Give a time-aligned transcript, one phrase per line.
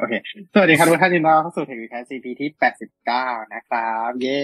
[0.00, 0.14] โอเค
[0.54, 4.40] สวัสดีครับทุกท่านยินดีต้อนรับเข้าสู่เทคนิคแคส EP ที่แปดสิบเก้านะครับ เย้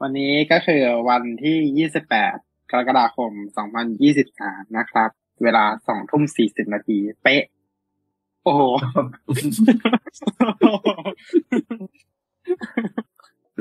[0.00, 2.36] วันนี้ก็คือวันที่ยี่สิบแปด
[2.70, 5.10] กรกฎาคมสองพันยี่สิบสามนะครับ
[5.42, 7.44] เวลาสองทุ่มสี่สิบนาที เป๊ะ
[8.44, 8.62] โอ้โห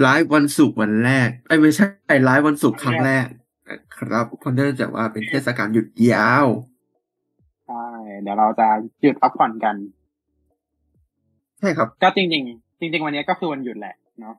[0.01, 1.85] ไลฟ์วันศุกร์วันแรก ไอ้ยไม่ใช่
[2.23, 3.27] ไลฟ์วันศุกร์ครั้งแรก
[3.69, 6.47] นะครับเพราะเนื่องจากว่าเป็นเทศกาลหยุดยาว
[7.67, 7.87] ใช่
[8.21, 8.67] เดี๋ยวเราจะ
[9.01, 9.77] หยุดพักผ่อนกัน
[11.59, 14.35] ใช่ครับ ก็จริงๆจริง ๆ วันนี้ก็คือวันหยุดแหละเนาะ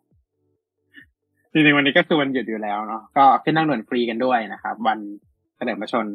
[1.53, 4.99] จริงๆวันนี้ก็คือวันหยุดอยู่แล้วเนาะก็ขึ้นนั่งด่วนฟรีกันด้วยนะครับ วัน
[5.57, 6.07] เฉลิมพระชน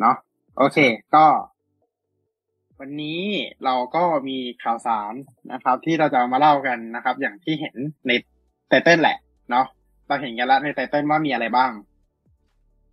[0.00, 0.16] เนาะ
[0.58, 0.78] โอเค
[1.14, 1.24] ก็
[2.80, 3.20] วันนี้
[3.64, 5.14] เราก็มีข่าวสาร
[5.52, 7.76] นะครับ ที่เราจะมาเล่ากันนะครับ อย่างที่เห็น
[8.06, 8.12] ใน
[8.68, 9.16] ไตเติ้ลแหละ
[9.50, 9.66] เนาะ
[10.06, 11.72] เราเห็นกันแล้วในไตเติ้ลว่ามีอะไรบ้าง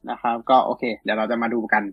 [0.10, 1.84] นะครับ ก็โอเค เดี๋ยวเราจะมาดูกัน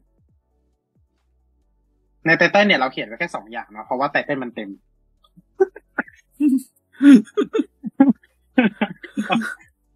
[2.27, 4.71] ในไตเติ้ลเนี่ยเราเขียนไว้แค่สองอย่างเนาะเพราะว่าไตเติ้ลมันเต็ม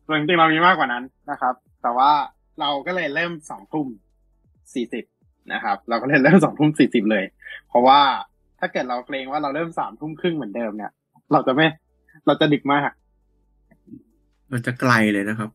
[0.09, 2.11] จริงๆเรามีมากกว่านั้นนะครับ แต่ว่า
[2.61, 3.87] เราก็เลยเริ่มสองทุ่ม
[4.75, 5.05] สี่สิบ
[5.53, 7.25] นะครับ เราก็เลยเริ่มสองทุ่มสี่สิบเลย
[7.69, 8.01] เพราะว่า
[8.59, 10.93] ถ้าเกิดเราเกรงว่าเราเริ่มสามทุ่มครึ่งเหมือนเดิมเนี่ย
[11.33, 11.67] เราจะไม่
[12.27, 12.91] เราจะดึกมาก
[14.53, 15.51] มันจะไกลเลยนะครับ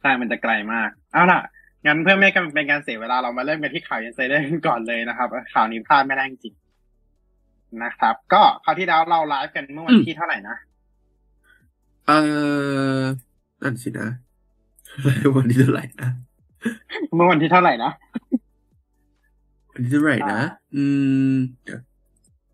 [0.00, 1.40] ใช่มันจะไกลมากเอาล่ะ
[1.86, 6.63] งั้นเพื่อไม่ให้เป็นการเสียเวลาเรามาเริ่มกันที่ข่าว Insider กันก่อนเลยนะครับข่าวนี้พลาดไม่ได้จริงๆ
[7.82, 10.56] นะครับ ก็คราวที่แล้วเราไลฟ์กันเมื่อวันที่เท่าไหร่นะ
[12.08, 12.12] เอ
[12.98, 13.02] อ
[13.62, 14.08] นั่นสินะ
[15.36, 16.08] วันที่เท่าไหร่นะ
[17.14, 17.90] เมื่อวันที่เท่าไหร่นะ
[19.72, 20.84] วันที่เท่าไหร่นะอ่าอื
[21.32, 21.80] ม เดี๋ยว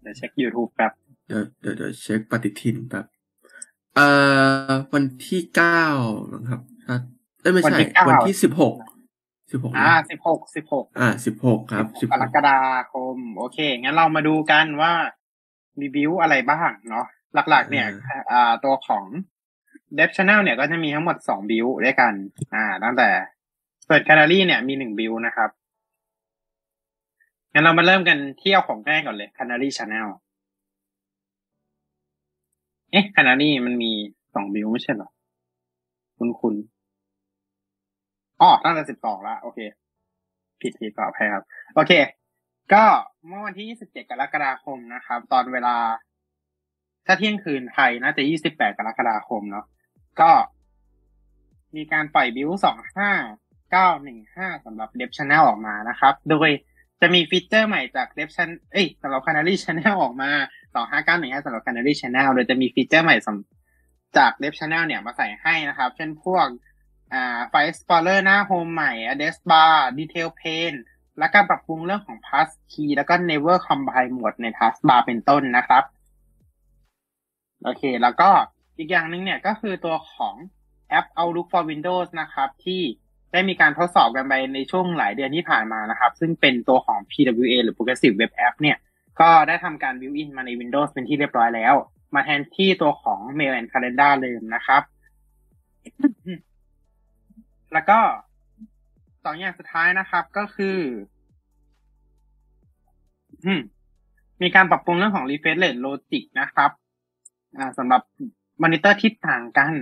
[0.03, 0.93] เดี๋ยวเช็ค YouTube แป๊บ
[1.27, 3.05] เดี๋ยวเดี๋ยวเดี๋ยวเช็คปฏิทินแบบ
[3.95, 4.07] เอ่
[4.71, 5.85] อ วันที่เก้า
[6.33, 6.97] นะครับถ้า
[7.41, 8.75] เอ้ยไม่วันใช่ที่เก้าวันที่สิบหก
[9.51, 12.59] สิบหกอ่าสิบหกสิบหกอ่าสิบหกครับสิบกหรกกฎา
[12.93, 14.93] คม โอเค งั้นเรามาดูกันว่า
[15.81, 17.87] มีบิวอะไรบ้างเนาะหลักๆ เนี่ย
[18.33, 19.05] อ่าตัวของ
[19.99, 22.13] d e v Channel เนี่ยก็จะมีทั้งหมดสองบิวด้วยกัน
[22.55, 23.09] อ่า ตั้งแต่
[23.87, 25.51] เปิด Canary เนี่ยมีหนึ่งบิวนะครับ
[27.53, 30.09] งั้นเรามาเริ่มกันเที่ยวของแรกก่อนเลย Canary Channel
[32.91, 33.93] เอ๊ะ Canary มันมี
[34.35, 35.11] สองบิวไม่ใช่เหรอ
[36.19, 36.55] คุณคุณ
[38.41, 39.59] อ๋อตั้งแต่สิบสองละโอเค
[40.61, 41.93] ผิดผิดขออภัยครับ โอเค
[42.73, 42.85] ก็
[43.27, 45.77] เมื่อวันที่27กรกฎาคมนะครับ ตอนเวลา
[47.07, 49.65] ถ้าเที่ยงคืนไทยน่าจะ28กรกฎาคมเนาะ
[50.21, 50.31] ก็
[51.77, 52.51] มีการปล่อยบิว
[53.77, 56.51] 25915สำหรับ d e v Channel ออกมานะครับ โดย
[57.01, 60.31] จะมีฟีเจอร์ใหม่จาก d e v Channel เอ้ยสำหรับ Canary Channel ออกมา
[60.91, 66.47] 25915สำหรับ Canary Channel โดยจะมีฟีเจอร์ใหม่สำจาก d e v Channel เนี่ยมาใส่ให้นะครับ เช่นพวก
[67.15, 70.79] อ่าไฟ Explorer หน้า Home ใหม่ Address Bar Detail Pane
[71.19, 75.85] และการปรับปรุงเรื่องของ Pass Key แล้วก็ Never Combine หมดใน Taskbar เป็นต้นนะครับ
[77.65, 78.31] โอเค แล้วก็
[78.79, 80.35] อีกอย่างหนึ่งเนี่ยก็คือตัวของ
[80.89, 82.83] แอป Outlook for Windows นะครับ ที่
[83.33, 88.77] ได้มีการทดสอบกันไปในช่วงหลายเดือนที่ผ่านมานะครับ ซึ่งเป็นตัวของ PWA หรือ Progressive Web App เนี่ย
[89.21, 91.75] ก็ได้ทำการ build in มาใน Windows เป็นที่เรียบร้อยแล้ว
[92.15, 94.83] มาแทนที่ตัวของ Mail and Calendar เดิมนะครับ
[97.73, 97.99] แล้วก็
[99.25, 100.79] สองอย่างสุดท้ายนะครับ ก็คือ
[104.43, 106.71] มีการปรับปรุงเรื่องของ refresh rate logic นะครับ
[107.79, 108.03] สำหรับ
[108.63, 109.75] มอนิเตอร์ที่ต่างกัน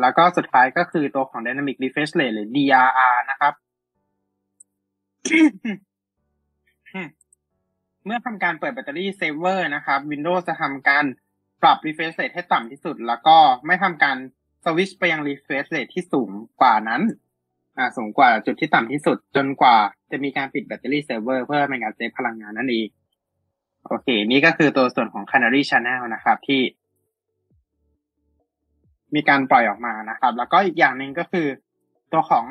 [0.00, 3.54] แล้วก็สุดท้ายก็คือตัวของ dynamic refresh rate หรือ DRR นะครับ
[8.04, 11.04] เมื่อทำการเปิด battery saver นะครับ Windows จะทำการ
[11.62, 13.36] ปรับ refresh rate ให้ต่ำที่สุด แล้วก็
[13.66, 14.16] ไม่ทำการ
[14.64, 16.30] สวิชไปยัง refresh rate ที่สูง
[16.60, 17.02] กว่านั้น
[17.78, 19.76] อ่าสูงกว่าจุดที่ต่ำที่สุด จนกว่า
[20.10, 22.88] จะมีการปิด battery saver เพื่อเป็นการ save พลังงานนั่นเอง
[23.86, 26.62] โอเค นี่ก็คือตัวส่วนของ Canary Channel นะครับ ที่
[29.14, 31.46] มีการปล่อยออกมานะครับ แล้วก็อีกอย่างหนึ่งก็คือ
[32.12, 32.44] ตัวของ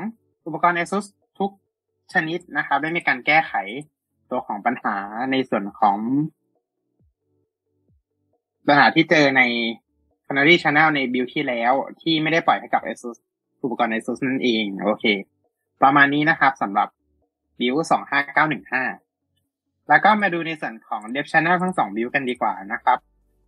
[0.46, 1.06] อุปกรณ์ ASUS
[1.40, 1.52] ทุก
[2.14, 3.54] ชนิดนะครับ ได้มีการแก้ไข
[4.32, 4.96] ตัวของปัญหา
[5.32, 5.98] ในส่วนของ
[8.68, 9.42] ปัญหาที่เจอใน
[10.31, 13.18] Canary Channel ใน build ที่แล้ว ที่ไม่ได้ปล่อยให้กับ ASUS
[13.63, 15.06] อุปกรณ์ ASUS นั่นเอง โอเค
[15.81, 16.88] ประมาณนี้นะครับสำหรับ
[17.60, 17.75] build
[19.01, 22.98] 25915แล้วก็มาดูในส่วนของ Dev Channel ทั้งสอง build กันดีกว่านะครับ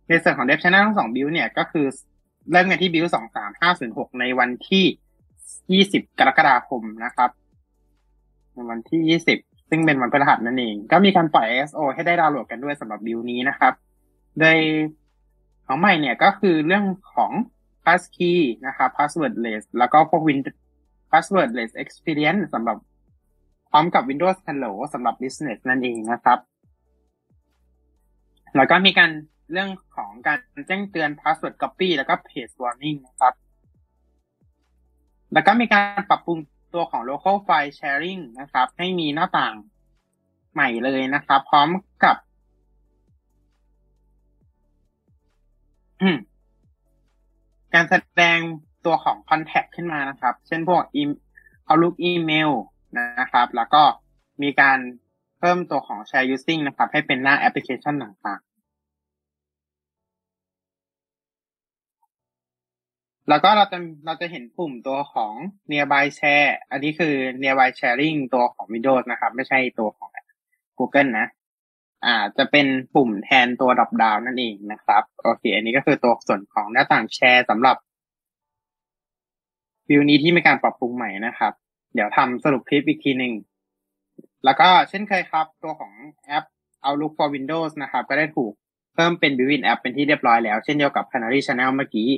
[0.08, 1.86] ในส่วนของ Dev Channel ทั้งสอง build เนี่ยก็คือ
[2.50, 3.06] เริ่มกันที่ build
[3.62, 7.30] 23506ในวันที่20กรกฎาคมนะครับ
[8.54, 13.72] ในวันที่20ซึ่งเป็นวันพฤหัสนั่นเอง ก็มีการปล่อย ISO ให้ได้ดาวน์โหลดกันด้วยสำหรับ build นี้นะครับ
[14.38, 14.58] โดย
[15.66, 16.84] ของใหม่เนี่ยก็คือเรื่อง
[17.14, 17.32] ของ
[17.84, 20.40] passkey นะครับ passwordless แล้วก็พวก win
[21.10, 22.76] passwordless experience สำหรับ
[23.70, 26.38] พร้อมกับ Windows Hello สำหรับ business นั่นเองนะครับ
[28.56, 29.10] แล้วก็มีการ
[29.52, 33.34] เรื่องของการแจ้งเตือน password copy แล้วก็ page warning นะครับ
[35.32, 36.38] แล้วก็มีการปรับปรุง
[36.74, 39.54] ตัวของ local file sharing นะครับ ให้มีหน้าต่าง
[40.52, 41.68] ใหม่เลยนะครับ พร้อม
[42.04, 42.16] กับ
[47.74, 48.40] การแสดง
[48.86, 51.02] ตัวของ contact ขึ้นมานะครับ เช่นพวกอี
[51.66, 52.50] เอาลูกอีเมล
[52.98, 53.82] นะครับ แล้วก็
[54.42, 54.78] มีการ
[55.38, 58.54] เพิ่มตัวของ share using นะครับ ให้เป็นหน้าแอปพลิเคชันต่างๆ
[63.28, 65.32] แล้วก็เราจะเราจะเห็นปุ่มตัวของ
[65.70, 70.10] nearby share อันนี้คือ nearby sharing ตัวของ Windows นะครับ ไม่ใช่ตัวของ
[70.78, 71.26] Google นะ
[72.04, 77.76] อ่าจะเป็นปุ่มแทนตัว drop down นั่นเองนะครับโอเค อันนี้ก็คือตัวส่วนของหน้าต่างแชร์สำหรับ
[79.88, 81.52] วิวนี้ที่มีการปรับปรุงใหม่นะครับ
[81.94, 83.32] เดี๋ยวทำสรุปคลิปอีกทีหนึ่ง
[84.44, 85.92] แล้วก็เช่นเคยครับ ตัวของ
[86.26, 86.44] แอป
[86.84, 88.52] Outlook for Windows นะครับ ก็ได้ถูก
[88.94, 92.10] เพิ่มเป็น built-in app เป็นที่เรียบร้อยแล้ว เช่นเดียวกับ Canary Channel เมื่อกี้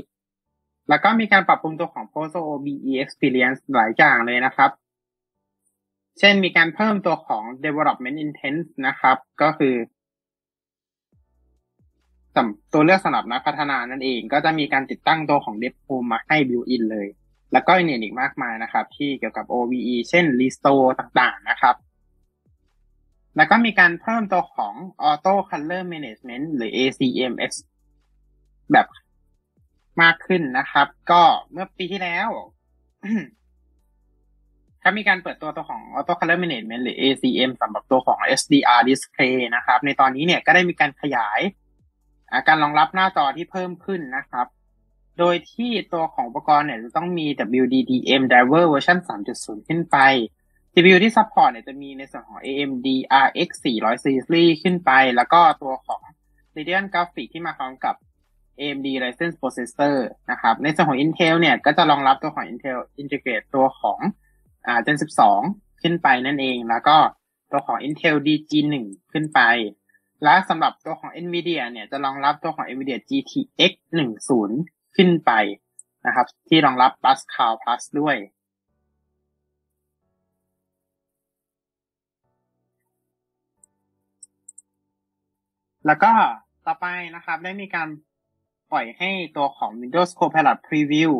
[0.88, 4.70] แล้วก็มีการปรับปรุงตัวของ Post OBE Experience หลายอย่างเลยนะครับ
[6.18, 9.74] เช่นมีการเพิ่มตัวของ development intent นะครับ ก็คือ
[12.72, 17.08] ตัวเลือกสำหรับนักพัฒนานั่นเอง ก็จะมีการติดตั้งตัวของ Dev Home มาให้ built in เลย
[17.52, 21.76] แล้วก็อื่นอีกมากมายนะครับ ที่เกี่ยวกับ OVE เช่น Restore ต่างๆนะครับ
[23.36, 24.74] แล้วก็มีการเพิ่มตัวของ
[25.10, 27.50] Auto Color Management หรือ ACMX
[28.72, 28.86] แบบ
[30.02, 31.22] มากขึ้นนะครับ ก็
[31.52, 32.28] เมื่อปีที่แล้ว
[34.86, 41.40] ก็มีการเปิดตัวตัวของ Auto Color Management หรือ ACM สำหรับตัวของ SDR Display นะครับ ในตอนนี้เนี่ยก็ได้มีการขยาย
[42.48, 44.46] การรองรับหน้าจอที่เพิ่มขึ้นนะครับ
[45.18, 47.26] โดยที่ตัวของอุปกรณ์เนี่ยจะต้องมี
[47.62, 48.98] WDDM Driver เวอร์ชัน
[49.34, 49.96] 3.0 ขึ้นไป
[50.72, 52.86] CPU ที่ support เนี่ยจะมีในส่วนของ AMD
[53.26, 56.02] RX 400 Series ขึ้นไป แล้วก็ตัวของ
[56.56, 57.94] Radeon Graphics ที่มาพร้อมกับ
[58.60, 59.96] AMD Ryzen Processor
[60.30, 64.00] นะครับ ในส่วนของ Intel เนี่ยก็จะรองรับตัวของ Intel Integrate ตัวของ
[64.66, 64.96] อ่า Gen
[65.38, 66.96] 12 ขึ้นไปนั่นเอง แล้วก็
[67.50, 68.74] ตัวของ Intel DG1
[69.12, 69.40] ขึ้นไป
[70.24, 73.72] และสำหรับตัวของ NVIDIA เนี่ยจะรองรับตัวของ NVIDIA GTX
[74.34, 75.32] 10 ขึ้นไป
[76.06, 78.16] นะครับ ที่รองรับ Pascal Plus ด้วย
[85.86, 86.12] แล้วก็
[86.66, 87.88] ต่อไปนะครับได้มีการ
[88.72, 91.10] ปล่อยให้ตัวของ Windows Copilot Preview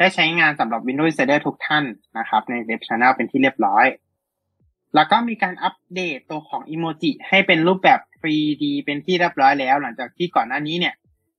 [0.00, 1.84] ได้ใช้งานสำหรับ Windows Insider ทุกท่าน
[2.18, 3.86] นะครับ ในเว็บ Channel เป็นที่เรียบร้อย
[4.94, 10.94] แล้วก็มีการอัปเดตตัวของอีโมจิให้เป็นรูปแบบ 3D เป็นที่เรียบร้อยแล้ว หลังจากที่ก่อนหน้านี้เนี่ย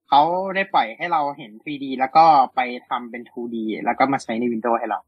[0.07, 0.21] เขา
[0.55, 2.25] ได้ปล่อยให้เราเห็น 3D แล้วก็
[2.55, 3.55] ไปทำเป็น 2D
[3.85, 4.99] แล้วก็มาใช้ใน Windows ให้เรา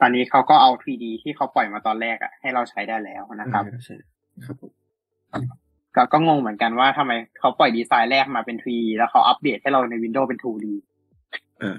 [0.00, 3.96] ตอนนี้เขาก็เอา 3D ที่เขาปล่อยมาตอนแรกอะให้เราใช้ได้แล้วนะครับใช่
[4.44, 4.72] ครับผม
[5.94, 10.66] ก็ก็งงเหมือนกันว่าทำไมเขาปล่อยดีไซน์แรกมาเป็น 3D แล้วเขาอัปเดตให้เราใน Windows เป็น 2D
[11.60, 11.78] เออ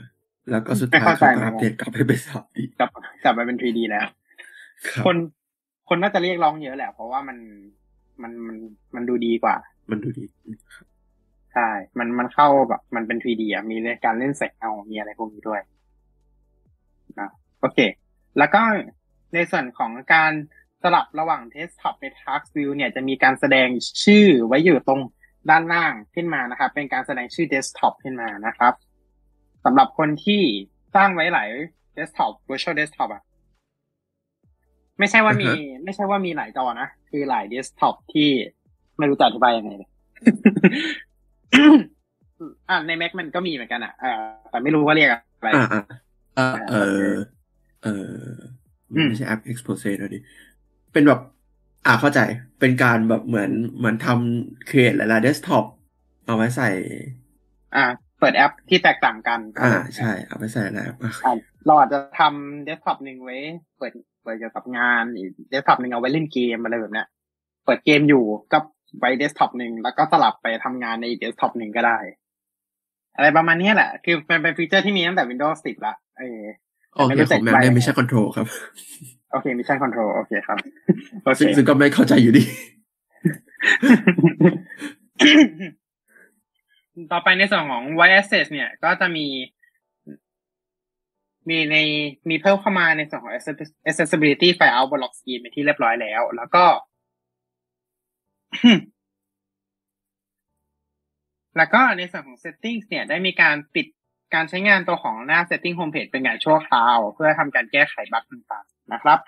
[0.51, 2.89] แล้วก็สุดไม่ท้ายเข้าใจเขาก็เหมือนกันอัปเดตกลับไปเป็นสามดีกลับ
[3.23, 4.05] กลับมาเป็น 3D แล้ว
[4.87, 5.15] ครับคน
[5.89, 7.37] คนน่าจะเรียกร้องเยอะแหละ เพราะว่ามัน
[8.21, 8.57] มันมัน
[8.95, 9.55] มันดูดีกว่า
[9.89, 10.25] มันดูดี
[11.53, 15.61] ใช่ มันมันเข้าแบบ มันเป็น 3D อะมีการเล่นแสงเงามีอะไรพวกนี้ด้วย
[17.19, 17.29] นะ
[17.59, 17.77] โอเค
[18.37, 18.61] แล้วก็
[19.33, 20.31] ในส่วนของการ
[20.83, 23.67] สลับระหว่าง Desktop ใน Task View เนี่ยจะมีการแสดง
[24.03, 25.01] ชื่อไว้อยู่ตรง
[25.49, 28.73] ด้านล่างขึ้นมานะครับ เป็นการแสดงชื่อ Desktop ขึ้นมานะครับ
[29.69, 30.41] สำหรับคนที่
[30.95, 31.49] สร้างไว้หลาย
[31.97, 33.23] Desktop Virtual Desktop อะ
[34.99, 35.49] ไม่ใช่ว่ามี
[35.83, 38.29] ไม่ใช่ว่ามีหลายจอนะ คือหลาย Desktop ที่
[38.97, 39.89] ไม่รู้จะอธิบายยังไงเลย
[42.69, 44.15] อ่าใน Mac มันก็มีเหมือนกันอะเออ
[44.49, 45.83] แต่ไม่รู้ว่าเรียกอะไรอ่าอ่า
[46.37, 46.75] อ่าเอ
[47.07, 47.11] อ
[47.83, 48.13] เออ
[48.91, 50.19] อืมไม่ใช่ App Exposé แล้วดิ
[50.93, 51.21] เป็นแบบ
[51.85, 52.19] อ่าเข้าใจ
[52.59, 55.65] เป็นการแบบเหมือนเหมือนทำ create หลายๆ desktop
[56.25, 56.69] เอาไว้ใส่
[57.75, 57.85] อ่า
[58.19, 61.33] เปิดแอปที่แตกต่างกัน อ่าใช่ เอาไว้ใส่หลายแอปอะอ่า
[61.65, 63.37] เราอาจจะทำเดสก์ท็อปหนึ่งไว้
[63.77, 63.93] เปิด
[64.23, 67.07] เปิดเกี่ยวกับงานอีกเดสก์ท็อปหนึ่งเอาไว้เล่นเกมอะไรแบบเนี้ย
[67.65, 68.57] เปิดเกมอยู่ก็
[68.99, 71.97] ไว้เดสก์ท็อปหนึ่งแล้วก็สลับไปทำงานในอีกเดสก์ท็อปหนึ่งก็ได้
[73.15, 76.41] อะไรประมาณเนี้ยแหละ คือมันเป็นฟีเจอร์ที่มีตั้งแต่ Windows 10ละเออ
[76.93, 78.47] โอเคของแมวเนี่ยไม่ใช่ control ครับ
[79.31, 80.57] โอเค Mission Control โอเคครับ
[81.23, 82.43] โอเคซึ่งซึ่งก็ไม่เข้าใจอยู่ดี
[87.11, 89.27] ต่อไปในส่วนของ Voice Access เนี่ยก็จะมี
[91.49, 91.77] มีใน
[92.29, 93.33] มีเพิ่มเข้ามาในส่วนของ
[93.89, 96.65] accessibility flyout บน lock screen เป็นที่เรียบร้อยแล้ว แล้วก็
[101.57, 103.87] แล้วก็ในส่วนของ settings เนี่ยได้มีการปิด
[104.33, 109.19] การใช้งานตัวของหน้า setting homepage เป็นการชั่วคราว เพื่อทำการแก้ไขบั๊กต่างๆนะครับ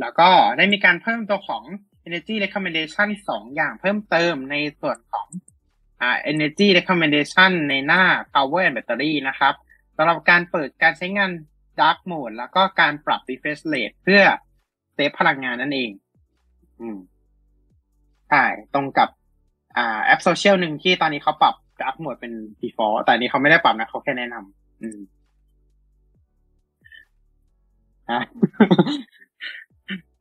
[0.00, 1.62] แล้วก็ได้มีการเพิ่มตัวของ
[2.06, 5.26] energy recommendation สองอย่างเพิ่มเติมในส่วนของ
[6.02, 8.02] อ่า energy recommendation ในหน้า
[8.32, 9.54] power and battery นะครับ
[9.96, 11.30] สำหรับการเปิดการใช้งาน
[11.80, 14.22] dark mode แล้วก็การปรับ refresh rate เพื่อ
[14.94, 15.90] เซฟพลังงานนั่นเอง
[16.80, 16.98] อืม
[18.30, 19.08] ใช่ตรงกับ
[19.76, 25.00] อ่าแอปโซเชียลหนึ่งที่ตอนนี้เขาปรับ dark mode เป็น default แต่อันนี้เขาไม่ได้ปรับนะเขาแค่แนะนำอืม
[28.10, 28.20] อะ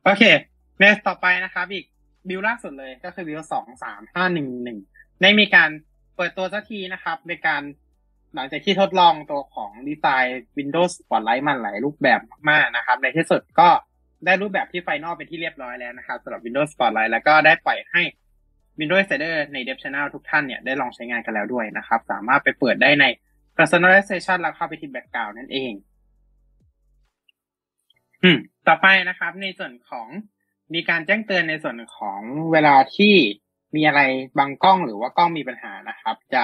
[0.03, 0.23] โอเค
[0.79, 1.85] เนสต่อไปนะครับ อีก
[2.29, 4.79] บิลล่าสุดเลยก็คือบิลสองสามห้าหนึ่งหนึ่ง
[5.21, 5.69] ได้มีการ
[6.15, 7.61] เปิดตัวสักทีนะครับ ในการ
[8.35, 13.69] หลังจากที่ทดลองตัวของดีไซน์ Windows Spotlight มันหลายรูปแบบมากๆนะครับ ในที่สุดก็
[14.25, 18.01] ได้รูปแบบที่ไฟนอลเป็นที่เรียบร้อยแล้วนะครับสำหรับ Windows Spotlight แล้วก็ได้ปล่อยให้
[18.79, 23.05] Windows Insider ใน Dev Channel ทุกท่านเนี่ยได้ลองใช้งานกันแล้วด้วยนะครับ สามารถไปเปิดได้ใน
[23.57, 25.73] Personalization แล้วเข้าไปที่ Background นั่นเอง
[28.23, 30.07] อืม ต่อไปนะครับ ในส่วนของ
[30.73, 32.21] มีการแจ้งเตือนในส่วนของ
[32.51, 33.15] เวลาที่
[33.75, 34.01] มีอะไร
[34.37, 36.43] บางกล้องหรือว่ากล้องมีปัญหานะครับ จะ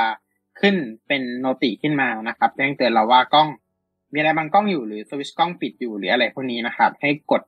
[0.60, 0.76] ขึ้น
[1.08, 3.50] เป็นโนติขึ้นมานะครับแจ้งเตือนเราว่ากล้อง
[4.14, 7.42] มีอะไรบางกล้องอยู่หรือสวิตช์กล้องปิดอยู่หรืออะไรพวกนี้นะครับ ให้กด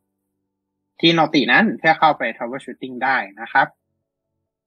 [1.00, 3.68] ที่โนตินั้นเพื่อเข้าไป troubleshooting ได้นะครับ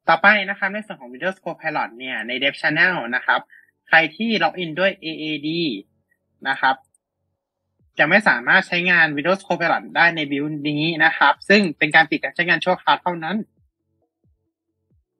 [0.08, 3.40] ต่อไปนะครับในส่วนของ Windows Copilot เนี่ยใน Dev Channel นะครับ
[3.88, 5.48] ใครที่ล็อกอินด้วย AAD
[6.48, 6.76] นะครับ
[7.98, 13.36] จะไม่สามารถใช้งาน Windows Copilot ได้ในบิลนี้นะครับ ซึ่งเป็นการปิดการใช้งานชั่วคราวเท่านั้น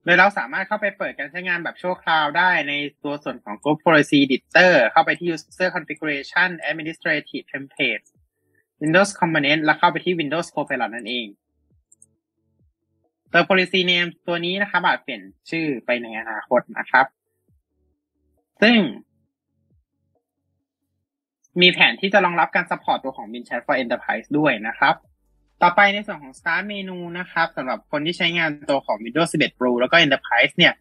[0.08, 2.72] ดยเราสามารถเข้าไปเปิดการใช้งานแบบชั่วคราวได้ใน
[3.04, 8.08] ตัวส่วนของ Group Policy Editor เข้าไปที่ User Configuration Administrative Templates
[8.82, 11.26] Windows Component แล้วเข้าไปที่ Windows Copilot นั่นเอง
[13.32, 17.06] ตัว policy name ตัวนี้นะครับอาจเปลี่ยนชื่อไปในอนาคตนะครับ
[18.62, 18.78] ซึ่ง
[21.60, 24.94] มีแผนที่จะรองรับการ support ตัวของ Bin Chat for Enterprise ด้วยนะครับ
[25.62, 30.74] ต่อไปในส่วนของ Start Menu นะครับสำหรับคนที่ใช้งานตัวของ Windows 11 Pro แล้วก็ Enterprise เนี่ย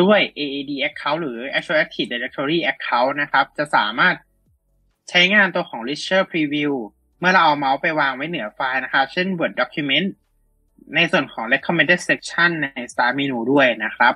[0.00, 4.14] ด้วย AAD Account หรือ Azure Active Directory Account นะครับ จะสามารถ
[5.08, 6.72] ใช้งานตัวของ Richer Preview
[7.20, 10.06] เมื่อเราเอาเมาส์ไปวางไว้เหนือไฟล์นะครับ เช่น Word Document
[10.94, 14.14] ในส่วนของ recommended section ใน start menu ด้วยนะครับ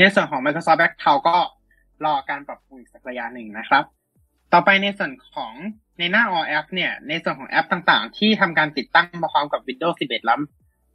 [0.00, 1.38] ในส่วนของ Microsoft Account ก็
[2.04, 3.84] รอการปรับปรุงอีกสักระยะหนึ่งนะครับ
[4.52, 5.54] ต่อไปในส่วนของ
[5.98, 10.40] ในหน้า All App เนี่ย ในส่วนของแอปต่างๆ ที่ทำการติดตั้งมาพร้อมกับ Windows 11 แล้ว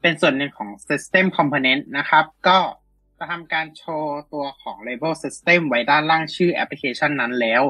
[0.01, 2.59] เป็นส่วนหนึ่งของ System Component นะครับ ก็
[3.17, 7.63] จะทำการโชว์ตัวของ Label System ไว้ด้านล่างชื่อแอปพลิเคชันนั้นแล้ว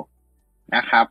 [0.75, 1.05] นะครับ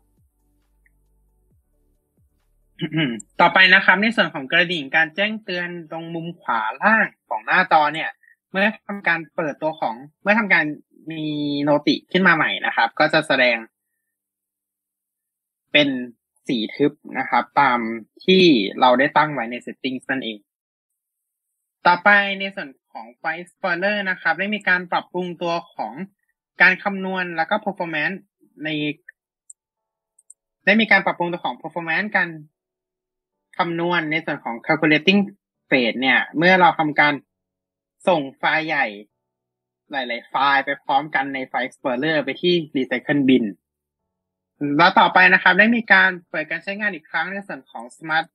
[3.41, 8.11] ต่อไปนะครับในส่วนของกระดิ่งการแจ้งเตือนตรงมุมขวาล่างของหน้าจอเนี่ย
[8.55, 10.65] เมื่อทำการเปิดตัวของ เมื่อทำการ
[11.11, 11.25] มี
[11.63, 13.57] โนติขึ้นมาใหม่นะครับ ก็จะแสดง
[15.73, 15.89] เป็น
[16.47, 17.79] สีทึบนะครับ ตาม
[18.25, 18.43] ที่
[18.81, 20.39] เราได้ตั้งไว้ใน settings นั่นเอง
[21.87, 22.09] ต่อไป
[22.41, 25.93] ในส่วนของไฟ Spoiler นะครับ ได้มีการปรับปรุงตัวของ
[26.63, 28.17] การคำนวณแล้วก็ performance
[28.65, 28.69] ใน
[30.67, 32.29] ได้มีการปรับปรุงตัวของ performance การ
[33.59, 35.21] คำนวณในส่วนของ calculating
[35.73, 37.15] rate เนี่ย เมื่อเราทำการ
[38.09, 38.87] ส่งไฟล์ใหญ่
[39.93, 43.45] หลาย ๆ ไฟล์ไปพร้อมกันในไฟล์ Explorer ไปที่ Recycle Bin
[44.79, 48.27] แล้วต่อไปนะครับ ได้มีการเปิดการใช้งานอีกครั้งในส่วนของ Smart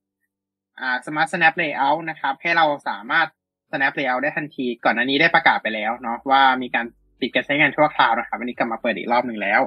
[0.79, 3.27] อ่า Smart Snap Layout นะครับ ให้เราสามารถ
[3.71, 6.85] snap layout ได้ทันที ก่อนอันนี้ได้ประกาศไปแล้วเนาะว่ามีการ
[7.19, 9.61] ปิดการใช้งานชั่วคราวนะครับ อันนี้กลับมาเปิดอีกรอบหนึ่งแล้ว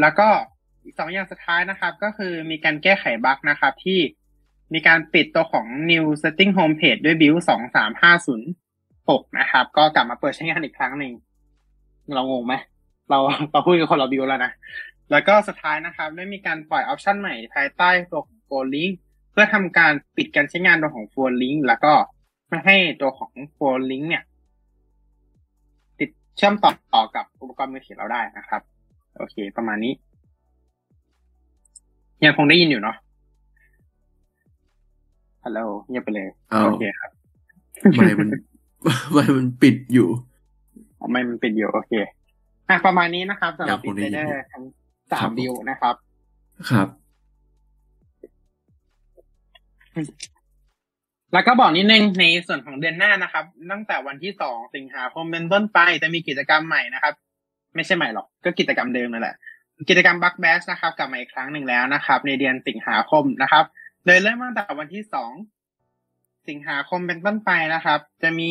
[0.00, 0.28] แล้วก็
[0.84, 4.00] อีกสองอย่างสุดท้ายนะครับ ก็คือมีการแก้ไขบั๊กนะครับที่
[4.74, 11.12] มีการปิดตัวของ new setting home page ด้วย build สองสามห้าศูนย์หกนะครับ ก็กลับมาเปิดใช้งานอีกครั้งหนึ่ง
[12.14, 12.54] เรางงไหม
[13.10, 13.18] เรา
[13.52, 14.52] เราพูดกับคนเรา build แล้วนะ
[15.10, 18.92] แล้วก็สุดท้ายนะครับ ได้มีการปล่อยออปชันใหม่ภายใต้ตัวของ Full Link
[19.32, 21.92] เพื่อทำการปิดการใช้งานตัวของ Full Link แล้วก็
[22.48, 24.22] ไม่ให้ตัวของ Full Link เนี่ย
[25.98, 28.62] ติดเชื่อมต่อต่อกับอุปกรณ์มือถือเราได้นะครับ
[29.16, 29.92] โอเค ประมาณนี้
[32.24, 32.96] ยังคงได้ยินอยู่เนาะ
[35.44, 37.10] ฮัลโหลเงียบไปเลยเอาโอเคครับ
[37.96, 38.28] ไม่มัน
[39.12, 40.08] ไม่มันปิดอยู่
[40.98, 41.92] อ๋อไม่มันเป็นอยู่โอเค
[42.68, 44.64] อะประมาณนี้นะครับสำหรับยังคงได้ยิน Insider อยู่ทั้ง
[45.10, 45.94] สาครัมบดิวนะครับ
[46.70, 46.88] ครับ
[51.32, 57.14] แล้วก็บอกนิดนึงในส่วนของเดือนหน้านะครับ ตั้งแต่วันที่สองสิงหาคมเป็นต้นไปจะมีกิจกรรมใหม่นะครับ
[57.74, 59.36] ไม่ใช่ใหม่หรอก ก็กิจกรรมเดิมนั่นแหละ
[59.88, 63.64] กิจกรรม Bug Bash นะครับกลับมาอีกครั้งหนึ่งแล้วนะครับ ในเดือนสิงหาคมนะครับ
[64.06, 65.30] โดยเริ่มตั้งแต่วันที่สอง
[66.48, 68.50] สิงหาคมเป็นต้นไปนะครับ จะมี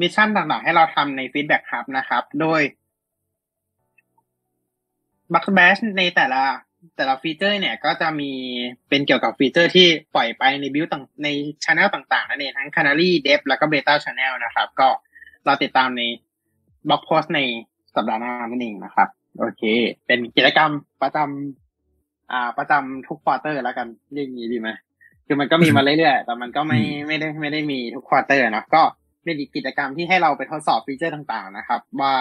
[0.00, 2.60] mission ต่างๆให้เราทำใน Feedback Hub นะครับ โดย
[5.32, 6.42] Bug Bash ในแต่ละ
[6.96, 8.32] แต่ละฟีเจอร์เนี่ยก็จะมี
[8.88, 11.28] เป็นเกี่ยวกับฟีเจอร์ที่ปล่อยไปในบิวต่างใน
[11.64, 14.88] ช anel ต่างๆนั่นเองทั้ง Canary Dev แล้วก็ Beta Channel นะครับ ก็
[15.46, 16.02] เราติดตามใน
[16.88, 17.40] blog post ใน
[17.94, 19.08] สัปดาห์หน้านั่นเองนะครับ
[19.38, 19.62] โอเค
[20.06, 20.70] เป็นกิจกรรม
[21.02, 24.68] ประจำอ่าประจำทุก quarter แล้วกันเรียกอย่างนี้ดีไหม
[25.30, 28.82] คือมันก็มีมาเรื่อยๆแต่มันก็ไม่ไม่ได้ไม่ได้มีทุก quarter นะก็
[29.24, 32.14] เป็นอีกกิจกรรมที่ให้เราไปทดสอบฟีเจอร์ต่างๆนะครับ ว่า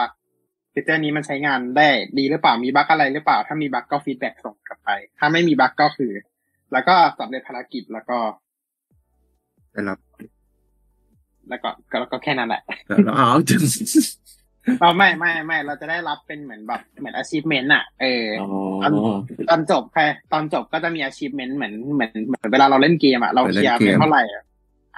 [0.73, 1.87] ฟีเจอร์นี้มันใช้งานได้
[2.17, 6.13] ดีหรือเปล่ามี bug อะไรหรือเปล่า ถ้ามี bug ก็ feedback ส่งกลับไป ถ้าไม่มี bug ก็คือ
[6.73, 8.17] แล้วก็สำเร็จภารกิจแล้วก็
[9.71, 9.93] แต่เรา
[11.49, 13.63] แล้วก็ก็แล้วก็แค่นั้นแหละแต่เราเอาจน
[14.81, 18.49] เราไม่ไม่ไม่เราจะได้รับเป็นเหมือนแบบเหมือน achievement อะเอออ๋อ
[19.49, 20.01] ตอนจบใคร
[20.33, 24.43] ตอนจบก็จะมี achievement เหมือนเหมือนเหมือนเวลาเราเล่นเกมอะเราเคลียร์ไปเท่าไหร่อะ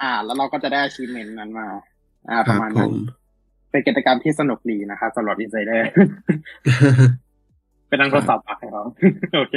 [0.00, 1.68] อ่า แล้วเราก็จะได้ achievement นั้นมา
[2.30, 2.94] อ่าคปรัระบมาณผนั้นม
[3.70, 5.82] เป็นกิจกรรมที่สนุกดีนะครับสำหรับ insider
[7.88, 8.84] เป็นนังทดสอบปากให้เขา
[9.36, 9.56] โอเค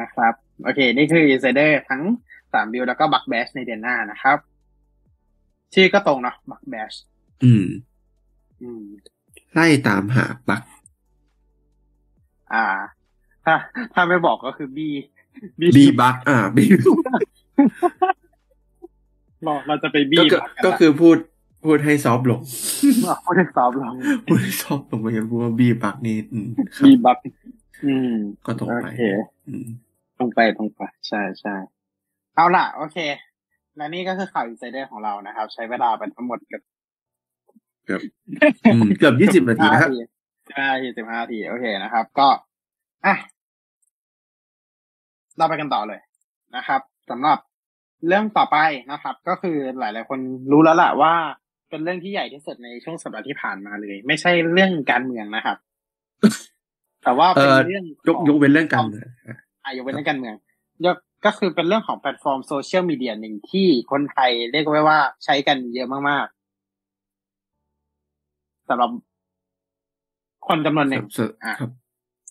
[0.00, 0.34] นะครับ
[0.64, 2.02] โอเค นี่คือ insider ทั้ง
[2.52, 4.38] สามบิลแล้วก็บักแบชในเดือนหน้านะครับ
[5.74, 6.92] ชื่อก็ตรงเนาะบักแบช
[7.44, 7.91] อืมอืม
[9.52, 10.62] ไล่ตามหาบัก
[12.54, 12.66] อ่า
[13.44, 13.54] ถ้า
[13.94, 14.88] ถ้าไม่บอกก็คือบี
[15.76, 16.64] บีบักอ่าบี
[19.44, 21.16] เราเราจะไปบีก็คือบักก็คือพูด
[21.64, 22.40] พูดให้ซอฟต์ลง
[23.02, 23.94] เราไม่ได้สอบลอง
[24.26, 27.18] พูดให้ซอฟต์ลงไปพูดว่าบีบักนี่อืมครับบีบัก
[27.84, 28.12] อืม
[28.46, 28.96] ก็ตรงโอไปเค
[29.48, 29.66] อืม
[30.18, 31.54] ตรงไปตรงไปใช่ใช่
[32.36, 32.98] เอาล่ะ โอเค
[33.76, 36.62] และนี่ก็คือข่าวอินไซเดอร์ของเรานะครับ ใช้เวลาเป็นทั้งหมดเกือบ
[38.72, 39.90] อืมเกือบยี่สิบนาทีนะครับ
[40.52, 42.28] ใช่สิบห้านาทีโอเคนะครับ ก็
[43.06, 43.14] อะ
[45.38, 46.00] เราไปกันต่อเลย
[46.56, 47.38] นะครับสำหรับ
[48.06, 48.58] เรื่องต่อไป
[48.92, 50.18] นะครับ ก็คือหลาย ๆ คน
[50.52, 51.14] รู้แล้วล่ะว่า
[51.70, 55.56] เป็นเรื่องที่ใหญ่ที่สุดในช่วงสัปดาห์ที่ผ่านมาเลย ไม่ใช่เรื่องการเมืองนะครับ
[57.04, 59.06] แต่ว่าเป็นเอ่อเรื่องยกยกเว้นเรื่องการเมือง
[59.64, 60.34] อายกเว้นเรื่องการเมือง
[60.86, 66.41] ยกก็คือเป็นเรื่องของแพลตฟอร์ม social media หนึ่งที่คนไทยเรียกไว้ว่าใช้กันเยอะมากๆ
[68.68, 68.90] สำหรับ
[70.48, 71.70] คนจำนวนหนึ่งครับอะครับ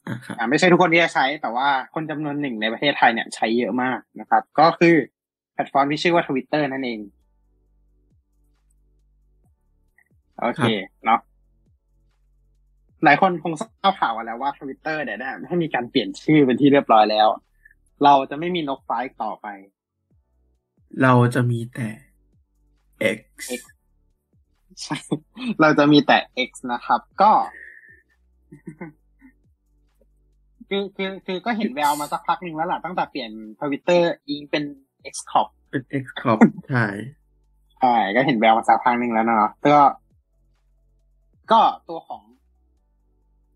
[0.07, 4.95] อ่าครับอ่าไม่ใช่ทุกคนที่จะใช้ แต่ว่าคนจำนวนหนึ่งในประเทศไทยเนี่ยใช้เยอะมากนะครับ ก็คือ
[5.53, 6.99] แพลตฟอร์มที่ชื่อว่าทวิตเตอร์นั่นเอง
[10.39, 10.65] โอเค
[11.05, 11.19] เนาะ
[13.03, 17.27] หลายคนคงทราบข่าวกันแล้วว่าทวิตเตอร์เนี่ยได้ให้มีการเปลี่ยนชื่อเป็นที่เรียบร้อยแล้ว
[18.03, 19.47] เราจะไม่มีนกฟ้าต่อไป
[21.01, 21.89] เราจะมีแต่
[23.17, 23.19] X
[24.83, 24.97] ใช่
[25.61, 26.17] เราจะมีแต่
[26.49, 27.31] X นะครับ ก็
[30.69, 34.63] คือคือคือก็เห็นแววมาสักพักหนึ่งแล้วล่ะ ตั้งแต่เปลี่ยนทวิตเตอร์อิงเป็น
[35.13, 36.39] X c o p เป็น X Corp
[36.69, 36.85] ใช่
[37.79, 39.77] ใช่ก็เห็นแววมาสักพักหนึ่งแล้วเนาะก็
[41.51, 42.23] ก็ตัวของ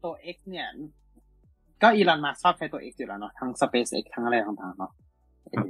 [0.03, 0.67] ตัว X เนี่ย
[1.83, 4.91] ก็อีลอนมาชอบใช้ตัว X อยู่แล้วเนาะทั้ง SpaceX ทั้งอะไรต่างๆเนาะ
[5.49, 5.69] เออ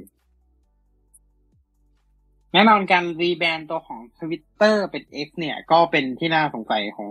[2.56, 7.08] แน่นอนการรีแบรนด์ตัวของ Twitter เป็น X เนี่ย ก็เป็นที่น่าสงสัยของ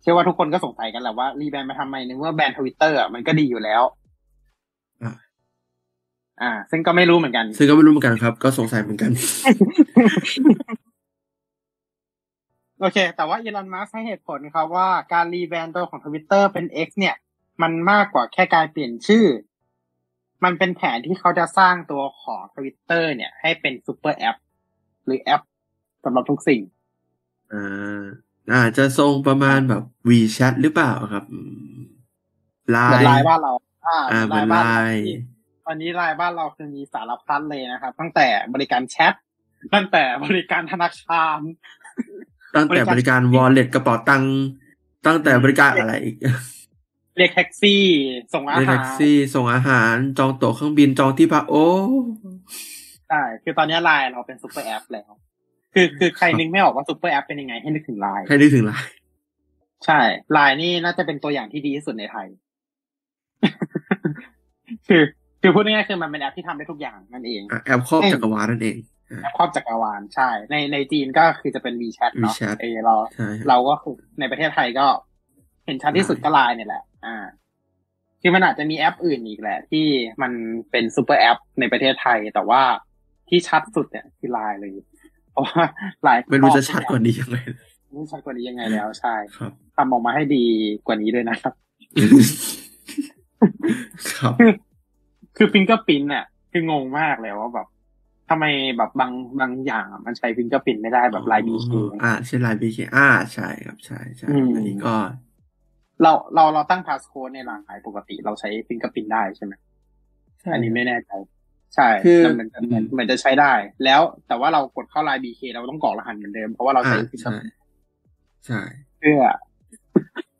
[0.00, 3.82] เชื่อว่าทุกคนก็สงสัยกันแหละว่า rebrand มาทำไมในเมื่อแบรนด์ทวิตเตอร์อะมันก็ดีอยู่แล้ว
[5.02, 5.12] อ่า
[6.42, 9.10] อ่า ซึ่งก็ไม่รู้เหมือนกัน ซึ่งก็ไม่รู้เหมือนกันครับ ก็สงสัยเหมือนกัน
[12.80, 17.16] โอเค แต่ว่าอีลอนมัสก์ให้เหตุผลครับว่าการ rebrand ตัวของทวิตเตอร์เป็น X เนี่ย
[17.62, 19.24] มันมากกว่าแค่การเปลี่ยนชื่อ
[20.44, 24.36] มันเป็นแผนที่เขาจะสร้างตัวของทวิตเตอร์เนี่ย ให้เป็นซูเปอร์แอป
[25.04, 25.42] หรือแอป
[26.04, 26.60] สำหรับทุกสิ่ง
[27.52, 28.00] อ่า
[28.52, 31.24] อาจจะทรงประมาณแบบ WeChat หรือเปล่าครับ
[32.70, 33.52] ไลเหมือนน์ไลน์บ้านเรา
[33.86, 35.16] อ่าอ่าเหมือนบ้านไลเราน์ที่
[35.66, 39.14] ตอนนี้ไลน์บ้านเราคือมีสารพัดเลยนะครับ ตั้งแต่บริการแชท
[39.74, 41.38] ตั้งแต่บริการธนาคาร
[42.56, 44.32] ตั้งแต่บริการ wallet กระเป๋าตังค์
[45.06, 46.16] ตั้งแต่บริการอะไรอีก
[47.16, 47.82] เรียกแท็กซี่
[48.34, 51.66] ส่งอาเรียกหาแท็กซี่ ส่งอาหาร จองตั๋วเครื่องบินจองที่พักโอ้
[53.08, 55.10] ใช่คือตอนนี้ไลน์เราเป็นซูเปอร์แอปแล้ว
[55.74, 58.90] คือคือใครนึกไม่ออกว่าซูเปอร์แอปเป็นยังไงให้นึกถึงไลน์ให้นึกถึงไลน์
[59.86, 60.00] ใช่
[60.32, 62.26] ไลน์นี่น่าจะเป็นตัวอย่างที่ดีที่สุดในไทย
[64.88, 65.02] คือ
[65.42, 68.76] คือพูดง่ายๆคือมันเป็นแอปที่ทำได้ทุกอย่างนั่นเองอะแอปครอบจักรวาลนั่นเอง
[69.22, 74.86] แอปครอบจักรวาลใช่ ในในจีนก็คือจะเป็น WeChat เนาะ WeChat เออเราใช่ครับเราก็คือในประเทศไทยก็
[75.66, 77.16] เห็นชัดที่สุดก็ไลน์เนี่ยแหละ อ่า
[78.20, 79.86] คือมันอาจจะมีแอปอื่นอีกแหละ ที่
[80.22, 80.32] มัน
[80.70, 82.62] เป็นซูเปอร์แอปในประเทศไทย แต่ว่า
[83.28, 84.70] ที่ชัดสุดเนี่ยคือไลน์เลย
[85.32, 85.62] เพราะว่า
[86.02, 87.36] ไลน์ไม่รู้จะชัดกว่านี้ยังไง
[87.86, 90.44] ไม่รู้ชัดกว่านี้ยังไงแล้วใช่ครับทำออกมาให้ดี
[90.86, 91.54] กว่านี้ด้วยนะครับ
[94.14, 94.50] ครับคือ
[95.36, 97.66] คือ fingerprint เนี่ยคืองงมากเลยว่าแบบ
[98.28, 98.44] ทำไม
[98.76, 101.68] แบบบางบางอย่างอะมันใช้ fingerprint ไม่ได้แบบ LINE BK
[102.02, 104.94] อ่าใช่ LINE BK อ่าใช่ครับใช่ใช่อืมอันนี้ก็
[106.02, 109.52] เราเราเราตั้ง passcode ในไลน์ปกติเราใช้ fingerprint ได้ใช่ไหม
[110.40, 111.10] ใช่อันนี้ไม่แน่ใจ
[111.74, 113.52] ใช่คือแต่มันจะเหมือนเหมือนจะใช้ได้
[113.84, 117.50] แล้วแต่ว่าเรากดเข้าไลน์ BK เราต้องกรอกรหัสเหมือนเดิมเพราะว่าเราอ่าใช้ฟิงเกอใช่์พิน
[118.46, 118.60] ใช่
[118.98, 119.22] เพื่อ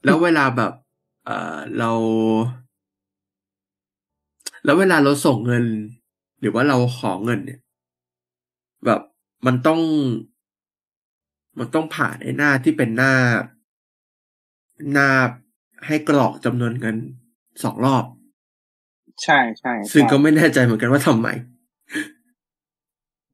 [0.04, 0.72] แล้วเวลาแบบ
[1.24, 1.90] เออเรา
[4.64, 5.64] แล้วเวลาเราส่งเงิน
[6.40, 7.60] หรือว่าเราขอเงินเนี่ย
[8.84, 9.00] แบบ
[9.46, 9.80] มันต้อง
[11.58, 13.14] มันต้องผ่านไอ้หน้าที่เป็นหน้า
[14.92, 15.08] หน้า
[15.86, 16.96] ให้กรอกจำนวนเงิน
[17.62, 18.04] สองรอบ
[19.22, 21.28] ใช่ใช่ซึ่งใช่ก็ไม่แน่ใจเหมือนกันว่าทำไม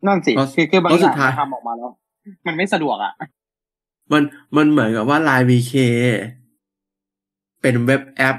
[0.06, 1.90] นั่นสิเพราะคือคือบางเพราะอสุย่าดงท้ายทำออกมาแล้ว
[2.46, 3.12] มันไม่สะดวกอะ
[4.12, 4.22] มัน
[4.56, 5.72] มันเหมือนกับว่า Line VK
[7.62, 8.37] เป็นเว็บแอป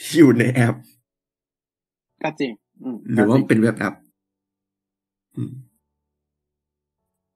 [0.00, 0.74] ที่อยู่ในแอป
[2.22, 3.94] ก็จริงอืมหรือว่าก็คงเป็นเว็บแอป
[5.36, 5.52] อืม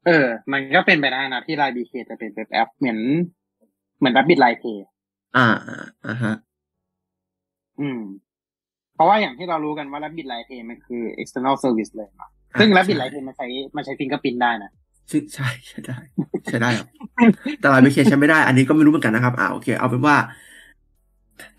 [0.07, 2.99] เออ มันก็เป็นไปได้นะที่ไลน์ BK จะเป็นเว็บแอปเหมือน
[3.99, 4.87] เหมือน Rabbit LINE Pay
[5.37, 6.35] อ่าอ่าอ่าฮะ
[7.81, 8.01] อืม
[8.95, 14.71] เพราะว่าอย่างที่เรารู้กันว่า Rabbit Line Pay มันคือ external service เลยนะอ่าซึ่ง Rabbit ใช่ Line Pay มันใช้มันใช้ fingerprint ได้นะ
[15.11, 15.99] ซึ่งใช่ใช้ได้
[16.47, 16.89] ใช้ได้ครับ
[17.61, 20.17] แต่ Line VK ใช้ไม่ได้ อันนี้ก็ไม่รู้เหมือนกันนะครับอ่าโอเค เอาเป็นว่า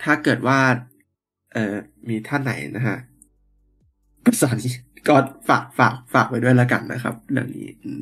[0.03, 0.59] ถ้าเกิดว่า
[1.53, 1.75] เอ่อ
[2.09, 2.97] มีท่านไหนนะฮะ
[4.25, 4.55] ประสาน
[5.07, 5.15] ก็
[5.49, 8.01] ฝากฝากฝากไว้ด้วยแล้วกันนะครับ เรื่องนี้อืม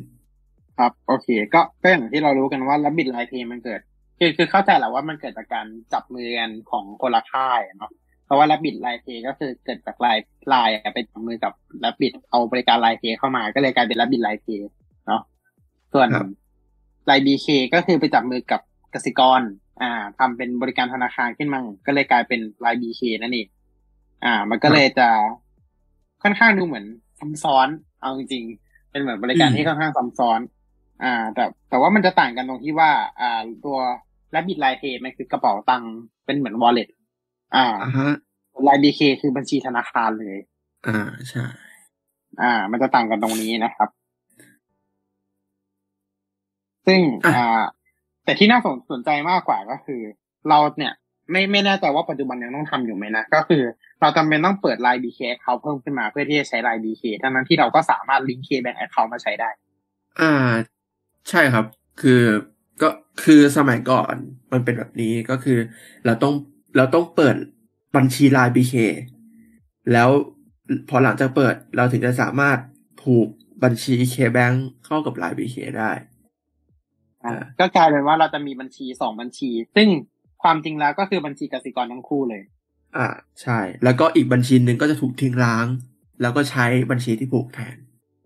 [0.78, 3.80] ครับ โอเค ก็ก็อย่างที่เรารู้กันว่า Rabbit Line Pay มันเกิด
[4.18, 7.92] คือคือเข้าใจแหละว่ามันเกิดจากการจับมือกันของคนละค่ายอะเนาะ
[8.24, 11.52] เพราะว่า Rabbit Line Pay ก็คือเกิดจากไลน์ไลน์ไปจับมือกับ
[11.84, 14.62] Rabbit เอาบริการ Line Pay เข้ามาก็เลยกลายเป็น Rabbit Line Pay
[15.06, 15.22] เนาะ
[15.92, 16.28] ส่วนครับ
[17.06, 18.60] ไลน์ BK ก็คือไปจับมือกับ
[18.94, 19.40] กสิกร
[19.82, 23.48] อ่าทำเป็นบริการธนาคารขึ้นมาก็เลยกลายเป็นไลน์ BK นั่นเอง
[24.24, 25.08] อ่า มันก็เลยจะ
[26.22, 26.84] ค่อนข้างดูเหมือน
[27.18, 27.68] ซับซ้อน
[28.00, 30.40] เอาจริงๆเป็นเหมือนบริการที่ค่อนข้างซับซ้อน
[31.02, 33.78] อ่า แต่แต่ว่ามันจะต่างกันตรงที่ว่า อ่า ตัว
[34.34, 35.92] Rabbit Line Pay มันคือกระเป๋าตังค์
[36.24, 36.88] เป็นเหมือน wallet
[37.56, 38.12] อ่าอ่าฮะ
[38.64, 40.38] ไลน์ BK คือบัญชีธนาคารเลย
[40.86, 41.44] อ่าใช่
[42.42, 43.88] อ่า มันจะต่างกันตรงนี้นะครับ
[46.86, 47.62] ซึ่งอะอ่า
[48.24, 50.00] แต่ที่น่าสนสนใจมากกว่าก็คือ
[50.48, 50.92] เราเนี่ย
[51.30, 53.62] ไม่ไม่แน่ใจว่าปัจจุบันยังต้องทำอยู่ไหมนะก็คือ
[54.00, 59.50] เราจำเป็นต้องเปิด Line BK account เพิ่มขึ้นมาเพื่อที่จะใช้ Line BK ทั้งนั้นที่เราก็สามารถลิงก์ KBank account มาใช้ได้
[60.20, 60.52] อ่า
[61.30, 61.64] ใช่ครับ
[62.00, 62.22] คือ
[62.82, 62.88] ก็
[63.24, 64.14] คือสมัยก่อน
[64.52, 65.58] มันเป็นแบบนี้ก็คือ
[66.06, 66.34] เราต้อง
[66.76, 67.36] เราต้องเปิด
[67.96, 68.74] บัญชี Line BK
[69.92, 70.08] แล้ว
[70.88, 72.58] พอหลังจากเปิดเราถึงจะสามารถ
[73.02, 73.28] ผูก
[73.64, 75.90] บัญชี KBank เข้ากับ Line BK ได้
[77.24, 79.88] อ่าอ่าก็กลายเป็นว่าเราจะมีบัญชีสองบัญชี ซึ่ง
[80.42, 82.42] ความจริงแล้วก็คือบัญชีกสิกรทั้งคู่เลย
[82.96, 83.08] อ่า
[83.42, 85.66] ใช่ แล้วก็อีกบัญชีหนึ่งก็จะถูกทิ้งร้าง
[86.22, 87.76] แล้วก็ใช้บัญชีที่ผูกแทน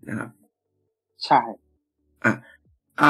[0.08, 0.30] นะครับ
[1.26, 1.40] ใช่
[2.24, 2.32] อะ
[2.98, 3.04] อ่า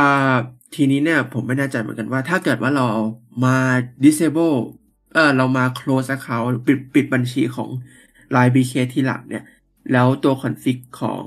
[0.73, 2.83] ทีนี้เนี่ยผมไม่แน่ใจเหมือนกันว่า ถ้าเกิดว่าเรา
[3.43, 3.51] มา
[4.05, 4.53] disable
[5.11, 7.71] เออเรามา close account ปิดปิดบัญชีของ
[8.35, 9.43] Line BK ที่หลังเนี่ย
[9.91, 11.27] แล้วตัว config ของ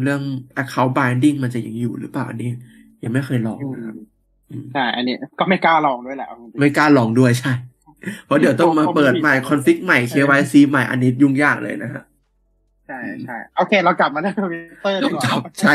[0.00, 0.22] เรื่อง
[0.60, 2.46] account binding มันจะยังอยู่หรือเปล่าอันนี้
[3.02, 3.96] ยังไม่เคยลองนะครับ
[4.48, 7.50] อืมใช่อันนี้ก็ไม่กล้าลองด้วยแหละเอาจริงๆไม่กล้าลองด้วยใช่
[8.24, 15.72] เพราะเดี๋ยวต้องมาเปิดใหม่ config ใหม่ KYC ใหม่อันนี้ยุ่งยากเลยนะฮะใช่ใช่โอเคเรากลับมาเรื่องทวิตเตอร์ต้ดีองกว่าจบใช่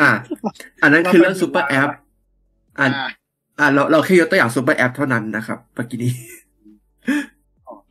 [0.00, 0.10] อ่า
[0.82, 1.90] อันนั้นคือเรื่อง super app
[2.78, 3.08] อ่าอ่า
[3.58, 6.12] อ่าเราเราแค่ยกตัวอย่าง super app เท่านั้นนะครับเมื่อกี้นี้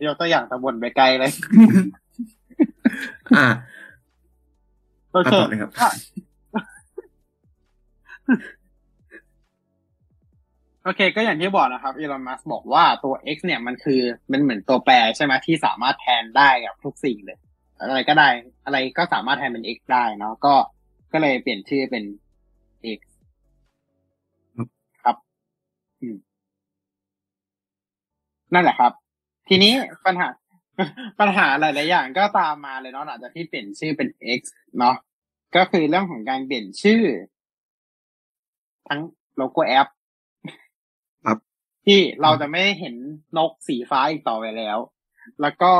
[0.07, 1.31] ยกตัวอย่างตะบนไปไกลเลย
[3.37, 3.47] อ่า
[5.11, 5.87] โอเคอะต่อเลยครับก็
[10.83, 17.37] โอเค ก็อย่างที่บอกนะครับอีลอนมัสบอกว่าตัว X เนี่ยมันคือมันเหมือนตัวแปรใช่ไหมที่สามารถแทนได้กับทุกสิ่งเลย
[17.79, 18.29] อะไรก็ได้
[18.65, 20.55] อะไรก็สามารถแทนเป็น X ได้เนาะก็
[21.13, 22.03] ก็เลยเปลี่ยนชื่อเป็น
[22.97, 23.01] X
[25.03, 25.15] ครับ
[26.01, 26.17] อืม
[28.53, 28.91] นั่นแหละครับ
[29.49, 29.73] ทีนี้
[30.05, 30.27] ปัญหา
[31.19, 34.41] ปัญหาหลายๆอย่างก็ตามมาเลยเนาะหลังจากที่เปลี่ยนชื่อเป็น X
[34.79, 34.95] เนาะ
[35.55, 37.03] ก็คือเรื่องของการเปลี่ยนชื่อ
[38.87, 38.99] ทั้ง
[39.35, 39.87] โลโก้แอป
[41.25, 41.37] ครับ
[41.85, 42.95] ที่เราจะไม่เห็น
[43.37, 44.77] นกสีฟ้าอีกต่อไปแล้ว
[45.41, 45.73] แล้วก็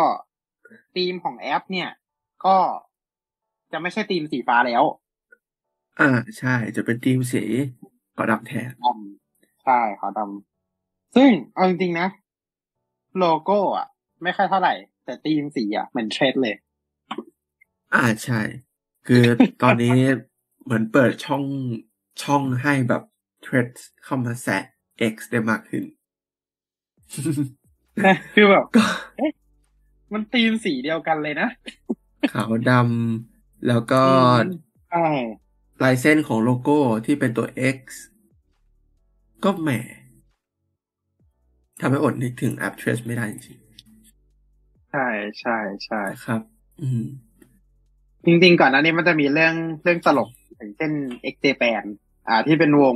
[0.95, 1.89] ธีมของแอป เนี่ย
[2.45, 2.58] ก็
[3.71, 4.84] จะไม่ใช่ธีมสีฟ้าแล้ว
[5.99, 7.43] อ่าใช่ จะเป็นทีมสี
[8.17, 12.08] กอดำแทนดำใช่ขาวดำซึ่งเอาจริงๆนะ
[13.17, 13.88] โลโก้อะ
[14.23, 14.73] ไม่ค่อยเท่าไหร่
[15.05, 16.55] แต่ธีมสีอะเหมือนเทรดเลย
[17.93, 18.39] อ่าใช่
[19.08, 19.23] คือ
[19.63, 19.97] ตอนนี้
[20.63, 21.43] เหมือนเปิดช่อง
[22.23, 23.03] ช่องให้แบบ
[23.41, 23.67] เทรด
[24.03, 24.63] เข้ามาแซะ
[25.13, 25.84] X ได้มากขึ้น
[28.34, 28.86] คือแบบก็
[30.13, 31.49] มันธีมสีเดียวกันเลยนะ
[32.33, 34.01] ขาวดำแล้วก็
[34.91, 35.07] ใช่
[35.83, 37.79] ลายเส้นของโลโก้ที่เป็นตัว X
[39.43, 39.69] ก็แหม
[41.81, 43.59] ทำให้อดนึกถึงแอป Trace ไม่ได้จริง
[44.91, 45.07] ใช่
[45.39, 46.41] ใช่ใช่ๆครับ
[46.81, 47.03] อืม
[48.25, 50.91] จริงๆก่อนหน้านี้มันจะมีเรื่องเรื่องตลกอย่างเช่น
[51.33, 51.83] x j p a n
[52.27, 52.95] อ่า ที่เป็นวง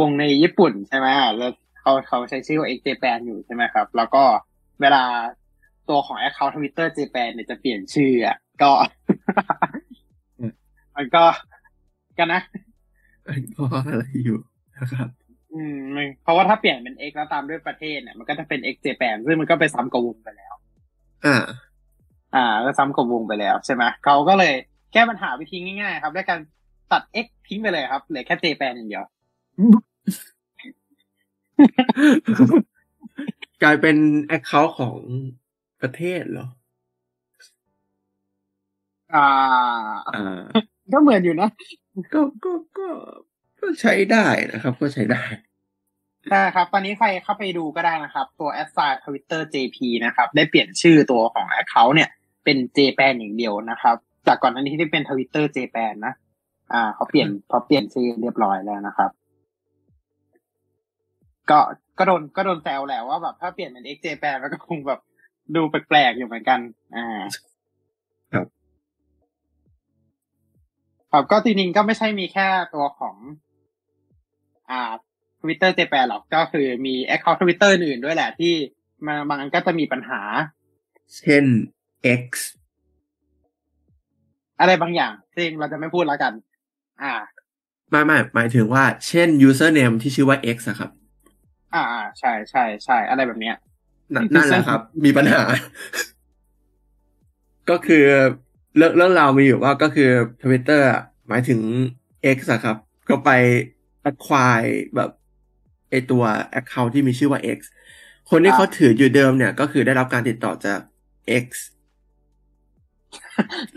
[0.00, 1.06] วงในญี่ปุ่นใช่ไหม
[1.38, 4.24] แล้วเขาเขาใช้ชื่อว่า x j p a n อยู่ใช่ไหมครับ แล้วก็
[4.80, 5.02] เวลา
[5.88, 8.70] ตัวของ account Twitter Japan เนี่ยจะเปลี่ยนชื่ออะก็
[10.38, 10.52] อืม
[10.96, 11.24] มันก็
[12.18, 12.42] กันนะ
[13.52, 14.38] เพราะอะไรอยู่
[14.78, 15.08] นะครับ
[15.52, 20.54] อืมมันเพราะว่าถ้าเปลี่ยนเป็น X แล้วตามด้วยประเทศเนี่ยมันก็จะเป็น X Japan ซึ่งมันก็ไปซ้ำกับวงไปแล้ว
[21.26, 21.44] อ่า
[22.34, 24.54] อ่า ก็ซ้ำกับวงไปแล้วใช่ไหมเขาก็เลย
[24.92, 26.40] แก้ปัญหาวิธีง่ายๆ ครับด้วยการ
[26.92, 29.04] ตัด X ทิ้งไปเลยครับเหลือแค่ Japan อย่างเดียว
[33.64, 34.96] กลายเป็นแอคเคาท์ของ
[35.80, 36.48] ประเทศเหรอ
[39.14, 39.28] อ่า
[40.08, 40.40] อ่า
[40.92, 41.50] ก็เหมือนอยู่นะ
[42.14, 42.88] ก็ก็ก็
[43.60, 45.24] ก็ใช้ได้นะครับ ก็ใช้ได้
[46.30, 52.10] ใช่ครับ ตอนนี้ใครเข้าไปดูก็ได้นะครับ ตัว a s s i g n Twitter JP นะครับ ได้เปลี่ยนชื่อตัวของ Account เนี่ย
[52.44, 53.96] เป็น Japan อย่างเดียวนะครับ
[54.26, 56.14] จากก่อนหน้านี้ที่เป็น Twitter Japan นะ
[56.72, 59.10] อ่าเขาเปลี่ยนเขาเปลี่ยนชื่อเรียบร้อยแล้วนะครับ
[61.50, 61.60] ก็
[61.98, 65.00] ก็โดนก็โดนแซวแหละว่าแบบถ้าเปลี่ยนเป็น X Japan มันก็คงแบบ
[65.54, 66.60] ดูแปลกๆอยู่เหมือนกัน
[66.96, 67.22] อ่า
[68.32, 68.46] ครับ
[71.10, 73.16] ครับก็จริงๆก็ไม่ใช่มีแค่ตัวของ
[74.70, 74.92] อ่า
[75.40, 78.54] Twitter Japan หรอกก็คือมี Account Twitter อื่นๆด้วยแหละที่
[79.06, 80.20] มาบางอันก็จะมีปัญหา
[81.16, 81.44] เช่น
[82.22, 82.24] X
[84.60, 86.32] อะไรบางอย่างซึ่งเราจะไม่พูดแล้วกัน
[87.02, 87.12] อ่า
[87.90, 90.90] ไม่ไม่หมายถึงว่า เช่น username ที่ชื่อว่า X อะครับ
[91.74, 93.56] อ่าอ่าใช่ใช่ใช่อะไรแบบเนี้ย
[94.14, 95.42] นั่นนั่นแหละครับ มีปัญหา
[97.70, 98.04] ก็คือ
[98.76, 100.10] เรื่องเรื่องราวมีอยู่ว่าก็คือ
[100.42, 101.60] Twitter อะหมายถึง
[102.36, 102.76] X อะครับ
[103.08, 103.30] ก็ไป
[104.10, 105.10] acquire แบบ
[105.90, 106.22] ไอตัว
[106.60, 107.58] account ที่มีชื่อว่า X
[108.30, 110.80] คนที่อ่าเขาถืออยู่เดิมเนี่ย ก็คือได้รับการติดต่อจาก
[111.44, 111.46] X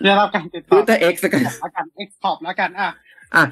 [0.03, 2.89] ได้รับการติดต่อ Twitter X แล้วกันแล้วกัน X t o p แล้วกัน อะ
[3.35, 3.43] อะ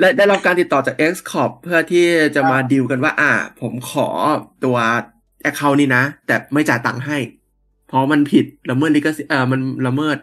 [0.00, 4.08] และได้รับการติดต่อจาก X Corp เพื่อที่จะมาอ่าดีลกันว่า อ่า ผมขอ
[4.64, 4.76] ตัว
[5.50, 7.18] account นี้นะ แต่ไม่จ่ายตังค์ให้
[7.86, 10.16] เพราะมันผิดละเมิดลิขสิทธิ์เอ่อมันละเมิด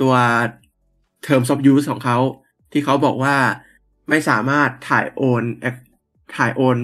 [0.00, 0.14] ตัว
[1.26, 2.18] terms of use ของเขา
[2.72, 3.36] ที่เขาบอกว่า
[4.08, 5.86] ไม่สามารถถ่ายโอน ac-
[6.36, 6.76] ถ่ายโอน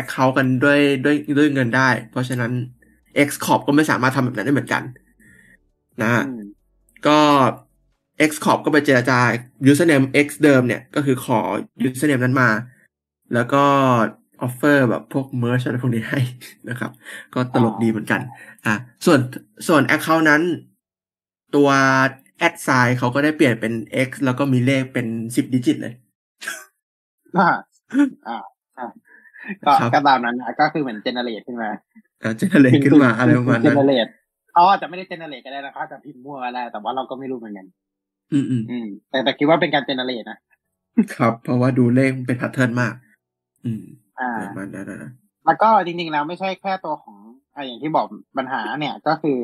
[0.00, 2.52] account กันด้วยด้วยด้วยเงินได้ เพราะฉะนั้น
[3.26, 4.82] X Corp ก็ไม่สามารถทำแบบนั้นได้เหมือนกัน
[6.02, 6.42] นะอืม
[7.06, 7.18] ก็
[8.28, 9.18] X Corp ก็ไปเจรจา
[9.70, 11.38] username X เดิมเนี่ย ก็คือขอ
[11.86, 12.50] username นั้นมา
[13.34, 13.64] แล้วก็
[14.46, 16.20] offer แบบพวก merge อะไรพวกนี้ให้
[16.68, 16.90] นะครับ
[17.34, 18.20] ก็ตลกดีเหมือนกัน
[18.66, 18.74] อะ
[19.06, 19.20] ส่วน
[19.68, 20.42] ส่วน account นั้น
[21.54, 21.68] ตัว
[22.46, 23.72] at sign เขาก็ได้เปลี่ยนเป็น
[24.06, 25.94] X แล้วก็มีเลขเป็นสิบ digit เลย
[27.38, 27.50] อ่า
[28.28, 28.38] อ่า
[28.78, 28.88] อ่า
[29.66, 31.70] ก็ครับก็ตามนั้นนะก็คือเหมือน generate ขึ้นมา
[32.22, 34.06] อะ generate ขึ้นมาอะไรประมาณนั้น generate
[34.52, 37.66] เขาอาจจะไม่ได้ generate ก็ได้นะครับอาจจะพิมพ์มั่วก็ได้แต่ว่าเราก็ไม่รู้เหมือนกัน
[38.32, 40.38] อืมอืมอืมแต่แต่คิดว่าเป็นการ generate นะ
[41.14, 42.94] ครับ เพราะว่าดูเลขมันเป็น pattern มาก
[43.64, 43.84] อืม
[44.20, 45.12] อ่าประมาณนั้นนะ
[45.46, 47.18] แล้วก็จริงๆแล้วไม่ใช่แค่ตัวของ
[47.54, 48.06] อะอย่างที่บอก
[48.38, 49.38] ปัญหาเนี่ยก็คือ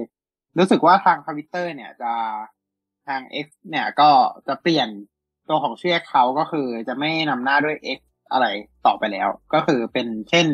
[0.59, 2.13] รู้สึกว่าทางทวิตเตอร์เนี่ยจะ
[3.07, 4.11] ทาง X เนี่ยก็
[4.47, 4.89] จะเปลี่ยน
[5.49, 8.01] ตัวของชื่อเขาก็คือจะไม่นำหน้าด้วย X
[8.33, 8.47] อะไร
[8.87, 10.47] ต่อไปแล้ว ก็คือเป็นเช่น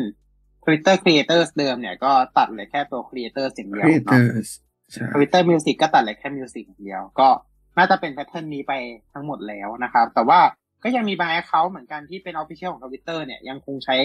[0.63, 4.49] Twitter Creators เดิมเนี่ยก็ตัดเหลือแค่ตัว Creator อย่างเดียวเนาะ creators
[4.91, 7.27] ใช่ทวิตเตอร์ Music ก็ตัดเหลือแค่ Music อย่างเดียว ก็
[7.77, 8.73] น่าจะเป็น pattern นี้ไป
[9.13, 10.39] ทั้งหมดแล้วนะครับ แต่ว่า
[10.83, 13.95] ก็ยังมีบาง account เหมือนกันที่เป็น official ของทวิตเตอร์เนี่ยยังคงใช้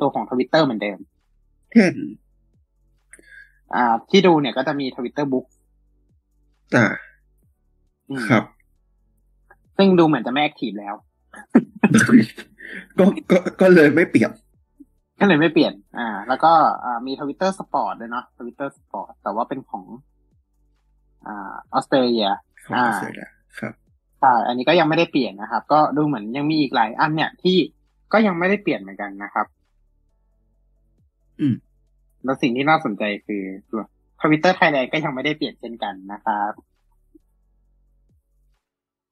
[0.00, 0.98] ตัวของทวิตเตอร์เหมือนเดิม
[1.72, 1.92] เช่น
[3.74, 5.46] อ่า ที่ดูเนี่ยก็จะมี Twitter Books
[6.76, 6.86] อ่า
[8.28, 8.44] ครับ
[9.76, 10.94] ซึ่งดูเหมือนจะไม่ active แล้ว
[12.98, 14.30] ก็ก็ก็เลยไม่เปลี่ยน
[15.20, 16.52] ก็เลยไม่เปลี่ยน อ่า แล้วก็
[16.84, 19.84] อ่ามี Twitter Sports ด้วยเนาะ Twitter Sports แต่ว่าเป็นของ
[21.26, 22.28] อ่าออสเตรเลีย
[22.64, 23.72] ของอ่าออสเตรเลียครับ
[24.20, 27.56] ใช่อันนี้ก็ยังไม่ได้เปลี่ยนนะครับ ก็ดูเหมือนยังมีอีกหลายอันเนี่ยที่
[28.12, 29.46] ก็ยังไม่ได้เปลี่ยนเหมือนกันนะครับ
[31.40, 31.54] อืม
[32.24, 33.82] แล้วสิ่งที่น่าสนใจคือตัว
[34.22, 36.52] ทวิตเตอร์ไทยแลนด์ก็ยังไม่ได้เปลี่ยนเช่นกันนะครับ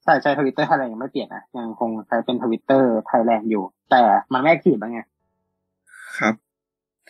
[0.02, 5.00] ใช่ใช่ทวิตเตอร์ไทยแลนด์ยังไม่เปลี่ยนนะยังคงใช้เป็นทวิตเตอร์ไทยแลนด์อยู่ แต่มันไม่ active แล้วไง
[6.18, 6.34] ครับ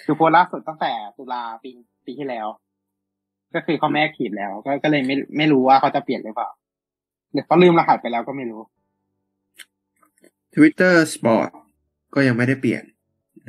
[0.02, 1.70] คือโพสต์ล่าสุดตั้งแต่ตุลาปี
[2.06, 2.46] ปีที่แล้ว
[3.54, 6.48] ก็คือเขาไม่แอคทีฟแล้ว ก็ก็เลยไม่ไม่รู้ว่าเขาจะเปลี่ยนหรือเปล่า
[7.32, 8.60] หรือเขาลืมรหัสไปแล้วก็ไม่รู้
[10.54, 11.48] Twitter Sport
[12.14, 12.82] ก็ยังไม่ได้เปลี่ยน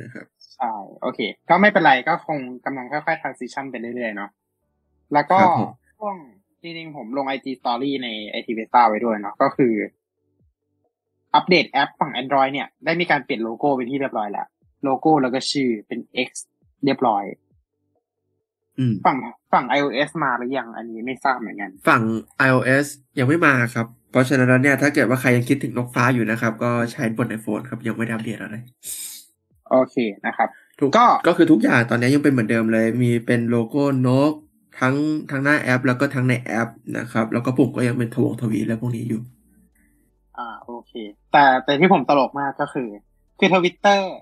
[0.02, 4.30] นะครับใช่โอเค ก็ไม่เป็นไรก็คงกำลังค่อยๆ transition ไปเรื่อยๆเนาะ
[5.14, 6.16] แล้วก็ครับผมช่วง
[6.62, 9.74] จริงๆผมลง IG Story ใน IT v e s a ไว้ด้วยเนาะก็คือ
[11.34, 14.46] อัปเดตแอปฝั่ง Android เนี่ย ได้มีการเปลี่ยนโลโก้เป็นที่เรียบร้อยแล้ว
[14.84, 16.30] โลโก้แล้วก็ชื่อเป็น X
[16.84, 17.43] เรียบร้อยอืม
[19.06, 19.16] ฝั่ง
[19.52, 22.02] ฝั่ง iOS มาหรือยังอันนี้ไม่ทราบเหมือนกัน ฝั่ง
[22.48, 22.86] iOS
[23.18, 28.56] ยังไม่มาครับ เพราะฉะนั้นแล้วเนี่ยถ้าเกิดว่าใครยังคิดถึงนกฟ้าอยู่นะครับ ก็ใช้บน iPhone ครับ ยังไม่ได้อัปเดตอะไร
[29.70, 30.48] โอเคนะครับ
[30.80, 34.32] ทุกก็ก็คือทุกอย่างตอนนี้ยังเป็นเหมือนเดิมเลย มีเป็นโลโก้นก
[34.80, 34.94] ทั้ง
[35.30, 39.22] ทั้งหน้าแอป แล้วก็ทั้งในแอปนะครับ แล้วก็ปุ่มก็ยังเป็นทวงทวีตและพวกนี้อยู่
[40.38, 40.92] อ่าโอเค
[41.32, 42.88] แต่แต่ที่ผมตลกมากก็คือ
[43.38, 44.12] คือทวิตเตอร์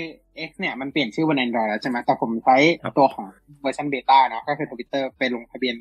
[0.00, 0.12] คือ
[0.48, 3.26] X เนี่ยมันเปลี่ยนชื่อบน Android แล้วใช่ไหมแต่ผมใช้ครับตัวของ
[3.60, 5.74] เวอร์ชันเบต้าเนาะก็คือทวิตเตอร์ไปลงทะเบียน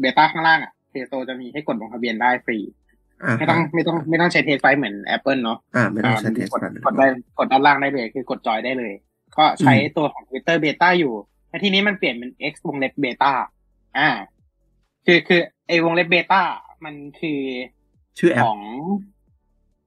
[0.00, 2.58] เบต้าข้างล่างอะ Play Store จะมีให้กดลงทะเบียนได้ฟรี
[3.22, 7.06] อ่าไม่ต้องไม่ต้องไม่ต้องใช้ TestFlight เหมือน Apple เนาะอ่าไม่ต้องใช้อ่าเทสกดกันกดได้
[7.38, 8.92] กดด้านล่างได้เลยคือกดจอยได้เลย
[9.36, 11.14] ก็ใช้ตัวของ Twitter Beta อยู่
[11.48, 13.32] แล้วทีนี้มันเปลี่ยนเป็น X วงเล็บ Beta
[13.98, 14.08] อ่า
[15.06, 16.42] คือคือไอวงเล็บ Beta
[16.84, 17.40] มันคือ
[18.18, 18.58] ชื่อแอปของ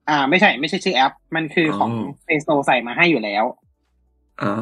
[0.09, 3.45] อ่า ไม่ใช่ ไม่ใช่ชื่อแอป มันคือของอ๋อ Play Store ใส่มาให้อยู่แล้ว
[4.41, 4.53] อ่า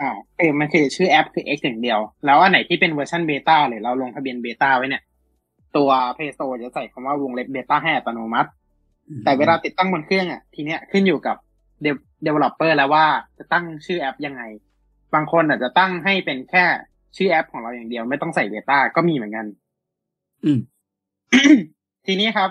[0.00, 5.02] อ่าคือมันคือชื่อแอปคือ X อย่างเดียว แล้วอันไหนที่เป็นเวอร์ชันเบต้าหรือเราลงทะเบียนเบต้าไว้เนี่ย
[5.76, 8.50] ตัว Play Store จะใส่คำว่าวงเล็บเบต้าให้อัตโนมัติ
[9.24, 11.36] แต่เวลาติดตั้งบนเครื่องอะ ทีเนี้ยขึ้นอยู่กับ
[11.84, 13.06] dev- developer แล้วว่า
[13.38, 14.42] จะตั้งชื่อแอปยังไง
[15.14, 16.64] บางคนอาจจะตั้งให้เป็นแค่
[17.16, 19.46] ชื่อแอปของเราอย่างเดียว ไม่ต้องใส่เบต้าก็มีเหมือนกัน
[20.44, 20.58] อืม
[22.06, 22.50] ทีนี้ครับ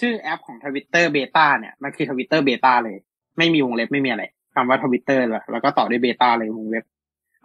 [0.00, 2.96] ชื่อแอปของทวิตเตอร์เบต้าเนี่ยมันคือทวิตเตอร์เบต้าเลย
[3.38, 6.84] ไม่มีวงเล็บไม่มีอะไรคำว่าทวิตเตอร์แล้วก็ต่อด้วยเบต้าเลยวงเล็บ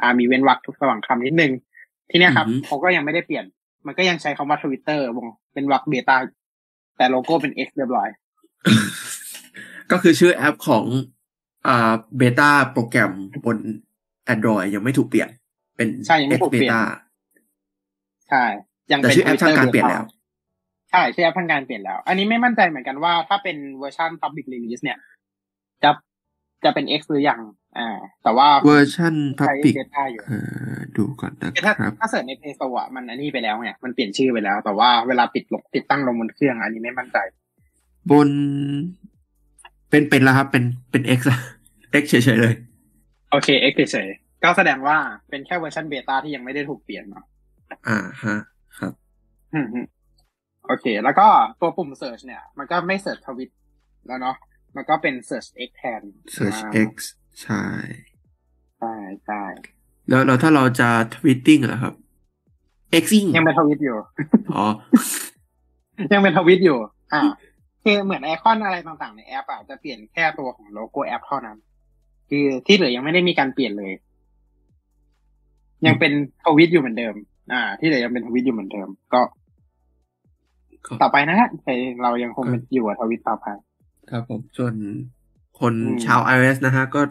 [0.02, 1.52] อ่า มีเว้นวรรคทุกระหว่างคำนิดนึง
[2.10, 3.46] ทีเนี้ยครับอือหือเขาก็ยังไม่ได้เปลี่ยน
[3.86, 6.18] มันก็ยังใช้คำว่าทวิตเตอร์วงเป็นวรรคเบต้า
[6.98, 8.10] แต่โลโก้เป็น X เรียบร้อย
[9.92, 10.86] ก็คือชื่อแอปของ
[11.68, 13.12] อ่าเบต้าโปรแกรม
[13.46, 13.58] บน
[14.34, 15.30] Android ยังไม่ถูกเปลี่ยน
[15.76, 16.82] เป็นใช่ยังไม่ X ถูกเปลี่ยน Beta
[18.30, 18.44] ใช่
[18.92, 20.04] ยังแต่เป็นชื่อแอปทางการ Twitter เปลี่ยน Beta แล้ว
[20.92, 24.98] ใช่ชื่อแอปทางการเปลี่ยนแล้ว อันนี้ไม่มั่นใจเหมือนกันว่าถ้าเป็นเวอร์ชัน Public Release เนี่ย
[25.84, 25.92] จะ
[26.64, 27.40] จะเป็น X หรือยัง
[27.78, 30.40] อ่า แต่ว่าเวอร์ชันใช้ Public Beta อยู่เอ่
[30.76, 37.18] อดูก่อนนะคือถ้าครับถ้า search ใน Play Store อะมันอันนี้ไปแล้วไงมันเปลี่ยนชื่อไปแล้ว แต่ว่าเวลาติดลงติดตั้งลงบนเครื่อง อันนี้ไม่มั่นใจ
[38.12, 38.30] บน
[39.90, 41.40] เป็นเป็นแล้วครับ เป็นเป็น X อะ
[42.02, 42.56] X เฉยๆเลย
[43.32, 44.98] โอเค X เฉยๆก็แสดงว่า
[45.30, 47.26] เป็นแค่เวอร์ชันเบต้าที่ยังไม่ได้ถูกเปลี่ยนเนาะ
[47.88, 48.38] อ่าฮะ
[48.80, 48.94] ครับ
[49.54, 49.80] อืมฮึ
[50.72, 51.28] โอเค แล้วก็
[51.62, 53.50] ตัวปุ่ม Search เนี่ย มันก็ไม่ Search ทวิต
[54.08, 54.36] แล้วเนาะ
[54.76, 56.02] มันก็เป็น Search X แทน
[56.36, 56.94] Search อ่า X
[57.42, 57.66] ใช่
[58.78, 58.94] ใช่
[59.26, 59.44] ใช่
[60.10, 61.94] แล้วแล้วถ้าเราจะ tweeting เหรอครับ
[63.04, 63.98] Xing ยังเป็นทวิตอยู่
[64.56, 64.66] อ๋อ
[66.14, 66.80] ยังเป็นทวิตอยู่
[67.14, 67.22] อ่า
[67.84, 71.58] คือเหมือนไอคอนอะไรต่างๆในแอปอะจะเปลี่ยนแค่ตัวของโลโก้แอปเท่านั้น
[72.30, 73.94] คือที่เหลือยังไม่ได้มีการเปลี่ยนเลย
[75.86, 76.12] ยังเป็น
[76.44, 77.16] ทวิตอยู่เหมือนเดิม
[77.54, 79.41] อ่า ที่เหลือยังเป็นทวิตอยู่เหมือนเดิม ก็ก็
[81.02, 83.46] ต่อไปนะฮะแต่เรายังคงเป็นอยู่กับทวิตต่อไป
[84.10, 84.74] ครับผมส่วน
[85.60, 87.02] คนอืมชาว iOS นะฮะ ก็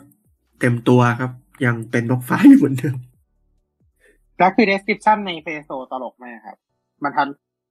[0.61, 1.31] เต็มตัวครับ
[1.67, 2.97] ยังเป็นนกฟ้าอยู่เหมือนเดิม
[4.39, 6.57] แล้วคือ description ใน Play Store ตลกมากครับ
[7.03, 7.29] มันทัน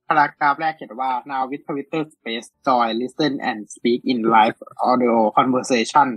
[0.07, 4.57] พารากราฟแรกเขียนว่า now with Twitter Space join listen and speak in live
[4.89, 6.07] audio conversation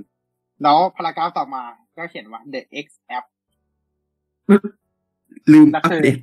[0.62, 1.62] แล้วพารากราฟต่อมา
[1.96, 3.24] ก็เขียนว่า the X app
[5.52, 6.18] ลืมแล้วอัปคือเดต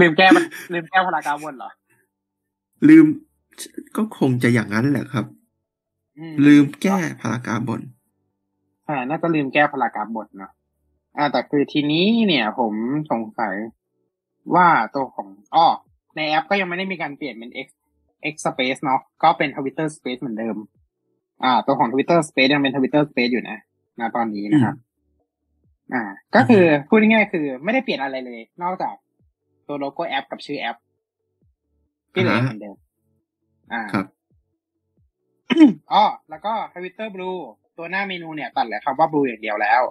[0.00, 1.70] ลืมแก้มันลืมแก้พารากราฟบนเหรอ
[2.88, 3.06] ลืม
[3.96, 5.26] ก็คงจะอย่างนั้นแหละครับ
[6.18, 7.80] อืมลืมแก้พารากราฟบน
[8.88, 10.52] อ่า น่าจะลืมแก้พารากราฟบทเนอะ
[11.16, 12.72] อ่า แต่คือทีนี้เนี่ย ผม
[13.12, 13.54] สงสัย
[14.54, 15.66] ว่าตัวของอ้อ
[16.16, 17.68] ในแอปก็ยังไม่ได้มีการเปลี่ยนเป็น X
[18.32, 20.56] X Space เนาะก็เป็น Twitter Space เหมือนเดิม
[21.44, 23.58] อ่า ตัวของ Twitter Space ยังเป็น Twitter Space อยู่นะ
[24.00, 24.76] ณตอนนี้นะครับ
[25.94, 26.02] อ่า
[26.34, 28.94] ก็คือพูดง่ายๆคือไม่ได้เปลี่ยนอะไรเลย นอกจาก
[29.66, 30.76] ตัวโลโก้แอปกับชื่อแอป
[32.12, 32.76] ที่เหลือยังเหมือนเดิม
[33.72, 34.06] อ่าครับ
[35.92, 37.38] อ๋อแล้วก็ Twitter Blue
[37.76, 39.82] ตัวหน้าเมนูเนี่ยตัดเหลือคำว่า Blue อย่างเดียวแล้ว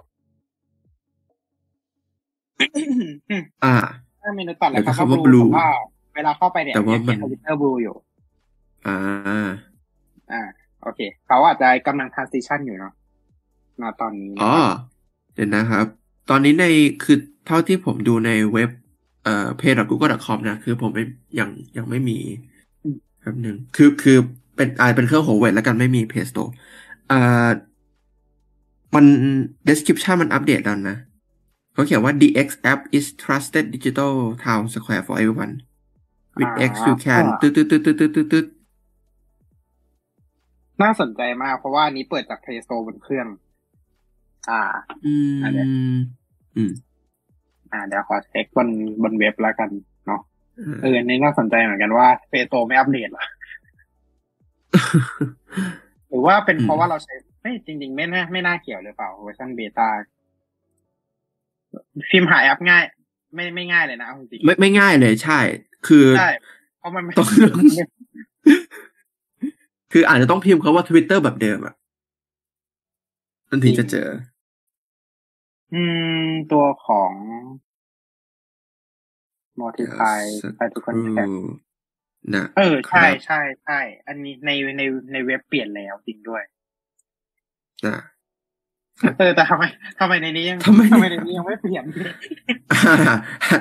[3.64, 3.74] อ่า
[4.20, 5.70] หน้าเมนูตัดเหลือเหลือคำว่าคำว่า Blue Blue แต่ว่า
[6.14, 7.94] เวลาเข้าไปเนี่ยแต่ว่ามันทวิตเตอร์ Blue อยู่
[8.86, 8.96] อ่า
[10.32, 10.42] อ่า
[10.82, 12.92] โอเค เขาอาจจะกำลัง transition อยู่เนาะ
[13.80, 14.76] ณตอนนี้นะอ๋อครับ
[15.34, 15.86] เดี๋ยวนะครับ
[16.30, 16.64] ตอนนี้ใน
[17.04, 18.70] คือเท่าที่ผมดูในเว็บ
[19.24, 21.04] เอ่อ pay.google.com นะ คือผมไม่
[21.38, 22.18] ยังยังไม่มี
[23.20, 24.18] แป๊บหนึ่งคือคือ
[24.56, 26.50] เป็นอาจเป็นเครื่องหัวเว่ยแล้วกันไม่มี Play Store
[27.10, 27.48] อ่า
[28.94, 29.04] มัน
[29.68, 30.96] description มันอัปเดตแล้วนะ
[31.72, 34.12] เขาเขียนว่า DX app is trusted digital
[34.44, 35.54] town square for everyone
[36.38, 38.46] with X you can ตึ๊ดตึ๊ดตึ๊ดตึ๊ดตึ๊ดตึ๊ดตึ๊ด
[40.82, 43.26] น่าสนใจมากเพราะว่าอันนี้เปิดจาก Play Store บนเครื่อง
[44.50, 44.60] อ่า
[45.06, 45.66] อืมอันเนี้ย
[46.56, 46.70] อืม
[47.72, 48.68] อ่าเดี๋ยวขอเช็คบน
[49.02, 49.68] บนเว็บแล้วกัน
[50.06, 50.20] เนาะ
[50.82, 53.26] เอออันนี้น่าสนใจเหมือนกันว่า Play Store ไม่อัปเดตเหรอ
[56.08, 59.88] หรือว่าเป็นเพราะว่าเราใช้ไม่จริง ๆ ไม่น่าไม่น่าเกี่ยวหรือเปล่าเวอร์ชันเบต้า
[62.10, 62.84] พิมพ์หาแอปง่าย
[63.34, 65.40] ไม่ไม่ง่ายเลยนะเอาจริงไม่ไม่ง่ายเลยใช่
[65.86, 66.30] คือใช่
[66.78, 67.26] เพราะมันไม่ต้อง
[69.92, 71.74] คืออาจจะต้องพิมพ์คำว่า Twitter แบบเดิมอะ
[73.50, 74.08] มันถึงจะเจอ
[75.74, 75.82] อื
[76.22, 77.12] ม ตัวของ
[79.60, 80.22] multiply
[80.56, 81.28] ไปทุกคนแท็ก
[82.34, 86.42] นะเออ ใช่ครับใช่ใช่ อันนี้ในในในเว็บเปลี่ยนแล้วจริงด้วย
[87.86, 87.98] นะ
[89.18, 89.64] เออแต่ทำไม
[90.00, 91.84] ทำไมในนี้ยังทำไมทำไมในนี้ยังไม่เปลี่ยน
[92.72, 92.92] อ่า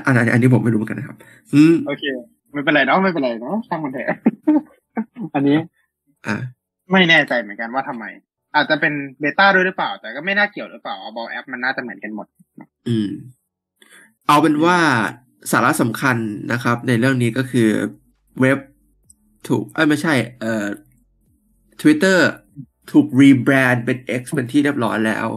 [0.05, 1.18] อันนี้อันนี้ผมไม่รู้เหมือนกันนะครับ
[1.53, 2.03] อืมโอเค
[2.51, 4.07] ไม่เป็นไรเนาะไม่เป็นไรเนาะช่างมันเถอะ
[5.36, 5.57] อันนี้
[6.28, 6.36] อ่า
[6.91, 8.05] ไม่แน่ใจเหมือนกันว่าทำไม
[8.56, 12.28] อาจจะเป็นเบต้าด้วยหรือเปล่า แต่ก็ไม่น่าเกี่ยวหรือเปล่าเอาบอลแอปมันน่าจะเหมือนกันหมด
[12.88, 13.10] อืม
[14.28, 14.78] เอาเป็นว่า
[15.52, 16.18] สาระสำคัญ
[16.52, 17.70] นะครับ ในเรื่องนี้ก็คือ
[18.39, 18.60] เว็บ
[19.47, 20.66] ถูกเอ้ยไม่ใช่ เอ่อ
[21.82, 22.20] Twitter
[22.91, 25.28] ถูกรีแบรนด์เป็น X เป็นที่เรียบร้อยแล้ว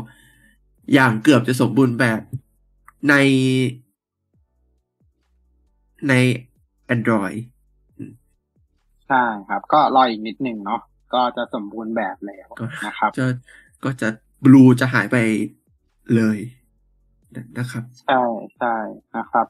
[0.95, 2.21] อย่างเกือบจะสมบูรณ์แบบ
[3.09, 3.15] ใน
[6.09, 6.13] ใน
[6.95, 7.39] Android
[9.09, 10.81] ใช่ครับ ก็รออีกนิดหนึ่งเนาะ
[11.15, 13.27] ก็จะสมบูรณ์แบบแล้วก็นะครับจะ
[13.85, 14.09] ก็จะ
[14.45, 15.17] Blue จะหายไป
[16.17, 16.39] เลย
[17.59, 18.23] นะครับใช่
[18.59, 18.75] ใช่
[19.17, 19.47] นะครับ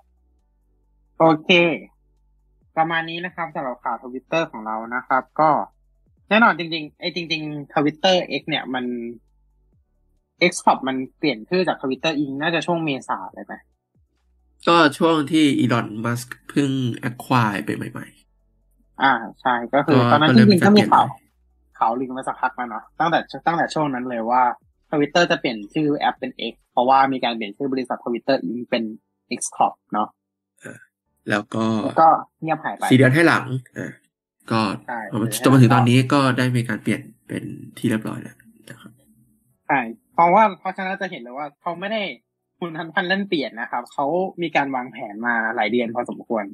[1.18, 1.50] โอเค
[2.76, 5.50] ประมาณนี้นะครับสำหรับข่าวทวิตเตอร์ของเรานะครับ ก็
[6.28, 8.84] แน่นอนจริงๆไอ้จริงๆทวิตเตอร์ X เนี่ย มัน
[10.50, 13.54] X Corp มันเปลี่ยนชื่อจาก Twitter Inc น่าจะช่วงเมษาเลยไหม
[14.68, 16.70] ก็ช่วงที่อีลอนมัสก์เพิ่ง
[17.08, 18.06] acquire ไปใหม่
[19.02, 21.06] อ่าใช่ก็คือก็ตอนนั้นก็จริงๆเลยก็มีมีการข่าว
[21.82, 24.42] เปลี่ยนข่าวลิงก์มาสักพักแล้วเนาะตั้งแต่ตั้งแต่ช่วงนั้นเลยว่า
[24.90, 28.84] ทวิตเตอร์จะเปลี่ยนชื่อแอปเป็น X เพราะว่ามีการเปลี่ยนชื่อบริษัท Twitter Inc เป็น
[29.38, 30.08] X Corp เนาะ
[31.30, 32.08] แล้วก็แล้วก็
[32.42, 33.44] เงียบหายไปสี่เดือนให้หลัง
[33.78, 33.92] อะ
[34.52, 34.98] ก็ใช่
[35.44, 37.42] จนมาถึงตอนนี้ก็ได้มีการเปลี่ยนเป็น
[37.78, 38.36] ที่เรียบร้อยแล้ว
[38.70, 38.92] นะครับ
[39.66, 39.80] ใช่
[40.14, 42.02] เพราะว่าเพราะฉะนั้นจะเห็นเลยว่าเขาไม่ได้
[42.58, 44.06] คุณทันพันเล่นเปลี่ยนนะครับเขา
[44.42, 46.44] มีการวางแผนมาหลายเดือนพอสมควร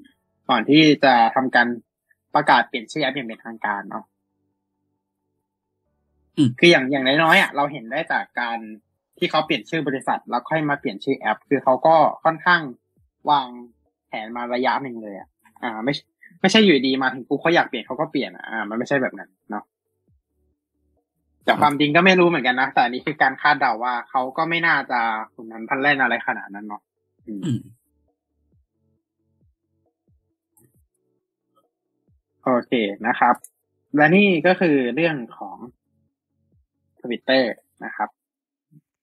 [0.48, 1.68] ก่อนที่จะทำการ
[2.34, 4.17] ประกาศเปลี่ยนชื่อแอปอย่างเป็นทางการเนาะอืม
[6.58, 8.58] คืออย่างอย่างน้อยๆอะเราเห็นได้จากการ
[9.18, 12.60] ที่เขาเปลี่ยนชื่อบริษัท แล้วค่อยมาเปลี่ยนชื่อแอป คือเขาก็ค่อนข้าง
[13.30, 13.48] วาง
[14.08, 15.28] แผนมาระยะหนึ่งเลยอะ
[15.62, 16.04] อ่า ไม่ใช่
[16.40, 19.64] ไม่ใช่อยู่ดีมาถึงกูเขาอยากเปลี่ยนเขาก็เปลี่ยนอะอ่า มันไม่ใช่แบบนั้นเนาะ
[21.44, 25.00] แต่ความจริงก็ไม่รู้เหมือนกันนะแต่อันนี้คือการคาดเดาว่าเขาก็ไม่น่าจะ
[25.34, 26.82] ขุนนันพันแล่นอะไรขนาดนั้นเนาะ
[27.26, 27.60] อืมอืม
[32.44, 32.72] โอเค
[33.06, 33.34] นะครับ
[33.96, 35.77] และนี่ก็คือเรื่องของท
[37.10, 37.52] วิตเตอร์
[37.84, 38.08] นะครับ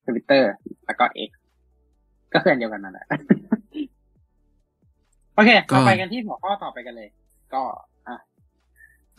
[0.06, 0.52] ทวิตเตอร์
[0.86, 1.32] แล้วก็ X
[2.34, 3.06] ก็คืออันเดียวกันนั่นแหละ
[5.36, 7.10] โอเคก็เราไปกันที่หัวข้อต่อไปกันเลย
[7.54, 7.62] ก็
[8.08, 8.18] อะ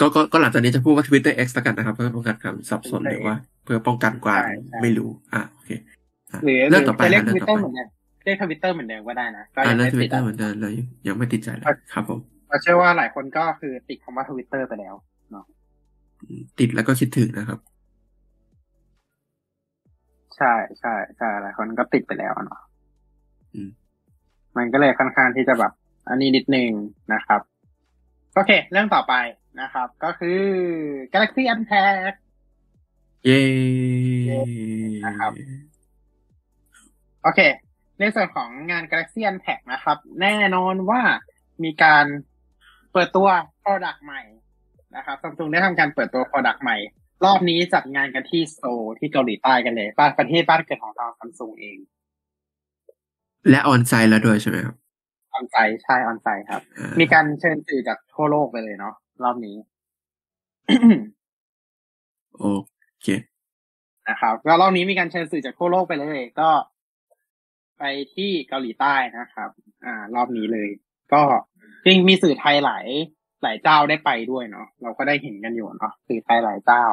[0.00, 5.70] ก็ก็ก็หลังจากนี้จะพูดว่า Twitter X แล้วกันนะครับ เพื่อป้องกันความสับสน Twitter หรือว่า เพื่อป้องกันความใช่ใช่ไม่รู้ อะโอเค
[6.32, 7.88] อะหรือหเรื่รือองต่อไปจะเรียกนะทเรื่วิองตต่เตออร์ไปเหมือนเดิม
[8.24, 10.74] เรียกทวิตเตอร์เหมือนเดิมก็ได้นะก็อ่ายังเรื่องไม่ทวิติตดเตอร์อะเหมือนเดิมเลย
[11.08, 14.94] ยังไม่ติดใจเลยครับครับผมเราเชื่อว่าหลายคนก็คือติดคำว่าทวิตเตอร์ไปแล้ว
[16.28, 17.58] อืมติดแล้วก็คิดถึงนะครับ
[20.36, 22.60] ใช่ใช่ใช่หลายคนก็ติดไปแล้วเนาะ
[23.54, 23.70] อืม
[24.56, 25.72] มันก็เลยค่อนข้างที่จะแบบ
[26.08, 26.70] อันนี้นิดนึง
[27.14, 27.40] นะครับ
[28.34, 29.14] โอเค เรื่องต่อไป
[29.60, 30.40] นะครับ ก็คือ
[31.12, 32.14] Galaxy Unpack
[33.24, 33.42] เย้
[35.06, 35.32] นะครับ
[37.22, 37.40] โอเค
[38.00, 41.02] ในส่วนของงาน Galaxy Unpack นะครับ แน่นอนว่า
[41.64, 42.06] มีการ
[42.92, 43.28] เปิดตัว
[43.62, 44.22] Product ใหม่
[44.96, 46.76] นะครับซัมซุงได้ทำการเปิดตัว Product ใหม่
[47.24, 51.78] รอบนี้จัดงานกันที่โซลที่เกาหลีใต้กันเลยบ้านประเทศบ้านเกิดของทางซัมซุงเอง
[53.50, 54.76] และออนไซต์แล้วด้วยใช่ไหมครับ
[55.34, 58.94] ออนไซต์ใช่ออนไซต์ครับอ่ามีการเชิญสื่อจากทั่วโลกไปเลยเนาะ
[59.24, 59.56] รอบนี้
[62.36, 62.44] โอ
[63.02, 63.08] เค
[64.08, 66.50] นะครับก็รอบนี้มีการเชิญสื่อจากทั่วโลกไปเลย ก็
[67.78, 69.50] ไปที่เกาหลีใต้นะครับ
[69.84, 70.68] อ่า รอบนี้เลย
[71.12, 71.22] ก็
[71.84, 72.86] จริงมีสื่อไทยหลาย
[73.42, 76.84] หลายเจ้าได้ไปด้วยเนาะเราก็ได้เห็นกันอยู่เนาะสื่อไทยหลายเจ้า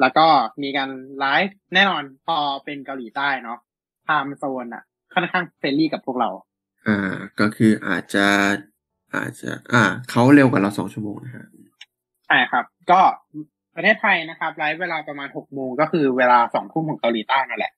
[0.00, 0.26] แล้วก็
[0.62, 3.58] มีการไลฟ์แน่นอนพอเป็นเกาหลีใต้เนาะ
[4.04, 4.82] time zone อะ
[5.14, 6.30] ค่อนข้าง friendly กับพวกเรา
[6.86, 8.26] อ่า ก็คืออาจจะ
[9.14, 11.46] อาจจะ อ่าเขาเร็วกว่าเราสองชั่วโมงนะฮะ
[12.26, 13.00] ใช่ครับ ก็
[13.76, 17.72] ประเทศไทยนะครับไลฟ์เวลาประมาณหกโมงก็คือเวลาสองทุ่มของเกาหลีใต้นั่นแหละ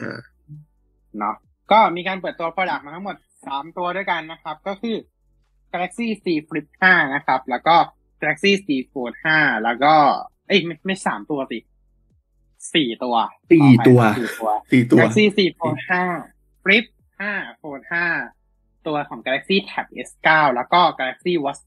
[0.00, 0.18] อ่า
[1.18, 1.36] เนาะ
[1.72, 4.96] ก็มีการเปิดตัว Product มาทั้งหมดสามตัวด้วยกันนะครับ ก็คือ
[5.72, 7.76] Galaxy Z Flip 5 นะครับ แล้วก็
[8.20, 9.94] Galaxy C Fold 5 แล้วก็
[10.48, 11.58] เอ้ยไม่ไม่สามตัวสิ
[12.74, 13.14] สี่ตัว
[13.50, 15.78] สี่ตัวสี่ตัวสี่ตัว Galaxy C Fold
[16.20, 16.84] 5 Flip
[17.20, 17.82] 5 Fold
[18.34, 21.62] 5ตัวของ Galaxy Tab S9 แล้วก็ Galaxy Watch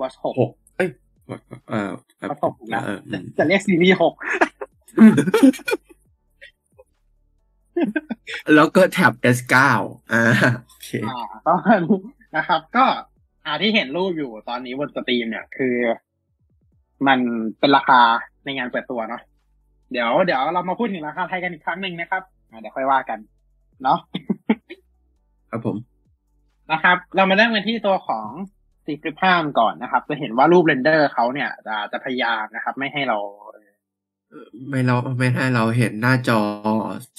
[0.00, 0.88] Watch 6หกเอ้ย
[1.68, 1.90] เอ่อ
[2.30, 4.04] Watch 6นะเอออืมจะเรียกซีรีส์6
[8.54, 9.56] แล้วก็ Tab S9
[10.12, 10.22] อ่า
[10.66, 12.00] โอเคอ่าประมาณนี้
[12.36, 12.84] นะครับ ก็
[13.46, 15.76] อ่าที่เห็นรูปอยู่ตอนนี้บน stream เนี่ยคือ
[17.06, 17.18] มัน
[17.58, 18.00] เป็นราคา
[18.44, 19.22] ในงานเปิดตัวเนาะ
[19.92, 23.18] เดี๋ยวเดี๋ยวเรามาพูดถึงราคาไทยกันอีกครั้งหนึ่งนะครับอ่าเดี๋ยวค่อยว่ากัน
[23.82, 23.98] เนาะ
[25.50, 25.76] ครับผม
[26.72, 28.28] นะครับ เรามาเริ่มกันที่ตัวของ
[28.84, 33.18] Z Flip ห้าก่อนนะครับ จะเห็นว่ารูป render เขาเนี่ย จะจะพยายามนะครับ ไม่ให้เรา
[34.68, 36.40] ไม่เราไม่ให้เราเห็นหน้าจอ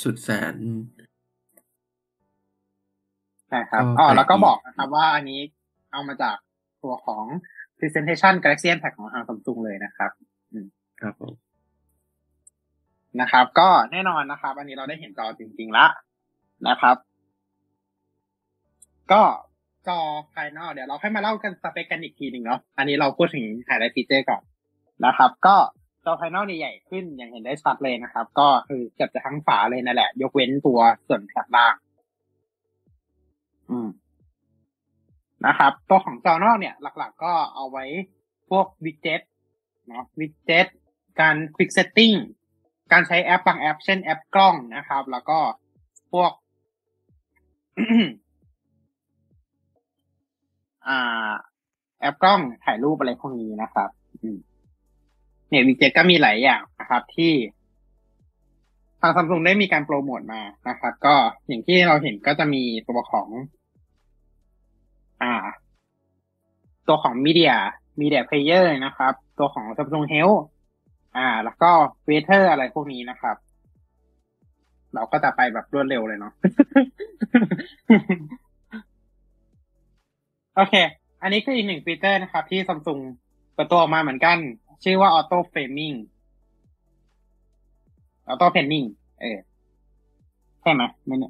[0.04, 0.56] สุดแสน
[3.56, 5.42] นะครับก็อ๋อแปลกแล้วก็ดีบอกนะครับ ว่าอันนี้
[5.94, 6.38] เอามาจาก
[6.84, 7.26] ตัวของ
[7.78, 10.12] Presentation Galaxy Unpacked ของทาง Samsung เลยนะครับ
[11.02, 11.34] ครับผม
[13.22, 15.86] นะครับ ก็แน่นอนนะครับ อันนี้เราได้เห็นจอจริงๆละ
[16.68, 16.96] นะครับ
[19.12, 19.22] ก็
[19.88, 20.00] จอ
[20.34, 24.42] ภายนอกเดี๋ยวเราค่อยมาเล่ากันสเปคกันอีกทีหนึ่งเนาะอันนี้เราพูดถึง highlight feature ก่อน
[25.06, 25.56] นะครับ ก็
[26.06, 31.76] จอภายนอกเนี่ยใหญ่ขึ้นอย่างเห็นได้ชัดเลยนะครับ ก็คือเกือบจะทั้งฝาเลยนั่นแหละ ยกเว้นตัวส่วนแถบล่าง
[33.70, 33.88] อืม
[35.48, 37.86] นะครับ ตัวของจอนอกเนี่ยหลักๆก็เอาไว้
[38.50, 39.22] พวก widget
[39.88, 40.68] เนาะ widget
[41.20, 42.14] การ quick setting
[42.92, 45.40] การใช้แอปบางแอป เช่นแอปกล้องนะครับ แล้วก็
[46.12, 46.32] พวก
[50.88, 51.34] อ่า
[52.00, 53.90] แอปกล้องถ่ายรูปอะไรพวกนี้นะครับ
[55.50, 57.34] เนี่ยวิดเจ็ตก็มีหลายอย่างนะครับ ที่
[59.02, 61.16] ทางซัมซุงได้มีการโปรโมทมานะครับ ก็
[61.48, 63.30] อย่างที่เราเห็นก็จะมีตัวของ
[65.24, 65.34] อ่า
[66.88, 67.56] ตัวของ Media
[68.02, 70.40] Media Player นะครับ ตัวของ Samsung Health
[71.18, 71.72] อ่า แล้วก็
[72.10, 73.36] Waiter อะไรพวกนี้นะครับ
[74.94, 76.34] เราก็จะไปแบบรวดเร็วเลยเนาะ
[80.56, 80.76] โอเค
[81.22, 83.02] อันนี้คืออีกหนึ่งฟีเจอร์นะครับ ที่ Samsung
[83.54, 84.38] เปิดตัวออกมาเหมือนกัน
[84.84, 85.96] ชื่อว่า Auto Framing
[88.30, 88.86] Auto Framing
[89.22, 89.38] เออ
[90.62, 90.82] ใช่ไหม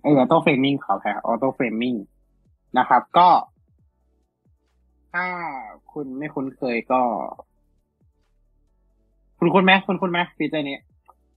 [0.03, 1.97] เออ Auto Framing ขอแพ้ Auto Framing
[2.77, 3.27] นะครับ ก็
[5.13, 5.25] ถ้า
[5.93, 7.01] คุณไม่คุ้นเคยก็
[9.39, 10.77] คุณคุ้นไหมคุณคุ้นไหมฟีเจอร์นี้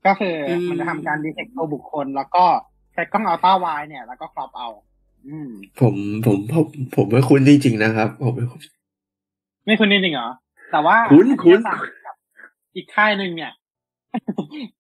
[0.07, 2.45] ก็คืออมมันจะทำการ detect ตัวบุคคล แล้วก็
[2.93, 4.69] ใช้กล้องอัลตร้าไวเนี่ย แล้วก็ครอปเอา
[5.27, 5.51] อืม
[5.81, 5.95] ผม
[6.27, 6.67] ผมผม
[6.97, 8.61] ผมไม่คุ้นจริงๆนะครับ ผมไม่คุ้น
[9.67, 10.31] ไม่คุ้นจริงๆเหรอ
[10.73, 12.17] แต่ว่าคุ้นคุ้นอัต่างกับ
[12.77, 13.53] อีกค่ายหนึ่งเนี่ย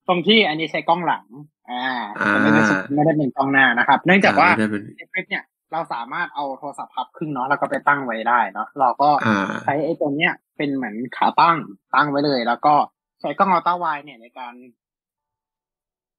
[0.08, 1.24] ตรงที่อันนี้ใช้กล้องหลัง
[1.70, 1.84] อ่า
[2.14, 11.56] แต่ไม่ได้ใช้ไม่ได้เป็นกล้องหน้านะครับ เนื่องจากว่าอ่ได้เป็นในคลิปเนี่ย เราสามารถเอาโทรศัพท์พับครึ่งเนาะแล้วก็ไปตั้งไว้ได้เนาะเราก็อ่าใช้ไอ้ตรงเนี้ยเป็นเหมือนขาตั้ง
[11.94, 12.74] ตั้งไว้เลย แล้วก็
[13.20, 14.54] ใช้กล้อง ultrawide เนี่ยในการ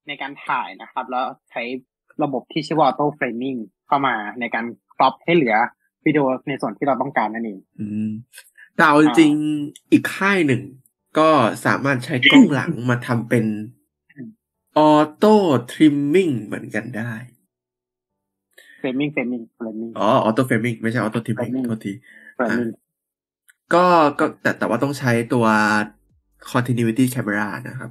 [0.07, 1.63] ในการถ่ายนะครับ แล้วใช้
[2.23, 4.65] ระบบที่ชื่อว่า auto framing เข้ามาในการ
[4.95, 5.55] crop ให้เหลือ
[6.05, 8.09] วิดีโอในส่วนที่เราต้องการนั่นเองอืม
[8.75, 10.61] แต่เอาจริงๆอีกค่ายหนึ่ง
[11.19, 11.29] ก็
[11.65, 13.45] สามารถใช้กล้องหลังมาทำเป็น
[14.77, 17.13] auto trimming เหมือนกันได้
[18.79, 21.93] framing framing framing อ๋อ auto framing ไม่ใช่ auto trimming Framing โทษที
[22.37, 22.71] framing
[23.73, 23.85] ก็
[24.19, 25.45] ก็แต่แต่ว่าต้องใช้ตัว
[26.51, 27.89] continuity camera นะครับ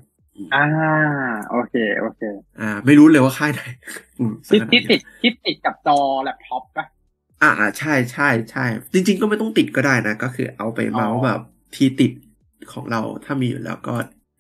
[0.54, 0.64] อ่า
[1.50, 2.20] โอเค โอเค
[2.60, 3.62] อ่า ไม่รู้เลยว่าค่ายไหน
[4.18, 6.86] อืมที่สักขนาที่นี้ติดที่ติดกับจอแล็ปท็อปปะ
[7.42, 11.40] อ่าอ่าใช่ใช่ใช่จริง ๆ ก็ไม่ต้องติดก็ได้นะ ก็คือเอาไปเมาส์อ๋อแบบ
[11.76, 12.12] ที่ติด
[12.72, 13.94] ของเราถ้ามีอยู่แล้วก็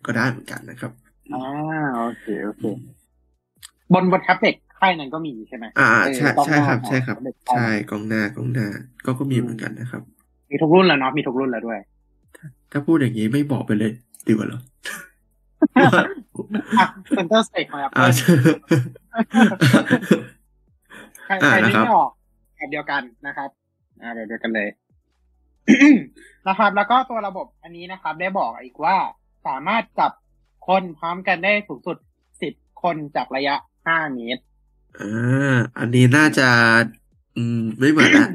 [0.06, 0.92] ก็ได้เหมือนกันนะครับ
[1.32, 1.42] อ่า
[1.98, 2.62] โอเค โอเค
[3.92, 8.66] บนบนแท็บเล็ต ค่ายนั้นก็มีใช่ไหมอ่าเออใช่กล้องใช่หน้าครับ ใช่ครับของใช่กล้องหน้ากล้องหน้า
[9.04, 10.02] ก็ก็มีเหมือนกันนะครับ
[10.50, 11.78] มีทุกรุ่นแล้วเนาะมีทุกรุ่นแล้วด้วย
[12.72, 13.92] ถ้าพูดอย่างนี้ไม่บอกไปเลย
[14.26, 14.60] ดีกว่าเหรอ
[16.78, 18.10] อะ Center Stage ของอ่า Apple
[21.26, 22.10] ใครอ่าใครนึกนะครับไม่ออก
[22.56, 23.50] แบบเดียวกันนะครับ
[24.02, 24.68] อ่าแบบเดียวกันเลย
[26.48, 28.96] นะครับ แล้วก็ตัวระบบอันนี้นะครับ ได้บอกอีกว่า
[29.46, 30.12] สามารถจับ
[30.68, 31.96] คนพร้อมกันได้สูงสุด
[32.42, 33.54] สิบคนจากระยะ
[33.86, 34.42] ห้าเมตร
[35.00, 36.48] อ่า อันนี้น่าจะ
[37.36, 38.28] อืม ไม่เหมือนละ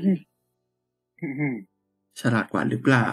[2.19, 3.09] ฉลาดกว่าหรือเปล่า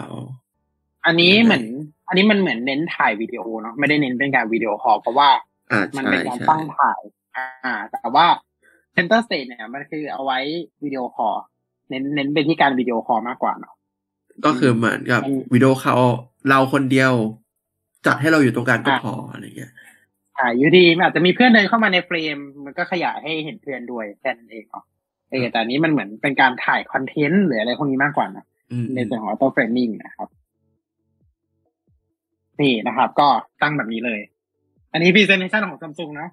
[1.05, 1.63] อันนี้เหมือน
[2.07, 5.29] อันนี้มันเหมือนเน้นถ่ายวิดีโอเนาะไม่ได้เน้นเป็นการวิดีโอคอลเพราะว่า
[5.71, 7.01] อ่ามันใช่เป็นการใช่ตั้งถ่าย
[7.35, 8.25] อ่า แต่ว่า
[8.95, 10.39] Center Stage เนี่ยมันคือเอาไว้
[10.83, 11.35] วิดีโอคอล
[11.89, 13.75] เน้นเน้นไปที่การวิดีโอคอลมากกว่าเนาะ
[14.45, 15.95] ก็คือเหมือนกับมันวิดีโอเขา
[16.49, 17.13] เราคนเดียว
[18.05, 19.71] จัดให้เราอยู่ตรงกลางก็อะพออะไรเงี้ย
[20.39, 24.83] อ่าอยู่ดีมันอาจจะมีเพื่อนเดินเข้ามาในเฟรม มันก็ขยายให้เห็นเพื่อนด้วยแค่นั้นเองเนาะ
[25.29, 30.29] เออแต่อันนี้มันเหมือนเป็นการถ่ายคอนเทนต์หรืออะไรพวกนี้มากกว่านะอืมในส่วนของ auto framing นะครับ
[32.61, 33.27] นี่นะครับ ก็
[33.61, 34.19] ตั้งแบบนี้เลย
[34.93, 36.27] อันนี้ presentation ของ Samsung นะ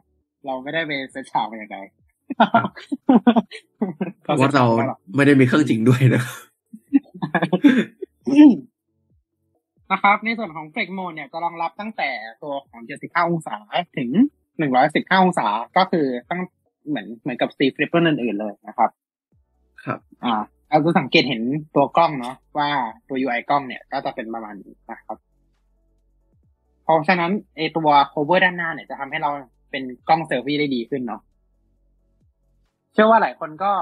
[0.46, 1.78] เราไม่ได้ไปเซตฉากมาอย่างไร
[4.22, 4.66] เพราะว่าเรา
[5.16, 6.38] ไม่ได้มีเครื่องจริงด้วยนะครับ
[9.92, 12.10] นะครับ ในส่วนของ Flex Mode เนี่ยจะรองรับตั้งแต่
[12.42, 13.56] ตัวของ 75 องศา
[13.96, 14.10] ถึง
[14.66, 16.40] 115 องศา ก็คือตั้ง
[16.88, 18.90] เหมือนเหมือนกับ Z Flip เบอร์อื่นๆเลยนะครับ
[19.84, 20.34] ครับ อ่า
[20.70, 21.42] เราจะสังเกตเห็น
[21.74, 22.68] ตัวกล้องเนาะว่า
[23.08, 25.16] ตัว UI กล้องเนี่ยก็จะเป็นประมาณนี้นะครับ
[26.82, 29.30] เพราะฉะนั้นไอตัว cover ด้านหน้าเนี่ยจะทำให้เรา
[29.70, 31.20] เป็นกล้องเซลฟี่ได้ดีขึ้นเนาะ
[32.92, 33.72] เชื่อว่าหลายคนก็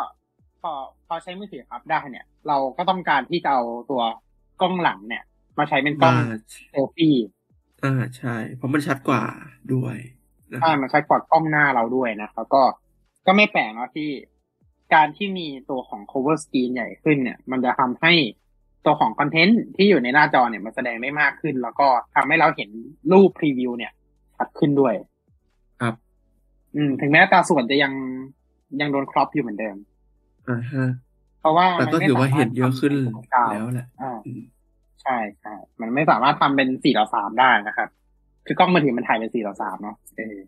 [0.63, 0.73] พอ
[1.07, 4.03] พอใช้มือถือครับได้เนี่ย เราก็ต้องการที่จะเอาตัว
[4.61, 5.25] กล้องหลังเนี่ย
[5.59, 6.37] มาใช้เป็นกล้องอ่า
[6.71, 7.17] เซลฟี่
[7.85, 9.23] อ่าใช่ เพราะมันชัดกว่า
[9.75, 9.97] ด้วย
[10.53, 12.63] นะคอ่ารับมันใช้กว่ากล้องหน้าเราด้วยนะครับก็
[13.27, 14.11] ก็ไม่แปลกเนาะที่
[14.95, 18.13] การที่มีตัวของ cover screen ใหญ่ขึ้นเนี่ย มันจะทำให้
[18.85, 22.71] ตัวของคอนเทนต์ที่อยู่ในหน้าจอเนี่ยมันแสดงได้มากขึ้น แล้วก็ทำให้เราเห็น
[23.13, 23.93] รูปพรีวิวเนี่ย
[24.37, 24.95] ชัดขึ้นด้วย
[25.81, 25.95] ครับ
[26.77, 27.93] อืม ถึงแม้ตาส่วนจะยัง
[28.81, 29.77] ยังโดนครอปอยู่เหมือนเดิม
[30.49, 30.87] อ่าฮะ
[31.41, 34.43] เพราะว่าแต่ก็มันไม่ถือว่าสมรถเห็นเยอะขึ้นทำเป็นกราฟแล้วแหละอ่าอืม
[35.05, 37.89] ใช่ใช่มันไม่สามารถทำเป็นสี่ต่อสามได้นะครับ
[38.47, 40.39] คือกล้องมือถือมันถ่ายเป็นสี่ต่อสามเนาะเออ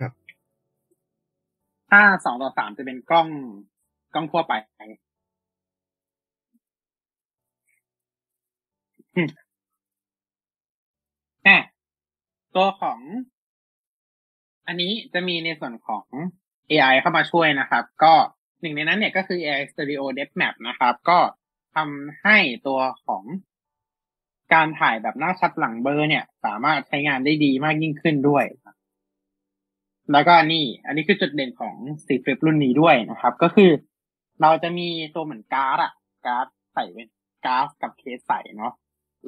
[0.00, 0.12] ครับ
[1.90, 3.28] ถ้าสองต่อสามจะเป็นกล้อง
[4.14, 4.52] กล้องทั่วไป
[9.16, 9.28] อืม
[11.46, 11.58] อะ
[12.54, 12.98] ตัวของ
[14.66, 16.06] อันนี้จะมีในส่วนของ
[16.70, 18.14] AI เข้ามาช่วยนะครับ ก็
[18.60, 21.18] หนึ่งในนั้นเนี่ยก็คือ AI Stereo Depth Map นะครับ ก็
[21.74, 23.24] ทำให้ตัวของ
[24.54, 28.44] การถ่ายแบบหน้าชัดหลังเบลอร์ เนี่ย สามารถใช้งานได้ดีมากยิ่งขึ้นด้วย
[30.12, 31.74] แล้วก็นี่ อันนี้คือจุดเด่นของ
[32.06, 33.70] Z Flip รุ่นนี้ด้วยนะครับ ก็คือ
[34.42, 35.92] เราจะมีตัวเหมือนการ์ดอะ
[36.26, 37.04] การ์ดใส่ไว้
[37.46, 38.72] การ์ดกับเคสใส่เนาะ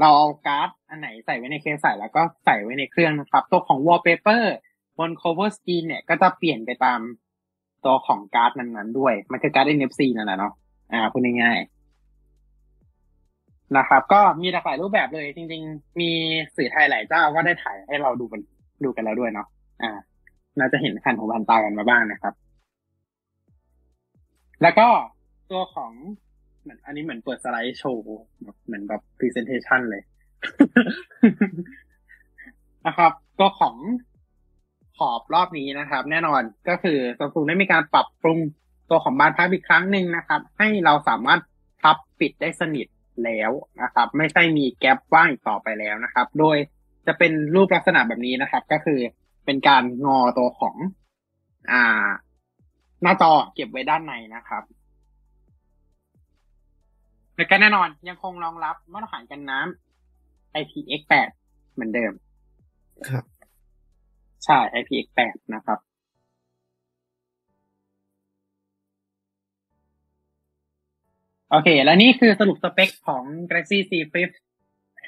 [0.01, 4.45] เราเอาการ์ดอันไหนใส่ไว้ในเคสใส่แล้วก็ใส่ไว้ในเครื่องนะครับ ตัวของ wallpaper
[4.99, 7.01] บน cover screen เนี่ยก็จะเปลี่ยนไปตาม
[7.84, 10.53] ตัวของการ์ดนั้นๆด้วย มันคือการ์ด NFC นั่นแหละเนาะ
[10.92, 11.73] อ่าพูดง่ายๆ
[13.78, 16.10] นะครับ ก็มีหลากหลายรูปแบบเลย จริง ๆ มี
[16.56, 18.40] สื่อไทยหลายเจ้าก็ได้ถ่ายให้เราดูกัน
[18.84, 19.48] ดูกันแล้วด้วยเนาะ
[19.82, 19.90] อ่า
[20.58, 22.34] น่าจะเห็นคันของบันตากันมาบ้างนะครับ
[24.62, 24.88] แล้วก็
[25.50, 25.92] ตัวของ
[26.62, 28.04] เหมือนอันนี้เหมือนเปิดสไลด์โชว์
[28.66, 30.02] เหมือนแบบ presentation เลย
[32.86, 33.76] นะครับ ตัวของ
[34.96, 38.38] ขอบรอบนี้นะครับ แน่นอนก็คือ Samsung ได้มีการปรับปรุง
[38.90, 41.40] ตัวของบานพับอีกครั้งหนึ่งนะครับ ให้เราสามารถ
[41.82, 42.86] พับปิดได้สนิท
[43.24, 43.50] แล้ว
[43.82, 46.56] นะครับ ไม่ใช่มีแกลบว่างอีกต่อไปแล้วนะครับ โดย
[47.06, 49.00] จะเป็นรูปลักษณะแบบนี้นะครับ ก็คือ
[49.44, 50.76] เป็นการงอตัวของ
[51.70, 52.08] อ่า
[53.02, 54.62] หน้าจอเก็บไว้ด้านในนะครับ
[57.36, 61.28] แล้วก็แน่นอนยังคงรองรับมาตรฐานกันน้ำ IPX8
[61.72, 62.12] เหมือนเดิม
[63.08, 63.24] ครับ
[64.44, 65.78] ใช่ IPX8 นะครับ
[71.51, 74.30] โอเค และนี่คือสรุปสเปคของ Galaxy Z Flip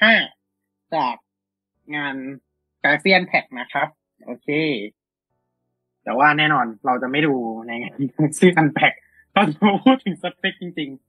[0.09, 1.15] 5 จาก
[1.95, 2.15] งาน
[2.83, 3.87] Galaxy Unpacked นะครับ
[4.25, 4.47] โอเค
[6.03, 7.33] แต่ว่าแน่นอนเราจะไม่ดู
[7.67, 8.99] ในงาน Galaxy Unpacked
[9.33, 11.07] เราจะมาพูดถึงสเปคจริง ๆ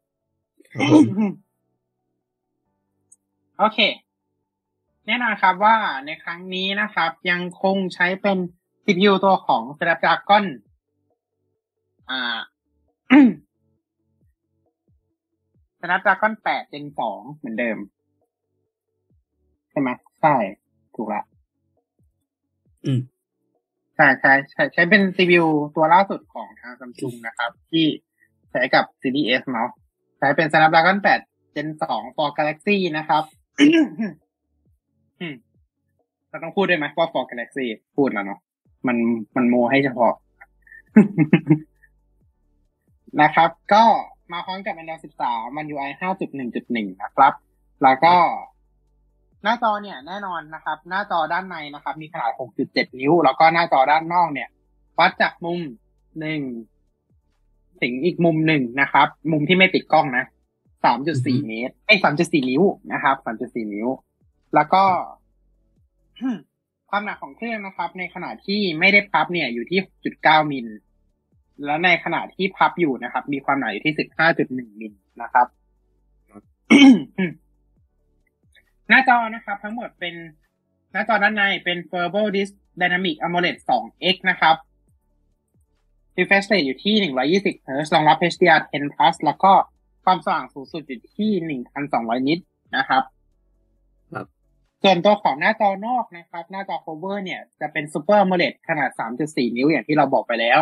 [3.59, 3.79] โอเค
[5.07, 5.77] แน่นอนครับว่า
[6.07, 8.39] ในครั้งนี้นะครับ ยังคงใช้เป็น
[8.85, 10.45] CPU ตัวของ Snapdragon
[12.11, 12.39] อ่า
[15.81, 17.79] Snapdragon 8 Gen 2เหมือนเดิม
[19.71, 19.89] ใช่ไหม
[20.21, 20.35] ใช่
[20.97, 21.23] ถูกละ
[22.85, 23.01] อืม
[23.97, 27.87] ใช่ใช่ใช่ใช้เป็น CPU ตัวล่าสุดของทาง Samsung นะครับ ที่
[28.51, 29.71] ใช้กับ Series S เนาะ
[30.19, 33.23] ใช้เป็น Snapdragon 8 Gen 2 for Galaxy นะครับ
[35.21, 35.35] อืม
[36.29, 37.67] เราต้องพูดด้วยไหมว่า for Galaxy
[37.97, 38.41] พูดแล้วเนาะ
[38.87, 38.97] มัน
[39.37, 40.15] มันโมให้เฉพาะ
[43.23, 43.85] นะครับ ก็
[44.33, 47.33] มาพร้อมกับ Android 13 มัน UI 5.1.1 นะครับ
[47.83, 48.15] แล้วก็
[49.43, 52.31] หน้าจอเนี่ยแน่นอนนะครับ หน้าจอด้านในนะครับ มีขนาด
[52.65, 54.49] 6.7 นิ้ว แล้วก็หน้าจอด้านนอกเนี่ย
[54.99, 55.61] วัดจากมุม
[56.21, 56.41] หนึ่ง
[57.81, 60.25] ถึงอีกมุมหนึ่งนะครับ มุมที่ไม่ติดกล้องนะ
[60.85, 62.63] 3.4 เมตรไอ้ย3.4 นิ้ว
[62.93, 63.89] นะครับ 3.4 นิ้ว
[64.55, 64.83] แล้วก็
[66.91, 69.81] ความหนักของเครื่องนะครับ ในขณะที่ไม่ได้พับเนี่ยอยู่ที่
[70.17, 70.67] 6.9 มิล
[71.65, 73.95] แล้วในขณะที่พับอยู่นะครับ มีความหนาอยู่ที่
[74.37, 74.93] 15.1มิล
[75.23, 75.47] นะครับ
[78.89, 80.15] หน้าจอนะครับ ทั้งหมดเป็น
[80.93, 84.57] หน้าจอด้านในเป็น Verbal Disc Dynamic AMOLED 2X นะครับ
[86.17, 86.95] refresh rate อยู่ที่
[87.41, 89.53] 120 Hz รองรับ HDR10 Plus แล้วก็
[90.05, 92.41] ความสว่างสูงสุดอยู่ที่ 1,200 นิต
[92.77, 93.03] นะครับ
[94.13, 94.27] ครับ
[94.83, 98.91] ส่วนตัวของหน้าจอนอกนะครับ หน้าจอ cover เนี่ย จะเป็น Super AMOLED ขนาด
[99.23, 100.61] 3.4 นิ้วอย่างที่เราบอกไปแล้ว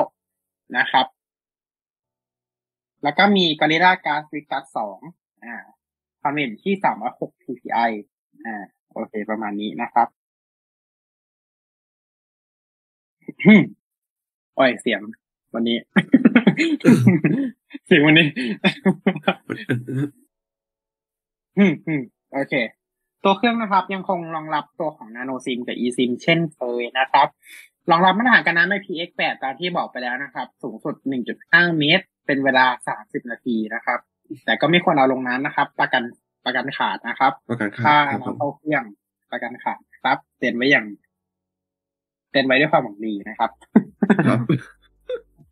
[0.77, 1.07] นะครับ
[3.03, 4.65] แล้วก็มี Gorilla Glass Victus
[5.05, 5.57] 2อ่า
[6.21, 7.91] ความเร็วอยู่ที่สามร้อยหก ppi
[8.45, 10.09] อ่า โอเค ประมาณนี้นะครับ
[14.57, 15.01] โอ้ยเสียง
[15.55, 15.79] วันนี้
[17.87, 18.27] เสียงวันนี้
[22.33, 22.55] โอเค
[23.25, 27.29] ตัวเครื่องนะครับ ยังคงรองรับตัวของ Nano SIM กับ eSIM เช่นเคยนะครับ
[27.91, 30.95] รองรับมาตรฐานการน้ำ IPX8 ตามที่บอกไปแล้วนะครับ สูงสุด
[31.37, 33.99] 1.5 เมตร เป็นเวลา 30 นาทีนะครับ
[34.47, 36.03] แต่ก็ไม่ควรเอาลงน้ำนะครับ ประกัน
[36.45, 38.85] ประกันขาดนะครับ ประกันค่าค่าครับผมน้ำเข้าเครื่อง
[39.31, 40.87] ประกันขาดครับเตือนไว้อย่าง
[42.31, 43.51] เตือนไว้ด้วยความหวังดีนะครับ
[44.27, 44.41] ครับ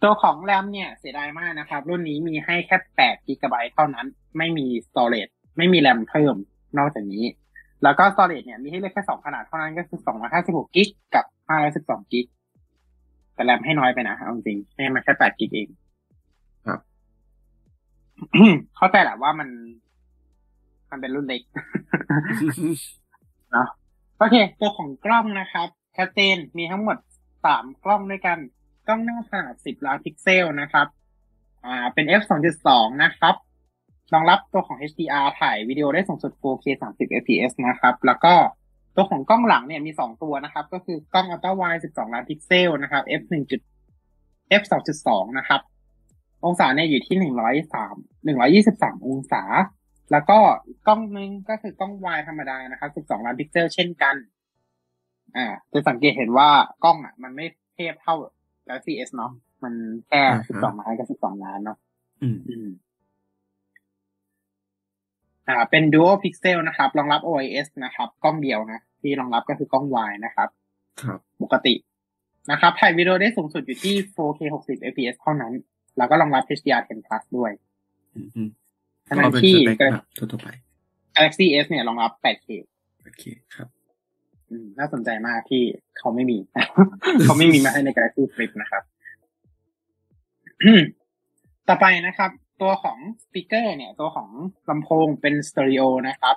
[0.03, 4.07] ตัวของแรมเนี่ยเสียดายมากนะครับ รุ่นนี้มีให้แค่8กิกะไบต์เท่านั้น
[4.39, 6.37] ไม่มี storage ไม่มีแรมเพิ่ม
[6.79, 7.25] นอกจากนี้
[7.83, 10.01] แล้วก็ storage เนี่ยมีให้เลือกแค่สองขนาดเท่านั้นก็คือ
[10.33, 12.27] 256กิกกับ 512กิก
[13.35, 15.69] แต่แรมให้น้อยไปนะเอาจริงๆให้มาแค่8กิกเอง
[16.67, 16.81] ครับ
[18.77, 19.49] เข้าใจแหละว่ามัน
[20.91, 21.43] มันเป็นรุ่นเล็ก
[23.53, 23.69] เนาะ
[24.19, 26.97] โอเค ตัวของกล้องนะครับชัดเจนมีทั้งหมด
[27.45, 28.39] สามกล้องด้วยกัน
[28.87, 30.87] กล้องหน้าขนาด10ล้านพิกเซลนะครับ
[31.65, 32.23] อ่า เป็น f
[32.63, 33.35] 2.2นะครับ
[34.13, 36.67] รองรับตัวของ HDR ถ่ายวิดีโอได้สูงสุด 4K
[36.97, 38.35] 30 fps นะครับ แล้วก็
[38.97, 44.63] ตัวของกล้องหลังเนี่ยมีสองตัวนะครับ ก็คือกล้อง Ultra Wide 12ล้านพิกเซลนะครับ f 1 f
[45.01, 45.61] 2.2นะครับ
[46.45, 47.17] องศาเนี่ยอยู่ที่
[48.57, 49.43] 103 123องศา
[50.13, 50.39] แล้วก็
[50.87, 54.17] กล้องนึงก็คือกล้องวายธรรมดานะครับ12ล้านพิกเซลเช่นกัน
[55.37, 56.49] อ่า จะสังเกตเห็นว่า
[56.85, 58.15] กล้องอะ มันไม่เทียบเท่า
[58.67, 59.33] Galaxy S เนาะ
[59.65, 59.75] มัน
[60.09, 61.79] แค่อ่าฮะ12ล้านกับ12ล้านเนาะ
[62.23, 62.29] อื
[62.67, 62.69] ม
[65.47, 70.49] อืมอ่าเป็น Dual Pixel นะครับ รองรับ OIS นะครับ กล้องเดียวนะ ที่รองรับก็คือกล้องวายนะครับ
[71.03, 71.75] ครับ ปกติ
[72.51, 75.53] นะครับ ถ่ายวิดีโอได้สูงสุดอยู่ที่ 4K 60 fps เท่านั้น
[75.99, 77.51] แล้วก็รองรับ HDR10 plus ด้วย
[78.15, 78.49] อืมอืม
[79.09, 80.49] ขณะก็เป็นที่สเปคแบบทั่วๆไป
[81.17, 82.49] Galaxy S เนี่ยรองรับ 8K
[83.03, 83.25] โอเค
[83.55, 83.69] ครับ
[84.51, 85.63] อืมน่าสนใจมากที่
[85.99, 86.39] เขาไม่มี
[87.25, 88.83] เขาไม่มีมาให้ใน Galaxy Flip นะครับ
[91.69, 92.31] ต่อไปนะครับ
[92.63, 94.29] ตัวของ speaker เนี่ย ตัวของ
[94.69, 96.37] ลำโพงเป็นสเตอริโอนะครับ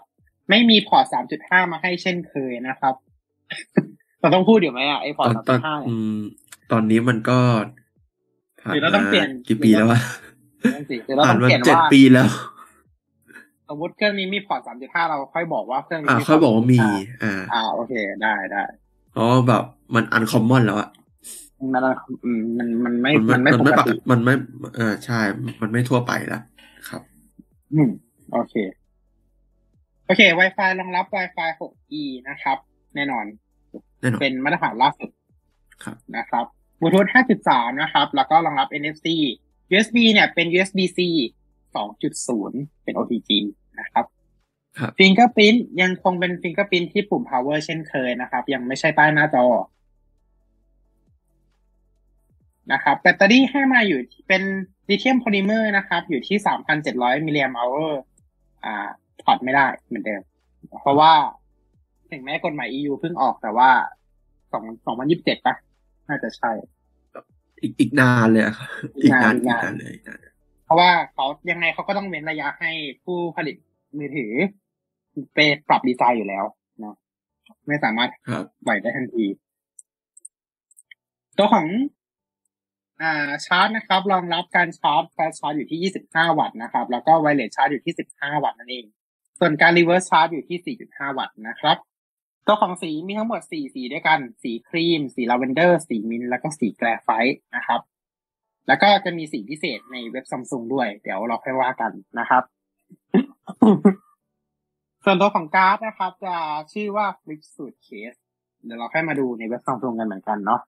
[0.50, 1.06] ไม่มีพอร์ต
[1.40, 2.96] 3.5มาให้เช่นเคยนะครับ
[4.20, 6.18] เราต้องพูดอยู่ไหมอะไอพอตร์อตนตอน3.5อืม
[6.72, 7.38] ตอนนี้มันก็
[8.62, 10.00] ผ่านหรือเราต้องมาเปลี่ยนกี่ปีแล้ววะ
[10.74, 12.28] นั่นสิคือเราผ่าต้นองมาเปลี่ยนเจ็ดว่าปีแล้ว
[13.70, 16.94] สมมติเครื่องนี้มีพอร์ต3.5เราค่อยบอกว่าเครื่องนี้อ่ามีเขาบอกว่ามีอ่า
[17.24, 17.94] อ่า อ่าโอเค
[18.24, 18.64] ได้ได้
[19.12, 19.64] เพราะว่าแบบ
[19.94, 20.90] มันอันคอมมอนแล้วอะ
[21.74, 21.84] มัน
[22.26, 24.34] อืมมันมันไม่มันมันไม่ปไม่กปกติติมันไม่
[24.76, 25.20] เออใช่
[25.62, 26.44] มันไม่ทั่วไปแล้ว
[26.90, 27.02] ครับ
[27.74, 27.90] อืม
[28.34, 28.56] โอเค
[30.06, 32.58] โอเค Wi-Fi รองรับ Wi-Fi 6E นะครับ
[32.96, 33.26] แน่นอน
[34.02, 35.10] แน่นอนเป็นมาตรฐานล่าสุด
[35.84, 36.46] ครับนะครับ
[36.82, 37.08] บลูทูธ
[37.44, 39.08] 5.3 นะครับ แล้วก็รองรับ NFC
[39.72, 41.00] USB เนี่ยเป็น USB-C
[41.76, 43.30] 2.0 เป็น OTG
[43.80, 44.06] นะครับ
[44.80, 49.46] ครับ Fingerprint ยังคงเป็น Fingerprint ที่ปุ่ม power เช่นเคยนะครับ ยังไม่ใช่ใต้หน้าจอ
[52.74, 54.44] นะครับแบตเตอรี่ให้มาอยู่ที่เป็น
[54.90, 56.38] ลิเธียมโพลิเมอร์นะครับ อยู่ที่
[56.82, 57.58] 3,700มิลลิแอมป์
[58.66, 58.88] อ่า
[59.24, 60.22] ถอดไม่ได้เหมือนเดิม
[60.82, 61.14] เพราะว่า
[62.12, 63.70] ถึงแม้กฎหมาย EU เพิ่งออกแต่ว่า
[64.52, 65.56] สองสองพันยี่สิบเจ็ดปะ
[66.08, 66.52] น่าจะใช่
[67.62, 68.70] อีกอีกนานเลยอะครับ
[69.04, 70.20] อีกนานอีอีกกนานนานเลยอีกนาน
[70.66, 72.72] เพราะว่าเขายังไงเขาก็ต้องเว้นระยะให้
[73.04, 73.56] ผู้ผลิต
[73.98, 74.32] มือถือ
[75.34, 76.46] ไปปรับดีไซน์อยู่แล้ว
[76.80, 76.96] เนาะ
[77.68, 79.26] ไม่สามารถครับไหวได้ทันที
[81.38, 81.66] ตัวของ
[83.02, 88.86] อ่าชาร์จนะครับรองรับการชาร์จ fast charge อยู่ที่ 25 วัตต์นะครับ แล้วก็ wireless charge อยู่ที่ 15 วัตต์นั่นเอง
[89.40, 91.78] ส่วนการรีเวิร์สชาร์จอยู่ที่ 4.5 วัตต์นะครับ
[92.48, 97.82] ตัวของสีมีทั้งหมด 4 สีด้วยกัน สีครีม สีลาเวนเดอร์ สีมินต์แล้วก็สีแกรไฟต์นะครับ
[98.68, 102.44] แล้วก็จะมีสีพิเศษในเว็บซัมซุงด้วย เดี๋ยวเราค่อยว่ากันนะครับ
[105.04, 106.36] ส่วนตัวของการ์ดนะครับ จะ
[106.74, 108.20] ชื่อว่า Flip Suit Case
[108.66, 110.62] เดี๋ยวเราค่อยมาดูในเว็บซัมซุงกันเหมือนกันเนาะ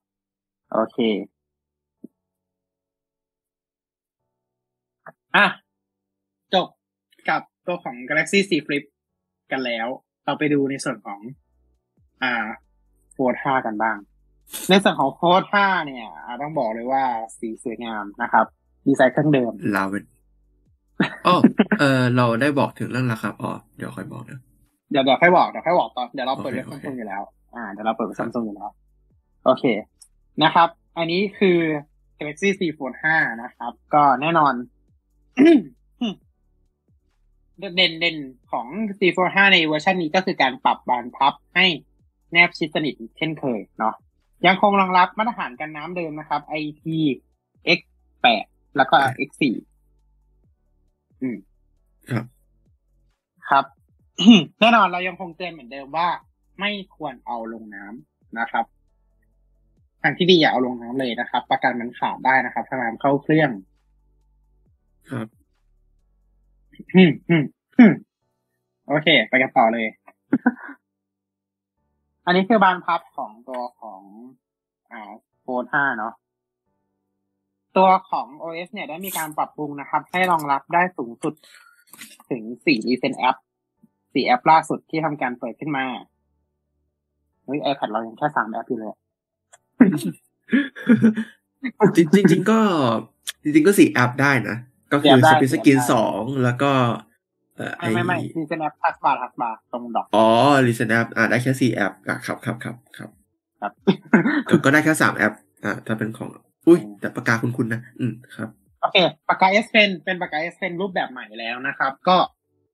[0.73, 0.97] โอเค
[5.36, 5.45] อะ
[6.53, 6.67] จบ
[7.30, 8.84] กับตัวของ Galaxy Z Flip
[9.51, 9.88] กันแล้ว
[10.25, 11.19] เราไปดูในส่วนของ
[12.23, 12.45] อ่า
[13.13, 13.97] Fold ห้ากันบ้าง
[14.69, 17.03] ในส่วนของ Fold ห้าเนี่ยอ่าต้องบอกเลยว่า
[17.39, 18.45] สีสวยงามนะครับ
[18.88, 20.05] ดีไซน์เครื่องเดิมลาเวน
[21.27, 21.36] อ๋อ
[21.80, 24.39] เออเราได้บอกถึงเรื่องราคาอ๋อเดี๋ยวค่อยบอกนะ
[24.91, 27.21] เดี๋ยวเดี๋ยวค่อยบอกเดี๋ยวค่อยบอกตอนเดี๋ยวเราเปิดโอเคเว็บซัมซุงโอเคอยู่แล้ว
[27.55, 28.69] อ่าเดี๋ยวเราเปิดเว็บซัมซุงอยู่แล้ว
[29.45, 29.63] โอเค
[30.43, 31.57] นะครับ อันนี้คือ
[32.17, 34.53] Galaxy Z Fold 5 นะครับ ก็แน่นอน
[37.59, 38.17] เด่นเด่น
[38.51, 38.67] ของ
[38.97, 41.65] Z Fold 5ในเวอร์ชันนี้ก็คือการปรับบานพับให้
[42.31, 43.95] แนบชิดสนิทเช่นเคยเนาะ
[44.45, 46.81] ยังคงรองรับมาตรฐานกันน้ำเดิมนะครับ IP
[47.79, 48.25] X8
[48.77, 49.43] แล้วก็ X4
[51.21, 51.37] อืม
[52.11, 52.25] ครับ
[53.49, 53.65] ครับ
[54.59, 56.07] แน่นอนเรายังคงเตือนเหมือนเดิมว่า
[56.59, 58.65] ไม่ควรเอาลงน้ำนะครับ
[60.01, 63.49] ทางที่ดีอย่าเอาลงน้ำเลยนะครับ ประกันมันขาดได้นะครับถ้าน้ำเข้าเครื่อง
[65.12, 65.28] ครับ
[66.95, 67.43] อืมอืม
[67.78, 67.93] อืม
[68.88, 69.88] โอเค ไปกันต่อเลย
[72.26, 74.01] อันนี้คือบานพับของตัวของ
[74.91, 76.14] อ่าโฟน5เนาะ
[77.78, 81.34] ตัวของ OS เนี่ยได้มีการปรับปรุงนะครับ ให้รองรับได้สูงสุด
[82.30, 83.38] ถึง4 recent app
[83.84, 85.86] 4แอปล่าสุดที่ทำการเปิดขึ้นมา
[87.43, 88.93] เฮ้ย iPad เรายังแค่3แอปอยู่เลย
[91.97, 92.60] จริงจริงจริงก็
[93.43, 94.57] จริงๆก็สี่แอปได้นะ
[94.91, 96.71] ก็คือสี่แอปได้ split screen สี่แอปได้สองแล้วก็
[97.55, 100.25] เอ่อไอไม่ไม่ไม่ recent app taskbar taskbar ตรง dock อ๋อ
[100.67, 103.09] recent app อ่าได้แค่สี่แอปอะครับครับครับครับ
[103.61, 103.71] ครับ
[104.49, 105.33] ก็ก็ได้แค่สามแอป
[105.63, 106.29] อ่าถ้าเป็นของ
[106.67, 108.49] อุ้ยแต่ปากกาคุณคุณนะ อืมครับ
[108.81, 108.97] โอเค
[109.29, 112.17] ปากกา S Pen เป็นปากกา S Pen รูปแบบใหม่แล้วนะครับ ก็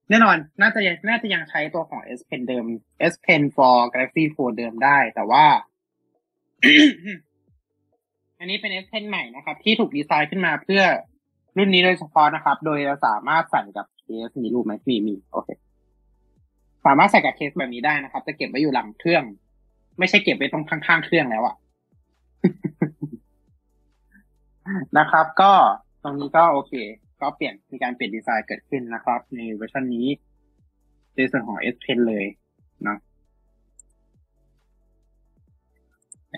[0.09, 2.65] แน่นอนน่าจะยังน่าจะยังใช้ตัวของ S Pen เดิม
[3.11, 5.45] S Pen for Galaxy Fold เดิมได้ แต่ว่า
[8.39, 10.83] อันนี้เป็น S Pen ใหม่นะครับ ที่ถูกดีไซน์ขึ้นมาเพื่อ
[11.57, 15.49] รุ่นนี้โดยเฉพาะนะครับ โดยเราสามารถใส่กับเคสมีรูปไหมมีมีโอเค
[16.85, 19.23] สามารถใส่กับเคสแบบนี้ได้นะครับ จะเก็บไว้อยู่หลังเครื่อง
[19.99, 21.55] ไม่ใช่เก็บไว้ตรงข้างๆเครื่องแล้วอะ
[24.97, 25.51] นะครับ ก็
[26.03, 26.73] ตรงนี้ก็โอเค
[27.21, 30.07] ก็เปลี่ยนมีการเปลี่ยนดีไซน์เกิดขึ้นนะครับ ในเวอร์ชันนี้
[31.15, 32.25] ในส่วนของ S Pen เลย
[32.87, 32.97] นะ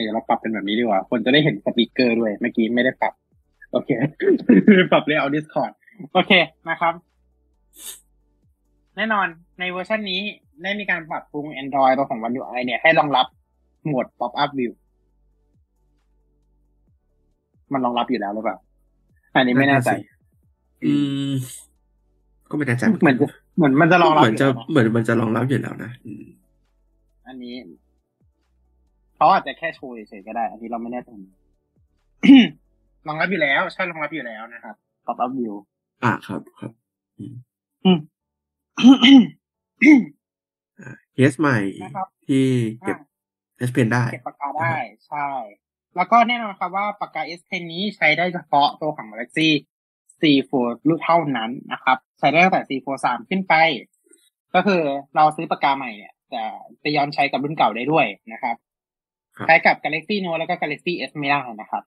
[0.02, 3.14] เดี๋ยวเราปรับเป็นแบบนี้ดีกว่า คนจะได้เห็น speaker ด้วย เมื่อกี้ไม่ได้ปรับ
[3.78, 3.92] โอเค
[4.92, 5.72] ปรับเลยเอา Discord
[6.14, 6.32] โอเค
[6.70, 6.94] นะครับ
[8.96, 9.28] แน่นอน
[9.60, 10.22] ในเวอร์ชันนี้
[10.64, 13.26] ได้มีการปรับปรุง Android ตัวของ One UI เนี่ยให้รองรับ
[13.86, 14.72] โหมด Pop Up View
[17.74, 18.58] มันรองรับอยู่แล้วหรือเปล่า
[19.36, 19.90] อันนี้ไม่แน่ใจ
[20.86, 20.94] อื
[21.30, 21.32] ม
[22.50, 26.26] ก็ไม่แน่ใจเหมือนจะเหมือนมันจะรองรับเหมือนจะยู่แล้วเหมือนมันจะรองรับอยู่แล้วนะอืม
[27.28, 27.56] อันนี้
[29.16, 31.10] เขาอาจจะแค่โชว์เฉยๆก็ได้ อันนี้เราไม่แน่ใจ
[33.08, 35.54] รองรับอยู่แล้วใช่รองรับอยู่แล้วนะครับ Pop Up View
[36.04, 36.72] อ่าครับครับ
[37.20, 38.00] อืม
[41.14, 42.46] เคสใหม่นะครับที่
[42.86, 42.98] เก็บ
[43.70, 44.76] S Pen ได้เก็บปากกาได้
[45.08, 45.30] ใช่
[45.96, 49.48] แล้วก็แน่นอนครับว่าปากกา S Pen นี้ใช้ได้เฉพาะตัวของ Galaxy
[50.20, 50.52] C4
[50.88, 53.54] รุ่นเท่านั้นนะครับ ใช้ได้ตั้งแต่ C4 3 ขึ้นไป
[54.54, 54.82] ก็คือ
[55.16, 56.44] เราซื้อปากกาใหม่เนี่ยจะ
[56.82, 58.56] ไปย้อนใช้กับรุ่นเก่าได้ด้วยนะครับ
[59.38, 61.84] ครับ ใช้กับ Galaxy Note แล้วก็ Galaxy S ไม่ได้นะครับ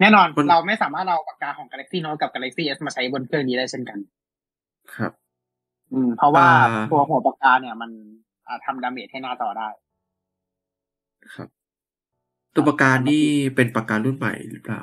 [0.00, 3.98] แน่นอนมันเราไม่สามารถเอาปากกาของ Galaxy Note กับ Galaxy S มาใช้บนเครื่องนี้ได้เช่นกัน
[4.94, 5.12] ครับ
[5.92, 7.90] อืม เพราะว่าอ่าตัวหัวปากกาเนี่ย มัน
[8.46, 9.68] อ่าทำดาเมจให้หน้าจอได้
[11.34, 11.48] ครับ
[12.54, 13.24] ตัวปากกานี่
[13.54, 14.82] เป็นปากการุ่นใหม่หรือเปล่า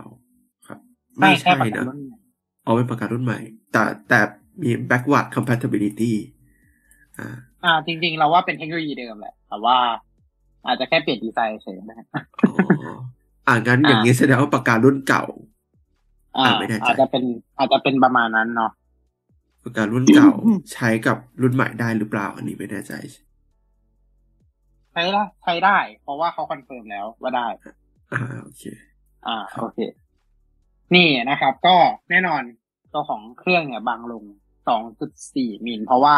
[0.68, 0.80] ครับ
[1.16, 2.20] ใช่ไม่แค่ใช่ปากกานะรุ่นใหม่
[2.64, 3.40] เอาเป็นปากการุ่นใหม่
[3.72, 4.20] แต่แต่
[4.62, 6.14] มี backward compatibility
[7.20, 7.28] อ่า
[7.64, 9.78] อ่า จริง ๆ เราว่าเป็นเทคโนโลยีเดิมแหละ แต่ว่า
[10.66, 12.08] อาจจะแค่เปลี่ยนดีไซน์เฉยนะฮะ
[13.48, 15.24] อ๋ออ่างั้นอย่างนี้แสดงว่าปากการุ่นเก่า
[16.38, 17.24] อ่าอ่าไม่แน่ใจอาจจะเป็น
[17.58, 18.72] อาจจะเป็นประมาณนั้นเนาะ
[19.64, 20.32] ปากการุ่นเก่า
[20.74, 22.94] ใช้กับรุ่นใหม่ได้หรือเปล่า อันนี้ไม่แน่ใจ
[24.92, 27.48] ใช้ได้ใช้ได้ เพราะว่าเขาคอนเฟิร์มแล้วว่าได้
[28.14, 28.64] อ่าโอเค
[29.28, 29.80] อ่าโอเค
[30.96, 31.76] นี่นะครับ ก็
[32.10, 32.42] แน่นอน
[32.94, 34.24] ตัวของเครื่องเนี่ยบางลง
[34.96, 36.16] 2.4มิลเพราะว่า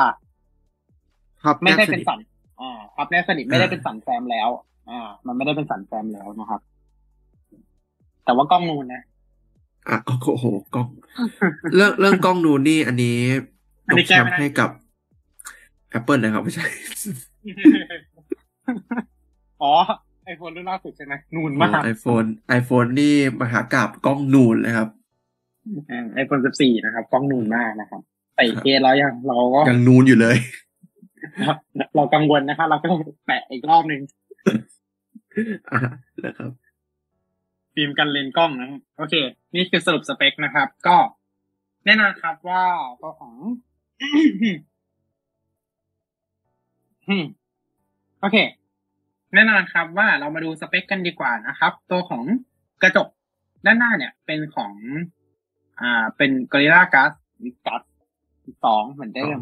[1.43, 2.19] ครับไม่ได้แบสเป็นทสัน
[2.61, 4.49] อ่าครับแนบสนิทไม่ได้เป็นสันแซมแล้ว
[4.89, 6.61] อ่า มันไม่ได้เป็นสันแซมแล้วนะครับ
[8.28, 9.03] แต่ว่ากล้องนูนนะ
[9.89, 10.88] อะโอ้โหกล้อง
[11.75, 13.17] เรื่องเรื่องกล้องนูนนี่อันนี้
[13.88, 14.69] อันตนี้กแก้แชมไม่ป์ได้ให้กับ
[15.97, 16.65] Apple นะครับไม่ใช่
[19.61, 19.73] อ๋อ
[20.25, 24.89] ไอโฟนรุ่นล่าสุดใช่ไหมนูนมากไอโฟนไอโฟนนี่มหากราบกล้องนูนเลยครับ
[26.15, 28.01] ไอโฟน14นะครับ กล้องนูนมากนะครับ
[28.36, 30.38] ใส่เคสแล้วยังเราก็ยังนูนอยู่เลย
[31.95, 34.01] เรากังวลนะคะเราก็ต้องแปะอีกรอบหนึ่ง
[35.71, 35.80] อ่า
[36.25, 36.51] นะครับ
[37.80, 39.15] ฟิล์มกันเลนส์กล้องนะโอเค
[39.55, 40.97] นี่คือสรุปสเปคนะครับ ก็
[41.86, 42.63] แน่นอนครับว่า
[43.01, 43.36] ตัวของ
[47.07, 47.25] อืม
[48.21, 48.38] โอเค
[49.34, 52.23] แน่นอนครับว่าเรามาดูสเปคกันดีกว่านะครับ ตัวของ
[52.82, 53.07] กระจก
[53.65, 54.73] ด้านหน้าเนี่ย เป็นของ
[55.82, 57.11] อ่า เป็น Gorilla Glass
[57.65, 57.84] Glass
[58.65, 59.39] สองเหมือนเดิม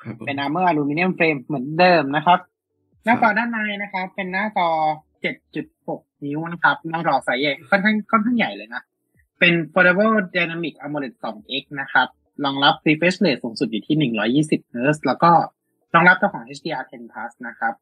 [0.00, 2.38] ครับผมเป็น Armor Aluminum Frame เหมือนเดิมนะครับ
[3.04, 4.68] หน้าจอด้านในนะครับ เป็นหน้าจอ
[5.22, 8.82] 7.6 นิ้วนะครับหน้าจอไซส์ใหญ่ค่อนข้างค่อนข้างใหญ่เลยนะ
[9.38, 12.08] เป็น Foldable Dynamic AMOLED 2X นะครับ
[12.44, 13.96] รองรับ refresh rate สูงสุดอยู่ที่
[14.52, 15.30] 120 Hz แล้วก็
[15.94, 17.74] รองรับตัวของ HDR10 Plus นะครับ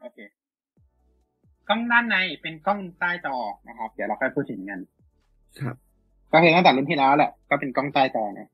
[0.00, 0.18] โอเค
[1.68, 3.36] กล้องด้านในเป็นกล้องใต้จอ
[3.68, 4.80] นะครับ เดี๋ยวเราค่อยพูดถึงกัน
[5.60, 5.76] ครับ
[6.32, 8.50] ก็คือตั้งแต่รุ่นที่แล้วแหละ ก็เป็นกล้องใต้จอนะ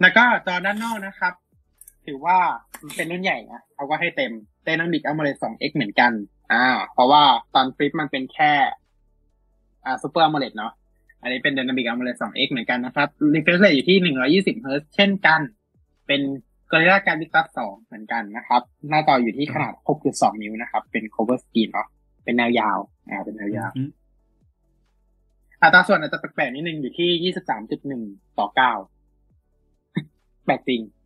[0.00, 1.32] แล้วก็จอด้านนอกนะครับ
[2.08, 2.38] ถือว่า
[2.84, 4.32] มันเป็นรุ่นใหญ่นะเขาก็ให้เต็ม
[4.66, 6.12] Dynamic AMOLED 2X เหมือนกัน
[6.52, 7.22] อ่า เพราะว่า
[7.54, 8.52] ตอนฟลิปมันเป็นแค่
[9.84, 10.72] อ่า Super AMOLED เนาะ
[11.22, 15.40] อันนี้เป็น Dynamic AMOLED 2X เหมือนกันนะครับ refresh rate อยู่ที่120 Hz เช่นกัน
[16.06, 16.20] เป็น
[16.70, 19.72] Gorilla Glass Victus 2เหมือนกันนะครับ หน้าจออยู่ที่ขนาด
[20.08, 21.88] 6.2นิ้วนะครับ เป็น cover screen เนาะ
[22.24, 22.78] เป็นแนวยาว
[23.08, 23.90] อ่าเป็นแนวยาวอืม
[25.62, 27.32] อัตราส่วนอาจจะแปลกๆนิดนึงอยู่ที่
[27.80, 28.56] 23.1ต่อ9
[30.44, 30.97] แปลกจริงอืม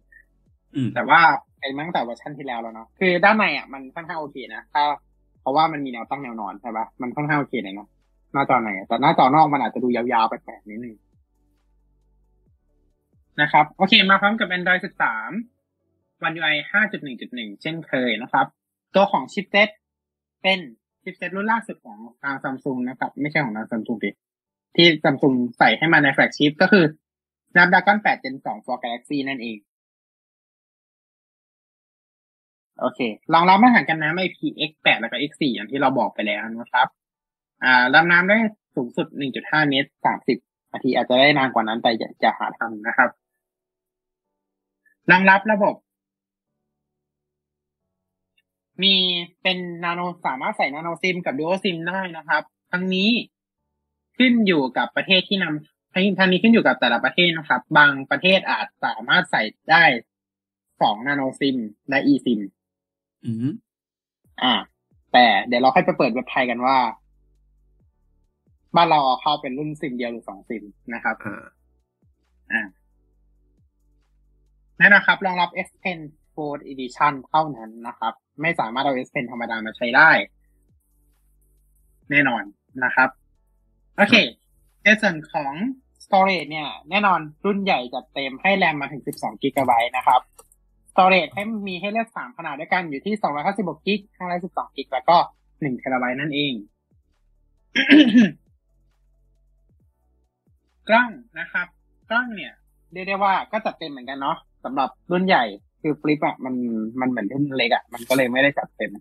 [0.94, 1.20] แต่ว่า
[1.60, 4.82] เป็นมาตั้งแต่เวอร์ชันที่แล้วแล้วเนาะคือด้านในอะมันค่อนข้างโอเคนะถ้า
[5.40, 7.88] เพราะว่ามันมีแนวตั้งแนวนอนใช่ปะมันค่อนข้างโอเคเลยเนาะ
[8.32, 10.96] หน้าจอในแต่หน้าจอนอกมันอาจจะดูยาวๆแปลกๆนิดนึง
[13.40, 14.80] นะครับ โอเคมาพร้อมกับ Android
[15.44, 18.46] 13 One UI 5.1.1 เช่นเคยนะครับ
[18.94, 19.68] ตัวของชิปเซ็ต
[20.42, 20.58] เป็น
[21.02, 24.10] ชิปเซ็ตรุ่นล่าสุดของทางซัมซุงนะครับ ไม่ใช่ของทางซัมซุงดิ
[24.76, 26.84] ที่ซัมซุงใส่ให้มาในแฟลกชิปก็คือ
[27.52, 29.58] Snapdragon 8 Gen 2 for Galaxy นั่นเอง
[32.82, 33.00] โอเค
[33.32, 36.86] รองรับมาตรฐานกันน้ำ IPX8 แล้วก็ X4 อย่างที่เราบอกไปแล้วนะครับ
[37.64, 38.38] อ่าดำน้ำได้
[38.74, 39.06] สูงสุด
[39.38, 39.90] 1.5 เมตร
[40.30, 41.90] 30นาทีอาจจะได้นานกว่านั้นแต่
[42.22, 43.10] จะหาทำนะครับ
[45.10, 45.74] รองรับระบบ
[48.82, 48.94] มี
[49.42, 53.10] เป็นนาโนสามารถใส่นาโนซิมกับดู o ซิมได้นะครับทั้งนี้
[54.18, 59.84] ขึ้นอยู่กับประเทศที่นำทั้งทั้งนี้ขึ้นอยู่กับแต่ละประเทศนะครับ บางประเทศอาจสามารถใส่ได้
[60.80, 61.56] สองนาโนซิม
[61.88, 62.40] และ e ซิม
[63.24, 63.48] อืม
[64.42, 64.54] อ่า
[65.12, 66.76] แต่เดี๋ยวเราค่อยไปเปิดเว็บไทยกันว่า
[68.76, 70.64] บ้านเราเอาเข้าเป็นรุ่นซิมเดียวหรือสองซิม
[70.94, 71.44] นะครับอ่า
[72.52, 72.62] อ่า
[74.80, 75.98] นั่นนะครับ รองรับ S Pen
[76.34, 78.12] Fold Edition เท่านั้นนะครับ
[78.42, 80.10] ไม่สามารถเอา S Pen ธรรมดามาใช้ได้
[82.10, 82.42] แน่นอน
[82.84, 83.08] นะครับ
[83.96, 84.14] โอเค
[84.84, 85.52] ในส่วนของ
[86.04, 90.20] storage เนี่ย แน่นอนรุ่นใหญ่จัดเต็มให้แรมมาถึง 12 g b นะครับ
[90.92, 93.14] storage ให้มีให้เลือก3ขนาดด้วยกันอยู่ที่
[93.46, 94.00] 256 g b
[94.32, 95.16] 512 g b แล้วก็
[95.50, 96.54] 1 t b นั่นเอง
[100.88, 101.66] กล้องนะครับ
[102.10, 102.52] กล้องเนี่ย
[102.92, 105.44] เรียกได้ว่าก็จัดเต็มเหมือนกันเนาะสำหรับรุ่นใหญ่
[105.82, 106.54] คือ Flip อะมัน
[107.00, 108.92] มันเหมือนรุ่นเล็กอะมันก็เลยไม่ได้จัดเต็ม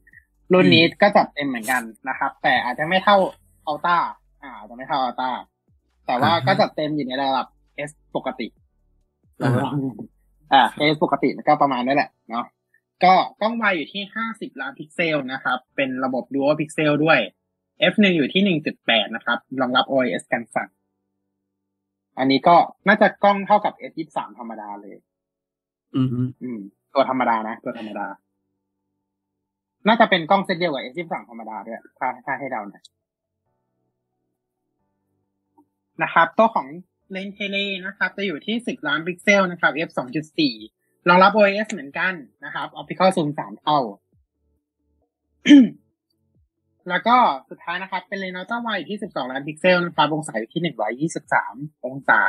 [0.54, 3.18] รุ่นนี้ก็จัดเต็มเหมือนกันนะครับ แต่อาจจะไม่เท่า
[3.68, 3.98] Ultra
[4.42, 5.30] อ่าอาจจะไม่เท่า Ultra
[6.06, 7.48] แต่ว่าก็จัดเต็มอยู่ในระดับ
[7.90, 8.48] S ปกติ
[10.54, 12.46] อ่าฮะอ่า S ปกติก็ประมาณนั่นแหละเนาะ
[13.04, 17.20] ก็กล้องวายอยู่ที่ 50 ล้านพิกเซลนะครับ เป็นระบบ Dual Pixel ด้วย
[17.92, 20.70] f1 อยู่ที่ 1.8 นะครับ รองรับ OIS กันสั่น
[22.18, 22.56] อันนี้ก็
[22.88, 24.98] น่าจะกล้องเท่ากับ S23 ธรรมดาเลย
[25.96, 26.10] อืม
[26.44, 26.60] อืม
[26.94, 28.08] ตัวธรรมดานะ ตัวธรรมดา
[29.88, 32.84] น่าจะเป็นกล้องเซตเดียวกับ S23 ธรรมดาด้วยถ้าถ้าให้เดานะ
[36.04, 36.68] นะครับ ตัวของ
[37.12, 39.90] เลนส์ Tele นะครับ จะอยู่ที่ 10 ล้านพิกเซลนะครับ f
[40.50, 42.14] 2.4 รองรับ OIS เหมือนกัน
[42.46, 43.80] นะครับ Optical Zoom 3 เท่า
[46.90, 47.16] แล้วก็
[47.50, 50.62] สุดท้ายนะครับ เป็นเลนส์ Ultra Wide อยู่ที่ 12 ล้านพิกเซลนะครับ องศาอยู่ที่
[51.46, 52.22] 123 องศา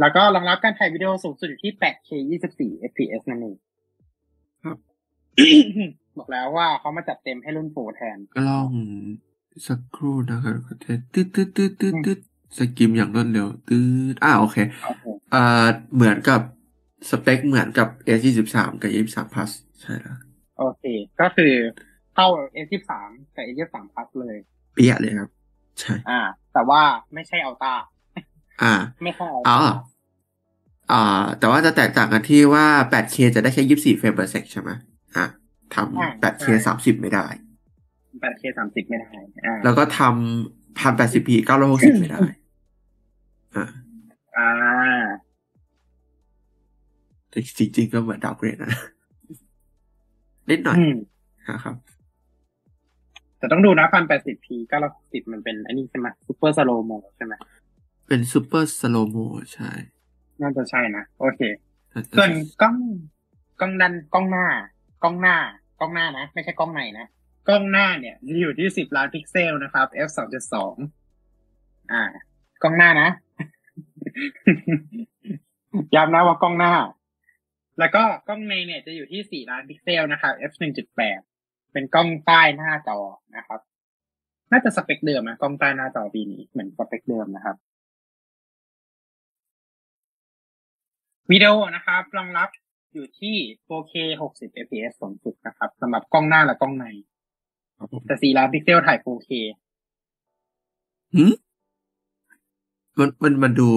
[0.00, 2.10] แล้วก็รองรับการถ่ายวิดีโอสูงสุดอยู่ที่ 8K
[2.50, 3.56] 24 fps นั่นเอง
[4.64, 4.78] ครับ
[6.18, 8.70] บอกแล้วว่าเขามาจัดเต็มให้รุ่น Pro แทนกล้อง
[9.66, 12.20] สักครู่นะครับก็จะตืดตืดตืดตืดตืด
[12.58, 13.78] skim อย่างรวดเร็วตื
[14.12, 16.40] ดอ่าโอเคโอเคอ่าเหมือนกับ
[17.10, 17.88] สเปคเหมือนกับ
[18.18, 20.18] S 2 3กับ S 2 plus ใช่แล้ว
[20.58, 20.84] โอเค
[21.20, 21.52] ก็คือ
[22.14, 22.26] เท่า
[22.64, 22.92] S23
[23.34, 24.36] กับ S23 Plus เลย
[24.74, 25.30] เปี้ยเลยครับ
[25.80, 26.20] ใช่ อ่า
[26.52, 26.82] แต่ว่า
[27.14, 27.74] ไม่ใช่อัลต้า
[28.62, 29.70] อ่า ไม่ใช่อัลอ๋อต้า
[30.92, 34.70] อ่า แต่ว่าจะแตกต่างกันที่ว่า 8K จะได้แค่ 24เฟรม per sec ใช่ไหม
[35.16, 35.26] อะ
[35.74, 37.26] ทำ 8K 30 ไม่ได้
[38.22, 39.10] 8K 30 ไม่ได้
[39.44, 41.30] อ่าแล้วก็ทำ 1080p
[41.64, 42.20] 960ไม่ได้
[43.54, 43.68] อ่า
[44.36, 44.50] อ่า
[47.28, 48.72] แต่จริงๆก็เหมือน downgrade นะ
[50.50, 50.96] นิดหน่อยอืม
[51.48, 51.76] นะครับ
[53.38, 54.46] แต่ต้องดูนะ 1080p
[54.90, 57.34] 960มันเป็นอันนี้ใช่ไหม super slow-mo ใช่ไหม
[58.06, 59.16] เป็น super slow-mo
[59.54, 59.70] ใช่
[60.40, 61.40] น่าจะใช่นะ โอเค
[62.18, 62.30] ส่วน
[62.62, 62.76] กล้อง
[63.60, 64.46] กล้องดันกล้องหน้า
[65.02, 65.36] กล้องหน้า
[65.80, 67.06] กล้องหน้านะ ไม่ใช่กล้องในนะ
[67.48, 70.74] กล้องหน้าเนี่ยจะอยู่ที่สิบล้านพิกเซลนะครับ f สองจุดสอง
[71.92, 72.02] อ่า
[72.62, 73.08] กล้องหน้านะ
[75.94, 76.72] ย้ำนะว่ากล้องหน้า
[77.78, 81.20] แล้วก็กล้องในเนี่ยจะอยู่ที่สี่ล้านพิกเซลนะครับ f หนึ่งจุดแปด
[81.72, 82.98] เป็นกล้องใต้หน้าจอ
[83.36, 83.60] นะครับ
[84.50, 87.56] น่าจะสเปคเดิมนะกล้องใต้หน้าจอปีนี้เหมือนสเปคเดิมนะครับ
[91.30, 92.48] วิดีโอนะครับรองรับ
[92.92, 93.36] อยู่ที่
[93.66, 96.86] 4K 60 fps สูงสุดนะครับสำหรับกล้องหน้าและกล้องใน
[98.06, 99.30] แต่4ล้านพิกเซลถ่าย 4K
[101.14, 101.32] หืม
[102.98, 103.70] มันมันมันดู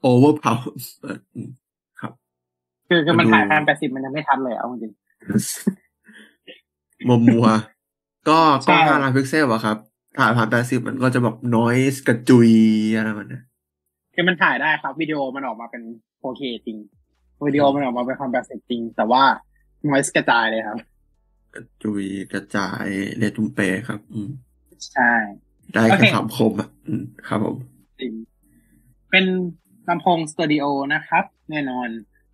[0.00, 0.56] overpower
[2.00, 2.12] ครับ
[2.88, 4.92] คือคือมันมันดูถ่ายพันแปดสิบมันยังไม่ทันเลยเอาจริง
[7.08, 9.76] มัวมัวๆก็กล้องใช่ห้าล้านพิกเซลอะครับ
[10.18, 12.50] ถ่ายพันแปดสิบมันก็จะแบบ noise กระจุย
[12.96, 13.42] อะไรมันนะ
[14.14, 15.82] คือมันถ่ายได้ครับ วิดีโอมันออกมาเป็น
[16.22, 16.78] 4K จริง
[17.46, 19.22] วิดีโอมันออกมาเป็น 4K แบบจริง แต่ว่า
[19.88, 20.78] noise กระจายเลยครับ
[21.54, 22.86] กระจุยกระจาย
[23.18, 24.30] เรตุมเปครับ อืม
[24.92, 25.12] ใช่
[25.74, 27.56] ได้โอแค่เคคำคมอะอืมครับผม
[28.00, 28.12] จริง
[29.10, 29.24] เป็น
[29.88, 31.88] ลำโพงสตูดิโอนะครับ แน่นอน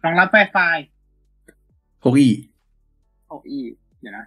[0.04, 0.76] รองรับ Wi-Fi
[2.02, 2.30] พกอี
[3.30, 3.60] 6E
[4.00, 4.26] เดี๋ยวนะ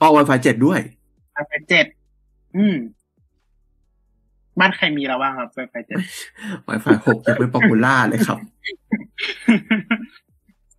[0.00, 0.80] อ๋อ Wi-Fi เจ็ดด้วย
[1.36, 1.86] Wi-Fi เจ็ด
[2.56, 2.76] อืม
[4.60, 6.00] บ้านใครมีแล้วบ้างครับ Wi-Fi เจ็ด
[6.68, 8.38] Wi-Fi หกยังไม่ popular เลยครับ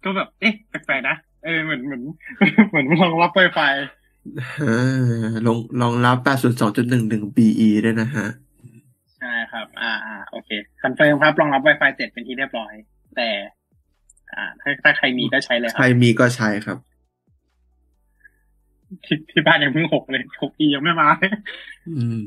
[0.04, 2.02] ก็แบบ เอ๊ะแปลกๆนะ เออเหมือนเหมือน
[2.70, 3.74] เหมือนรองรับ Wi-Fi
[4.62, 4.66] เอ
[5.24, 6.18] อลงรองรับ
[6.78, 8.28] 802.11 BE ด้วยนะฮะ
[9.20, 10.50] ใช่ครับ อ่าอ่าโอเค
[10.82, 12.74] confirm ครับ รองรับ Wi-Fi 7 เป็นที่เรียบร้อย
[13.16, 13.30] แต่
[14.36, 16.78] อ่า ถ้าถ้าใครมีก็ใช้เลยครับใครัรบมีก็ใช้ครับ
[19.06, 21.32] ที่ที่บ้านยังเพิ่งหกเลยหก E ยังไม่มาเลย
[21.90, 22.22] อืม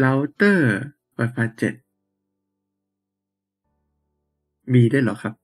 [0.00, 0.76] เราเตอร์
[1.18, 1.74] Wi-Fi เจ็ด
[4.74, 5.34] มีได้วยเหรอครับ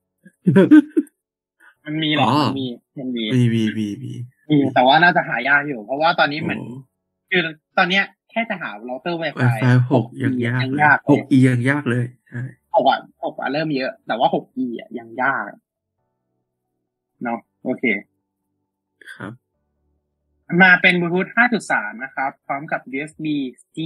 [1.85, 2.67] มันมีแหละอ๋อ มันมี
[2.99, 4.13] มันมีมีมีมีมี
[4.51, 6.77] มีแต่ว่าน่าจะหายากอยู่ เพราะว่าตอนนี้เหมือนโอ้
[7.31, 7.43] คือ
[7.79, 12.43] ตอนเนี้ยแค่จะหาเราเตอร์ Wi-Fi Wi-Fi หกยังยากยังเลยยากหก E ยังยากเลยใช่
[12.75, 15.51] หกอะหกอะเริ่มเยอะ แต่ว่าหก E อะยังยาก
[17.23, 17.85] เนาะโอเค
[19.15, 19.33] ครับ
[20.63, 21.27] มาเป็นบลูทูธ
[21.67, 23.27] 5.3 นะครับ พร้อมกับ USB
[23.75, 23.77] C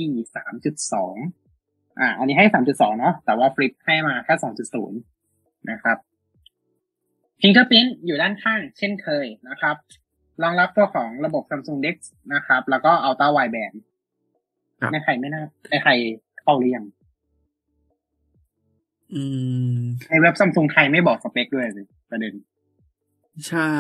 [0.76, 4.34] 3.2 อ่า อันนี้ให้ 3.2 เนาะแต่ว่าฟลิปให้มาแค่
[4.82, 4.90] 2.0
[5.70, 5.98] นะครับ
[7.40, 9.76] Fingerprint อยู่ด้านข้างเช่นเคยนะครับ
[10.42, 11.96] รองรับตัวของระบบ Samsung Dex
[12.34, 13.76] นะครับ แล้วก็ Ultra Wideband
[14.80, 15.92] ครับในใครไม่น่าในใคร
[16.40, 16.84] เข้าหรือยัง
[19.14, 19.22] อื
[19.76, 19.80] ม
[20.10, 22.34] ในเว็บ Samsung ไทยไม่บอกสเปคด้วยสิประเด็น
[23.48, 23.70] ใช่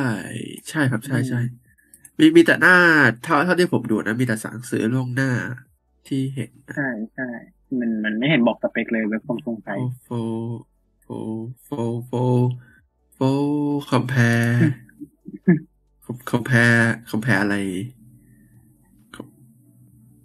[0.68, 1.40] ใช่ครับ ใช่อืมใช่
[2.18, 2.76] มีมีแต่หน้า
[3.24, 5.30] เท่าเท่าที่ผมดูนะ มีแต่สั่งซื้อล่วงหน้า
[6.08, 7.28] ที่เห็นนะใช่ใช่
[7.78, 10.10] มันมันไม่เห็นบอกสเปคเลยเว็บ Samsung ไทยโฟ
[11.02, 11.08] โฟ
[11.64, 11.68] โฟ
[12.06, 12.12] โฟ
[13.18, 13.22] โฟ
[13.90, 17.56] compare compare compare อะไร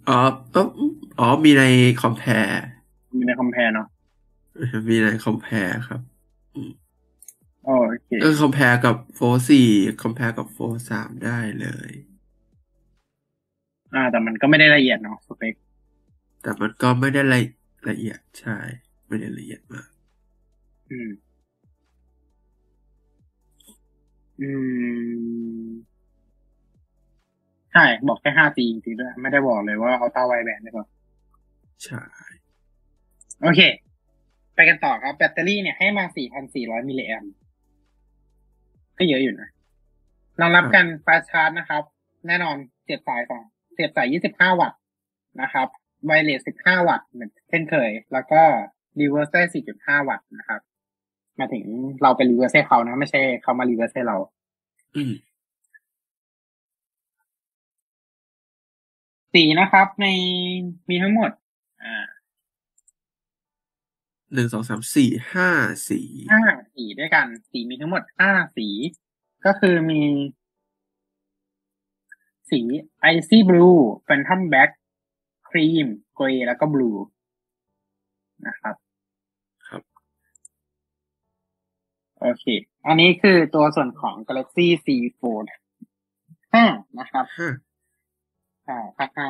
[0.08, 0.18] อ๋อ
[0.52, 0.62] เออ
[1.18, 1.62] อ๋อ มีใน
[2.00, 2.60] คอมแพร์
[3.18, 3.86] มีในคอมแพร์เนาะ
[4.88, 6.00] มีในคอมแพร์ครับ
[7.64, 7.70] โอ
[8.04, 9.68] เคก็คอมแพร์กับโฟสี่
[10.02, 10.58] คอมแพร์กับโฟ
[10.90, 11.90] สามได้เลย
[13.94, 15.54] อ่า แต่มันก็ไม่ได้ละเอียดเนาะสเปค
[16.42, 17.40] แต่มันก็ไม่ได้ละ
[17.88, 18.56] ละเอียดใช่
[19.06, 19.88] ไม่ได้ละเอียดมาก
[20.90, 21.10] อืม
[24.42, 24.50] อื
[25.66, 25.70] ม
[27.72, 30.86] ใช่ บอกแค่ 5G จริงๆด้วย ไม่ได้บอกเลยว่า Ultra Wideband ได้ป่ะ
[31.84, 32.02] ใช่
[33.42, 33.60] โอเค
[34.54, 36.04] ไปกันต่อครับ แบตเตอรี่เนี่ยให้มา
[36.46, 37.32] 4,400 มิลลิแอมป์
[38.98, 39.48] ก็เยอะอยู่นะ
[40.40, 41.82] รองรับการ fast charge นะครับ
[42.26, 44.78] แน่นอนเสียบสายสองเสียบสาย 25 วัตต์
[45.42, 45.68] นะครับ
[46.04, 48.42] wireless 15 วัตต์เหมือนเช่นเคย แล้วก็
[49.00, 49.42] รีเวอร์ได้
[50.00, 50.60] 4.5 วัตต์นะครับ
[51.38, 51.64] มาถึง
[52.02, 54.16] เราไปรีเวอร์ให้เขานะไม่ใช่เขามารีเวอร์ให้เรา
[54.96, 55.12] อืม
[59.32, 60.06] สีนะครับ ใน
[60.88, 61.30] มีทั้งหมด
[61.82, 62.04] อ่า
[64.34, 65.48] หนึ่งสองสามสี่ห้า
[65.88, 66.00] สี
[66.32, 66.42] ห้า
[66.74, 68.68] สีด้วยกัน สีมีทั้งหมดห้าสี
[69.46, 70.00] ก็คือมี
[72.50, 72.60] สี
[73.12, 74.70] Icy Blue Phantom Black
[75.48, 75.86] Cream
[76.18, 76.98] Grey แล้วก็ Blue
[78.46, 78.91] นะครับครับ
[82.22, 82.46] โอเค
[82.86, 84.86] อันนี้คือตัวส่วนของ Galaxy Z
[85.18, 85.46] Fold
[86.22, 87.48] 5 นะครับห้า
[88.64, 89.28] ใช่ภาคห้า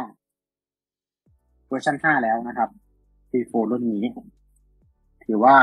[1.68, 2.68] เวอร์ชันห้าแล้วนะครับ
[3.30, 4.02] Z Fold รุ่นนี้
[5.24, 5.56] ถือว่า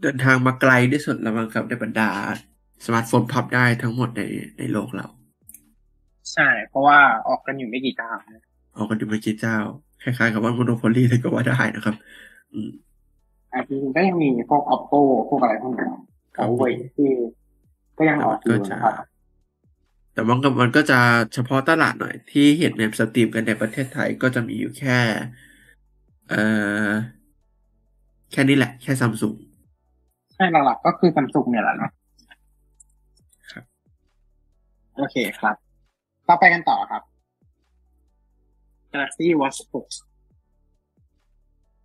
[0.00, 2.10] เดินทางมาไกลที่สุดแล้วมั้งครับในบรรดา
[2.84, 4.22] สมาร์ทโฟนพับได้ทั้งหมดใน
[4.58, 5.06] ในโลกเรา
[6.32, 6.98] ใช่ เพราะว่า
[7.28, 8.12] ออกกันอยู่ไม่กี่เจ้า
[8.76, 9.56] ออกกันดูไม่กี่เจ้า
[10.02, 11.94] คล้ายๆกับว่า monopoly เลยก็ว่าได้นะครับ
[12.52, 12.70] อืม
[13.54, 15.90] อะจริงๆก็ยังมีพวก OPPO พวกอะไรพวกนั้น
[16.36, 17.10] ครับเอาไว้ที่
[17.98, 18.94] ก็ยังออกอยู่นะครับ
[20.12, 20.98] แต่มันก็มันก็จะ
[21.34, 24.98] เฉพาะตลาดหน่อย ที่เห็น mainstream กันในประเทศไทยก็จะมีอยู่แค่
[26.30, 26.42] เอ่
[26.86, 26.88] อ
[28.32, 29.34] แค่นี้แหละ แค่ซัมซุง
[30.34, 31.90] ใช่หลักๆก็คือซัมซุงเนี่ยแหละเนาะ
[33.52, 33.64] ครับ
[34.96, 35.56] โอเคครับ
[36.28, 37.02] ต่อไปกันต่อครับ
[38.92, 40.13] Galaxy Watch 6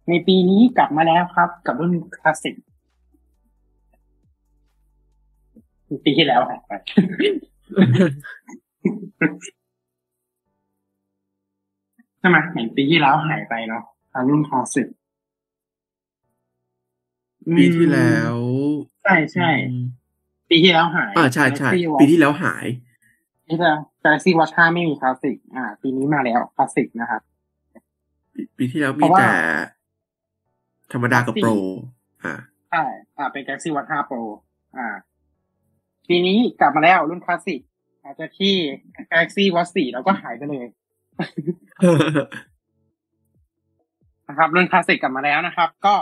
[0.09, 2.55] ในปีนี้กลับมาแล้วครับ กับรุ่นคลาสสิก
[6.03, 6.71] ปีที่แล้วหายไป
[12.19, 13.83] ใช่ไหมเห็นปีที่แล้วหายไปเนาะ
[14.13, 14.87] ทางรุ่นคลาสสิก
[17.57, 18.35] ปีที่แล้ว
[19.03, 19.85] ใช่ใช่อืม
[20.49, 22.65] ปีที่แล้วหายอ่าใช่ใช่ Galaxy Watch ปีที่แล้วหาย
[23.47, 23.71] นี่จะ
[24.03, 27.21] Galaxy Watch 5ไม่มีคลาสสิกอ่า ปีนี้มาแล้วคลาสสิกนะครับ
[28.33, 29.31] ปีปีที่แล้วเพมีราะว่าแต่
[30.91, 31.51] ธรรมดากับสี่โปร
[32.23, 32.33] อ่า
[32.71, 32.83] ใช่
[33.17, 34.21] อ่า เป็น Galaxy Watch 5 Pro
[34.77, 34.87] อ่า
[36.07, 37.61] ปีนี้กลับมาแล้วรุ่นคลาสสิก
[38.03, 38.55] อาจจะที่
[39.11, 40.65] Galaxy Watch 4 แล้วก็หายไปเลย
[44.27, 45.95] นะครับรุ่นคลาสสิกกลับมาแล้วนะครับ ก็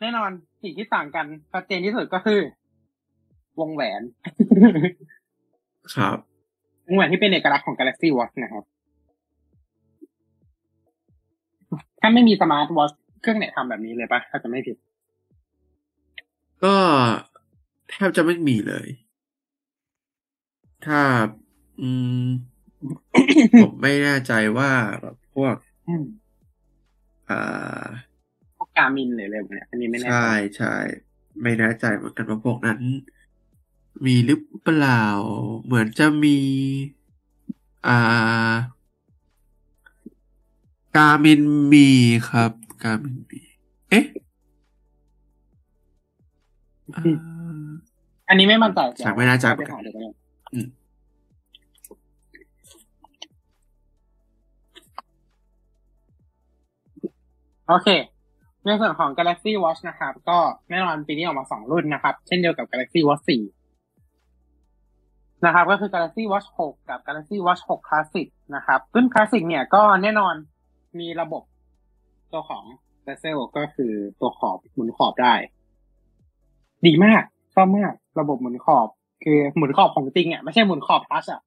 [0.00, 0.30] แน่นอน
[0.62, 2.40] สิ่งที่ต่างกันชัดเจนที่สุดก็คือ
[3.60, 4.02] วงแหวน
[5.96, 6.16] ครับ
[6.86, 8.64] วงแหวนที่เป็นเอกลักษณ์ของ Galaxy Watch นะครับ
[12.00, 12.92] ถ้าไม่มีสมาร์ทวอท
[13.24, 14.76] เครื่องไหนทำแบบนี้เลยปะถ้าจะไม่ผิด
[16.64, 16.76] ก็
[17.88, 18.88] แทบจะไม่มีเลย
[20.86, 21.00] ถ้า
[21.80, 21.88] อื
[22.24, 22.26] ม
[23.60, 24.70] ผมไม่แน่ใจว่า
[25.02, 25.56] แบบพวก
[25.88, 26.04] อืม
[27.30, 27.34] อ่า
[28.56, 30.74] พวกกามินหรืออะไรแบบเนี้ยอันนี้ไม่แน่ใจใช่ใช่
[31.42, 32.80] ไม่แน่ใจเหมือนกันว่าพวกนั้น
[34.06, 35.04] มีหรือเปล่า
[35.64, 36.38] เหมือนจะมี
[37.86, 37.92] อ่า
[40.96, 41.42] กามิน
[41.72, 41.88] มี
[42.28, 42.52] ครับ
[42.84, 43.40] กามินมี
[43.90, 44.04] เอ๊ะ
[46.96, 47.02] อ่า
[48.28, 50.14] อันนี้ไม่มั่นใจใช่ไม่แน่ใจเดี๋ยวไปหาดูกัน
[50.54, 50.68] อืม
[57.68, 57.88] โอเค
[58.64, 60.38] ในส่วนของ Galaxy Watch นะครับ ก็
[60.70, 63.32] แน่นอนปีนี้ออกมาสองรุ่นนะครับ เช่นเดียวกับ Galaxy Watch 4
[65.46, 70.34] นะครับ ก็คือ Galaxy Watch 6 กับ Galaxy Watch 6 Classic นะครับ รุ่น Classic เนี่ยก็แน่นอน
[71.00, 71.42] มีระบบ
[72.34, 72.64] ตัวของ
[73.06, 75.34] bezel ก็คือตัวขอบหมุนขอบได้
[76.86, 77.22] ดีมาก
[77.54, 78.88] ชอบมาก ระบบหมุนขอบ
[79.24, 81.40] คือหมุนขอบของจริงอะไม่ใช่หมุนขอบทัชอะ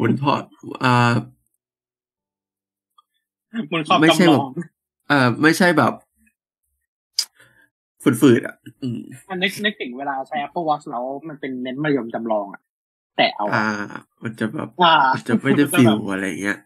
[0.00, 0.42] วุนพอร์ต
[0.84, 0.94] อ่า
[3.70, 4.50] หมุนขอบไม่ใช่จำลแบอบง
[5.08, 5.92] เอ่อไม่ใช่แบบ
[8.02, 9.00] ฝืดๆอะอืม
[9.30, 12.62] มันนึกนึกถึงเวลาใช้ Apple Watch แล้วมันเป็นเน้นมายมจำลองอะ
[13.16, 16.58] แต่เอา อ่าอะมันจะแบบอ่ามันจะไม่ได้ฟิลอะไรเงี้ย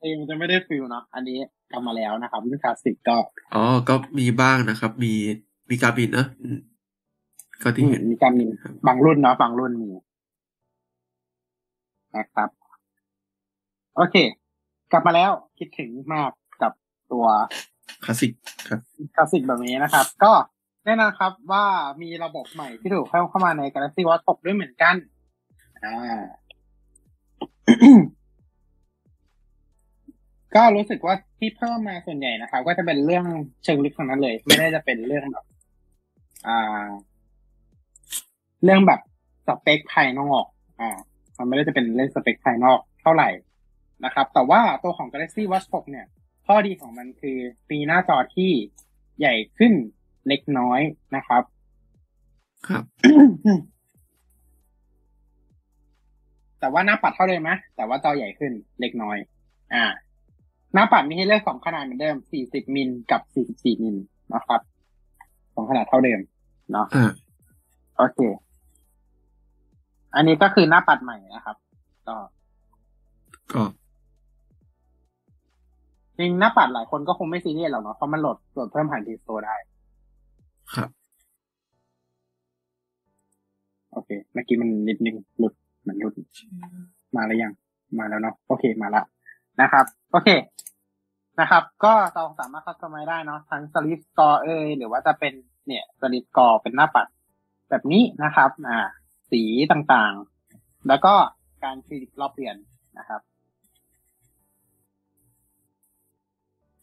[0.00, 1.38] เองมันจะไม่ได้ feel เนาะอันนี้
[1.70, 3.16] กลับมาแล้วนะครับรุ่นคลาสสิกก็
[3.54, 5.12] อ๋อก็มีบ้างนะครับ มี
[5.70, 6.58] มีกาบินนะอืม
[7.62, 8.46] ก็ที่เห็นมีการมี
[8.86, 9.90] บางรุ่นเนาะบางรุ่นมี
[12.16, 12.48] นะครับ
[13.96, 14.16] โอเค
[14.92, 16.30] กลับมาแล้วคิดถึงมาก
[16.62, 16.72] กับ
[17.12, 17.26] ตัว
[18.04, 18.32] คลาสสิก
[18.68, 18.80] ครับ
[19.16, 20.32] คลาสสิกแบบนี้นะครับ ก็
[20.84, 21.64] แน่นอนครับว่า
[22.02, 24.94] มีระบบใหม่ที่ถูกเพิ่มเข้ามาใน Galaxy Watch 6ด้วยเหมือนกัน
[25.84, 26.20] อ่า
[30.54, 33.24] ก็รู้สึกว่าที่เพิ่มมาส่วนใหญ่นะครับก็จะเป็นเรื่อง
[33.64, 35.44] เชิงลึกทั้งนั้นเลย ไม่ได้จะเป็นเรื่องแบบ
[36.46, 36.88] อ่า
[38.64, 39.00] เรื่องแบบ
[39.46, 40.44] สเปคภายนอก
[40.80, 40.98] อ่า
[41.38, 43.28] มันไม่ได้จะเป็นเรื่องสเปคภายนอกเท่าไหร่
[44.04, 46.06] นะครับ แต่ว่าตัวของ Galaxy Watch 6 เนี่ย
[46.46, 47.38] ข้อดีของมันคือ
[47.70, 48.50] มีหน้าจอที่
[49.18, 49.72] ใหญ่ขึ้น
[50.28, 50.80] เล็กน้อย
[51.16, 51.42] นะครับ
[52.68, 52.84] ครับ
[56.60, 59.16] แต่ว่าหน้าปัดเท่าเดิมนะแต่ว่าจอใหญ่ขึ้นเล็กน้อย
[59.74, 59.84] อ่า
[60.74, 62.16] หน้าปัดมีให้เลือกสองขนาดเหมือนเดิม
[62.46, 63.20] 40 มิลกับ
[63.52, 63.96] 44มิล
[64.34, 64.60] นะครับ
[65.54, 66.20] สองขนาดเท่าเดิม
[66.72, 67.10] เนาะอ่า
[67.96, 68.18] โอเค
[70.14, 71.56] อันนี้ก็คือหน้าปัดใหม่นะครับ
[72.08, 72.16] ก็
[73.52, 73.62] ก็
[76.18, 79.56] จริงหน้าปัดหลายคนก็คงไม่ซีเรียสหรอกเนาะเพราะมันโหลดโหลดเพิ่มผ่านทีโซได้
[80.74, 80.88] ครับ
[83.92, 86.14] โอเค เมื่อกี้มันนิดนึงหลุดเหมือนหลุด
[87.16, 87.52] มาแล้วยัง
[87.98, 89.02] มาแล้วเนาะ โอเค มาละ
[89.60, 90.28] นะครับ โอเค
[91.40, 95.32] นะครับ ก็เราสามารถคัสตอมไมได้เนาะทั้งสลิปสกอร์เอยหรือว่าจะเป็น
[95.66, 97.06] เนี่ยสลิปสกอร์เป็นหน้าปัด
[97.70, 98.78] แบบนี้นะครับ อ่า
[99.30, 101.14] สีต่างๆ แล้วก็
[101.64, 102.56] การคลิกรอบเปลี่ยน
[102.98, 103.20] นะครับ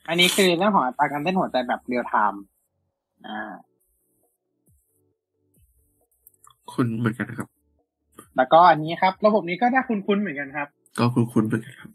[0.08, 2.42] อันนี้คือเรื่องของอัตราการเต้นหัวใจแบบ real-time
[3.28, 3.54] อ่า
[6.74, 7.50] คุณเหมือนกันนะครับ
[8.38, 10.68] แล้วก็อันนี้ครับ ระบบนี้ก็น่าคุ้นๆเหมือนกันครับ
[11.00, 11.90] ก็คุณคุณเหมือนกันครับ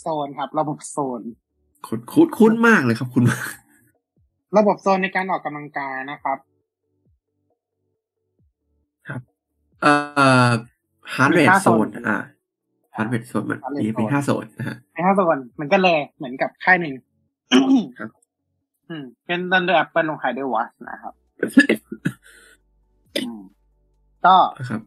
[0.00, 1.20] โซนครับ ระบบโซน
[1.86, 3.48] คุณคุ้นคุ้นมากเลยครับ คุณมาก
[4.58, 6.38] ระบบโซนในการออกกำลังกายนะครับ
[9.82, 9.92] เอ่
[10.48, 10.50] อ
[11.14, 12.18] ฮาร์ดเรมีทห้าโซโซนนอ่า
[12.96, 16.94] ฮาร์ดเรทโซนมัน heart rate มีมี zone ห้าโซนนะฮะในห้าโซนมันก็เลยเหมือนกับค่ายหนึ่ง
[17.98, 18.10] ครับ
[18.88, 21.14] อืม เป็นดันโดย Apple ลงขายด้วยวัชนะครับ
[23.24, 23.40] อืม
[24.26, 24.80] ก็นะครับ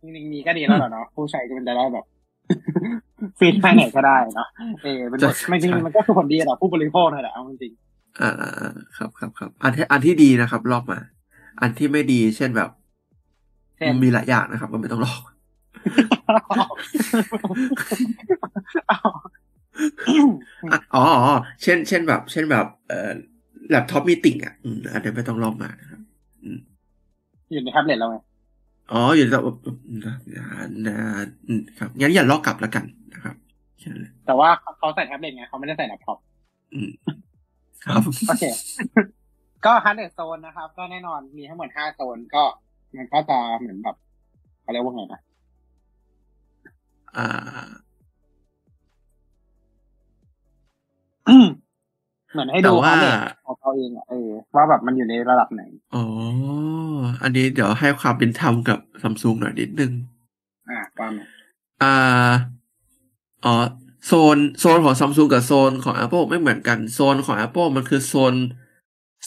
[0.00, 2.04] จริงๆมีก็ดีแล้วแหละเนาะผู้ใช้ก็เป็นจะได้แบบ
[3.38, 4.48] ฟีดไปไหนก็ได้เนาะ
[4.82, 7.72] เออเป็นบทใช่ไม่จริงใช่มันก็คือผลดีต่อผู้บริโภคนั่นแหละเอาจริง
[8.20, 10.98] อ่าอ่าอ่าครับครับครับอันที่อันที่ดีนะครับ ลอกมา
[11.60, 12.70] อันที่ไม่ดีเช่นแบบ
[13.76, 15.34] เช่นมีหลายอย่างนะครับ ก็ไม่ต้องลอกอะ
[20.94, 23.10] อ๋ออ๋อเช่น เช่นแบบ เช่นแบบ เอ่อ
[23.70, 26.00] แล็ปท็อปมีติ่งอะอืมอันนี้ไม่ต้องลอกมานะครับ
[27.52, 28.16] อยู่ในแท็บเล็ตเราไง
[28.92, 29.54] อ๋ออยู่ในระบบ
[30.04, 30.14] นะ
[30.86, 30.96] นะ
[31.78, 32.84] ครับงั้นอย่าลอกกลับแล้วกัน
[33.14, 33.36] นะครับ
[34.26, 34.48] แต่ว่า
[34.78, 36.18] เขาใส่แท็บเล็ตไงเขาไม่ได้ใส่แล็ปท็อป
[36.74, 36.90] อืม
[37.84, 38.44] ครับโอเค
[39.66, 42.42] ก็ heart rate zone นะครับ ก็แน่นอนมีทั้งหมดห้าโซนก็
[42.96, 43.96] มันก็จะเหมือนแบบ
[44.62, 45.20] เขาเรียกว่าไงนะ
[47.16, 47.26] อ่า
[52.38, 53.06] เหมือนให้แต่ดูว่าฮาร์ดเด
[53.46, 55.62] ของเขาเองอะเออว่าแบบมันอยู่ในระดับไหน
[55.94, 56.04] อ๋อ
[57.22, 59.92] อันนี้เดี๋ยวให้ความเป็นธรรมกับซัมซุงหน่อยนิดนึง
[60.70, 61.12] อ่าความ
[61.82, 62.30] อ่า
[63.44, 63.54] อ๋อ
[64.06, 68.34] โซนโซนของซัมซุงกับโซนของ Apple ไม่เหมือนกันโซนของ Apple มันคือโซน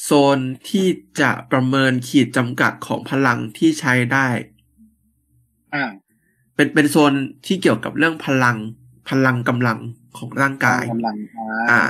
[0.03, 0.38] โซน
[0.69, 0.88] ที่
[1.21, 4.27] จะประเมินขีดจำกัดของพลังที่ใช้ได้
[5.73, 5.85] อ่า
[6.55, 7.13] เป็นเป็นโซน
[7.45, 8.57] ที่เกี่ยวกับเรื่องพลัง
[9.09, 9.79] พลังกำลัง
[10.17, 11.81] ของร่างกายกำลังอ่าอ่า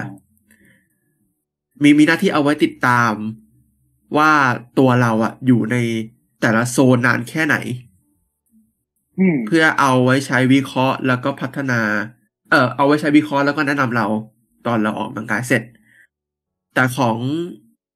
[1.83, 3.13] มีมีหน้าที่เอาไว้ติดตาม
[4.17, 4.31] ว่า
[4.79, 5.75] ตัวเราอะอยู่ใน
[6.41, 7.55] แต่ละโซนนานแค่ไหน
[9.19, 11.81] อืมเพื่อเอาไว้ใช้วิเคราะห์แล้วก็พัฒนา
[12.49, 14.07] เออเอาไว้ใช้วิเคราะห์แล้วก็แนะนำเรา
[14.67, 15.63] ตอนเราออกกำลังกายเสร็จ
[16.73, 17.17] แต่ของ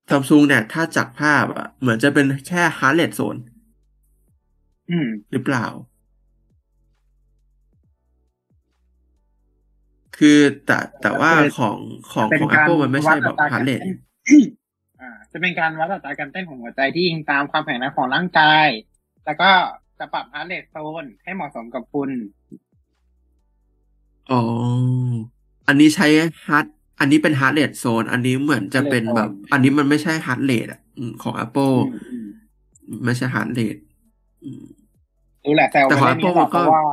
[0.09, 3.35] ซัมซุงเนี่ย ถ้าจากภาพอะเหมือนจะเป็นแค่ฮาร์ t เรทโซน
[4.89, 5.65] อืมหรือเปล่า
[10.17, 11.77] คือแต่แต่ว่าของ
[12.13, 13.79] ของของ Apple มันไม่ใช่แบบฮาร์ t เรท
[15.01, 18.67] อ่าจะเป็นการวัดอัตราการเต้นของหัวใจที่ยิงตามความแข็งแรงของร่างกาย
[19.25, 19.49] แล้วก็
[19.99, 22.09] จะปรับ heart rate zone ให้เหมาะสมกับคุณ
[24.31, 24.41] อ๋อ
[25.67, 26.07] อันนี้ใช้
[26.47, 26.65] heart
[26.99, 32.27] อันนี้เป็น heart rate zone อันนี้เหมือนจะเป็นแบบ อันนี้มันไม่ใช่ฮาร์ t เรทอะอืมของ Apple อืม
[32.87, 33.75] อืมไม่ใช่ heart rate
[34.43, 34.63] อืม
[35.45, 36.83] รู้แหละแซวแต่ไปของเรื่องนี้ Apple หรอกก็เพราะว่า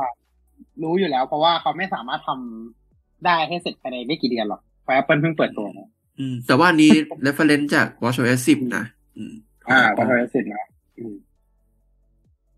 [0.83, 2.82] รู้อยู่แล้ว เพราะว่าเขาไม่สามารถทำ
[3.25, 5.89] ได้ให้เสร็จภายในไม่กี่เดือนหรอกเพราะ Apple เพิ่งเปิดตัวนะ
[6.19, 6.91] อืมแต่ว่าอันนี้
[7.25, 8.85] reference จาก watchOS 10 นะ
[9.17, 9.33] อืม
[9.63, 10.65] ของอ่า Apple ก็ทำให้เสร็จแล้ว
[10.97, 11.15] อืม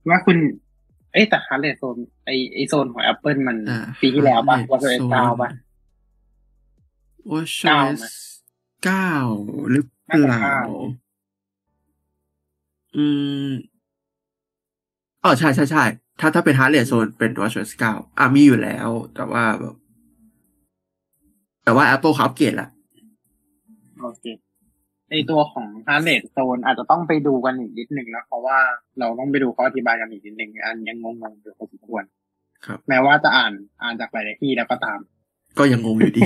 [0.09, 0.37] ว่าคุณ
[1.13, 5.49] เอ้แต่ฮาร์ดเรทโซนไอไอโซนของ Apple มันอ่าปีที่แล้วป่ะ heart ว่า rate จะเก้าป่ะ
[7.31, 8.05] zone เก้า watchOS ไหม
[8.85, 9.11] เก้า
[9.71, 10.61] หรือเปน่าจะล่าเก้า
[12.95, 13.05] อื
[13.49, 13.51] ม
[15.23, 15.83] อ๋อใช่ใช่ใช่
[16.19, 19.75] ถ้าถ้าเป็นฮาร์ t เรทโซนเป็น watchOS เก้าอะมีอยู่แล้ว แต่ว่าแบบ
[21.65, 22.69] แต่ว่า Apple เขาอัปเกรดละ
[24.01, 24.25] โอเค
[25.09, 28.57] ไอตัวของ heart rate zone อาจจะต้องไปดูกันอีกนิดหนึ่งนะเพราะว่า
[28.99, 32.03] เราต้องไปดูเขาอธิบายกันอีกนิดหนึ่งอันยังงงๆอยู่พอสมควร
[32.65, 34.99] ครับ แม้ว่าจะอ่านอ่านจากหลายๆที่แล้วก็ตาม
[35.57, 36.21] ก็ยังงงอยู่ดี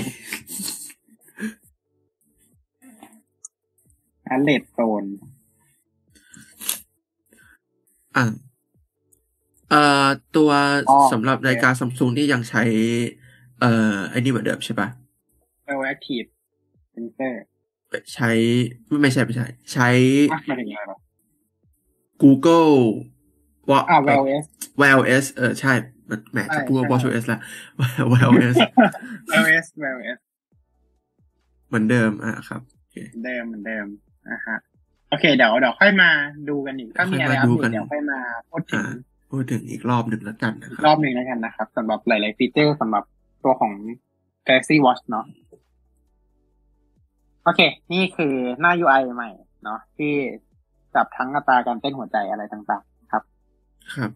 [4.28, 5.04] ฮาร์ดเรทโซน
[8.16, 8.26] อ่า
[9.70, 10.52] เอ่อตัว
[10.90, 12.64] อ๋อสำหรับนาฬิกาซัมซุงที่ยังใช้
[13.60, 14.88] เอ่อไอ้นี่เหมือนเดิมใช่ปะ
[15.70, 16.24] BioActive
[16.92, 17.42] Sensor
[18.14, 18.30] ใช้
[18.88, 19.90] ไม่ไม่ใช่ไม่ใช่ ใช้
[20.32, 20.98] อะมาถึงอะไรหรอ
[22.24, 22.74] Google
[23.70, 24.46] ว่าอ่า Wear OS
[24.82, 25.74] Wear OS เออใช่
[26.10, 27.40] มันแหมใช่จะพูดว่าใช่ WatchOS ละ
[28.12, 28.58] Wear OS
[29.30, 30.20] Wear OS Wear OS
[31.68, 33.86] เหมือนเดิมอะครับโอเคเหมือนเดิมเหมือนเดิม
[34.30, 34.58] นะฮะ
[35.10, 36.10] โอเคเดี๋ยวเดี๋ยวค่อยมา
[36.50, 38.20] ดูกันอีกถ้ามีอะไรค่อยอัปมาดูเดกัตนเดี๋ยวค่อยมา
[38.52, 38.94] พูดถึอ่าง
[39.32, 43.04] พูดถึงอีกรอบหนึ่งแล้วกันนะครรัอบบหนึ่งแล้วกันนะครับสำหรับหลาย ๆ ฟีเจอร์สำหรับ
[43.44, 43.74] ตัวของ
[44.48, 47.62] Galaxy Watch เนาะโอเค
[47.94, 49.30] นี่คือหน้า UI ใหม่
[49.64, 50.14] เนาะที่
[50.96, 53.24] จับทั้งอัตราการเต้นหัวใจอะไรต่างๆ ครับ
[53.96, 54.12] ครับ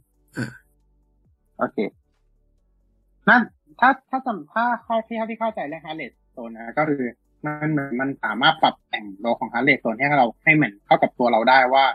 [1.58, 1.78] โอเค
[3.30, 3.42] นั่น
[3.80, 7.04] ถ้าถ้าจำถ้าเข้าที่ที่เข้าใจเรื่อง heart rate zone นะก็คือ
[7.46, 11.86] มันเหมือนมันสามารถปรับแต่งตัวของ heart rate zone ให้เราให้เหมือนเข้ากับตัวเราได้ว่า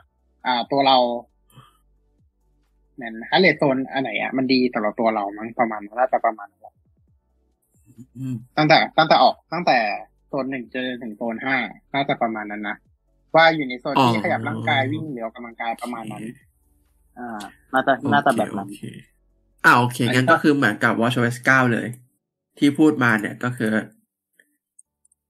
[0.47, 0.97] อ่าตัวเรา
[2.95, 6.75] เหมือน heart rate zone อันไหนอะมันดีสำหรับตัวเรามั้งประมาณนั้นน่าจะประมาณนั้นแหละ
[8.19, 9.79] อืมตั้งแต่ตั้งแต่ออกตั้งแต่
[10.29, 11.57] โซนหนึ่งจนถึงโซนห้า
[11.95, 12.77] น่าจะประมาณนั้นนะ
[13.35, 16.23] ว่าอยู่ในโซนที่ขยับร่างกายวิ่งหรือออกกำลังกายประมาณนั้น
[17.19, 17.41] อ่า
[17.73, 18.83] น่าจะน่าจะแบบนั้นโอเค
[19.65, 21.87] อ่าโอเคงั้นก็คือเหมือนกับ WatchOS 9 เลย
[22.59, 23.73] ที่พูดมาเนี่ยก็คือ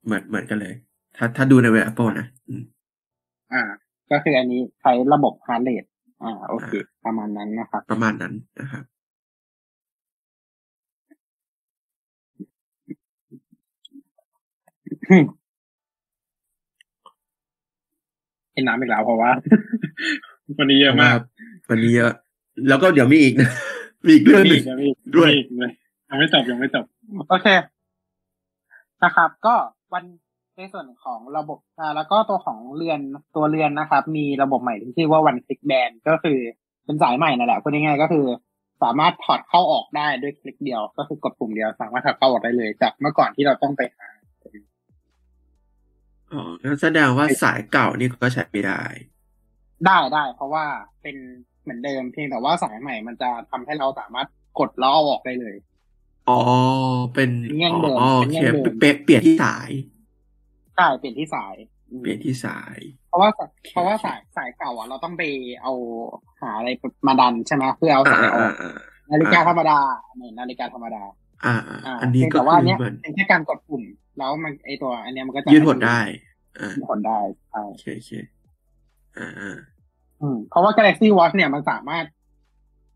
[0.05, 0.75] เหมือนเหมือนกันเลย
[1.17, 2.63] ถ้าถ้าดูในเว็บ Apple นะอืม
[3.53, 3.63] อ่า
[4.11, 5.85] ก็คืออันนี้ใช้ระบบฮาร์เรท
[6.23, 6.71] อ่า โอเค
[7.05, 8.85] ประมาณนั้นนะครับ ประมาณนั้นนะครับ
[18.55, 19.31] กินน้ำอีกแล้วเพราะว่า
[20.59, 21.19] วันนี้เยอะมาก
[21.71, 22.13] วันนี้เยอะ
[22.69, 23.51] แล้วก็เดี๋ยวมีอีกนะ
[24.07, 25.73] มีอีกเรื่องหมีนึ่อีงกนะมีอีกด้วยมีอีกเลย
[26.09, 26.85] ยังไม่จบยังไม่จบ
[27.29, 27.47] โอเค
[29.05, 29.55] นะครับ ก็
[29.93, 30.05] วัน
[30.57, 33.01] ในส่วนของระบบอ่าแล้วก็ตัวของเรือน
[33.37, 36.39] ตัวเรือนนะครับ มีระบบใหม่ที่ชื่อว่าวันคลิกแบนก็คือ
[36.85, 38.27] เป็นสายใหม่นั่นแหละพูดง่ายๆก็คือ
[38.83, 44.09] สามารถถอดเข้าออกได้ด้วยคลิกเดียว ก็คือกดปุ่มเดียว สามารถถอดเข้าออกได้เลย จากเมื่อก่อนที่เราต้องไปหา
[46.33, 48.83] อ๋องั้นแสดงว่าสายเก่านี่ก็ใช้ไม่ได้
[49.87, 50.65] ได้ได้ เพราะว่า
[51.03, 51.17] เป็น
[51.63, 54.29] เหมือนเดิมเพียงแต่ว่าสายใหม่มันจะทำให้เราสามารถ
[54.59, 55.55] กดแล้วเอาออกได้เลย
[56.29, 56.41] อ๋อ
[57.15, 59.71] เป็นเป็นแง่งเดิมอ๋อโอเป็นเคแง่งเดิมเปลี่ยนเปลี่ยนที่สาย
[60.77, 61.55] ใช่เปลี่ยนที่สาย
[61.91, 62.79] อืมเปลี่ยนที่สาย
[63.09, 65.23] เพราะว่าสายเพราะว่าสายสายเก่าอะ เราต้องไป
[65.63, 65.73] เอา
[66.41, 66.69] หาอะไร
[67.07, 68.73] มาดันใช่ไหมเพื่อเอาอ่าสายอออ่ากอ่า
[69.11, 69.79] นาฬิกาธรรมดา
[70.17, 71.03] เนี่ยนาฬิกาธรรมดา
[71.45, 73.83] อ่าอ่าอ่า อันนี้เพียงก็แต่ว่าคือเนี้ยเหมือนเป็นแค่การกดปุ่ม
[74.19, 76.01] แล้วมันไอตัว อันเนี้ยมันก็จะยืดหดได้
[76.59, 77.19] อ่ายืดหดได้
[77.51, 78.13] ใช่โอเคโอเค
[79.19, 79.57] อ่าอ่า
[80.21, 82.05] อืมเพราะว่า Galaxy Watch เนี่ยมันสามารถ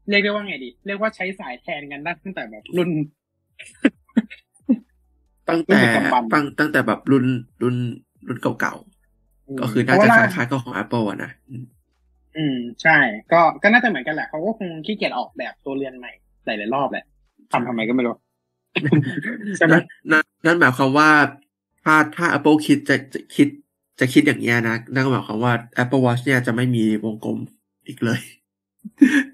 [0.09, 2.90] เรียกได้ว่าไงดี เรียกว่าใช้สายแทนกันได้ตั้งแต่แบบรุ่น
[5.48, 7.27] ตั้งแต่รุ่นปัจจุบันตั้งตั้งแต่แบบรุ่น
[7.62, 7.77] รุ่น
[8.28, 11.64] รุ่นเก่าๆ ก็คือน่าจะคล้ายๆกับของ Apple อะนะอืม
[12.36, 12.98] อืม ใช่
[13.32, 16.12] ก็ก็น่าจะเหมือนกันแหละเขาก็คงขี้เกียจออกแบบตัวเรือนใหม่
[16.44, 17.05] หลายๆรอบแหละ
[17.52, 18.14] ทำทำไมก็ไม่รู้
[19.57, 19.82] ใช่ไหมนั่น
[20.12, 21.11] นั่นนั่นหมายความว่า
[21.82, 23.49] ถ้าถ้า Apple คิดจะจะคิด
[24.01, 27.39] จะคิดอย่างเงี้ยนะนั่นก็หมายความว่า Apple Watch เนี่ยจะไม่มีวงกลม
[27.86, 28.20] อีกเลย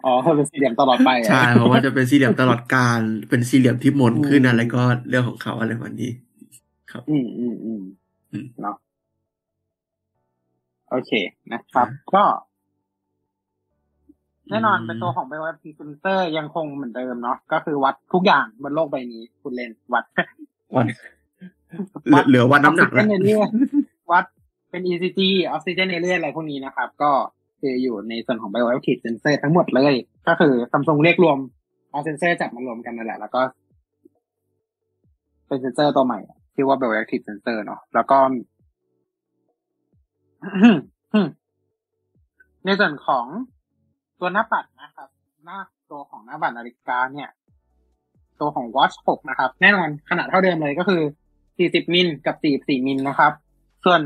[0.04, 6.12] อ๋อเธอเป็นสี่เหลี่ยมตลอดไปเหรอใช่เพราะว่าจะเป็นสี่เหลี่ยมตลอดการเป็นสี่เหลี่ยมที่มนขึ้นอืมอะไรก็เรื่องของเขาอะไรวันนี้
[7.10, 7.82] อืมอืมอืม
[8.32, 8.76] อืมเนาะ
[10.90, 11.12] โอเค
[11.52, 12.22] นะครับ ก็
[14.50, 20.04] แน่นอนเป็นตัวของ BioFP Sensor ยังคงเหมือนเดิมเนาะก็คือวัดทุกอย่างบนโลกใบนี้ คุณเล่นวัด
[20.76, 20.86] วัน
[22.06, 23.48] เหลือเหลือวันน้ำหนักอแล้วอกซิเจในเลือด
[24.12, 24.24] วัด
[24.70, 25.20] เป็น ECG
[25.50, 27.10] ออกซิเจนในเลือดอะไรพวกนี้นะครับ ก็
[27.60, 29.94] คืออยู่ในส่วนของ bioactive sensor ทั้งหมดเลย
[30.28, 31.38] ก็คือซัมซุงเรียกรวม
[31.90, 33.40] เอาเซนเซอร์จับมารวมกันนั่นแหละ แล้วก็
[35.46, 36.20] เป็นเซนเซอร์ตัวใหม่
[36.54, 38.18] ที่ว่า bioactive sensor เนาะแล้วก็
[42.64, 43.26] ในส่วนของ
[44.20, 45.08] ตัวหน้าปัดนะครับ
[45.44, 45.58] หน้า
[45.90, 47.28] ตัวของหน้าบัตรนาฬิกาเนี่ย
[48.40, 51.02] ตัวของ Watch 6 นะครับ แน่นอนขนาดเท่าเดิมเลยก็คือ
[51.48, 53.32] 40 มิลกับ 44 มิลนะครับ
[53.84, 54.00] ส่วน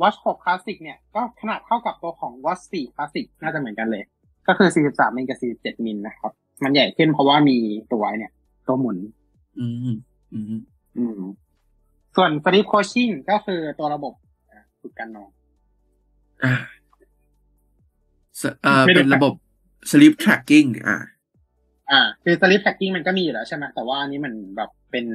[0.00, 4.04] Watch 6 Classic เนี่ย ก็ขนาดเท่ากับตัวของ Watch 4 Classic น่าจะเหมือนกันเลย
[4.48, 6.32] ก็คือ 43 มิลกับ 47 มิลนะครับ
[6.62, 7.56] มันใหญ่ขึ้นเพราะว่ามี
[7.92, 8.32] ตัวเนี่ย
[8.66, 8.96] ตัวหมุน
[9.58, 9.96] อืม
[10.32, 10.44] อืม
[10.96, 11.20] อืม
[12.16, 14.12] ส่วน Sleep Coaching ก็คือตัวระบบ
[14.50, 15.30] อะฝึกการนอน
[16.44, 16.52] อ่า
[18.40, 19.34] สเอ่อไม่รู้เป็นระบบ
[19.90, 20.96] sleep tracking อ่า
[21.90, 25.06] อ่า คือ Sleep Tracking มันก็มีอยู่แล้วใช่ไหมแต่ว่าอันนี้มันแบบเป็น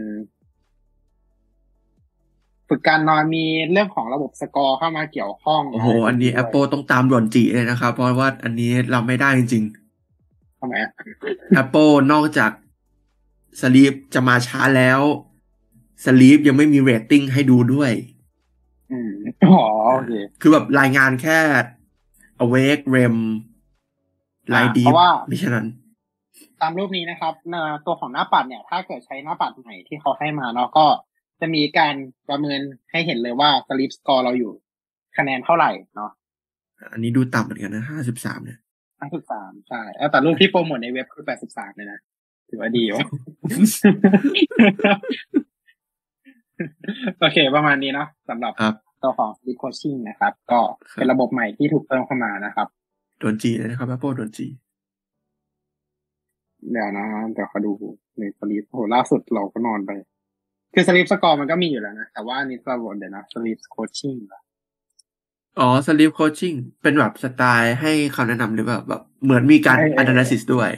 [2.70, 9.64] ฝึกการนอนมีเรื่องของระบบสกอร์เข้ามาเกี่ยวข้อง โอ้โห อันนี้ะไรพวกด้วย Apple ต้องตามด่วนจีเลยนะครับ เพราะว่าอันนี้เราไม่ได้จริง
[10.60, 12.52] ทำไมอะๆ Apple นอกจาก
[13.60, 15.02] sleep จะมาช้าแล้ว
[16.06, 17.92] sleep ยังไม่มีเรตติ้งให้ดูด้วย
[18.92, 19.12] อืม
[19.48, 19.64] อ๋อ
[19.94, 21.40] โอเค คือแบบรายงานแค่
[22.44, 25.68] awake rem ไลอ่าดีเพราะว่าไม่ใช่นั้น
[26.62, 30.86] ตามรูปนี้นะครับเอ่อตัวของหน้าปัดเนี่ย ถ้าเกิดใช้หน้าปัดใหม่ที่เขาให้มาเนาะก็
[31.42, 31.96] จะมีการ
[32.30, 32.60] ประเมิน
[32.92, 34.52] ให้เห็นเลยว่า sleep score เราอยู่
[35.18, 36.12] คะแนนเท่าไหร่เนาะ
[36.92, 38.60] อันนี้ดูต่ำเหมือนกันนะห้าสิบสามเนี่ย
[39.14, 42.00] 53ใช่เออแต่รูปที่โปรโมทในเว็บคือ83เลยนะ
[42.50, 43.06] ถือว่าดีวะ
[47.20, 50.60] โอเค ประมาณนี้เนาะสำหรับครับตัวของ sleep coaching นะครับ ก็
[50.94, 52.68] เป็นระบบใหม่ที่ถูกเพิ่มเข้ามานะครับ
[53.20, 54.48] โดนจีเลยนะครับ Apple โดนจี
[56.72, 57.72] เดี๋ยวนะเดี๋ยวเขาดู
[58.18, 59.92] ในสลีปโหล่าสุดเราก็นอนไป
[60.74, 64.16] คือสลีปสกอร์มันก็มีอยู่แล้วนะ แต่ว่าอันนี้สำหรับเดี๋ยวนะสลีปโคชชิ่ง
[65.60, 70.70] อ๋อ sleep coaching เป็นแบบสไตล์ให้คำแนะนำหรือแบบแบบ เหมือนมีการเออเออ analysis ด้วย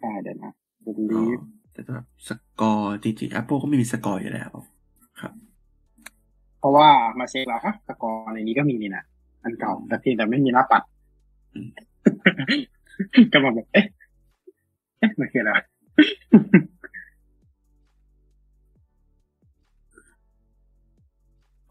[0.00, 0.52] ใช่เดี๋ยวนะ
[0.84, 1.40] อ๋อ sleep
[1.72, 2.30] แต่แบบส
[2.60, 4.50] กอร์จริงๆ Apple ก็ไม่มีสกอร์อยู่แล้ว
[5.20, 5.32] ครับ
[6.58, 6.88] เพราะว่า
[7.18, 9.04] มาเช็คแล้วอะสกอร์ในนี้ก็มีนี่นะ
[9.44, 10.91] อันเก่าแต่เพียงแต่ไม่มีหน้าปัดอืม
[13.32, 13.86] กำลังแบบเอ๊ะ
[14.98, 15.50] เอ๊ะมันคืออะไร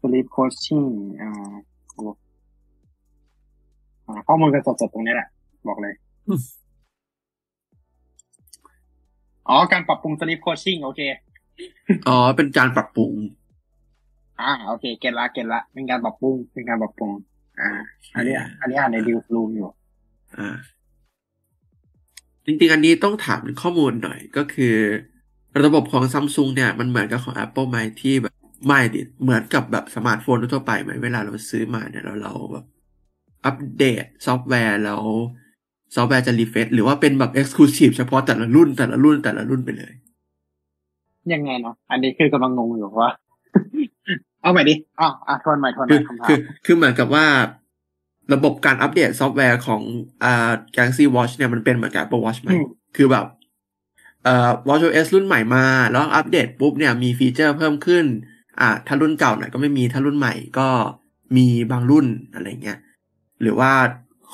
[0.00, 0.82] sleep coaching
[1.20, 1.30] อ่า
[4.06, 5.28] อ่าข้อมูลกันสดๆตรงนี้แหละ
[5.68, 5.94] บอกเลย
[6.28, 6.40] อืม
[9.48, 11.00] อ๋อ การปรับปรุง sleep coaching โอเค
[12.08, 13.12] อ๋อ เป็นการปรับปรุง
[14.40, 17.10] อ่า โอเค get ละ get ละ เป็นการปรับปรุง เป็นการปรับปรุง
[17.62, 17.72] อ่า
[18.14, 19.68] อันนี้ อันนี้อ่านใน newsroom อยู่
[20.38, 20.56] อ่า
[22.44, 24.74] จริงๆ อันนี้ต้องถามข้อมูลหน่อยก็คือ
[25.64, 28.34] ระบบของซัมซุงเนี่ย มันเหมือนกับของ Apple ไหมที่แบบ
[28.66, 32.64] ไม่ดิเหมือนกับแบบสมาร์ทโฟนทั่วไปไหมเวลาเราซื้อมาเนี่ยเราเราแบบ
[33.44, 35.02] อัปเดตซอฟต์แวร์แล้ว
[35.94, 39.92] ซอฟต์แวร์จะ refresh หรือว่าเป็นแบบ Exclusive เฉพาะแต่ละรุ่นแต่ละรุ่นแต่ละรุ่นไปเลย
[41.32, 43.10] ยังไงเนาะอันนี้คือกำลังงงอยู่ว่า
[44.42, 47.26] เอาใหม่ดิอ๋ออะทวนใหม่ทวนใหคืม่อคำถาคือมคือเหมือนกับว่า
[48.34, 49.82] ระบบการอัปเดตซอฟต์แวร์ของ
[50.24, 52.64] อ่า Galaxy Watch เนี่ยมันเป็นเหมือนกับ Apple Watch ไหมอืม
[52.96, 53.26] คือแบบ
[54.24, 58.04] เอ่อ watchOS รุ่นใหม่มา แล้วอัปเดตปุ๊บเนี่ยมีฟีเจอร์เพิ่มขึ้น
[58.60, 60.68] อ่าถ้ารุ่นเก่าหน่อยก็ไม่มีถ้ารุ่นใหม่ก็
[61.36, 62.78] มีบางรุ่นอะไรเงี้ย
[63.42, 63.72] หรือว่า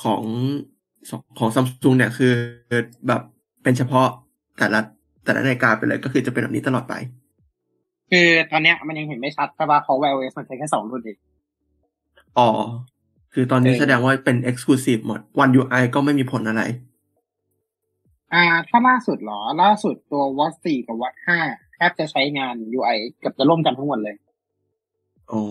[0.03, 0.23] ของ
[1.39, 2.33] ของซัมซุงเนี่ยคือ
[3.09, 3.23] แบบ
[3.63, 4.09] เป็นเฉพาะ
[4.59, 4.81] แต่ละ
[5.25, 6.95] แต่ละรายการไปเลยก็คือจะเป็นแบบนี้ตลอดไป
[8.11, 11.19] คือตอนเนี้ยมันยังเห็นไม่ชัดใช่ป่ะเพราะ iOS มันใช้แค่สองรุ่นเอง
[12.39, 12.49] อ๋อ
[13.33, 16.63] คือตอนนี้เออแสดงว่าเป็น exclusive หมด One UI ก็ไม่มีผลอะไร
[18.35, 24.17] อ่า ถ้าล่าสุดเหรอ ล่าสุดตัว Watch 4 กับ Watch 5แทบจะใช้งาน UI เกับจะร่วมกันทั้งหมดเลย
[25.33, 25.43] อ๋อ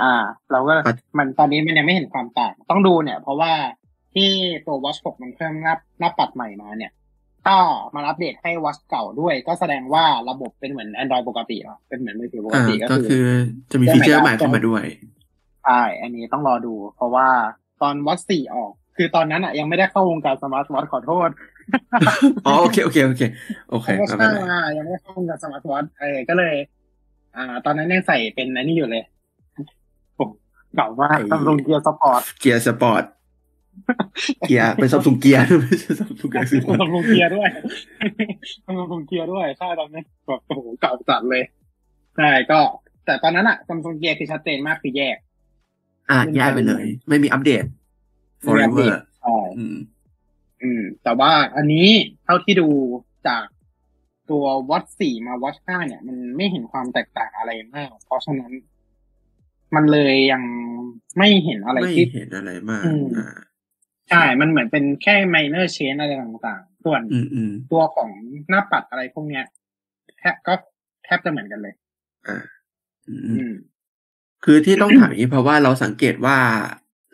[0.00, 0.12] อ่า
[0.50, 3.52] เราก็ครับมันตอนนี้มันยังไม่เห็นความต่าง ต้องดูเนี่ย เพราะว่า
[4.14, 4.30] ที่
[4.66, 6.92] ตัว Watch 6 มันเพิ่มหน้าหน้าปัดใหม่มาเนี่ย
[7.48, 7.56] ก็
[7.94, 13.30] มาอัปเดตให้ Watch เก่าด้วย ก็แสดงว่าระบบเป็นเหมือน Android ปกติอะเป็นเหมือนมือถือปกอ่าติก็ก็คืคืออ
[13.70, 14.84] จะมีฟีเจอร์ใหม่เข้ามาด้วย
[15.64, 17.28] ใช่อันนี้ต้องรอดู เพราะว่า
[17.82, 21.30] ตอน Watch 4ออก คือตอนนั้นอะยังไม่ได้เข้าวงการสมาร์ทวอทขอโทษ
[22.46, 23.22] อ๋อโอเคโอเคโอเค
[23.70, 26.54] โอเคเขาก็ไม่ใช่เป็นไรมายังไม่เข้าวงการ smart watch เออก็เลย
[27.36, 29.04] อ่า ตอนนั้นยังใส่เป็นอันนี้อยู่เลย
[30.18, 30.28] ผม
[30.76, 33.02] เก่ามากซัมซุงเกียร์ Sport Gear Sport
[34.46, 37.48] Gear เป็นซัมซุงเกียร์ไม่ใช่ซัมซุงเกียร์ซัมซุงเกียร์ด้วย
[38.64, 41.42] ซัมซุงเกียร์ด้วยใช่ตอนนี้แบบโอ้โหเก่าจัดเลย
[42.16, 42.60] ใช่ก็
[43.04, 45.16] แต่ตอนนั้นอะซัมซุงเกียร์คือชัดเจนมากคือแยก
[46.10, 47.64] อะย้ายไปเลย ไม่มีอัปเดต
[48.42, 49.76] ไม่มีอัปเด forever ตใช่อืม
[50.62, 51.88] อืม แต่ว่าอันนี้
[52.24, 52.68] เท่าที่ดู
[53.28, 53.44] จาก
[54.30, 58.52] ตัววัตสี่มาวัตห้าเนี่ย มันไม่เห็นความแตกต่างอะไรมาก เพราะฉะนั้น
[59.74, 60.42] มันเลยยัง
[61.18, 63.28] ไม่เห็นอะไรไม่ที่เห็นอะไรมากอืมอ่า
[64.12, 68.08] ใช่ มันเหมือนเป็นแค่ minor change อะไรต่างๆ ส่วนอืมอืมตัวของ
[68.50, 69.44] หน้าปัดอะไรพวกเนี้ย
[70.18, 70.54] แทบก็
[71.04, 71.74] แทบจะเหมือนกันเลย
[72.28, 72.38] อ่า
[73.08, 73.54] อืมอืม
[74.44, 76.38] คือที่ต้องถามอย่างนี้เพราะว่าเราสังเกตว่า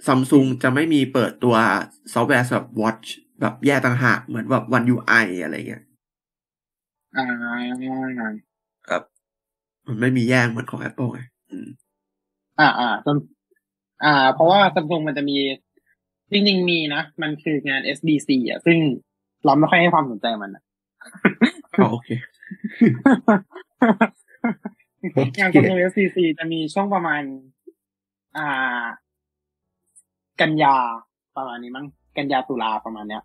[0.06, 1.56] ซัมซุงจะไม่มีเปิดตัว
[2.12, 3.06] ซอฟต์แวร์สำหรับ watch
[3.40, 5.82] แบบแยกต่างหากเหมือนแบบ One UI อะไรเงี้ย
[7.16, 7.26] อ่า
[8.88, 9.02] ครับ
[9.86, 11.20] มันไม่มีแยกเหมือนของ Apple ไง
[11.50, 11.68] อืม
[12.60, 13.16] อ่าอ่าจน
[14.04, 15.36] อ่า เพราะว่าซัมซุงมันจะมี
[16.32, 18.78] จริงๆมีนะ มันคืองาน SBC อะ ซึ่ง
[19.44, 20.62] เราไม่ค่อยให้ความสนใจมันอะ
[21.78, 22.08] อ๋อโอเค
[25.38, 27.22] งานซัมซุง SBC จะมีช่วงประมาณ
[28.36, 28.84] อ่า
[30.40, 30.76] กันยา
[31.36, 31.86] ประมาณนี้มั้ง
[32.16, 33.22] กันยาตุลาประมาณเนี้ย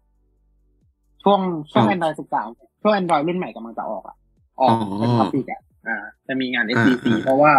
[1.23, 1.39] ช่วง
[1.71, 4.15] ช่วงอ๋อ Android 13ช่วง Android รุ่นใหม่กำลังจะออกอะ
[4.61, 5.97] ออกอ๋อเป็น topic อะ อ่า
[6.27, 7.53] จะมีงานอ่า SBC อ่าเพราะว่า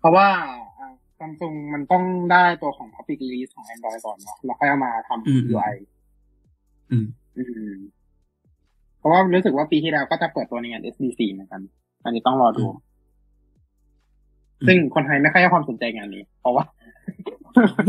[0.00, 0.28] เพราะว่า
[1.24, 5.74] ซัมซุงมันต้องได้ตัวของ Topic Release ของ Android ก่อนเนาะแล้วค่อยเอามาทำ UI
[6.90, 7.06] อืม
[7.38, 7.74] อืม
[8.98, 11.60] เพราะว่ารู้สึกว่าปีที่แล้วก็จะเปิดตัวในงาน SBC เหมือนกัน
[12.04, 12.64] อันนี้ต้องรอดู
[14.66, 16.64] ซึ่งคนไทยไม่ค่อยให้ความสนใจงานนี้ เพราะว่า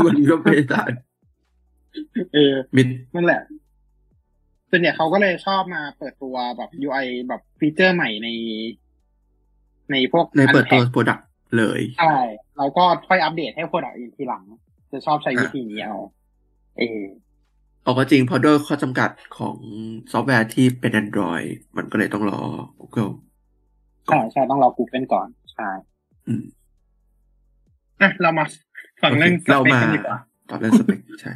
[0.07, 0.89] มันก็ไม่ต่าง
[2.33, 3.41] เออมิดนั่นแหละ
[4.71, 8.29] ส่วนใหญ่เขาก็เลยชอบมาเปิดตัวแบบ UI แบบฟีเจอร์ใหม่ใน
[9.91, 11.21] ในพวกในเปิดตัว Unpack Product
[11.57, 12.15] เลยใช่
[12.57, 14.43] แล้วก็ค่อยอัปเดตให้ Product อื่นทีหลัง
[14.91, 15.97] จะชอบใช้วิธีนี้เอา
[16.77, 17.01] เออ
[17.83, 19.57] เอาก็จริงเพราะด้วยข้อจำกัดของ
[20.11, 21.47] ซอฟต์แวร์ที่เป็น Android
[21.77, 22.41] มันก็เลยต้องรอ
[22.79, 23.13] Google
[24.05, 25.69] ใช่ใช่ต้องรอ Google ก่อน ใช่
[26.27, 26.43] อืม
[28.01, 28.45] อะเรามา
[29.01, 30.19] ฟังเรื่องสเปคกันดีกว่าเรามา
[30.49, 31.33] ต่อเรื่องสเปคใช่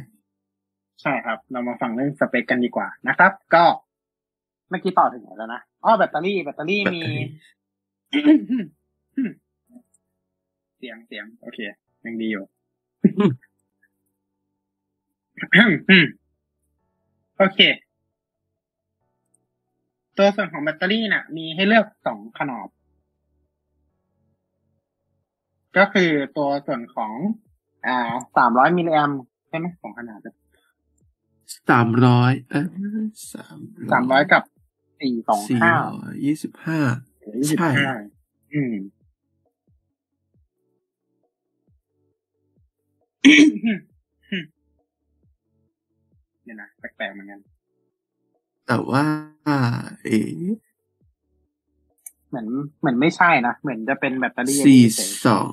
[1.02, 3.64] ใช่ครับ เรามาฟังเรื่องสเปคกันดีกว่านะครับ ก็
[4.68, 7.02] เมื่อกี้ต่อถึงไหนแล้วนะอ๋อแบตเตอรี่แบตเตอรี่แบตมี
[10.80, 11.58] เตอรี่เสียงเสียง โอเค
[12.04, 12.44] ยังดีอยู่
[17.38, 17.60] โอเค
[20.18, 22.68] ตัวส่วนของแบตเตอรี่น่ะ มีให้เลือกสองขนาด
[25.76, 27.12] ก็คือตัวส่วนของ
[27.86, 29.10] อ่าสามร้อยมิลลิแอม
[29.48, 30.18] ใช่ไหมสองขนาด
[31.70, 32.66] สามร้อยเออ
[33.32, 33.56] สาม
[33.92, 34.42] สามร้อยกับ
[35.00, 36.80] สี่สองสี่ห้าร้อยยี่สิบห้า
[37.38, 37.92] ยี่สิบใช่ห้า
[38.54, 38.74] อืม
[46.44, 47.40] เดี๋ยวนะแปลกๆเหมือนกัน
[48.66, 49.04] แต่ว่า
[50.04, 50.18] เอ๋
[52.28, 52.46] เหมือน
[52.80, 55.48] เหมือนไม่ใช่นะเหมือนจะเป็นแบตเตอรี่สี่เฉยสอง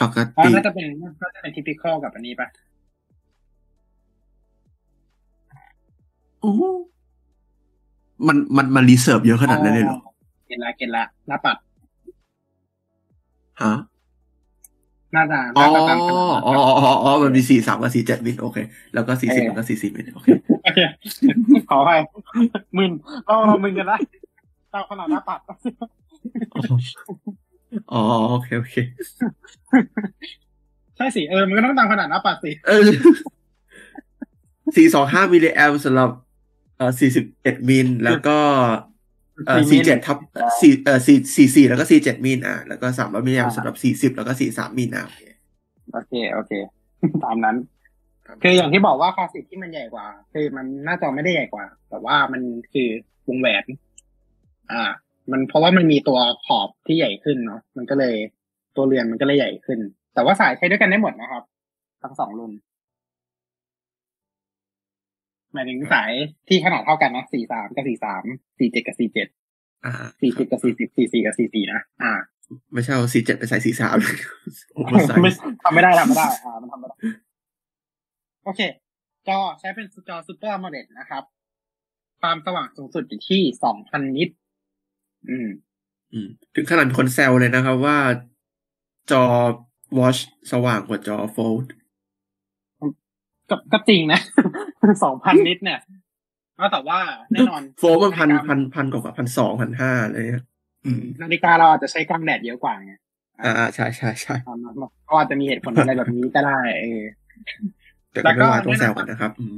[0.00, 0.86] ปกๆอ๋อติน่าจะเป็น
[1.22, 2.48] น่าจะเป็นทิพิคอลกับอันนี้ปะ
[6.40, 6.52] โอ้
[8.26, 9.98] มันมันมัน reserve เยอะขนาดนั้นเลยเหรอ
[10.46, 11.56] get ละ get ละหน้าปัด
[13.62, 13.72] ฮะ
[15.16, 18.58] น่าจะอ๋อน่าจะตามขนาดอ๋ออ๋ออ๋ออ๋อมันมีสี่สามกับสี่เจ็ดมิลโอเค
[18.94, 20.28] แล้วก็สี่สิบเออแล้วก็สี่สิบมิลโอเค
[20.64, 20.80] โอเค
[21.70, 21.90] ขอไป
[22.76, 22.92] มึน
[23.26, 23.98] เราเรามึนกันละ
[24.72, 25.40] ตามขนาดหน้าปัด
[27.92, 28.76] อ๋อโอเคโอเค
[30.96, 32.80] ใช่สิเออมันก็ต้องตามขนาดหน้าปัดสิเออ
[34.76, 36.10] 425มิลลิแอมสำหรับ
[36.76, 36.92] เอ่อ
[37.26, 38.38] 41มิลแล้วก็
[39.46, 40.16] เอ่อ47ทับ
[40.50, 43.76] 4เอ่อ4 44แล้วก็47มิลอะแล้วก็300มิลลิแอมสำหรับ
[44.12, 45.06] 40แล้วก็43มิลอะ
[45.92, 46.52] โอเค โอเค
[47.24, 47.56] ตามนั้น
[48.42, 52.42] คืออย่างที่บอกว่าคลาสสิกที่มันใหญ่กว่า คือมันหน้าจอไม่ได้ใหญ่กว่า แต่ว่ามัน
[52.72, 52.88] คือ
[53.28, 53.64] วงแหวน
[54.72, 54.84] อ่า
[55.30, 58.14] มันเพราะว่ามันมีตัวขอบที่ใหญ่ขึ้นเนาะมันก็เลย
[58.76, 59.78] ตัวเรือนมันก็เลยใหญ่ขึ้น
[60.14, 61.42] แต่ว่าสายใช้ด้วยกันได้หมดนะครับ
[62.02, 62.52] ทั้งสองรุ่น
[65.54, 66.12] หมายถึงสาย
[66.48, 68.24] ที่ขนาดเท่ากันนะสี่สามกับสี่สาม
[68.58, 69.28] สี่เจ็ดกับสี่เจ็ด
[69.84, 72.12] อ่าสี่สิบกับสี่สิบสี่สี่กับสี่สี่นะอ่า
[72.72, 75.30] ไม่ใช่เอา47ไปใส่43โอ้โหใส่ไม่
[75.64, 76.96] ทำไม่ได้ทำไม่ได้อ่ามันทำไม่ได้
[78.44, 78.60] โอเค
[79.28, 81.22] จอใช้เป็นจอซูเปอร์โมเดลนะครับ
[82.20, 84.28] ความสว่างสูงสุดอยู่ที่สองพันนิต
[85.30, 85.48] อืม
[86.12, 87.98] อืม ถึงขนาดมีคนแซวเลยนะครับว่า
[89.10, 89.24] จอ
[89.98, 90.20] Watch
[90.52, 91.66] สว่างกว่าจอ Fold
[93.50, 94.20] ก็ก็จริงนะ
[95.04, 95.80] สองพันนิตเนี่ย
[96.58, 96.98] ก็แต่ว่า
[97.32, 100.44] แน่นอน โฟมมันพันพันพันกว่าพันสองพันห้าอะไรเงี้ย
[100.84, 102.92] อืมนาฬิกาเราอาจจะใช้กลางแดดเยอะกว่าไง
[103.44, 104.74] อ่าใช่ใช่ใช่อ่ามัน
[105.08, 107.02] ก็อาจจะมีเหตุผลอะไรแบบนี้ก็ได้เออ
[108.10, 109.54] แต่แล้ก็วก็ไม่ว่าต้องแซวกันนะครับอืม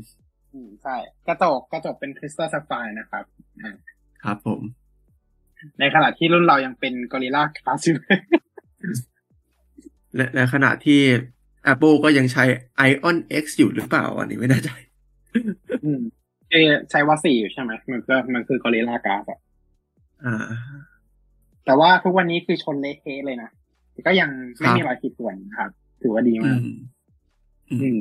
[0.52, 0.96] อืมใช่
[1.28, 3.24] กระจกกระจกเป็นคริสตัลซัฟไฟนะครับ
[3.62, 3.76] อ่า
[4.24, 4.60] ครับผม
[5.80, 7.98] ในขณะที่รุ่นเรายังเป็นกอริลลาคลาสอยู่
[10.16, 11.00] และในขณะที่
[11.72, 12.44] Apple ก็ยังใช้
[12.90, 14.70] Ion X อยู่หรือเปล่า อันนี้ไม่แน่ใจ
[15.84, 16.00] อืม
[16.50, 19.38] คือใช้ว่าสี่อยู่ใช่ไหมมันก็มันคือกอริลลากาสอะ
[20.24, 20.36] อ่า
[21.64, 23.50] แต่ว่าทุกวันนี้คือชนเละเทะเลยนะ
[23.92, 25.70] แต่ก็ยังไม่ครับมีรอยขีดข่วนนะครับ
[26.02, 26.78] ถือว่าดีอืมากมอืม
[27.82, 27.88] อื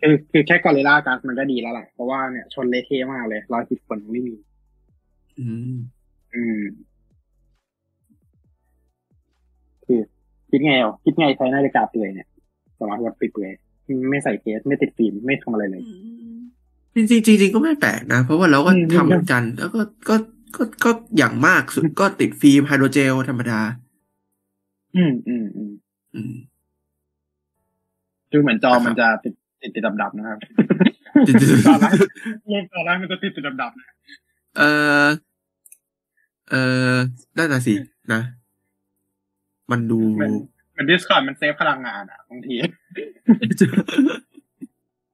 [0.00, 4.34] คือคือแค่ Gorilla Glass มันก็ดีแล้วแหละเพราะว่าเนี่ยชนเละเทะมากเลย รอยขีดข่วนไม่มี
[5.38, 5.76] อืม
[6.34, 6.62] อืม
[9.86, 10.00] คือ
[10.50, 12.28] คิดไงอะคิดไงใช้นาฬิกาเปลือยเนี่ย
[12.82, 15.82] smart watch เปลือยๆไม่ใส่เคสไม่ติดฟิล์มไม่ทำอะไรเลย
[16.94, 20.16] จริงๆจริงๆก็ไม่แปลกนะ เพราะว่าเราก็อืมทำเหมือนกัน แล้วก็ก็
[20.56, 23.60] ก็ก็อย่างมากสุดก็ติดฟิล์มไฮโดรเจลธรรมดา
[24.96, 25.72] อืมอืมอืม
[26.14, 26.34] อืม
[28.32, 30.38] ดูเหมือนจอครับมันจะติดติดติดดับๆนะครับ
[31.26, 31.92] จริงๆตอนแรก
[32.48, 33.88] เล่นตอนแรกมันจะติดติดดับๆนะ
[34.58, 34.62] เอ
[35.04, 35.06] อ
[36.50, 36.54] เอ
[36.92, 36.94] อ
[37.36, 37.74] นั่นน่ะสิ
[38.12, 38.20] นะ
[39.70, 40.00] มันดู
[40.82, 42.56] เหมือนเหมือน Discord มันเซฟพลังงานอะบางที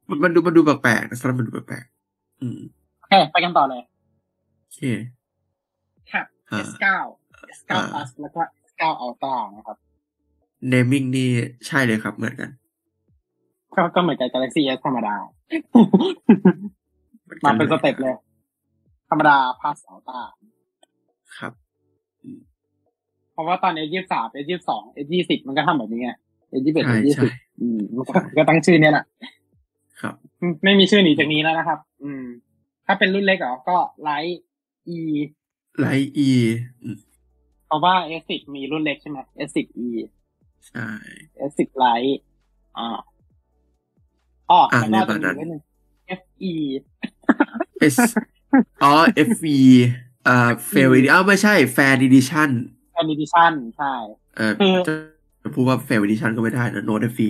[0.08, 2.60] มันมันดูมันดูแปลกๆนะครับมันดูแปลกๆอืม
[2.98, 3.82] โอเคไปกันต่อเลย
[4.62, 4.80] โอเค
[6.06, 6.86] Tab อ่า S9
[7.58, 8.40] S9 อ่า Plus แล้วก็
[8.70, 9.76] S9 Ultra นะครับ
[10.68, 11.28] naming นี่
[11.66, 12.50] ใช่เลยครับเหมือนกัน
[13.74, 15.82] ก็ก็เหมือนกับ Galaxy S ธรรมดาออ
[17.44, 18.14] กัมาเป็นสเต็ปเลย
[19.10, 20.20] ธรรมดา Plus Ultra
[21.38, 21.67] ครับเพ
[23.38, 24.70] ราะว่าตอน S23 S22
[25.04, 26.10] S20 มันก็ทำแบบนี้ไง
[26.60, 29.04] S21 ใช่ใช่ S20 อืมมันก็ก็ตั้งชื่อเนี่ยแหละ
[30.00, 30.14] ครับ
[30.64, 32.24] ไม่มีชื่อหนีจากนี้แล้วนะครับ อืม
[32.86, 34.40] ถ้าเป็นรุ่นเล็กเหรอก็ไลท์
[34.96, 35.00] E
[35.80, 36.30] ไลท์อี
[36.82, 36.96] อืม
[37.66, 39.88] เพราะว่า S10 มีรุ่นเล็กใช่ไหม S10E
[40.68, 40.88] ใช่
[41.50, 42.20] S10 ไลท์
[42.78, 42.98] อ่า
[44.50, 45.62] อ๋ออ่าแล้วก็ในจะตอนนั้นมีรุ่นหนึ่ง
[46.20, 46.52] FE
[47.94, 47.96] S
[48.82, 48.92] อ๋อ
[49.28, 49.44] FE
[50.28, 52.50] อ่า Fair Edition อ้าวไม่ใช่ Fair Edition
[53.00, 53.94] Fan Edition ใช่
[54.36, 54.74] เออคือ
[55.42, 57.28] จะพูดว่า Fair Edition ก็ไม่ได้นะ Note FE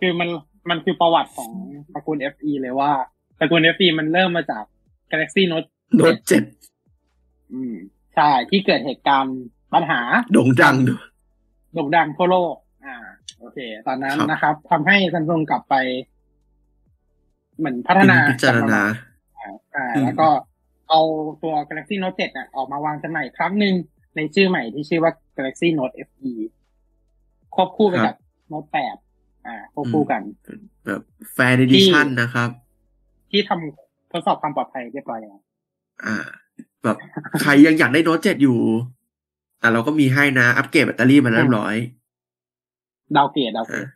[0.00, 0.28] คือมัน
[0.70, 1.50] มันคือประวัติของ
[1.92, 2.90] ตระกูล FE เลยว่า
[3.38, 4.64] ตระกูล FE มันเริ่มมาจาก
[5.10, 5.68] Galaxy Note
[5.98, 6.20] Note
[6.86, 7.74] 7อืม
[8.14, 9.38] ใช่ ที่เกิดเหตุการณ์
[9.74, 10.00] ปัญหา
[10.32, 11.02] โด่งดังด้วย
[11.74, 12.54] โด่งดังทั่วโลก
[12.86, 12.96] อ่า
[13.38, 15.74] โอเค ตอนนั้นครับนะครับทำให้ซัมซุงกลับไป
[17.58, 18.80] เหมือนพัฒนาพิจารณา
[19.38, 20.28] อ่าอ่าอืมแล้วก็
[20.88, 21.00] เอา
[21.42, 23.74] ตัว Galaxy Note 7น่ะออกมาวางจำหน่ายอีกครั้งหนึ่ง
[24.16, 26.32] ในชื่อใหม่ที่ชื่อว่า Galaxy Note FE
[27.54, 28.14] ควบคู่ไปกับ
[28.52, 30.22] Note 8 อ่า ควบคู่กัน
[30.86, 31.02] แบบ
[31.36, 32.50] Fan Edition นะครับ
[33.30, 35.38] ที่ทำทดสอบความปลอดภัยเรียบร้อยแล้ว
[36.04, 36.16] อ่า
[36.84, 36.96] แบบ
[37.42, 38.58] ใครยังอยากได้โน้ตเจ็ดอยู่
[39.60, 41.74] แต่เราก็มีให้นะ อัปเกรดแบตเตอรี่มาเรียบร้อย
[43.16, 43.86] ดาวเกรดดาวเกรอ่าด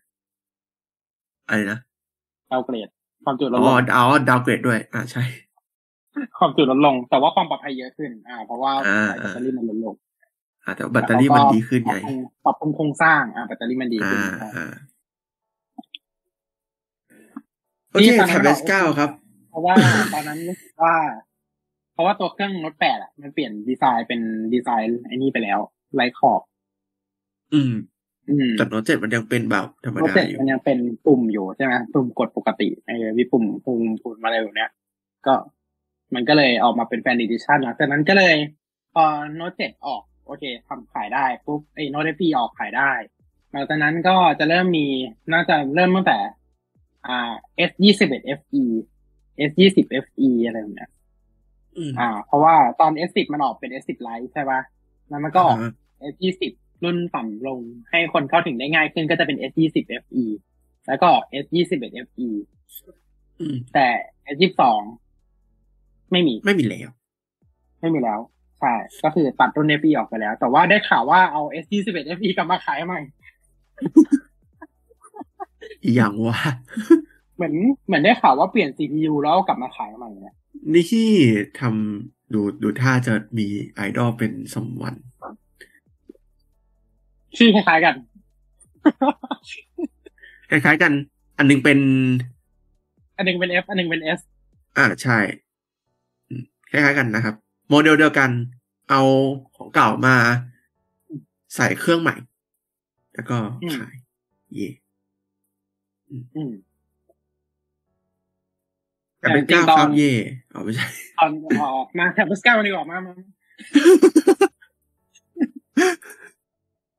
[1.48, 1.78] อะไรนะ
[2.52, 2.88] ดาวเกรด
[3.24, 5.22] ความจุลอ๋ดอลงอ๋อ downgrade ด้วย อ่าใช่
[6.38, 10.07] ความจุลดลง แต่ว่าความปลอดภัยเยอะขึ้น อ่า เพราะว่าอ่าแบตเตอรี่มันลดลงอ่า
[10.74, 11.96] แต่ว่าแบตเตอรี่มันดีขึ้นไง
[12.44, 14.20] ปรับปรุงโครงสร้างอ่าแบตเตอรี่มันดีอ่าขึ้น
[14.56, 14.66] อ่า
[17.90, 19.10] โอเคนี่ตอนนั้แท็นบเรา S9 ครับ
[19.50, 19.74] เพราะว่า
[20.14, 20.94] ตอนนั้นรู้สึกว่า
[21.92, 24.20] เพราะว่าตัวเครื่องโน้ตแปดอะ มันเปลี่ยนดีไซน์เป็น
[24.54, 25.58] ดีไซน์ไอ้นี่ไปแล้ว
[25.94, 26.40] ไร้ขอบ
[27.54, 27.72] อืม
[28.28, 34.70] อืมแต่โน้ตเจ็ดมันยังเป็นแบบธรรมดาเจ็ดมันยังเป็นปุ่มอยู่ใช่ไหมปุ่มกดปกติไอ้วิปุ่มปุ่มปุ่มอะไรแบบเนี้ย
[35.26, 35.34] ก็
[36.14, 38.34] มันก็เลยออกมาเป็น Fan Edition หลังจากนั้นก็เลย
[38.94, 39.04] พอ
[39.34, 42.90] โน้ตเจ็ดออก โอเคทำขายได้ปุ๊บไอ้ Note FE ออกขายได้
[43.52, 44.86] หลังจากนั้นก็จะเริ่มมี
[45.32, 46.18] น่าจะเริ่มตั้งแต่
[47.06, 47.32] อ่า
[47.70, 48.64] S ยี่สิบเอ็ด FE
[49.50, 50.90] S ยี่สิบ FE อะไรแบบเนี้ย
[51.76, 54.60] อืมอ่า เพราะว่าตอน S สิบมันออกเป็น S สิบไลท์ใช่ปะ
[55.08, 55.72] แล้วมันก็ออกอ่า
[56.12, 56.52] S ยี่สิบ
[56.84, 57.60] รุ่นต่ำลง
[57.90, 60.24] ให้คนเข้าถึงได้ง่ายขึ้นก็จะเป็น S ยี่สิบ FE
[60.88, 61.08] แล้วก็
[61.44, 62.28] S ยี่สิบเอ็ด FE
[63.40, 63.86] อืมแต่
[64.34, 64.80] S ยี่สอง
[66.12, 66.88] ไม่มี ไม่มีแล้ว
[67.80, 68.20] ไม่มีแล้ว
[68.60, 68.74] ใช่
[69.04, 73.00] ก็คือตัดรุ่น FE ออกไปแล้ว แต่ว่าได้ข่าวว่าเอา S ยี่สิบเอ็ด FE กลับมาขายใหม่
[75.94, 76.38] อย่างว่า
[77.36, 77.54] เหมือน
[77.86, 80.36] เหมือนได้ข่าวว่าเปลี่ยน CPU แล้วเอากลับมาขายใหม่เนี่ย
[80.72, 81.08] นี่ที่
[81.60, 84.94] ทำดูดูท่าจะมีไอดอลเป็นสมวัน
[87.36, 87.94] ชื่อคล้ายๆกัน
[90.50, 90.92] คล้ายๆกัน
[91.38, 91.78] อันหนึงเป็น
[93.16, 94.20] อันหนึงเป็น F อันหนึงเป็น S
[94.76, 95.18] อ่าใช่
[96.28, 97.34] อืมคล้ายๆกันนะครับ
[97.68, 98.30] โมเดลเดียวกัน
[98.90, 99.02] เอา
[99.56, 100.16] ของเก่ามา
[101.54, 102.16] ใส่เครื่องใหม่
[103.14, 103.94] แล้วก็อืมขาย
[104.54, 104.68] เย่
[106.36, 106.52] อืม
[109.18, 110.12] แต่เป็นแต่จริเก้างๆตอนครับเย่
[110.50, 110.86] เอาไม่ใช่
[111.18, 111.30] ตอน
[111.60, 113.14] ออกมาแท็บเก้าดีกว่ามามา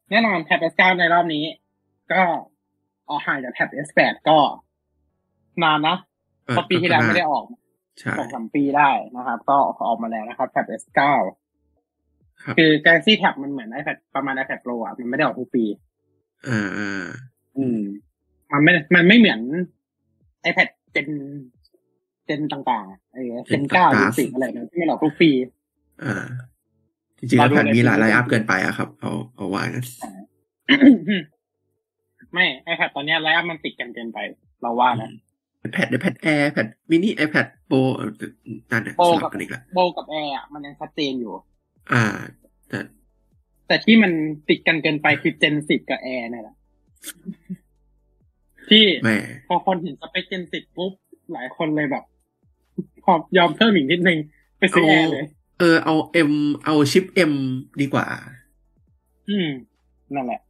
[0.10, 1.44] แน่นอนแท็บเก้าในรอบนี้
[2.12, 2.22] ก็
[3.10, 4.38] ออกห่างจากแท็บ S8 ก็
[5.64, 5.96] นานนะ
[6.46, 7.69] เออเพราะปีที่แล้วไม่ได้ออกใช่
[8.18, 9.58] สองสามปีได้นะครับ ก็
[9.88, 11.02] ออกมาแล้วนะครับแท็บ S9
[12.44, 15.64] ครับคือ Galaxy Tab มันเหมือน iPad ประมาณ iPad Pro อะ มันไม่ได้ออกทุกปี
[16.48, 17.06] อ่าอ่า
[17.58, 17.80] อืม
[18.52, 19.40] มันไม่ มันไม่เหมือน
[20.50, 21.10] iPad เจน
[22.26, 25.32] เจนต่างๆเออเจนเก้าเจนสิบอะไรเนี่ยที่ไม่ออกทุกปี
[26.04, 26.26] อ่า
[27.18, 29.86] จริงๆเราแล้วดูแผ่นในมีหลายทีวีไลน์อัพเกินไปอะครับ เอาเอาว่างั้น
[32.34, 34.20] ไม่ iPad ตอนเนี้ไลฟ์มันติดกันเกินไป
[34.62, 35.12] เราว่านะ
[35.72, 37.78] แพดแพดแอร์แพดมินิไอแพดโปร
[38.72, 41.34] นั่นเนี่ยโปรสกัลับบกันอีกแล้วโบกับแอร์อะมันยังชัดเจนอยู่
[41.94, 42.04] อ่า
[42.70, 42.80] แต่
[43.68, 44.12] แต่ที่มัน
[44.50, 46.56] ติดกันเกินไปคือเจนสิบกับแอร์นี่นแหละ
[48.70, 49.18] ที่แหม่
[49.48, 50.92] พอคนเห็นสเปคเจนสิบปุ๊บ
[51.34, 52.04] หลายคนเลยแบบ
[53.06, 54.18] ขอยอมเพิ่มอีกนิดนึง
[54.60, 55.26] ไปซื้อแอร์เลย
[55.60, 56.32] เออเอา M
[56.66, 57.34] เอาชิป M
[57.82, 58.06] ดีกว่า
[59.30, 59.48] อืม
[60.14, 60.42] นั่นแหละ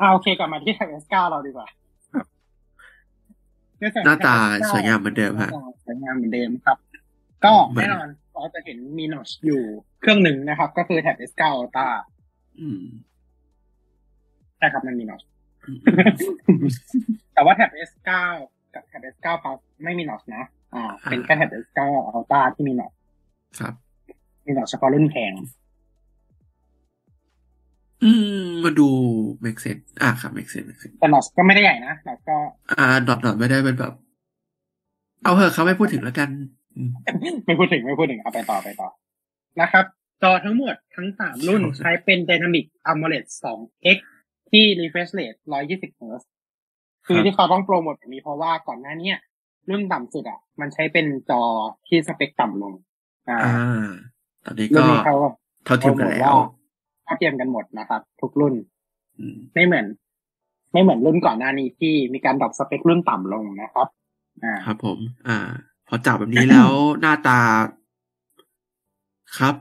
[0.00, 1.77] อ่าโอเคกลับมาที่ Tab S9 เราดีกว่าครับในส่ว
[3.80, 5.50] หน้าตา Tab S9 สวยงามเหมือนเดิมฮะ
[5.84, 6.78] สวยงามเหมือนเดิมครับ
[7.44, 9.62] ก็เหมือนแน่นอนเราจะเห็นมี notch อยู่
[10.00, 11.88] เครื่องหนึ่งนะครับ ก็คือ Tab S9 Ultra
[12.60, 12.82] อืม
[14.58, 15.22] ใช่ครับมันมี notch
[17.34, 18.10] แต่ว่า Tab S9
[18.74, 20.42] กับ Tab S9 Plus ไม่มีนอชนะ
[20.74, 21.80] อ่า เป็นแค่ Tab S9
[22.16, 22.92] Ultra ที่มีนอช
[23.60, 23.74] ครับ
[24.46, 25.32] มีนอชเฉพาะรุ่นแพง
[28.04, 28.10] อื
[28.40, 28.88] มมาดู
[29.44, 32.36] make sense อะครับ make sense make sense แต่นอชก็ไม่ได้ใหญ่นะนอชก็
[32.70, 33.92] อ่าดอทดอทไม่ได้เป็นแบบ
[35.22, 36.28] เอาเหอะเขาไม่พูดถึงแล้วกัน
[36.76, 36.90] อืม
[37.46, 38.88] ไม่พูดถึงไม่พูดถึงเอาไปต่อไปต่อ
[39.60, 39.84] นะครับ
[40.22, 43.98] จอทั้งหมดทั้งสามรุ่นครับใช้เป็น Dynamic AMOLED 2X
[44.50, 45.38] ที่ refresh rate
[45.68, 46.24] 120 Hz
[47.06, 49.18] คือที่เขาต้องโปรโมทแบบนี้เพราะว่าก่อนหน้าเนี้ย
[49.70, 51.42] รุ่นต่ำสุดอะ มันใช้เป็นจอ
[51.86, 52.74] ที่สเปคต่ำลง
[53.28, 53.88] อ่าอ่า
[54.44, 55.14] ตอนนี้รุ่ก็นนี้เขา
[55.64, 58.54] เท่าเทียมกันแล้วเท่าเทียมกันหมดนะครับ ทุกรุ่น
[59.18, 59.86] อืมไม่เหมือน
[60.72, 63.88] ไม่เหมือนรุ่นก่อนหน้านี้ที่มีการดรอปสเปครุ่นต่ำลงนะครับ
[64.44, 64.98] อ่าครับผม
[65.28, 65.38] อ่า
[65.88, 66.70] พอจับแบบนี้แล้ว
[67.00, 67.40] หน้าตา
[69.38, 69.54] ครับ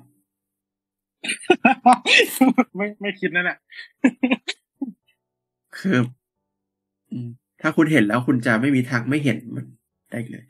[2.75, 3.57] ไม่ไม่คิดนั่นแหละ
[5.79, 5.97] คือ
[7.11, 7.29] อืม
[7.61, 9.65] ถ้าคุณเห็นแล้วคุณจะไม่มีทางไม่เห็นมัน
[10.11, 10.45] ได้เลย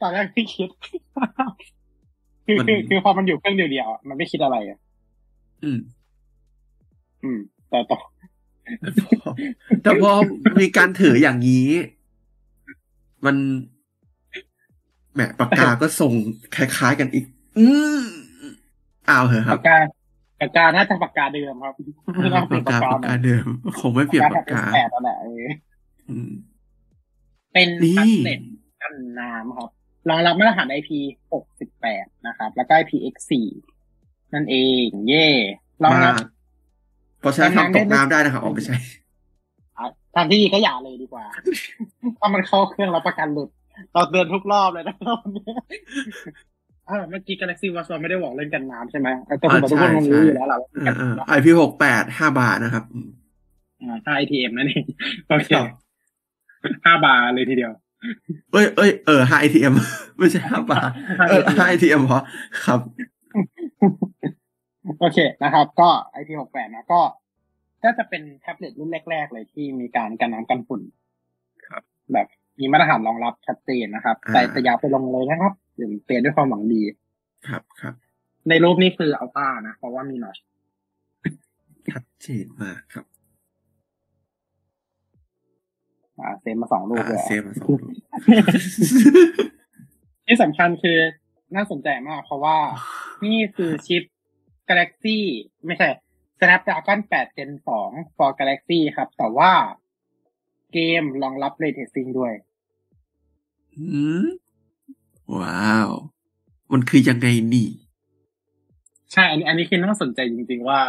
[0.00, 0.68] ตอนแรกไม่คิด
[2.46, 4.78] คือมันคือคือพอมันอยู่เครื่องเดียวๆอะมันไม่คิดอะไรอะ
[5.64, 5.78] อืม
[7.24, 7.38] อืม
[7.70, 7.98] แต่ต่อ
[9.82, 10.12] แต่พอ
[10.60, 11.68] มีการถืออย่างนี้
[13.24, 13.36] มัน
[15.14, 16.12] แหมปากกาก็ส่ง
[16.56, 17.24] คล้ายๆกันอีก
[17.58, 17.66] อื
[17.98, 18.00] ม
[19.06, 19.78] เอาเหอะครัปาบกกา
[20.40, 21.74] ปากกาน่าจะปากกาเดิมครับ
[22.16, 23.46] ไม่น่าเปลี่ปายนกปากกากาปากกาเดิม
[23.80, 25.46] คงไม่เปลี่ยนปากกาแปดนั่นแหละเออ
[26.10, 26.30] อืม
[27.52, 28.40] เป็นนี่พัสเซ็ต
[28.82, 29.68] กันน้ำครับ
[30.08, 30.90] รองรับมาตรฐาน IP
[31.58, 33.32] 68 นะครับ แล้วก็ IPX4
[34.34, 35.26] นั่นเอง เย่
[35.82, 36.18] รองมารับก
[37.20, 38.76] เพราะฉะนั้นทำตกน้ำได้นะครับออกไม่ใช่
[39.78, 41.24] อะทางที่ดีก็อย่าเลยดีกว่า
[42.20, 43.48] ถ้ามันเข้าเครื่องแล้วประกันหลุด
[43.92, 45.52] เราเตือนทุกรอบเลยนะรอบนี้
[46.88, 50.94] อ่าเมื่อกี้ Galaxy Watch เราไม่ได้บอกเรื่องกันน้ำใช่ไหมแต่ทุกคนอ่าทุกคนใช่คงรู้ใช่อยู่แล้วแหละว่ากัน
[51.28, 53.08] IP หกแปดห้าบาทนะครับอืม
[53.82, 54.84] อ่าถ้า ITM นั่นเอง
[55.28, 55.66] โอเคครับ
[56.84, 57.72] ห้าบาทเลยทีเดียว
[58.52, 59.74] เอ้ยเอ้ยเออห้าไอทีเอ็ม
[60.18, 60.90] ไม่ใช่ห้าบาท
[61.28, 62.22] เออห้าไอทีเอ็มเพราะ
[62.64, 62.80] ครับ
[65.00, 65.88] โอเคนะครับ ก็
[66.20, 67.00] IP 68 นะก็
[67.84, 70.82] ก็จะเป็นแท็บเล็ตรุ่นแรก ๆ เลยที่มีการกันน้ำกันฝุ่น
[71.68, 71.82] ครับ
[72.12, 72.26] แบบ
[72.58, 76.82] มีมาตรฐานรองรับชัดเจนนะครับอ่าแต่แต่อย่าไปลองเลยนะครับเดี๋ยวเตือนด้วยความหวังดี
[77.48, 77.94] ครับครับ
[78.48, 80.38] ในรูปนี้คือ Ultra นะเพราะว่ามี notch
[81.90, 83.06] ชัดเจนมากครับ
[86.18, 87.80] อ่า save มาสองรูปอ่าเลย save มาสองรูป
[90.26, 90.98] ที่สำคัญคือ
[91.54, 92.58] น่าสนใจมาก เพราะว่า
[93.24, 94.02] นี่คือชิป
[94.68, 95.18] Galaxy
[95.66, 95.88] ไม่ใช่
[96.38, 97.50] Snapdragon 8 Gen
[97.84, 99.52] 2 for Galaxy ครับ แต่ว่า
[100.72, 102.32] เกมรองรับ Ray Tracing ด้วย
[103.76, 103.84] อื
[104.24, 104.26] ม
[105.38, 105.88] ว้าว
[106.72, 107.68] มันคือยังไงนี่
[109.12, 110.80] ใช่ อันนี้อันนี้คือน่าสนใจจริงๆว่า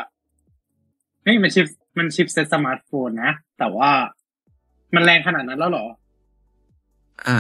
[1.23, 1.65] เฮ้ยมันชิป
[1.98, 3.91] มัน chipset สมาร์ทโฟนนะ แต่ว่า
[4.95, 5.86] มันแรงขนาดนั้นแล้วเหรอ
[7.27, 7.40] อ่า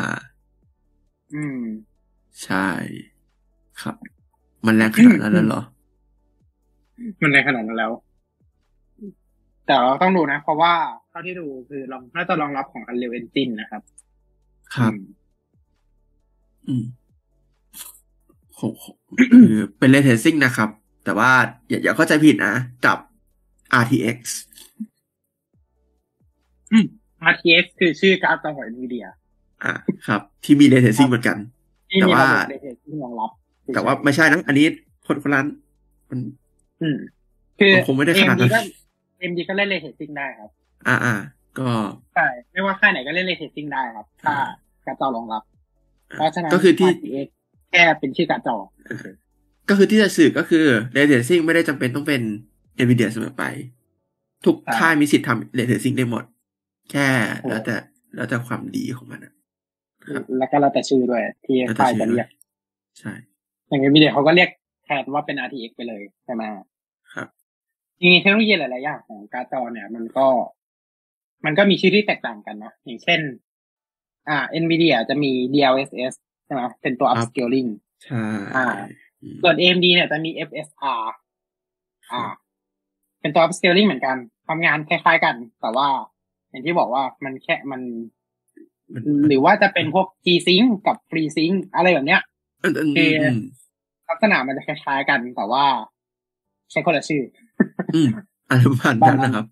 [1.33, 1.61] อืม
[2.43, 2.67] ใช่
[3.81, 3.95] ครับ
[4.65, 5.61] มันแรงขนาดนั้นแล้วเหรอ
[7.21, 7.91] มันแรงขนาดนั้นแล้ว
[9.65, 10.73] แต่เราต้องดูนะ เพราะว่า
[11.09, 13.81] เท่าที่ดูคือลองน่าจะรองรับของ Unreal Engine นะครับ
[14.75, 15.03] ครับ อืม
[16.67, 16.85] อืม
[18.55, 18.61] โห
[19.33, 20.69] คือเป็นเลเทซิ่งนะครับ
[21.03, 21.31] แต่ว่า
[21.69, 22.53] อย่าอย่าเข้าใจผิดนะ
[22.85, 22.97] กับ
[23.81, 24.19] RTX
[27.31, 29.07] RTX คือชื่อการ์ดจอของ NVIDIA
[29.63, 29.73] อ่า
[30.07, 31.54] ครับ ที่มี Ray Tracing เหมือนกันที่
[32.01, 33.29] แต่มีว่าระบบ Ray Tracing รองรับ
[33.73, 34.65] แต่ว่าไม่ใช่นะอันนี้
[35.07, 35.47] คนคนละอัน
[36.09, 36.19] มัน
[36.81, 36.97] อืม
[37.59, 38.59] คือมันคงไม่ได้ขนาดนั้น AMD ก็
[39.21, 40.49] AMD ก็เล่น Ray Tracing ได้ครับ
[40.87, 41.15] อ่าอ่า
[41.59, 41.69] ก็
[42.15, 44.33] ใช่ไม่ว่าค่ายไหนก็เล่น Ray Tracing ได้ครับถ้า
[44.85, 45.43] การ์ดจอรองรับ
[46.07, 47.27] เพราะฉะนั้นก็คือที่ RTX
[47.71, 48.55] แค่เป็นชื่อการ์ดจอ
[49.69, 52.21] ก็คือที่จะสื่อก็คือ Ray Tracing ไม่ได้จำเป็นต้องเป็น
[52.83, 53.43] NVIDIA เสมอไป
[54.45, 56.23] ทุกใช่ค่ายมีสิทธิ์ทำเลเทซิ่งได้หมด
[56.91, 57.07] แค่
[57.41, 57.75] โอ้แล้วแต่
[58.15, 59.34] แล้วแต่ความดีของมันอะครับ
[60.37, 62.27] แล้วก็แล้วแต่ชื่อด้วย ที่แล้วแต่ค่ายชื่อจะเรียก
[62.99, 63.13] ใช่
[63.67, 64.49] อย่าง NVIDIA เขาก็เรียก
[64.83, 66.43] แทนว่าเป็น RTX ไปเลยใช่ไหม
[67.13, 67.27] ครับ
[67.99, 70.27] จริงๆเทคโนโลยีหลายๆอย่างของการ์ดจอเนี่ย มันก็
[71.45, 73.19] มันก็มีชื่อที่แตกต่างกันนะอย่างเช่น
[74.29, 76.13] อ่า NVIDIA จะมี DLSS
[76.45, 77.69] ใช่ไหมเป็นตัวครับ upscaling
[78.03, 78.23] ใช่
[78.55, 78.65] อ่า
[79.21, 81.03] อืมส่วน AMD เนี่ยจะมี FSR
[82.11, 82.21] อ่า
[83.21, 84.17] เป็นตัว upscaling เหมือนกัน
[84.47, 85.89] ทำงานคล้ายๆกัน แต่ว่า
[86.49, 87.81] อย่างที่บอกว่ามันแค่มันมัน
[89.27, 92.21] หรือว่าจะเป็นพวก G-Sync กับ FreeSync อะไรแบบเนี้ย
[92.63, 93.39] อืมอืมคืออืม
[94.09, 95.65] ลักษณะมันจะคล้ายๆกันแต่ว่า
[96.71, 97.23] ใช้คนละชื่อ
[97.95, 98.09] อืม
[98.49, 99.45] อะไรประมาณนั้นนะครับ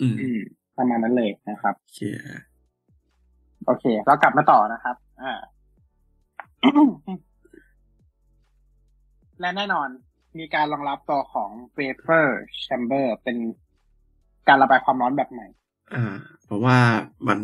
[0.00, 0.40] อืมอืม
[0.78, 2.00] ประมาณนั้นเลยนะครับโอเค
[3.66, 5.32] โอเค เรากลับมาต่อนะครับ อ่า
[9.40, 9.88] และแน่นอน
[10.38, 12.26] มีการรองรับตัวของ vapor
[12.64, 13.36] chamber เป็น
[14.48, 15.46] การระบายความร้อนแบบใหม่
[15.94, 16.78] อ่า เพราะว่า
[17.28, 17.38] มัน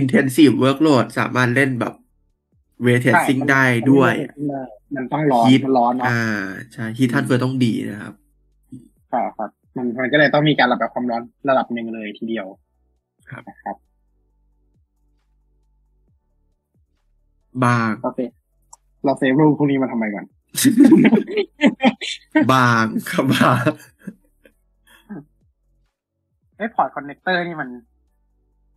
[0.00, 1.94] intensive workload สามารถเล่นแบบ
[2.86, 4.12] ray ใช่ tracing มันได้ด้วย
[4.96, 6.22] มันต้องร้อน Heat มันร้อนเนาะอ่า
[6.72, 8.14] ใช่ heat transfer ต้องดีนะครับ
[9.10, 12.46] ใช่ครับ มันมันก็เลยต้องมีการระบายความร้อนระดับหนึ่งเลยทีเดียว
[13.30, 13.76] ครับนะครับ
[17.64, 18.20] บางโอเค
[19.04, 20.24] เรา save รูปพวกนี้มาทำไมก่อน
[22.52, 23.64] บางครับบาง
[26.56, 27.68] ไอ้ port connector นี่มัน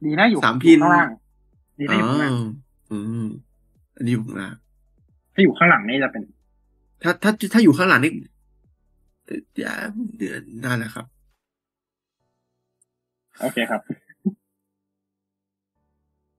[0.06, 1.10] ดีนะอยู่สาม pin ข้างล่าง อ๋อ
[1.80, 3.28] ดีอ๋นะอยู่ข้างล่างออืม
[3.96, 4.56] อันนี้อยู่ข้างล่าง
[5.34, 6.24] ถ้าอยู่ข้างหลังนี่จะเป็น
[7.02, 8.12] ถ้าถ้าถ้าอยู่ข้างหลังนี่
[9.26, 9.74] เอ่อเดี๋ยว
[10.18, 11.06] เดือนหน้าแหละครับ
[13.40, 13.82] โอเคครับ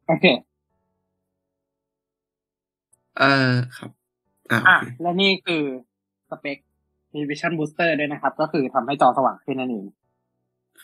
[0.07, 0.25] โอเค
[3.19, 3.91] เออครับ
[4.51, 5.63] อ่าโออะเคและนี่คือ
[6.31, 6.59] สเปค
[7.15, 9.87] มี Vision Booster ด้วยนะครับ ก็คือทำให้จอสว่างขึ้นนั่นเอง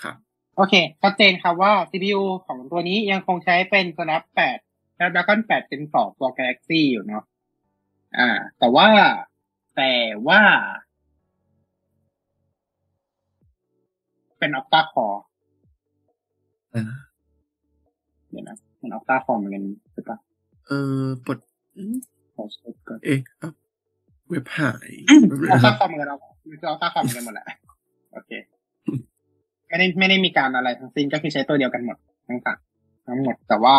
[0.02, 0.16] ครับ
[0.56, 4.22] โอเคชัดเจนครับว่า CPU ของตัวนี้ยังคงใช้เป็น Snap
[4.60, 7.24] 8 Snapdragon 8 Gen 2 ตัว Galaxy อยู่เนาะ
[8.18, 8.28] อ่า
[8.58, 8.88] แต่ว่า
[9.76, 9.92] แต่
[10.26, 10.40] ว่า
[14.38, 15.20] เป็น Octa Core
[16.74, 16.84] อ่า
[18.30, 20.18] เดี๋ยวนะเป็น Octa Core เหมือนกันใช่ปะ
[20.66, 20.72] เอ
[21.02, 21.38] อปลด
[21.76, 21.96] อืม
[22.34, 23.50] ขอเช็คก่อนเอ๊ะเอ้า
[24.28, 24.90] เว็บหาย
[25.48, 27.46] เอาค่าคอมเหมือนกันเราคือเอาค่าคอมเหมือนกันหมดแหละ
[28.12, 28.30] โอเค
[29.70, 31.96] ไม่ได้ไม่ได้มีการอะไรทั้งสิ้นก็คือใช้ตัวเดียวกันหมด
[32.28, 32.58] ทั้งสาม
[33.06, 33.76] ทั้งหมด แต่ว่า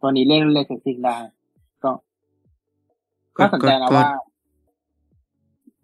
[0.00, 1.16] ตัวนี้เล่นเลยถึงซิงได้
[1.84, 1.90] ก็
[3.36, 4.08] ก็สนใจนะว่า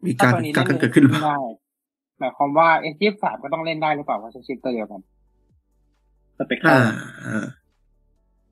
[0.06, 1.38] มีการการเกิดขึ้นหรือเปล่าได้
[2.18, 5.00] หมายความว่า S ยี่สามก็ต้องเล่นได้หรือเปล่าว่าใช้ชิปตัวเดียวกัน
[6.38, 6.80] สเปคอ่า
[7.26, 7.46] อ่า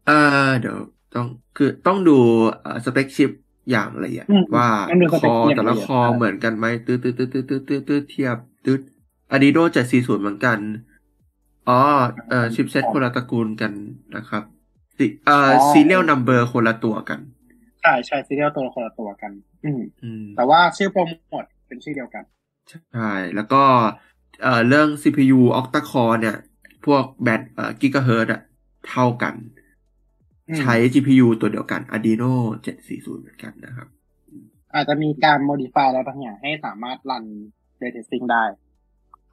[0.09, 0.76] อ่าเดี๋ยว
[1.14, 1.26] ต้อง
[1.56, 2.18] คือต้องดู
[2.84, 3.30] สเปคชิป
[3.70, 4.26] อย่างละเอียด
[4.56, 4.68] ว่า
[5.20, 8.76] คอแต่ละคอเหมือนกันไหมตื้อตื้อตื้อตื้อตื้อตื้อตื้อเทียบตื้อ
[9.32, 10.59] อะดีโดเจ็ดสี่ศูนย์เหมือนกัน
[11.68, 11.80] อ๋อ
[12.30, 13.72] เอ่อ chipset คนละตระกูลกัน
[14.16, 14.42] นะครับ
[14.98, 17.20] สิเอ่อ serial number คนละตัวกัน
[17.82, 19.32] ใช่ใช่ serial ตัวคนละตัวกัน
[19.64, 22.24] อืมอืมแต่ว่าชื่อโปรโมทเป็นชื่อเดียวกัน
[22.92, 23.62] ใช่ แล้วก็
[24.42, 26.36] เอ่อ เรื่อง CPU octa core เนี่ย
[26.86, 28.40] พวกแบตเอ่อกิกะเฮิร์ตอะ
[28.90, 29.34] เท่ากัน
[30.48, 32.32] อืมใช้ GPU ตัวเดียวกัน Adreno
[32.76, 33.88] 740 เหมือนกันนะครับ
[34.74, 37.24] อาจจะมีการ modify อะไรบางอย่างให้สามารถรัน
[37.80, 38.44] ray tracing ได้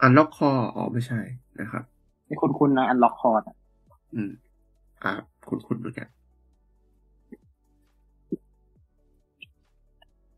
[0.05, 1.19] Unlock Core อ๋อไม่ใช่
[1.61, 1.83] นะครับ
[2.29, 3.55] ไม่คุ้นๆนะ unlock core อะ
[4.13, 4.31] อืม
[5.03, 5.11] อ่า
[5.47, 6.07] คุณคุณเหมือนกัน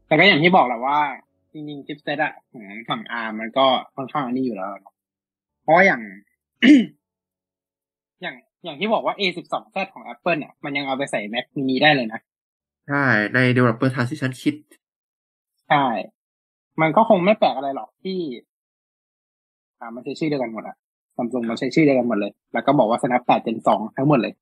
[0.08, 1.00] แต่ก็อย่างที่บอกแหละว่า
[1.54, 3.66] จริงๆชิปเซตอะของฝั่งอาร์มันก็
[3.96, 4.94] ค่อนข้างอันนี้อยู่แล้วเนอะ
[5.62, 6.02] เพราะอย่าง
[8.22, 12.20] อย่างอย่างที่บอกว่า A12Z ของ Apple เนี่ยมันยังเอาไปใส่ Mac mini ได้เลยนะ
[12.88, 14.58] ใช่ ใน developer transition kit
[15.70, 15.86] ใช่
[16.82, 18.20] มันก็คงไม่แปลกอะไรหรอกที่
[19.82, 20.76] อ่ามันใช้ชื่อเดียวกันหมดอะ
[21.18, 24.34] ซัมซุงมันใช้ชื่อเดียวกันหมดเลย แล้วก็บอกว่า Snap 8 Gen 2ทั้งหมดเลย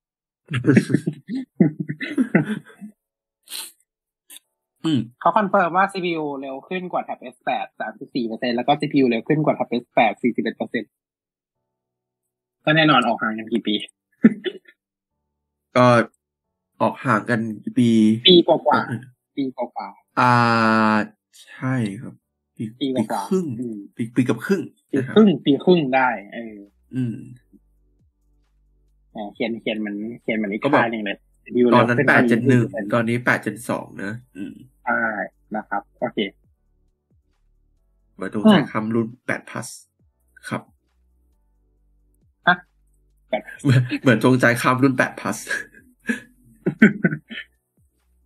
[4.85, 7.65] อืมเขาคอนเฟิร์มว่า CPU เร็วขึ้นกว่า Tab S8
[8.13, 10.25] 34%แล้วก็ GPU เร็วขึ้นกว่า Tab S8 41%
[12.65, 13.75] ก็แน่นอนออกห่างกันกี่ปี
[15.75, 15.85] ก็
[16.81, 17.89] ออกห่างกันกี่ปี
[18.29, 19.87] ปีกว่าๆปีกว่า
[20.19, 20.33] อ่า
[21.43, 22.13] ใช่ครับ
[22.55, 26.55] ปีปีปีกว่าครึ่งอืมปีปีกับครึ่งๆ ปีนะคครับรึ่งปีครึ่งได้ เออ
[26.95, 27.17] อืม
[29.15, 34.53] อ่าเขียนเขียนมันเขียนมันอีกก็บอกค่ายหนึ่งเลย CPU ตอนนั้นเร็วขึ้แปดเจนหนึ่ง20%ตอนนี้แปดเจนสองนะอืม
[34.85, 35.01] ใช่
[35.55, 36.17] นะครับ โอเค
[38.13, 39.67] เหมือนตรงอืใจมคำรุ่นแปดพัส
[40.49, 40.61] ครับ
[42.47, 42.55] ฮะ
[43.29, 45.37] 8เหมือนเหมือนจงใจคำรุ่นแปดพัส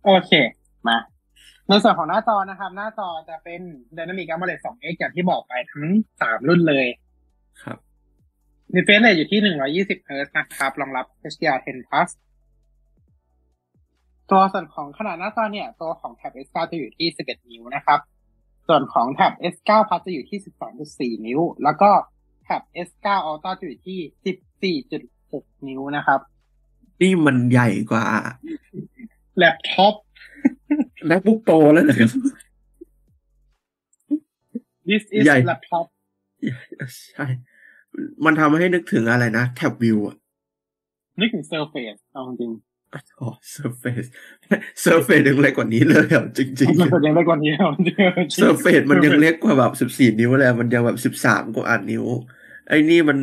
[0.04, 0.32] โอเค
[0.88, 0.96] มา
[1.68, 3.60] ในส่วนของหน้าจอนะครับ หน้าจอจะเป็น
[3.96, 5.84] Dynamic AMOLED 2X อย่างที่บอกไปทั้ง
[6.20, 6.86] สามรุ่นเลย
[7.62, 7.78] ครับ
[8.74, 9.40] refresh rate อยู่ที่
[9.86, 12.08] 120 Hz นะครับ รองรับ HDR10 Plus
[14.30, 18.00] ตัวส่วนของขนาดหน้าจอเนี่ย ตัวของ Tab S9 จะอยู่ที่11นิ้วนะครับ
[18.68, 20.38] ส่วนของ Tab S9 Plus จะอยู่ที่
[21.18, 21.90] 12.4นิ้ว แล้วก็
[22.46, 26.20] Tab S9 Ultra จะอยู่ที่14.6นิ้วนะครับ
[27.00, 28.04] นี่มันใหญ่กว่า
[29.36, 29.94] แล็ปท็อป
[31.10, 32.10] MacBook Pro แล้วนะครับ
[34.88, 35.86] this is ใหญ่ laptop
[37.12, 37.26] ใช่
[38.24, 40.16] มันทำให้นึกถึงอะไรนะ Tab View อะ
[41.20, 42.52] นึกถึง Surface เอาจริง
[43.20, 44.08] อ๋อ Surface
[44.84, 52.04] Surface ยังเล็กกว่านี้เลยอะจริงๆ มันเป็นยังไงกว่านี้เอาจริงๆ Surface มันยังเล็กกว่าแบบสิบสี่14นิ้วเลยอะมันยังแบบสิบสามกว่าอันนิ้ว
[52.68, 53.18] ไอ้นี่มัน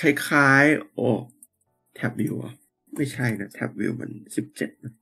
[0.00, 1.08] คล้ายๆ โอ้
[1.98, 2.54] Tab View อะ
[2.96, 4.92] ไม่ใช่นะ Tab View มันสิบเจ็ดนะ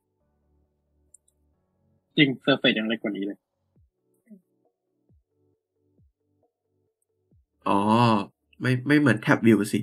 [2.16, 3.38] จริง Surface ยังเล็กกว่านี้เลย
[7.68, 7.78] อ๋อ
[8.60, 9.78] ไม่ไม่เหมือน Tab View สิ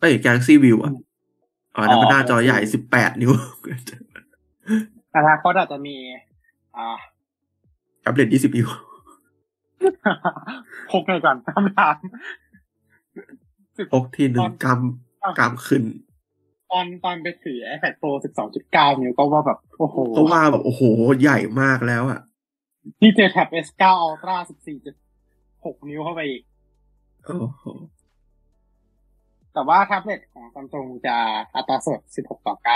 [0.00, 0.92] เอ้ย Galaxy View อะ
[1.76, 3.32] อ๋อนั่นมันหน้าจอใหญ่สิบแปดนิ้ว
[5.16, 5.96] อนาคตอาจจะมี
[6.76, 6.98] อ่า
[8.00, 8.68] แท็บเล็ตยี่สิบนิ้ว
[10.90, 11.96] พกเลยก่อนคำถาม
[13.92, 15.82] พกที่หนึ่งกำกำขึ้น
[16.72, 18.10] ตอนตอนไปถือ iPad Pro
[18.56, 20.82] 12.9 นิ้วก็ว่าแบบ โอ้โหก็ว่าแบบ โอ้โห
[21.20, 22.20] ใหญ่มากแล้วอะ
[23.02, 24.36] นี่เจอ Tab S9 Ultra
[25.12, 26.42] 14.6 นิ้วเข้าไปอีก
[27.24, 27.64] โอ้โห
[29.52, 31.16] แต่ว่าแท็บเล็ตของ Samsung จะ
[31.54, 32.66] อัตราส่วน 16 ต่อ 9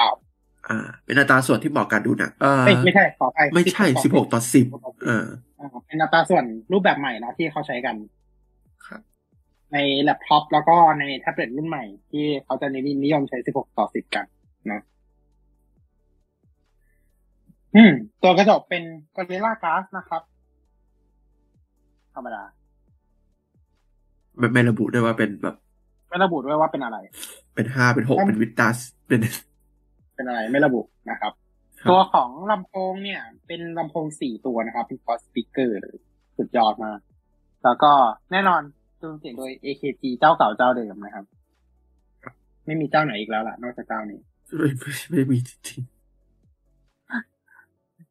[0.68, 4.66] อ่า เป็นอัตราส่วนที่เหมาะกับการดูหนังเออเอ้ยไม่ใช่ขอไปไม่ใช่สิบหกต่อสิบ
[5.04, 5.24] เออ
[5.86, 7.94] เป็นอัตราส่วนรูปแบบใหม่นะที่เขาใช้กัน
[8.86, 9.00] ครับ
[9.72, 12.66] ในแล็ปท็อปแล้วก็ในแท็บเล็ตรุ่นใหม่ ที่เขาจะ
[13.04, 14.24] นิยมใช้ 16 ต่อ 10 กัน
[14.72, 14.82] นะ
[17.74, 17.92] อืม
[18.22, 18.82] ตัวกระจกเป็น
[19.16, 20.22] Gorilla Glass นะครับ
[22.14, 22.42] ธรรมดา
[24.38, 25.56] ไม่ไม่ระบุด้วยว่าเป็นแบบ
[26.08, 26.98] ไม่ระบุด้วยว่าเป็นอะไร
[27.54, 28.78] เป็นห้าเป็นหกเป็น Victus
[29.08, 29.20] เป็น
[30.14, 30.80] เป็นอะไรไม่ระบุ
[31.10, 31.32] นะครับ
[31.80, 35.96] ครับตัวของลำโพงเนี่ย เป็นลำโพงสี่ตัวนะครับ เป็น quad speaker เลย
[36.36, 36.98] สุดยอดมาก
[37.64, 37.92] แล้วก็
[38.32, 38.62] แน่นอน
[39.04, 41.24] เครื่องเสียงโดย AKG เจ้าเก่าเจ้าเดิมนะครับ
[42.64, 44.20] ไม่มีเจ้าไหนอีกแล้วล่ะ นอกจากเจ้านี้
[44.56, 45.82] ไม่ไม่ไม่มีจริง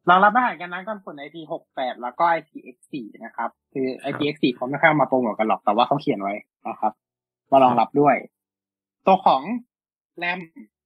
[0.08, 2.94] รองรับรหัสการกันน้ำกันฝุ่น IP68 แล้วก็ IPX4
[3.24, 6.34] นะครับ คือ IPX4 เขาไม่ค่อยมาโปรโมทกันหรอกแต่ว่าเขาเขียนไว้
[6.68, 6.92] นะครับ
[7.50, 8.16] มารองรับด้วย
[9.06, 9.42] ตัวของ
[10.16, 10.38] แรม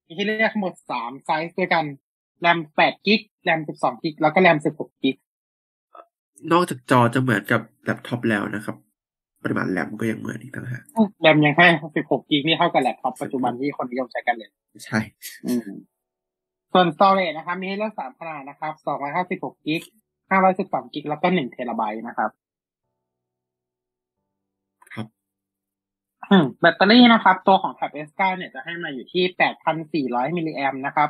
[0.06, 1.84] มีให้เลือกทั้งหมดสามไซส์ด้วยกัน
[2.40, 5.16] แรม8 gig แรม12 gig แล้วก็แรม16 gig
[6.52, 8.76] นอกจากจอจะเหมือนกับแล็ปท็อปแล้วนะครับ
[9.42, 10.82] ปริมาณแรมก็ยังเหมือนอีกต่างหาก
[11.20, 11.66] แรมยังแค่
[11.96, 14.50] 16 gig นี่เท่ากับแล็ปท็อปปัจจุบันที่คนนิยมใช้กันเลย
[14.84, 14.98] ใช่
[15.46, 15.68] อืม
[16.72, 18.72] ส่วน storage นะครับมีให้เลือกสามขนาดนะครับ
[19.18, 19.82] 256กิก
[20.38, 22.30] 512กิกแล้วก็1เทราไบต์นะครับ
[24.92, 25.06] ครับ
[26.30, 29.24] อืมแบตเตอรี่นะครับ ตัวของ Tab S9 เนี่ยจะให้มาอยู่ที่
[30.14, 31.08] 8,400มิลลิแอมนะครับ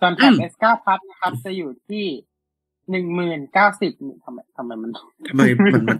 [0.00, 2.04] ส่วน Tab S9 Plus นะครับ จะอยู่ที่
[2.92, 4.90] 10,090ทำไมทำไมมัน
[5.28, 5.98] ทำไมมันมัน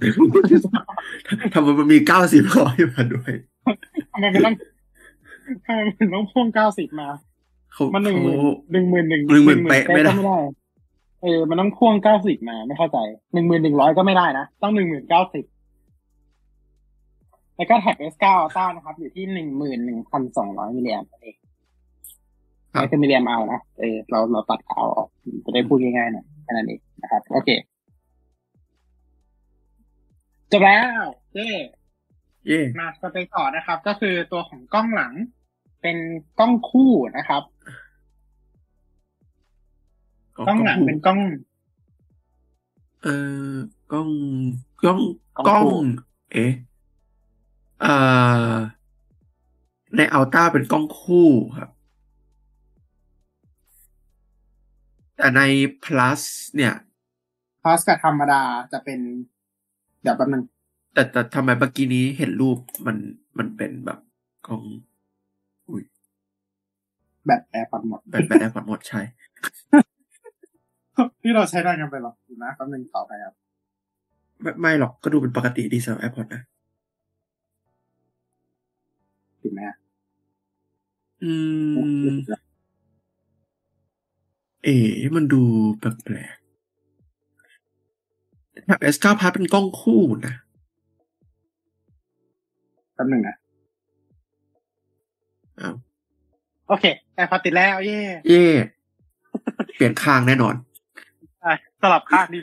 [1.54, 3.32] ทำไมมันมีเก้าสิบร้อยมาด้วย
[4.12, 4.54] ทำไมมันต้อง
[5.66, 7.08] ทำไมมันต้องพ่วง90มา
[7.72, 10.38] เขามันหนึ่งหมื่นเขาหนึ่งหมื่นหนึ่งหนึ่งหมื่นเป๊ะไม่ได้ก็ไม่ได้
[11.22, 12.98] เออมันต้องพ่วงเก้าสิบมาไม่เข้าใจ
[13.34, 15.44] หนึ่งหมื่นหนึ่งร้อยก็ไม่ได้นะต้องหนึ่งหมื่นเก้าสิบ
[17.56, 21.36] แล้วก็แท็บ S9 Ultra นะครับ อยู่ที่หนึ่งหมื่นหนึ่งพันสองร้อยมิลลิแอมป์นั่นเอง
[22.72, 25.08] ครับไม่คือมิเรียมเอานะเออเราเราตัดข่าวออก
[25.44, 27.48] จะได้พูดง่ายๆหน่อย แค่นั้นเองนะครับ โอเค
[30.50, 31.02] จบแล้ว
[31.34, 31.48] เย้
[32.46, 35.12] เย่มาสเปคต่อนะครับ ก็คือตัวของกล้องหลัง
[35.82, 35.96] เป็น
[36.38, 37.42] กล้องคู่นะครับ
[40.48, 41.20] กล้องหลังเป็นกล้อง
[43.02, 43.16] เอ่
[43.50, 43.54] อ
[43.92, 44.08] กล้อง
[44.82, 44.98] กล้อง
[45.38, 45.78] กล้กองล้องคู่
[46.32, 46.52] เอ๊ะ
[47.82, 47.94] เอ่
[48.50, 48.54] อ
[49.96, 51.28] ในอัลต้าเป็นกล้องคู่
[51.58, 51.70] ครับ
[55.16, 55.42] แต่ใน
[55.84, 56.22] plus
[56.56, 56.74] เนี่ย
[57.62, 59.00] พอสกับธรรมดาจะเป็น
[60.02, 60.42] เดี๋ยวแป๊บนึง
[60.94, 62.96] แต่แต่ทำไมเมื่อกี้นี้เห็นรูปมัน
[63.38, 63.98] มันเป็นแบบ
[64.46, 64.62] กล้อง
[65.68, 65.82] อุ้ย
[67.26, 69.00] แบบแอร์ปัดหมดแบบแบบแอปหมดใช่
[71.22, 73.34] ที่เราใช้ได้กันไปหรอกดูนะแป๊บนึงต่อไปครับ
[74.42, 76.42] ไม่ไม่หรอกก็ดูเป็นปกติดีสำหรับแอปพอนะ
[79.42, 79.76] ถูกไหมฮะ
[81.22, 81.32] อื
[82.06, 82.12] ม
[84.66, 84.78] เอ๋
[85.16, 85.42] มันดู
[85.78, 85.84] แป
[86.14, 90.34] ลกๆแท็บ S9 Plus เป็นกล้องคู่นะ
[92.94, 93.36] แป๊บนึงนะ
[95.60, 95.74] อ้าว
[96.68, 96.84] โอเค
[97.14, 98.46] แอร์พอติดแล้ว เย่เย่
[99.74, 100.54] เปลี่ยนข้างแน่นอน
[101.44, 101.52] อะ
[101.82, 102.38] สลับข้างดี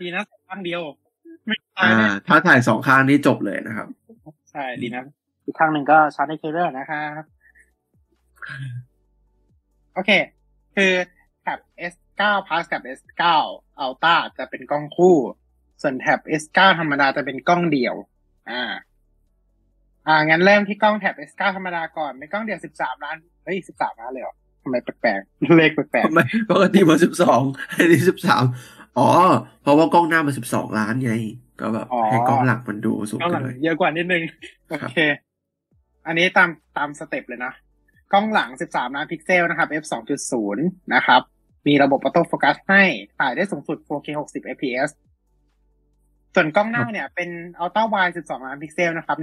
[0.00, 0.80] ดีนะข้างเดียว
[1.46, 3.88] ไม่ตายอ่าแน่ถ้าถ่ายสองข้างนี้จบเลยนะครับ
[4.50, 5.04] ใช่ดีนะ
[5.44, 7.22] อีกข้างหนึ่งก็ชาร์จในเคเบิลนะครับ
[9.94, 10.10] โอเค
[10.76, 10.92] คือ
[11.42, 11.58] แท็บ
[11.92, 13.22] S9 Plus กับ S9
[13.84, 15.16] Ultra จะเป็นกล้องคู่
[15.82, 17.94] ส่วน Tab S9 ธรรมดาจะเป็นกล้องเดี่ยว
[18.50, 18.62] อ่า
[20.06, 27.42] อ่า งั้นเริ่มที่กล้อง Tab S9 ธรรมดาก่อน เป็นกล้องเดี่ยว 13 ล้าน เฮ้ย 13 ล้านเลยเหรอทำไมแปลกๆ เลขแปลกทำไมปกติมาสิบสอง
[27.78, 28.44] อันนี้สิบสาม
[28.98, 29.08] อ๋อ
[29.62, 31.12] เพราะว่ากล้องหน้ามันสิบสองล้านไง
[31.60, 34.22] ก็แบบให้กล้องหลักมันดูสูงๆกล้องหขึ้ลันงเลยเยอะกว่านิดนึง
[34.68, 34.96] โอเค
[36.06, 37.52] อันนี้ตามตาม step เลยนะ
[38.12, 39.84] กล้องหลัง 13 ล้านพิกเซลนะครับ f
[40.34, 40.56] 2.0
[40.94, 41.22] นะครับ
[41.66, 42.82] มีระบบ auto focus ให้
[43.18, 44.90] ถ่ายได้สูงสุด 4K 60 fps
[46.34, 47.30] ส่วนกล้องหน้าเนี่ยเป็น
[47.62, 49.18] Ultra Wide 12 ล้านพิกเซลนะครับ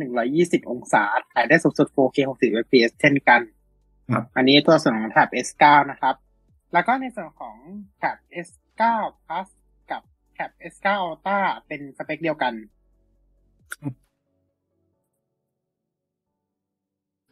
[0.63, 1.03] 120 องศา
[1.33, 3.41] ถ่ายได้สูงสุด 4K 60 fps เช่นกัน
[4.13, 6.15] ครับอันนี้ตัวส่วนของแท็บ S9 นะครับ
[6.73, 7.55] แล้วก็ในส่วนของ
[7.97, 8.17] แท็บ
[8.47, 8.83] S9
[9.25, 9.47] Plus
[9.91, 10.01] กับ
[10.33, 12.53] แท็บ S9 Ultra เป็นสเปคเดียวกัน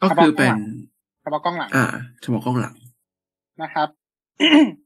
[0.02, 0.56] ก็คือเป็น
[1.22, 1.86] เฉพาะกล้องหลัง อ่า
[2.22, 2.76] เฉพาะกล้องหลัง
[3.62, 3.90] นะครับ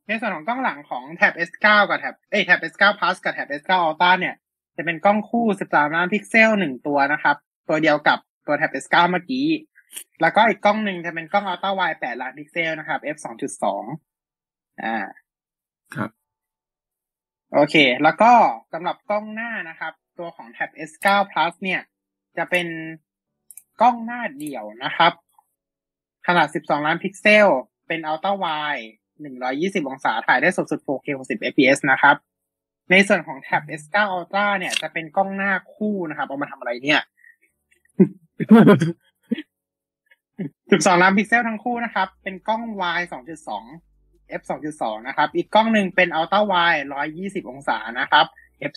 [0.07, 4.35] ในส่วนของกล้องหลังของแท็บ S9 กับแท็บเอ้ยแท็บ S9 Plus กับแท็บ S9 Ultra เนี่ย
[4.77, 7.35] จะเป็นกล้องคู่ 13 ล้านพิกเซลหนึ่งตัวนะครับ
[7.69, 9.47] ตัวเดียวกับตัวแท็บ S9 เมื่อกี้
[10.21, 13.17] แล้วก็อีกกล้องหนึ่งจะเป็นกล้อง Ultra Wide 8 ล้านพิกเซลนะครับ f
[13.79, 14.97] 2.2อ่า
[15.95, 16.09] ครับ
[17.53, 18.31] โอเค แล้วก็
[18.73, 21.81] สำหรับกล้องหน้านะครับ ตัวของ Tab S9 Plus เนี่ย
[22.37, 22.67] จะเป็น
[23.81, 25.13] กล้องหน้าเดี่ยวนะครับ
[26.27, 27.47] ขนาด 12 ล้านพิกเซล
[27.87, 28.85] เป็น Ultra Wide
[29.41, 32.15] 120 องศา ถ่ายได้สูงสุด 4K 60 fps นะครับ
[32.91, 37.01] ในส่วนของ Tab S9 Ultra เนี่ยจะเป็นกล้องหน้าคู่นะครับ เอามาทำอะไรเนี่ย
[40.69, 43.07] 12 ล้านพิกเซลทั้งคู่นะครับ เป็นกล้อง wide
[43.71, 44.41] 2.2 f
[44.73, 46.83] 2.2 นะครับ อีกกล้องหนึ่งเป็น ultra wide
[47.15, 48.25] 120 องศานะครับ
[48.71, 48.73] f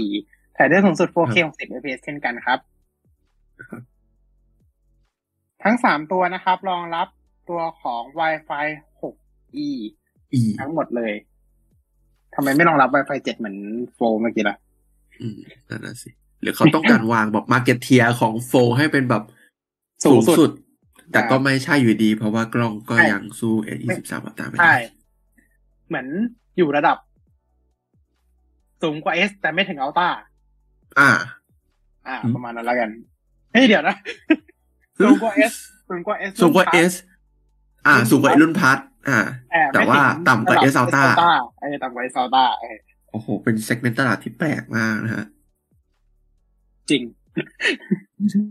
[0.00, 2.58] 2.4ถ่ายได้สูงสุด 4K 60 fps เช่นกันครับ
[5.62, 7.08] ทั้งสามตัวนะครับ รองรับ
[7.48, 8.66] ตัวของ Wi-Fi
[9.00, 9.68] 6E
[10.34, 11.12] อีทั้งหมดเลย
[12.34, 13.56] ทำไมไม่รองรับ Wi-Fi 7 เหมือน
[13.94, 14.56] โฟเมื่อกี้ล่ะ
[15.20, 15.38] อืม
[15.68, 16.10] นั่นน่ะสิ
[16.42, 19.22] หรือเขาต้องการวางแบบ market tier ของ Fold ให้เป็นแบบ
[20.04, 20.50] สูสูงงสุดสุด
[21.12, 24.74] แต่อ่าก็ไม่ใช่อยู่ดี เพราะว่ากล้องก็ใช่ยังสู้ A23 อัตราไม่ใช่ได้
[25.88, 26.06] เหมือน
[26.56, 26.96] อยู่ระดับ
[28.82, 30.08] สูงกว่า S แต่ไม่ถึง Ultra
[30.98, 31.10] อ่า
[32.06, 32.90] อ่าอืมประมาณนั้นแล้วกัน
[33.52, 33.96] เฮ้ยเดี๋ยวนะ
[35.00, 35.54] สูงกว่า S
[35.88, 36.92] สูงกว่า S สูงกว่า S
[37.86, 38.78] อ่า สูงกว่ารุ่นพัท
[39.08, 39.18] อ่า
[39.72, 41.04] แต่ว่าต่ำกว่า S Ultra
[41.60, 42.76] เออต่ำกว่า S Ultra เออ
[43.10, 45.26] โอ้โห เป็น segment ตลาดที่แปลกมากนะฮะ
[46.90, 47.02] จริง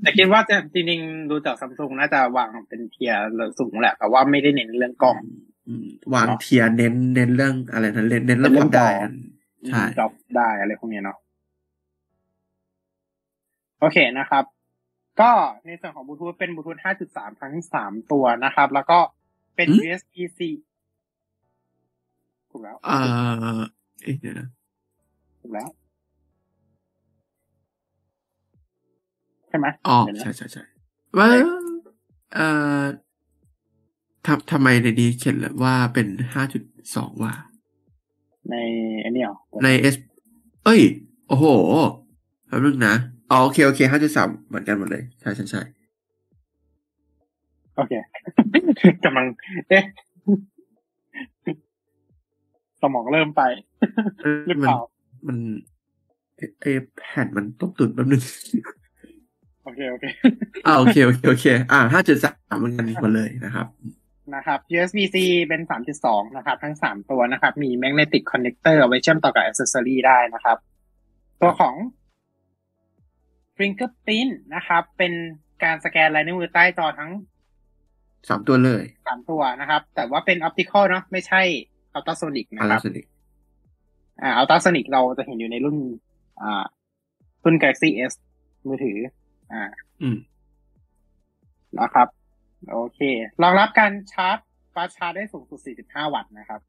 [0.02, 3.20] แต่คิดว่าจะจริงๆดูจากซัมซุงน่าจะวางเป็น tier
[3.60, 5.18] สูงแหละ แต่ว่าไม่ได้เน้นเรื่องกล้อง
[5.68, 9.14] อืมวาง tier เน้นเน้นเรื่องอะไรนะเน้นเน้นเรื่องเน้คนวามเรื่องได้จออัน
[9.68, 11.18] ใช่จอพับได้อะไรพวกเนี้ยเนาะ
[13.80, 14.44] โอเคนะครับ
[15.22, 15.32] ก็
[15.66, 16.78] ในส่วนของบลูทูธเป็นบลูทูธ
[17.10, 19.00] 5.3 ทั้งสามตัวนะครับ แล้วก็
[19.56, 20.42] เป็น USB-C
[22.52, 23.00] ถูกแล้วอ่า
[24.04, 24.48] เอ๊ะเดี๋ยวนะ
[25.42, 25.70] ถูกแล้ว
[29.48, 30.64] ใช่ไหมอ๋อเดี๋ยวนะใช่ใช่ใช่
[31.18, 31.28] ว่า
[32.34, 32.48] เอ่
[32.82, 32.84] อ
[34.26, 36.64] ทำทำไมในนี้เขียนเลยว่าเป็นห้าจุด
[36.96, 37.34] สองว่า
[38.50, 38.56] ใน
[39.04, 39.96] อันนี้เหรอใน S
[40.66, 40.82] เอ้ย
[41.28, 41.46] โอ้โห
[42.48, 42.96] แป๊บนึงนะ
[43.32, 45.62] อ๋อโอเคโอเคห้าจุดสามเหมือนกันหมดเลย ใช่ใช่ใช่
[47.76, 47.94] โอเค
[49.06, 49.26] กำลัง
[49.70, 49.84] เอ๊ะ
[52.82, 53.42] สมองเริ่มไป
[54.48, 54.80] หรือเปมันล่า
[55.28, 55.38] มัน
[56.38, 56.66] เอเอ
[56.98, 58.22] แผ่นมันต้องตุนแป๊บนึง
[59.64, 60.06] โอเคโอเค
[60.66, 63.68] อ่าโอเคโอเคโอเค อ่าห้าจุดสามเหมือนกันหมดเลยนะครับ
[64.36, 65.62] นะครับ USB-C เป็น
[66.00, 70.58] 3.2 นะครับ ทั้ง 3 ตัวนะครับ มี magnetic connector เอาไว้เชื่อมต่อกับ accessory ได้นะครับ
[71.42, 71.74] ตัวของ
[73.60, 75.14] fingerprint นะครับ เป็น
[75.64, 77.12] การสแกนลายนิ้วมือใต้จอทั้ง
[78.30, 81.42] สามตัวเลย3ตัวนะครับ แต่ว่าเป็น optical เนาะไม่ใช่
[81.96, 83.06] ultrasonic อานะครารับสนิก
[84.22, 85.78] อ่า ultrasonic เราจะเห็นอยู่ในรุ่น
[86.42, 86.66] อ่า
[87.44, 88.14] รุ่น Galaxy S
[88.68, 88.98] มือถือ
[89.52, 89.64] อ่า
[90.02, 90.18] อืม
[91.80, 92.08] นะครับ
[92.72, 93.00] โอเค
[93.44, 94.38] รองรับการชาร์จ
[94.74, 96.62] ฟาสต์ชาร์จได้สูงสุด 45 วัตต์นะครับ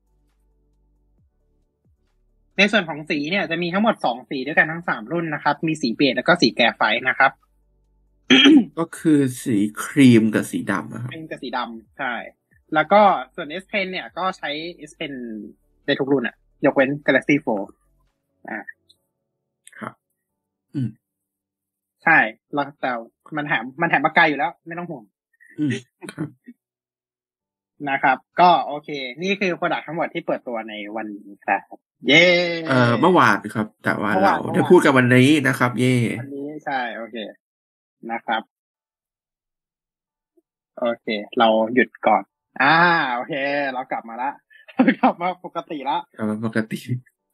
[2.59, 7.32] ในส่วนของสีเนี่ยจะมีทั้งหมด2สีด้วยกันทั้ง3รุ่นนะครับ มีสีเบจแล้วก็สีแก่ไฟนะครับ
[8.78, 12.14] ก็คือสีครีมกับสีดำอะครับเป็นกับสีดำใช่
[12.74, 13.01] แล้วก็
[13.35, 14.51] ส่วน S Pen เนี่ยก็ใช้
[14.90, 15.12] S Pen
[15.85, 17.36] ได้ทุกรุ่นอะยกเว้น Galaxy
[17.89, 18.59] 4อ่า
[19.78, 19.94] ครับ
[20.74, 20.90] อืม
[22.05, 22.18] ใช่
[22.55, 22.90] แล้วแต่
[23.36, 25.05] มันแถมมันแถมปากกาอยู่แล้ว ไม่ต้องห่วง
[25.59, 25.70] อืม
[26.12, 26.28] ครับ
[27.89, 28.89] นะครับ ก็โอเค
[29.23, 31.62] นี่คือ Product ทั้งหมดที่เปิดตัวในวันนี้ครับ
[32.09, 32.24] เย้
[32.66, 37.16] เอ่อเมื่อวานครับ แต่ว่าเมื่อวาเรานได้พูดกันวันนี้นะครับ เย่วันนี้ใช่ โอเค
[38.12, 38.43] นะครับ
[40.81, 41.07] โอเค
[41.39, 42.23] เราหยุดก่อน
[42.62, 42.77] อ่า
[43.15, 43.35] โอเค
[43.74, 44.31] เรากลับมาละ
[44.74, 46.78] เรากลับมาปกติละเอาปกติ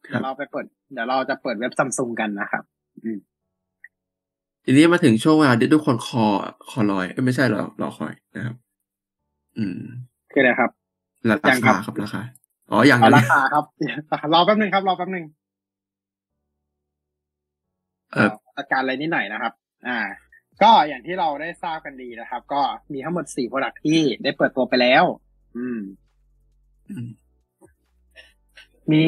[0.07, 2.63] คเดี๋รัยบวเราไปเปิด เดี๋ยวเราจะเปิดเว็บซัมซุงกันนะครับ
[4.65, 6.25] ทีนี้มาถึงช่วงเวลาที่ทุกคนคอ
[6.69, 8.55] คอลอยเอ้ยไม่ใช่หรอรอคอยนะครับ
[9.57, 9.79] อืม
[10.37, 10.71] คืออะไรครับ
[11.29, 12.21] รายังครัคาบครับราคา
[12.71, 13.65] อ๋ออย่างเอานั้นราคาครับ
[14.33, 15.25] รอแป๊บนึงครับรอแป๊บนึง
[18.13, 19.53] เออจัดการอะไรนิดหน่อยนะครับ
[19.87, 19.99] อ่า
[20.61, 22.61] ก็อย่างที่เราได้ทราบกันดีนะครับ ก็
[22.91, 25.03] มีทั้งหมดสี่โปรดักที่ได้เปิดตัวไปแล้ว
[25.57, 25.79] อืม
[26.89, 27.07] อืม
[28.91, 29.03] มี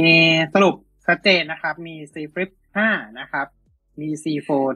[0.53, 0.75] สรุป
[1.07, 2.49] ชัดเจนนะครับ มี C Flip
[2.85, 3.47] 5 นะครับ
[3.99, 4.75] มี C Fold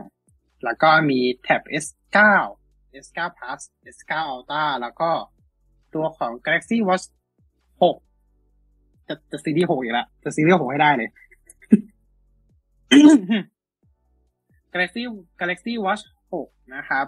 [0.00, 2.18] 5 แล้วก็มี Tab S9
[3.04, 3.60] S9 Plus
[3.96, 5.10] S9 Ultra แล้วก็
[5.94, 7.06] ตัวของ Galaxy Watch
[7.82, 11.10] 6 จะจะซีรีส์6อีกล้วจะซีรีส์6ให้ได้เลย
[14.72, 15.02] Galaxy
[15.40, 16.02] Galaxy Watch
[16.38, 17.06] 6 นะครับ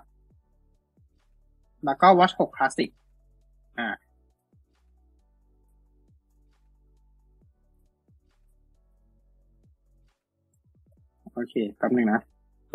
[1.85, 2.91] แล้วก็ Watch 6 Classic
[3.79, 3.89] อ่า
[11.33, 12.21] โอเคแป๊บหนึ่งนะ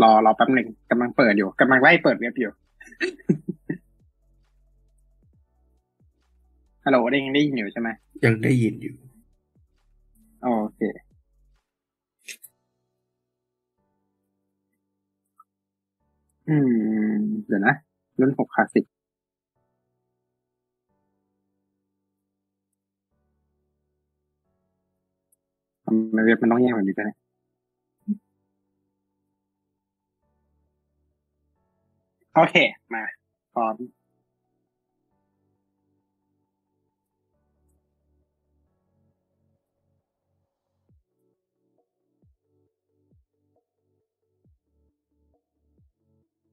[0.01, 2.51] รอรอแป๊บหนึ่งกำลังเปิดอยู่กำลังไล่เปิดเว็บอยู่
[6.89, 7.89] ฮัลโหลได้ยังได้ยินอยู่ใช่ไหม
[8.25, 8.95] ยังได้ยินอยู่
[10.43, 10.79] โอเค
[16.47, 16.55] อื
[17.09, 17.13] ม
[17.47, 17.73] เดี๋ยวนะ
[18.19, 18.85] รุ่นหกคลาสสิก
[25.83, 27.11] ทำไมเว็บมันต้องแยกแบบนี้ด้วย
[32.33, 32.55] โอเค
[32.93, 33.03] มา
[33.53, 33.75] พร้อม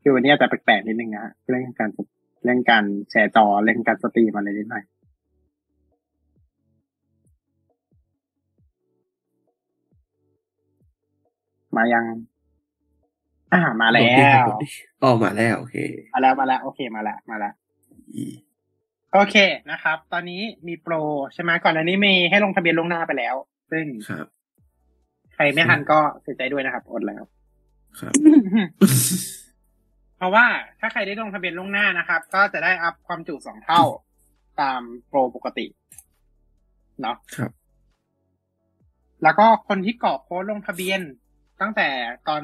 [0.07, 1.91] คือวันนี้อาจจะแปลกๆนิดนึงนะฮะเรื่องการ
[2.45, 4.85] เรื่องการแชร์จอเรื่องการสตรีมอะไรนิดหน่อย
[11.77, 12.05] มายัง
[13.53, 14.01] อ่ามาแล้
[14.43, 14.47] ว
[15.03, 15.77] อ๋อมาแล้วโอเค
[16.15, 17.53] มาแล้วมาแล้วโอเคมาแล้วมาแล้ว
[18.15, 18.25] อี
[19.13, 19.37] โอเค
[19.71, 20.95] นะครับ ตอนนี้มีโปร
[21.35, 23.35] ใช่ไหมก่อนอันนี้มีให้ลงทะเบียนล่วงหน้าไปแล้ว
[23.71, 24.27] ซึ่งครับ
[25.35, 27.23] ใครไม่ทันก็เสียใจด้วยนะครับ อดแล้ว
[28.01, 29.44] ครับเพ
[30.25, 30.47] ราะว่า
[30.81, 33.83] ถ้าใครได้ลงทะเบียนล่วงหน้านะครับ ก็จะได้อัพความจุสองเท่า
[34.61, 35.67] ตามโปรปกติ
[37.01, 37.51] เนาะครับ
[39.23, 41.01] แล้วก็คนที่กรอกโค้ดลงทะเบียน
[41.61, 41.89] ตั้งแต่
[42.29, 42.43] ตอน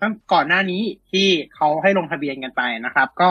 [0.00, 3.30] ตั้งก่อนหน้านี้ที่เขาให้ลงทะเบียนกันไปนะครับ ก็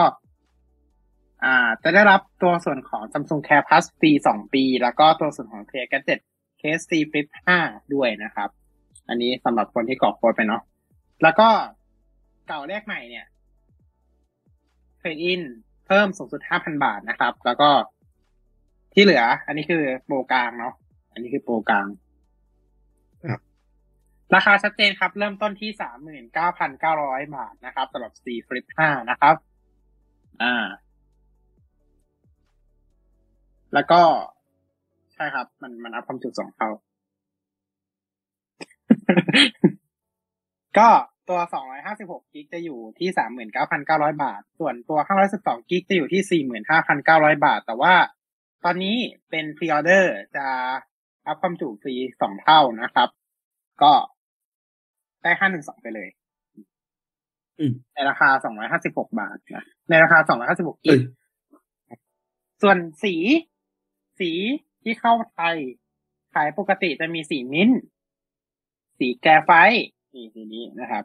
[1.44, 6.20] อ่า จะได้รับตัวส่วนของ Samsung Care Plus ฟรีสองปี แล้วก็ตัวส่วนของ Clear Gadget
[6.60, 7.26] Case C Flip
[7.60, 8.48] 5ด้วยนะครับ
[9.08, 10.62] อันนี้สำหรับคนที่กรอกโค้ดไปเนาะ
[11.22, 11.48] แล้วก็
[12.48, 13.26] เก่าแรกใหม่เนี่ย
[15.00, 15.42] เทรดอิน
[15.86, 17.70] เพิ่มสูงสุด5,000บาทนะครับ แล้วก็
[18.94, 20.74] ที่เหลือ อันนี้คือโปรกลางเนาะ
[21.12, 21.86] อันนี้คือโปรกลาง
[23.30, 23.40] ครับ
[24.34, 29.36] ราคาชัดเจนครับ เริ่มต้นที่สามหมื่นเก้าพันเก้าร้อยบาทนะครับสำหรับ C Flip 5นะครับ
[30.42, 30.66] อ่า
[33.74, 34.02] แล้วก็
[35.14, 36.68] ใช่ครับ มันมันอัพความจุสองเท่า
[40.78, 40.88] ก็
[41.30, 41.40] ตัว
[41.86, 43.08] 256กิกจะอยู่ที่
[43.66, 44.98] 39,900 บาท ส่วนตัว
[45.34, 46.42] 512กิกจะอยู่ที่
[46.94, 47.94] 45,900 บาท แต่ว่า
[48.64, 48.96] ตอนนี้
[49.30, 50.46] เป็นพรีออเดอร์จะ
[51.26, 53.08] อัพความจุฟรีสองเท่านะครับ
[53.82, 53.92] ก็
[55.22, 56.08] ได้ 512 ไปเลย
[57.58, 58.28] อืมในราคา
[58.70, 60.18] 256 บาทนะในราคา
[60.52, 61.00] 256กิเอ้กย
[62.62, 63.14] ส่วนสี
[64.20, 64.30] สี
[64.82, 65.56] ที่เข้าไทย
[66.34, 67.80] ขายปกติจะมีสีมิ้นท์
[68.98, 71.04] สีแกรไฟต์นี่สีนี้นะครับ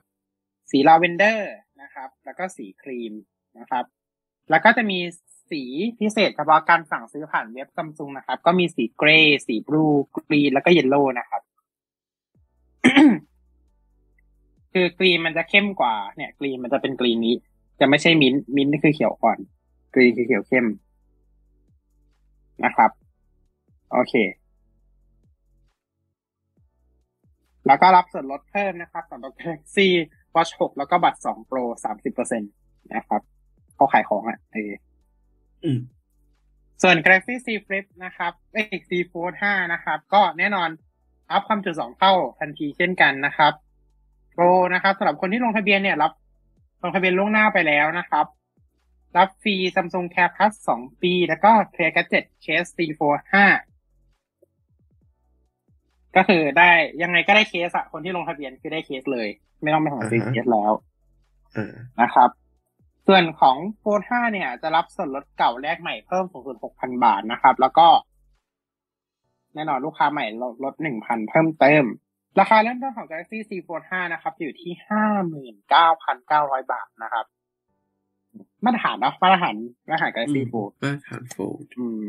[0.71, 3.13] สีลาเวนเดอร์นะครับ แล้วก็สีครีม
[3.59, 3.85] นะครับ
[4.49, 4.99] แล้วก็จะมี
[5.51, 5.63] สี
[5.99, 11.41] พิเศษเฉพาะการสั่งซื้อผ่านเว็บซัมซุงนะครับ ก็มีสี gray สี blue green แล้วก็ yellow นะครับ
[14.73, 17.35] คือ green มันจะเข้มกว่าเนี่ย green มันจะเป็น green นี้
[17.79, 19.39] จะไม่ใช่ mint mint นี่คือเขียวอ่อน
[19.93, 20.67] green คือเขียวเข้ม
[22.65, 22.91] นะครับ
[23.91, 24.13] โอเค
[27.67, 29.87] แล้วก็รับส่วนลดเพิ่มนะครับสำหรับ Galaxy
[30.35, 31.63] Watch 6 แล้วก็บัตร2 Pro
[32.03, 33.21] 30%นะครับ
[33.75, 34.71] เขาขายของอะเออ
[35.63, 35.79] อืม
[36.81, 40.69] ส่วน Galaxy Z Flip นะครับเอ้ย Z Fold 5 นะครับ ก็แน่นอน
[41.31, 43.53] อัพความจุสองเท่าทันทีเช่นกันนะครับ
[44.35, 46.11] Pro นะครับสำหรับคนที่ลงทะเบียนเนี่ยรับ
[46.83, 48.25] ลงทะเบียนล่วงหน้าไปแล้วนะครับ
[49.17, 53.21] รับฟรี Samsung Care Plus 2 ปี แล้วก็ Clear Gadget Case C Fold
[53.51, 53.74] 5
[56.15, 56.69] ก็คือได้
[57.01, 59.27] ยังไงก็ได้เคสอะคนที่ลงทะเบียนคือได้เคสเลย
[59.61, 60.71] ไม่ต้องไปหาซื้ออ่าฮะเคสแล้ว
[61.55, 61.71] อ่า
[62.01, 62.29] นะครับ
[63.07, 67.87] ส่วนของโฟน5เนี่ย จะรับส่วนลดเก่าแลกใหม่เพิ่มสูงสุด6,000บาทนะครับ แล้วก็
[69.55, 70.73] แน่นอนลูกค้าใหม่ลดลด
[71.03, 71.83] 1,000เพิ่มเติม
[72.39, 74.73] ราคาเริ่มต้นของ Galaxy C Fold 5 นะครับ อยู่ที่
[75.91, 77.25] 59,900บาทนะครับ
[78.63, 79.55] มาตรฐานเนอะมาตรฐาน
[79.89, 82.03] มาตรฐาน Galaxy Fold มาตรฐาน Fold อืม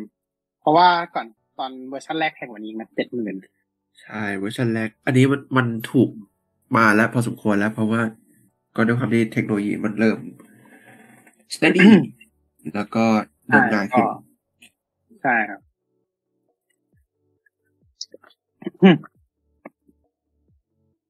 [0.61, 1.27] เพราะว่าก่อน
[1.59, 3.56] ตอนเวอร์ชันแรกแพงกว่านี้มัน70,000
[4.02, 6.10] ใช่เวอร์ชันแรก อันนี้มันมันถูก
[6.77, 8.02] มาแล้วพอสมควรแล้ว เพราะว่า
[8.77, 10.18] ก็ด้วยความที่เทคโนโลยีมันเริ่ม
[11.55, 11.86] steady
[12.74, 13.05] แล้วก็
[13.48, 14.06] เดินง่ายขึ้น
[15.23, 15.60] ใช่ครับ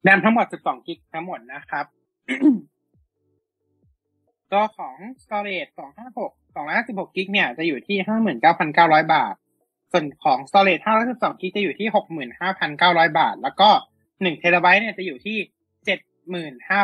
[0.03, 1.87] แรมทั้งหมด 12 กิกทั้งหมดนะครับ
[4.53, 5.71] ตัวของ storage
[6.17, 7.97] 256 256 กิกเนี่ย จะอยู่ที่
[8.55, 9.35] 59,900 บาท
[9.93, 11.89] ส่วนของ storage 512กิกจะอยู่ที่
[12.53, 13.69] 65,900 บาท แล้วก็
[14.05, 15.39] 1เทราไบต์เนี่ยจะอยู่ที่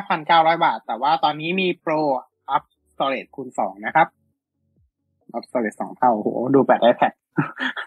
[0.01, 1.93] 75,900 บาท แต่ว่าตอนนี้มีโปร
[2.57, 2.65] up
[2.95, 4.07] storage คูณ 2 นะครับ
[5.37, 7.13] up storage 2 เท่าโอ้โหดูแบต iPad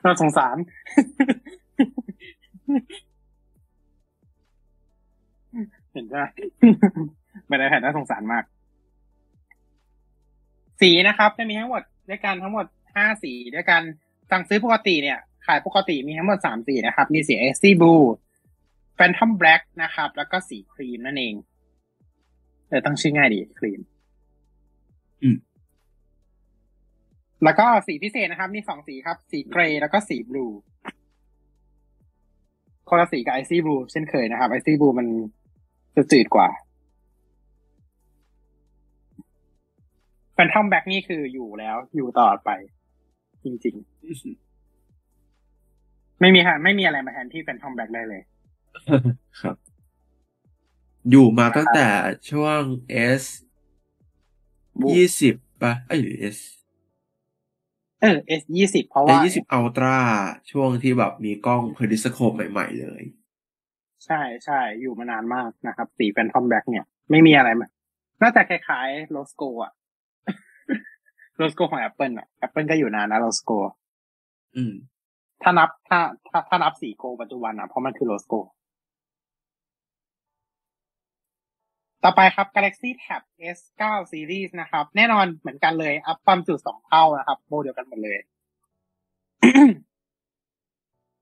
[0.04, 0.58] น่าสงสาร
[5.92, 6.18] เห็นไหม
[7.48, 8.44] แบต iPad น่าสงสารมาก
[10.82, 12.66] สีนะครับ จะมีทั้งหมดด้วยกันทั้งหมด
[12.96, 13.82] ห้าสีด้วยกัน
[14.32, 18.04] สั่งซื้อปกติเนี่ย ขายปกติมีทั้งหมดสามสีนะครับ มีสี Icy Blue
[18.98, 21.36] Phantom Black นะครับ แล้วก็สีครีมนั่นเอง
[22.68, 23.82] เออตั้งชื่อง่ายดีครีม
[25.24, 25.38] อืม
[27.44, 30.46] แล้วก็สีพิเศษนะครับ มีสองสีครับ สีเกรย์แล้วก็สีบลู
[32.90, 35.08] คนละสีกับ Icy Blue เช่นเคยนะครับ Icy Blue มัน
[35.96, 36.48] จะจืดกว่า
[40.34, 42.52] Phantom Black นี่คืออยู่แล้วอยู่ตลอดไป
[43.46, 43.76] จริง
[44.62, 48.22] ๆ ไม่มีค่ะไม่มีอะไรมาแทนที่ Phantom Black ได้เลย
[49.42, 49.56] ครับ
[51.10, 51.88] อยู่มาตั้งแต่
[52.32, 52.62] ช่วง
[53.20, 53.24] S
[54.80, 56.38] บุ๊ยี่สิบปะเอ้ยหรือ S
[58.02, 59.98] เออ S ยี่สิบเพราะ S ว่ายี่สิบ Ultra
[60.52, 63.02] ช่วงที่แบบมีกล้อง periscope ใหม่ๆเลย
[64.06, 67.68] ใช่ใช่อยู่มานานมากนะครับสี Phantom Black เนี่ย ไม่มีอะไรมา
[68.22, 69.74] น่าจะคล้ายๆ Rose Gold อะ
[71.38, 73.52] Rose Gold ของ Apple อะ Apple ก็อยู่นานนะ Rose Gold
[74.56, 74.74] อืม
[75.42, 78.34] ถ้านับถ้าถ้าถ้านับสีโกปัจจุบันอะเพราะมันคือ Rose Gold
[82.04, 83.22] ต่อไปครับ Galaxy Tab
[83.58, 88.20] S9 Series นะครับ แน่นอนเหมือนกันเลย อัพความจุสองเท่านะครับ โมเดียวกันหมดเลย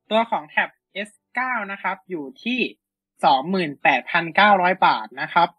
[0.09, 0.69] ตัวของ Tab
[1.09, 1.39] S9
[1.71, 2.59] นะครับ อยู่ที่
[3.25, 5.49] สองหมื่นแปดพันเก้าร้อยบาทนะครับ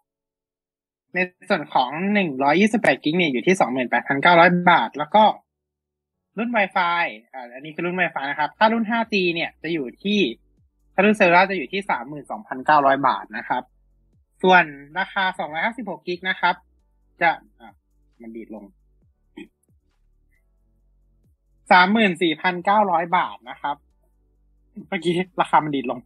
[1.15, 1.19] ใน
[1.49, 5.23] ส่วนของหนึ่งร้อยี่สิบแปดกิกเนี่ยอยู่ที่สองหมื่นแปดพันเก้าร้อยบาท แล้วก็
[6.37, 10.19] รุ่น Wi-Fi อ่าอันนี้คือรุ่น Wi-Fi นะครับ ถ้ารุ่น 5G เนี่ยจะอยู่ที่
[10.93, 13.63] ถ้ารุ่นเซลล่าจะอยู่ที่สามหมื่นสองพันเก้าร้อยบาทนะครับ
[14.43, 14.63] ส่วน
[14.99, 16.55] ราคาสองร้อยห้าสิบหกกิกนะครับ
[17.21, 17.73] จะะ
[18.21, 18.65] มันดีดลง
[21.71, 23.75] สามหมื่นสี่พันเก้าร้อยบาทนะครับ
[24.87, 25.99] เมื่อกี้ราคามันดีดลง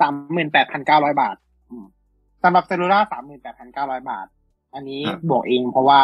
[0.00, 1.36] สามหมื่นแปดพันเก้าร้อยบาท
[1.70, 1.86] อืม
[2.42, 4.26] สำหรับเซลลูล่าสามหมื่นแปดพันเก้าร้อยบาท
[4.74, 6.00] อันนี้ครับบวกเองเพราะว่า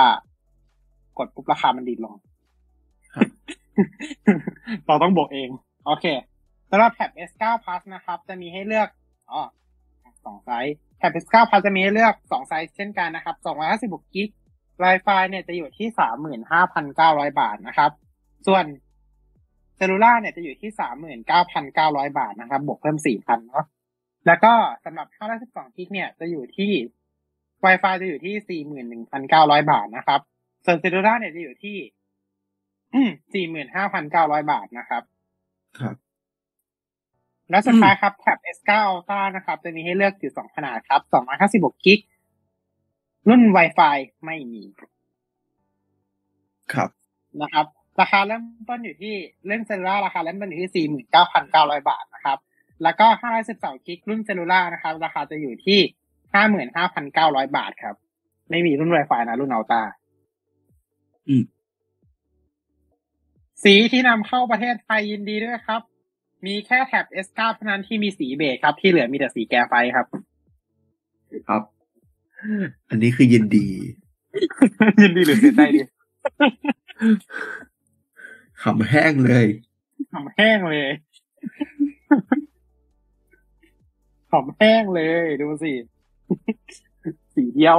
[1.19, 2.15] กดปุ๊บราคามันดีดลง
[3.15, 3.29] ครับ
[4.87, 5.49] เราต้องบวกเอง
[5.87, 6.07] โอเค
[6.71, 8.89] สำหรับแท็บ S9 Plus นะครับ จะมีให้เลือก
[9.31, 9.43] อ๋อ
[10.25, 13.37] สองไซส์แท็บ S9 Plus จะมีให้เลือกสองไซส์เช่นกันนะครับ
[14.01, 14.31] 256 gig
[14.83, 15.89] Wi-Fi เนี่ยจะอยู่ที่
[16.65, 17.91] 35,900 บาทนะครับ
[18.47, 18.65] ส่วน
[19.77, 20.71] Cellular เนี่ยจะอยู่ที่
[21.65, 23.65] 39,900 บาทนะครับ บวกเพิ่ม 4,000 เนาะ
[24.27, 24.53] แล้วก็
[24.85, 25.09] สำหรับ
[25.43, 26.73] 512กิกเนี่ยจะอยู่ที่
[27.65, 28.63] Wi-Fi จะอยู่ที่
[29.29, 30.21] 41,900 บาทนะครับ
[30.65, 31.77] ส่วนเซลลูล่าเนี่ยจะอยู่ที่
[33.69, 35.03] 45,900 บาทนะครับ
[35.79, 35.97] ครับ
[37.51, 41.01] และสุดท้ายครับแท็บ S9 Ultra นะครับ จะมีให้เลือกอยู่สองขนาดครับ
[41.41, 42.01] 256กิก
[43.29, 44.63] รุ่น Wi-Fi ไม่มี
[46.73, 46.91] ครับ
[47.43, 47.67] นะครับ
[48.01, 49.15] ราคาเริ่มต้นอยู่ที่
[49.47, 50.89] เล่นเซลลูล่าราคาเริ่มต้นอยู่ที่
[51.43, 52.39] 49,900 บาทนะครับ
[52.83, 53.07] แล้วก็
[53.47, 55.81] 512กิกรุ่นเซลลูล่านะครับ ราคาจะอยู่ที่
[56.69, 57.95] 55,900 บาทครับ
[58.51, 59.83] ไม่มีรุ่น Wi-Fi นะ รุ่น Ultra
[61.29, 61.45] อืม
[63.63, 65.81] สีที่นำเข้าประเทศไทยยินดีด้วยครับ
[66.47, 70.07] มีแค่แท็บ S9 เท่านั้นที่มีสีเบจครับ ที่เหลือมีแต่สีแกไฟครับ
[71.49, 71.63] ครับ
[72.89, 73.67] อันนี้คือยินดี
[75.03, 75.81] ยินดีหรือเสียใจดี
[78.63, 79.47] ขำแห้งเลย
[80.13, 80.91] หอมแห้งเลย
[84.33, 85.73] หอมแห้งเลย ดูสิ
[87.35, 87.79] สีเดียว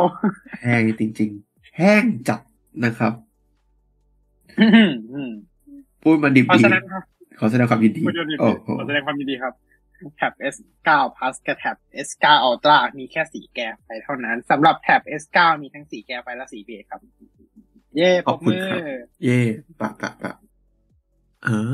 [0.61, 2.41] แห้งจริง ๆ แห้งจัด
[2.85, 3.13] นะครับ
[6.03, 7.03] พูดมาดิบเพราะดีฉะนั้นครับ
[7.39, 9.53] ขอแสดงความยินดีคุณโยนิโอ้โหขอแสดงความยินดีครับ
[10.15, 11.77] แท็บ S9 Plus กับแท็บ
[12.07, 17.01] S9 Ultra มีแค่สีแกไฟเท่านั้นสำหรับแท็บ S9 มีทั้งสีแกไฟและสีเบจครับ
[17.97, 18.63] เย่ปรบมือ
[19.23, 19.39] เย่
[19.81, 20.33] ปะปะปะ
[21.45, 21.73] เออ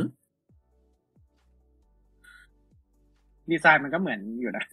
[3.51, 4.63] ดีไซน์มันก็เหมือนอยู่นะ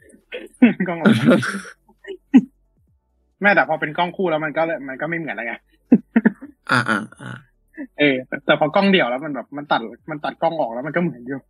[0.88, 1.16] กล้องหลัง
[3.42, 5.54] แม่แต่พอเป็นกล้องคู่แล้วมันก็เลยมันก็ไม่เหมือนแล้วไง
[6.70, 7.30] อ่าอ่าอ่า
[7.98, 9.80] เออแต่แต่พอกล้องเดี่ยวแล้วมันแบบมันตัด
[10.10, 11.40] มันตัดกล้องออกแล้วมันก็เหมือนอยู่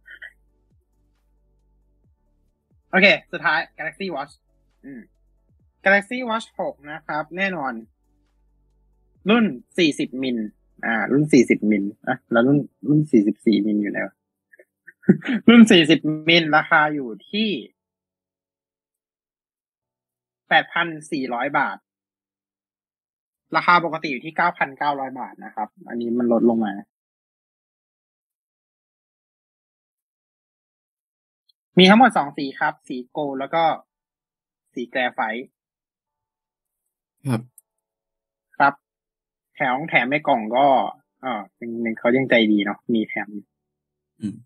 [2.91, 4.33] โอเค สุดท้าย Galaxy Watch
[4.85, 5.01] อืม
[5.85, 7.73] Galaxy Watch 6 นะครับ แน่นอน
[9.31, 9.45] รุ่น
[9.85, 10.39] 40 มิล
[10.85, 12.59] อ่า รุ่น 40 มิลอะแล้วรุ่น
[12.89, 13.01] รุ่น
[13.35, 14.07] 44 มิลอยู่แล้ว
[15.49, 15.63] รุ่น
[15.95, 17.51] 40 มิลราคาอยู่ที่
[21.29, 21.77] 8,400 บาท
[23.57, 24.35] ราคาปกติอยู่ที่
[24.77, 26.75] 9,900 บาทนะครับ อันนี้มันลดลงมา
[31.79, 33.63] มีทั้งหมดสองสีครับ สีโกลด์แล้วก็
[34.75, 35.45] สีแกรไฟต์
[37.29, 37.43] ครับ
[38.59, 38.75] ครับ
[39.55, 40.67] แถมแถมในกล่องก็
[41.23, 43.29] เออเป็นเป็นเขายังใจดีเนาะมีแถม
[44.21, 44.37] อืม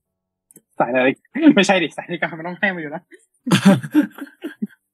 [0.81, 1.09] สายอะไร
[1.57, 3.03] ไม่ใช่ดิสายนาฬิกามันต้องให้มาอยู่นะ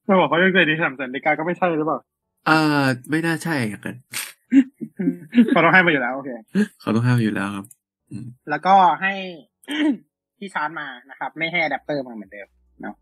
[0.05, 1.99] ไม่บอกเขายังใจดีแถมสายนาฬิกาก็ไม่ใช่หรือเปล่า
[2.49, 3.97] อ่าไม่น่าใช่อย่างนั้น
[5.51, 6.31] เขาต้องให้มาอยู่แล้วโอเค
[6.81, 7.67] เขาต้องห้ามอยู่แล้วครับ
[8.11, 9.13] อืมแล้วก็ให้
[10.39, 12.49] ที่ชาร์จมานะครับ ไม่ให้อะแดปเตอร์มาเหมือนเดิม
[12.83, 12.95] เนาะ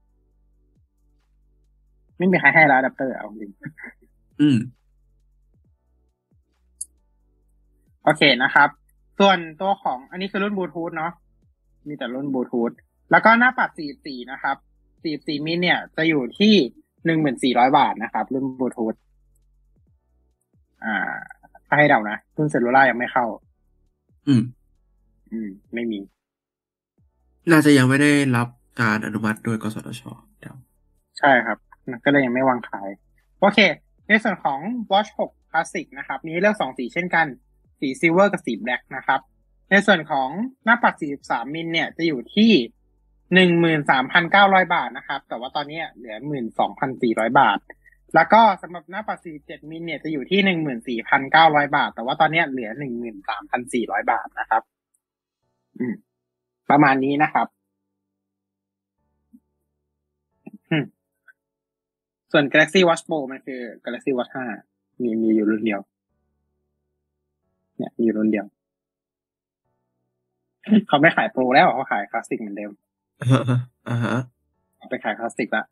[2.18, 3.52] ไม่มีใครให้แล้วอะแดปเตอร์เอาจริง
[4.40, 4.56] อืม
[8.04, 8.68] โอเคนะครับ
[9.18, 11.12] ส่วนตัวของอันนี้คือรุ่นบลูทูธเนาะ
[11.88, 12.72] มีแต่รุ่นบลูทูธ
[13.10, 13.70] แล้วก็หน้าปัด
[14.02, 14.56] 44 นะครับ
[15.02, 16.54] 44 มิลเนี่ย จะอยู่ที่
[17.62, 18.94] 1,400 บาทนะครับ รุ่นบลูทูธ
[20.84, 21.14] อ่า
[21.66, 23.26] ถ้าให้เดานะ รุ่น Cellular ยังไม่เข้า
[24.28, 24.42] อืม
[25.32, 26.00] อืม ไม่มี
[27.50, 28.48] น่าจะยังไม่ได้รับ
[28.80, 30.02] การอนุมัติโดยกสทช
[30.38, 30.56] เดี๋ยว
[31.18, 31.58] ใช่ครับ
[32.04, 32.88] ก็เลยยังไม่วางขาย
[33.40, 33.58] โอเค
[34.08, 34.58] ในส่วนของ
[34.90, 37.26] Watch 6 Classic นะครับ มีให้เลือกสองสีเช่นกัน
[37.80, 39.20] สี silver กับสี black นะครับ
[39.74, 40.28] ในส่วนของ
[40.64, 40.94] หน้าปัด
[41.24, 42.52] 43 มิลเนี่ยจะอยู่ที่
[43.42, 46.16] 13,900 บาทนะครับ แต่ว่าตอนนี้เหลือ
[46.76, 47.58] 12,400 บาท
[48.14, 52.70] แล้วก็สำหรับหน้าปัด 47 มิลเนี่ยจะอยู่ที่ 14,900 บาท แต่ว่าตอนนี้เหลือ
[53.40, 54.62] 13,400 บาทนะครับ
[55.78, 55.94] อืม
[56.70, 57.46] ประมาณนี้นะครับ
[62.32, 64.32] ส่วน Galaxy Watch Pro มันคือ Galaxy Watch
[64.66, 65.80] 5 มีมีอยู่รุ่นเดียว
[67.76, 68.46] เนี่ย มีรุ่นเดียว
[70.88, 72.72] เขาไม่ขายโปรแล้วเขาขายคลาสสิกเหมือนเดิม
[73.88, 74.16] อ่าฮะ
[74.76, 75.64] เอาไปขายคลาสสิกละ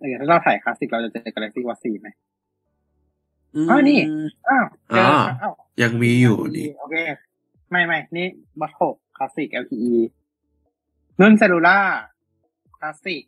[0.00, 2.08] เออถ้าเราถ่ายคลาสสิกเราจะเจอ Galaxy Watch 4ไหม
[3.54, 4.00] มอ๋อนี่
[4.48, 6.96] อ้าวเจออ๋ออ้าวยังมีอยู่นี่โอเค
[7.70, 8.26] ไม่ไม่นี่
[8.60, 9.94] Watch 6 Classic LTE
[11.20, 13.22] รุ่น cellular Classic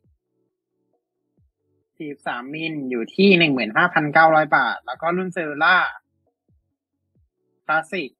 [2.01, 3.53] 43มิลอยู่ที่
[3.93, 8.11] 15,900บาท แล้วก็รุ่น cellular Classic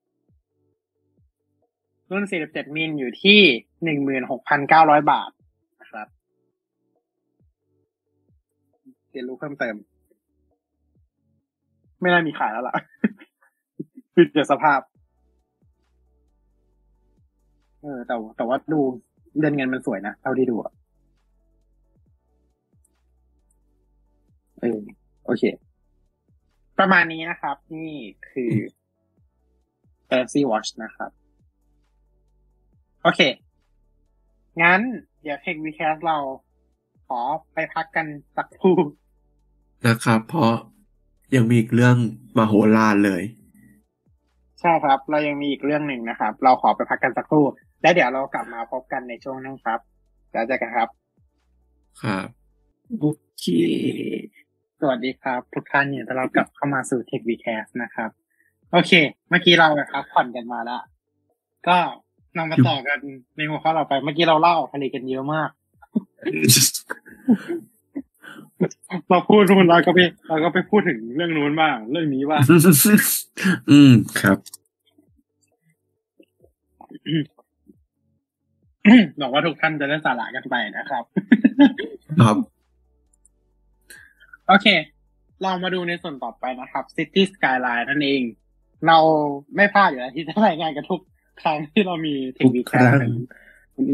[2.11, 3.41] รุ่น 47 มิลอยู่ที่
[4.27, 5.31] 16,900 บาท
[5.81, 6.07] นะครับ
[9.11, 9.75] เรียนรู้เพิ่มเติม
[12.01, 12.75] ไม่น่ามีขายแล้วล่ะ
[14.15, 14.81] ปิดเดี๋ยวสภาพ
[17.83, 18.81] เออ แต่แต่ว่าดู
[19.39, 20.73] เดือนเงินมันสวยนะเท่าที่ดูอะ
[24.61, 24.81] เออ
[25.25, 25.43] โอเค
[26.79, 27.93] ประมาณนี้นะครับ นี่
[28.31, 28.53] คือ
[30.11, 31.11] Galaxy Watch นะครับ
[33.03, 33.21] โอเค
[34.63, 34.81] งั้น
[35.23, 36.19] เดี๋ยวเทควีแคสเรา
[37.07, 37.21] ขอ
[37.53, 38.07] ไปพักกัน
[38.37, 38.79] สักครู่
[39.87, 40.53] นะครับ เพราะ
[41.35, 41.97] ยังมีอีกเรื่อง
[42.39, 43.23] มโหฬารเลย
[44.61, 47.45] ใช่ครับ เรายังมีอีกเรื่องหนึ่งนะครับ เราขอไปพักกันสักครู่
[47.83, 49.81] และเดี๋ยวเรากลับมาพบกันในช่วงนั้นครับ
[50.33, 50.89] แล้วเจอกันครับ
[52.03, 52.27] ครับ
[52.99, 53.05] โอ
[53.39, 53.45] เค
[54.81, 58.11] สวัสดีครับ ทุกท่านเนี่ยเรากลับเข้ามาสู่ Tech v c a s t นะครับ
[58.73, 58.93] โอเค
[59.29, 60.83] เมื่อกี้เราแบบพักผ่อนกันมาแล้ว
[61.69, 61.79] ก็
[62.35, 62.99] เรามาต่อกัน
[63.37, 65.51] ในหัวข้อเราไป เมื่อกี้เราเล่าทะเลกันเยอะมาก
[69.09, 69.99] เราพูดนู่นเราก็ไป
[70.29, 72.43] เราก็ไปพูดถึงเรื่องนู้นบ้างเรื่องนี้บ้าง
[73.71, 74.39] อืมครับ
[79.19, 81.05] หวังว่าทุกท่านจะได้สาระกันไปนะครับ
[82.21, 82.37] ครับ
[84.47, 84.67] โอเค
[85.43, 88.23] เรามาดูในส่วนต่อไปนะครับ City Skyline นั่นเอง
[88.87, 88.99] เรา
[89.57, 91.01] ไม่พลาดอยู่แล้วที่จะรายงานกันทุก
[91.43, 92.99] ครั้งที่เรามีเทคนิคทุกครั้ง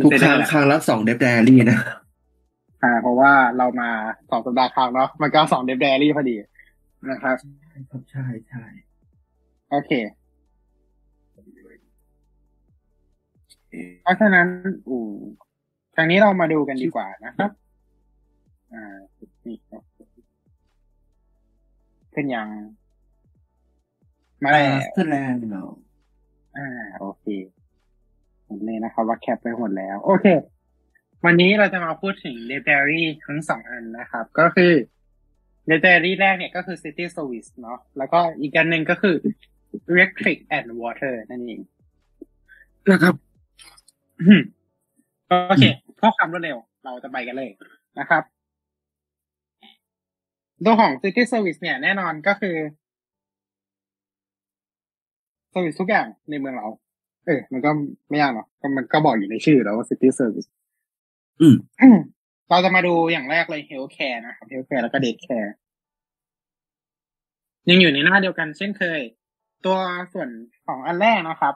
[0.04, 1.80] ทุกครั้งครั้งละสองเดฟแดรี่นะ
[2.82, 3.90] อ่า เพราะว่าเรามา
[4.30, 6.36] สองสัปดาห์ครั้งเนาะมันก็สองเดฟแดรี่พอดี
[7.10, 7.36] นะครับ
[8.10, 8.64] ใช่ใช่
[9.70, 9.92] โอเค
[14.02, 14.46] เพราะฉะนั้น
[14.88, 15.02] อู่
[15.96, 17.50] ทางนี้เรามาดูกันดีกว่านะครับ
[18.72, 18.96] อ่า
[19.46, 19.82] นี่ครับ
[22.14, 22.48] ขึ้นยัง
[24.42, 25.70] มาแล้วสแลนด์เนาะ
[26.56, 26.68] อ่า
[26.98, 27.24] โอเค
[28.44, 30.26] เห็นเลยนะครับ ว่าแคปไปหมดแล้ว โอเค
[31.24, 34.72] วันนี้เราจะมาพูดถึง library ทั้งสองอันนะครับ ก็คือ
[35.70, 39.16] library แรกเนี่ยก็คือ city service เนาะแล้วก็อีกอันหนึ่งก็คือ
[39.92, 41.60] electric and water นั่นเอง
[42.90, 43.14] นะครับ
[44.20, 44.40] อืม
[45.48, 45.64] โอเค
[45.96, 47.50] เพื่อความรวดเร็ว เราจะไปกันเลย
[47.98, 48.22] นะครับ
[50.64, 52.56] ตัวของ City Service เนี่ยแน่นอนก็คือ
[55.56, 56.68] Service ทุกอย่างในเมืองเรา
[57.26, 57.70] เออ มันก็
[58.08, 60.48] ไม่ยากเนาะก็มันก็บอกอยู่ในชื่อแล้วว่า City Service
[61.40, 61.56] อืม
[62.48, 65.50] เราจะมาดูอย่างแรกเลย Healthcare นะครับ Healthcare แล้วก็ Daycare
[67.70, 69.00] ยังอยู่ในหน้าเดียวกันเช่นเคย
[69.64, 69.76] ตัว
[70.12, 70.28] ส่วน
[70.66, 71.54] ของอันแรกนะครับ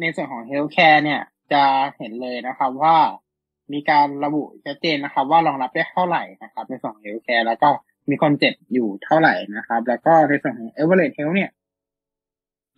[0.00, 1.20] ในส่วนของ Healthcare เนี่ย
[1.52, 1.62] จะ
[1.96, 2.96] เห็นเลยนะครับว่า
[3.72, 7.68] มีการระบุชัดเจนนะครับ ว่ารองรับได้เท่าไหร่นะครับในส่วนของ Healthcare แล้วก็
[8.10, 11.50] มีคนเจ็บอยู่เท่าไหร่นะครับ แล้วก็ในส่วนของ Average Health เนี่ย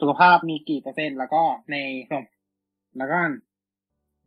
[0.01, 1.77] สุขภาพมีกี่เปอร์เซ็นต์แล้วก็ใน
[2.10, 2.24] ส่วน
[2.98, 3.18] แล้วก็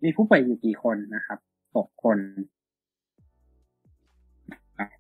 [0.04, 1.40] มีผู้ป่วยอยู่กี่คนนะครับ
[1.76, 2.18] หกคน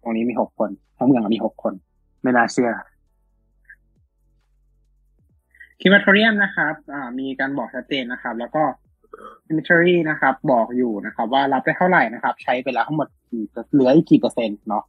[0.01, 1.73] ตรงนี้มีหกคนทั้งเมืองมีหกคน
[2.21, 2.71] ไม่น่าเชื่อ
[5.79, 8.63] crematorium นะครับ อ่า มีการบอกชัดเจนนะครับ แล้วก็
[9.45, 14.83] cemetery นะครับ บอกอยู่นะครับ ว่ารับได้เท่าไหร่นะครับ ใช้ไปแล้วทั้งหมดกี่เหลืออีกกี่เปอร์เซ็นต์เนาะ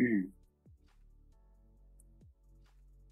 [0.00, 0.18] อืม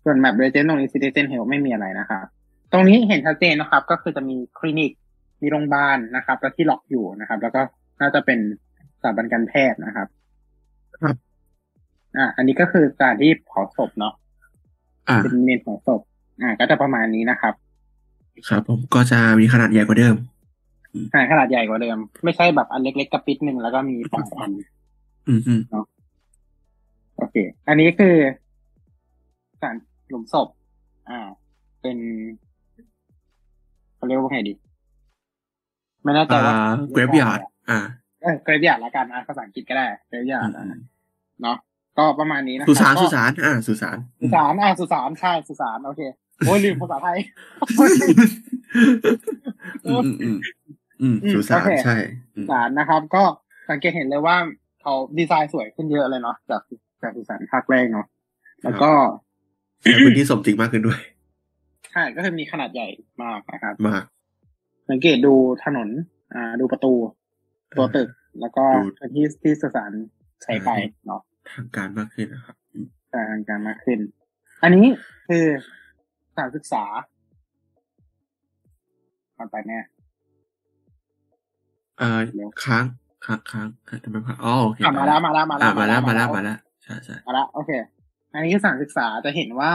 [0.04, 2.24] ส่วน map legend ตรงนี้ Citizen Health ไม่มีอะไรนะครับ
[2.72, 4.90] ตรงนี้เห็นชัดเจนนะครับ ก็คือจะมีคลินิก
[5.42, 7.60] มีโรงพยาบาลนะครับ แล้วที่ล็อกอยู่นะครับ แล้วก็
[8.00, 8.38] น่าจะเป็น
[9.00, 10.08] สถาบันการแพทย์นะครับ
[11.00, 11.16] ครับ
[12.16, 14.14] อ่าอันนี้ก็คือการที่เผาศพเนาะ
[15.08, 16.00] อ่าเป็นเมนของศพ
[16.42, 17.54] อ่า ก็จะประมาณนี้นะครับ
[18.48, 20.14] ครับผมก็จะมีขนาดใหญ่กว่าเดิม
[21.14, 24.50] อ่าขนาดใหญ่กว่าเดิม ไม่ใช่แบบอันเล็กๆกระปิดหนึ่งแล้วก็มีสองอัน
[25.28, 25.60] อืมอืม
[27.16, 27.36] โอเค
[27.68, 28.14] อันนี้คือ
[29.62, 29.76] สาร
[30.10, 30.48] หลุมศพ
[31.10, 31.20] อ่า
[31.82, 31.96] เป็น
[33.96, 34.54] เขาเรียกว่าไงดี
[36.02, 36.54] ไม่แน่ใจอ่าว่า
[36.92, 37.78] graveyard อ่า
[38.22, 40.80] เออ graveyard ละกันอะภาษาอังกฤษก็ได้ graveyard อืม
[41.42, 41.56] เนาะ
[41.98, 46.00] ก็ประมาณนี้นะครับสุสานก็สุสานอ่าสุสานสุสานอ่าสุสานใช่สุสานโอเค
[46.46, 47.18] โอ้ยลืมภาษาไทย
[49.86, 50.36] อืมอืมอืม
[51.02, 51.96] อืมอืมสุสานโอเคใช่
[52.36, 53.22] อืมสุสานนะครับ ก็
[53.70, 54.36] สังเกตเห็นเลยว่า
[54.82, 56.62] เขาดีไซน์สวยขึ้นเยอะเลยเนาะจาก
[57.02, 58.06] จากสุสานภาคแรกเนาะ
[58.64, 58.90] แล้วก็
[59.80, 61.00] ใช้พื้นที่สมจริงมากขึ้นด้วย
[61.92, 62.88] ใช่ก็คือมีขนาดใหญ่
[63.22, 64.04] มากนะครับมาก
[64.90, 65.34] สังเกตดู
[65.64, 65.88] ถนน
[66.34, 66.92] อ่า ดูประตู
[67.76, 68.08] ตัวตึก
[68.40, 69.92] แล้วก็ดูพื้นที่ที่สุสาน
[70.42, 70.70] ใช้ไป
[71.06, 73.98] เนาะทางการมากขึ้นนะครับอืมการการมากขึ้น
[74.62, 74.86] อันนี้
[75.28, 75.44] คือ
[76.32, 76.84] สถานศึกษา
[79.36, 79.84] ก่อนไปเนี่ย
[81.98, 82.20] เอ่อ
[82.64, 82.84] ค้าง
[83.24, 87.70] ค้างค้างค้างทำไมค้างอ๋อโอเคอะมาแล้วมาแล้วมาแล้อะวมาแล้วมาแล้วมาแล้วใช่ใช่มาแล้วโอเค
[88.32, 89.72] อันนี้คือสถานศึกษาจะเห็นว่า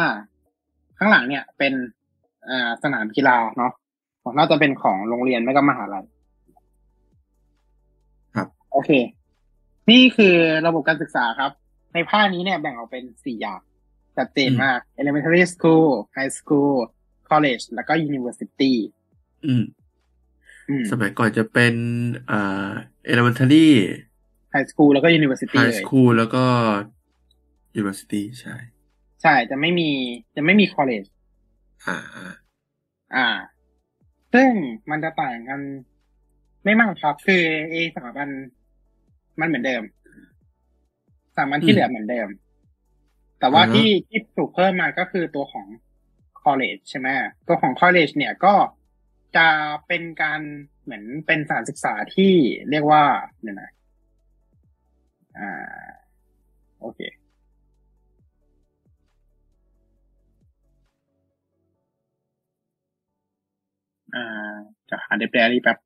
[0.97, 1.73] ข้างหลังเนี่ยเป็น
[2.49, 3.71] อ่าสนามกีฬาเนาะ
[4.37, 6.05] น่าจะเป็นของโรงเรียนไม่ก็มหาลัย
[8.35, 8.91] ครับ โอเค
[9.89, 10.35] นี่คือ
[10.67, 11.51] ระบบการศึกษาครับ
[11.93, 13.61] ในภาคนี้เนี่ยแบ่งออกเป็นสี่อย่าง
[14.15, 15.87] ชัดเจนมาก elementary school
[16.17, 16.75] high school
[17.29, 18.73] college แล้วก็ university
[19.45, 19.63] อืม
[20.69, 21.73] อืมสมัยก่อนจะเป็น
[22.31, 22.69] อ่า
[23.11, 23.67] elementary
[24.51, 26.45] high school แล้วก็ university high เลย school แล้วก็
[27.75, 28.55] university ใช่
[29.21, 29.89] ใช่จะไม่มี
[30.35, 31.03] จะไม่มี college
[31.85, 32.33] อ่าอ่า
[33.15, 33.27] อ่า
[34.33, 34.49] ซึ่ง
[34.89, 35.61] มันจะต่างกัน
[36.63, 38.29] ไม่มากครับคือเอสถาบัน
[39.39, 39.83] มันเหมือนเดิม
[41.33, 42.29] สถาบันที่เหลือเหมือนเดิม
[43.39, 45.67] แต่ว่าที่ที่ถูกเพิ่มมาก็คือตัวของ
[46.43, 47.07] college ใช่ไหม
[47.47, 48.53] ตัวของ college เนี่ยก็
[49.37, 49.47] จะ
[49.87, 50.41] เป็นการ
[50.83, 52.33] เหมือนเป็นสถานศึกษาที่
[52.69, 53.03] เรียกว่า
[53.41, 53.71] เนี่ยนะ
[55.39, 55.85] อ่า
[56.79, 56.99] โอเค
[64.15, 64.55] อ่า
[64.89, 65.77] จะหาเดบแดรี่แป๊บ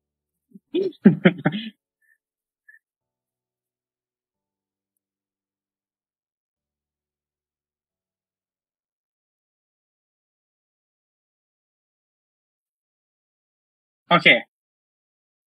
[14.08, 14.28] โอเค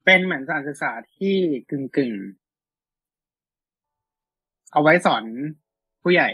[0.06, 1.36] เป็นเหมือนสถานศึกษาที่
[1.70, 2.12] กึ่งกึ่ง
[4.72, 5.24] เอาไว้สอน
[6.02, 6.30] ผู้ใหญ่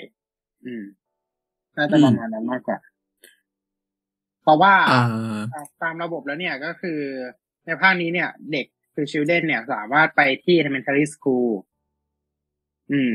[0.66, 0.84] อืม
[1.76, 2.78] น่าจะประมาณนั้นมากกว่า
[4.50, 7.00] ราะว่าอ่าตามระบบแล้วเนี่ยก็คือ
[7.66, 8.66] ในภาคนี้เนี่ย เด็ก
[8.96, 11.50] คือ children เนี่ย สามารถไปที่ elementary school
[12.92, 13.14] อืม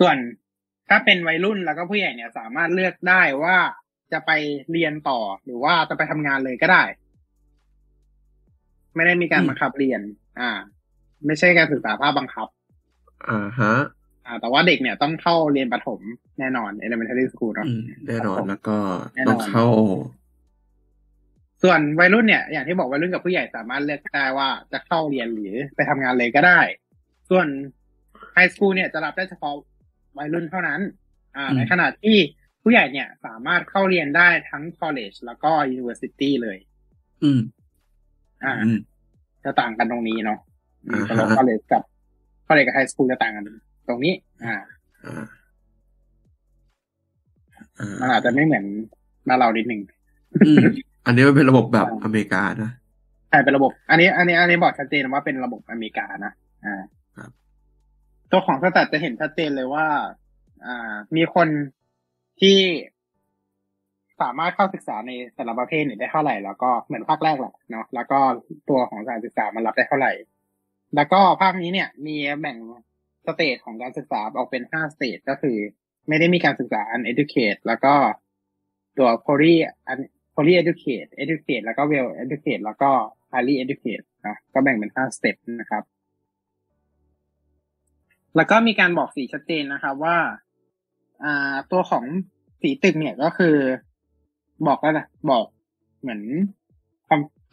[0.00, 0.16] ส่วน
[0.88, 3.56] ถ้าเป็นวัยรุ่นแล้วก็ผู้ใหญ่เนี่ย สามารถเลือกได้ว่า
[4.12, 4.30] จะไป
[4.72, 6.82] เรียนต่อหรือว่าจะไปทำงานเลยก็ได้
[8.94, 10.00] ไม่ได้มีการอืมบังคับเรียน
[10.40, 10.50] อ่า
[11.26, 12.48] ไม่ใช่การศึกษาภาคบังคับ
[13.28, 13.74] อ่าฮะ
[14.26, 16.00] อ่าแต่ว่าเด็กเนี่ยต้องเข้าเรียนประถม
[16.38, 18.76] แน่นอน elementary school เนาะอืมแน่นอนแล้วก็
[19.16, 19.68] แน่นอนต้องเข้า
[21.62, 26.60] ส่วนวัยรุ่นเนี่ย อย่างที่บอกวัยรุ่นกับผู้ใหญ่สามารถเลือกได้ว่าจะเข้าเรียนหรือไปทำงานเลยก็ได้
[27.30, 27.46] ส่วน
[28.32, 29.54] ไฮสคูลเนี่ยจะรับได้เฉพาะ
[30.18, 30.80] วัยรุ่นเท่านั้น
[31.36, 32.16] อ่าอืมในขณะที่
[32.62, 36.58] ผู้ใหญ่เนี่ยสามารถเข้าเรียนได้ทั้ง college แล้วก็ university เลย
[37.22, 37.40] อืม
[38.44, 38.78] อ่าอืม
[39.44, 40.38] จะต่างกันตรงนี้เนาะ
[40.86, 41.82] อืมอ่าฮะสำหรับ college กับ
[42.46, 43.44] college กับ high school จะต่างกัน
[43.88, 44.56] ตรงนี้อ่า
[45.04, 45.24] อ่า
[47.78, 48.64] อ่ามันอาจจะไม่เหมือน
[49.28, 49.80] มานเรานิดหนึ่ง
[50.46, 50.64] อืม
[51.06, 52.70] อันนี้มันเป็นระบบแบบอเมริกานะ
[53.28, 56.32] ใช่เป็นระบบ อันนี้ อันนี้ อันนี้บอกชัดเจนว่าเป็นระบบอเมริกานะ
[56.66, 56.82] อ่า
[57.16, 57.30] ครับ
[58.30, 59.86] ตัวของ stat จะเห็นชัดเจนเลยว่า
[60.66, 61.48] อ่า มีคน
[62.40, 62.58] ที่
[64.20, 68.18] สามารถเข้าศึกษาในแต่ละประเภทเนี่ยได้เท่าไหร่ แล้วก็เหมือนภาคแรกแหละเนาะแล้วก็
[68.68, 70.12] ตัวของสถานศึกษามันรับได้เท่าไหร่
[70.96, 72.56] แล้วก็ภาคนี้เนี่ย มีแบ่ง
[73.26, 75.56] stage ของการศึกษาออกเป็นห้า stage ก็คือ
[76.08, 77.94] ไม่ได้มีการศึกษา uneducate แล้วก็
[78.98, 79.54] ตัว poly
[80.34, 82.90] poly educate educate แล้วก็ well educate แล้วก็
[83.30, 85.82] highly educate นะก็แบ่งเป็นห้าสเต็ปนะครับ
[88.36, 90.16] แล้วก็มีการบอกสีชัดเจนนะครับว่า
[91.24, 92.04] อ่า ตัวของ
[92.60, 93.56] สีตึกเนี่ยก็คือ
[94.66, 95.44] บอกแล้วนะบอก
[96.00, 96.22] เหมือน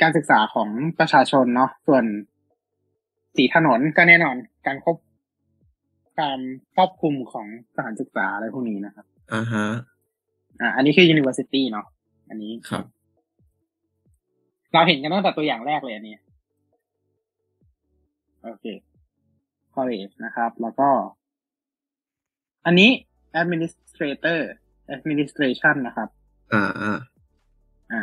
[0.02, 2.04] การศึกษาของประชาชนเนาะส่วน
[3.36, 4.36] สีถนนก็แน่นอน
[4.68, 4.98] การควบ
[6.20, 6.40] การ
[6.76, 9.66] ครอบคลุมของสถานศึกษาอะไรพวกนี้นะครับอ่าฮะ
[10.62, 11.86] อ่า อันนี้คือ university เนาะ
[12.30, 12.86] อันนี้ครับ
[14.74, 16.16] เราเห็นกันตั้งแต่ตัวอย่างแรกเลยอันนี้
[18.44, 18.66] โอเค
[19.76, 20.90] college นะครับ แล้วก็
[22.66, 22.90] อันนี้
[23.42, 24.40] administrator
[24.96, 26.10] administration นะครับ
[26.54, 27.00] อ่าอ่า
[27.92, 28.02] อ่า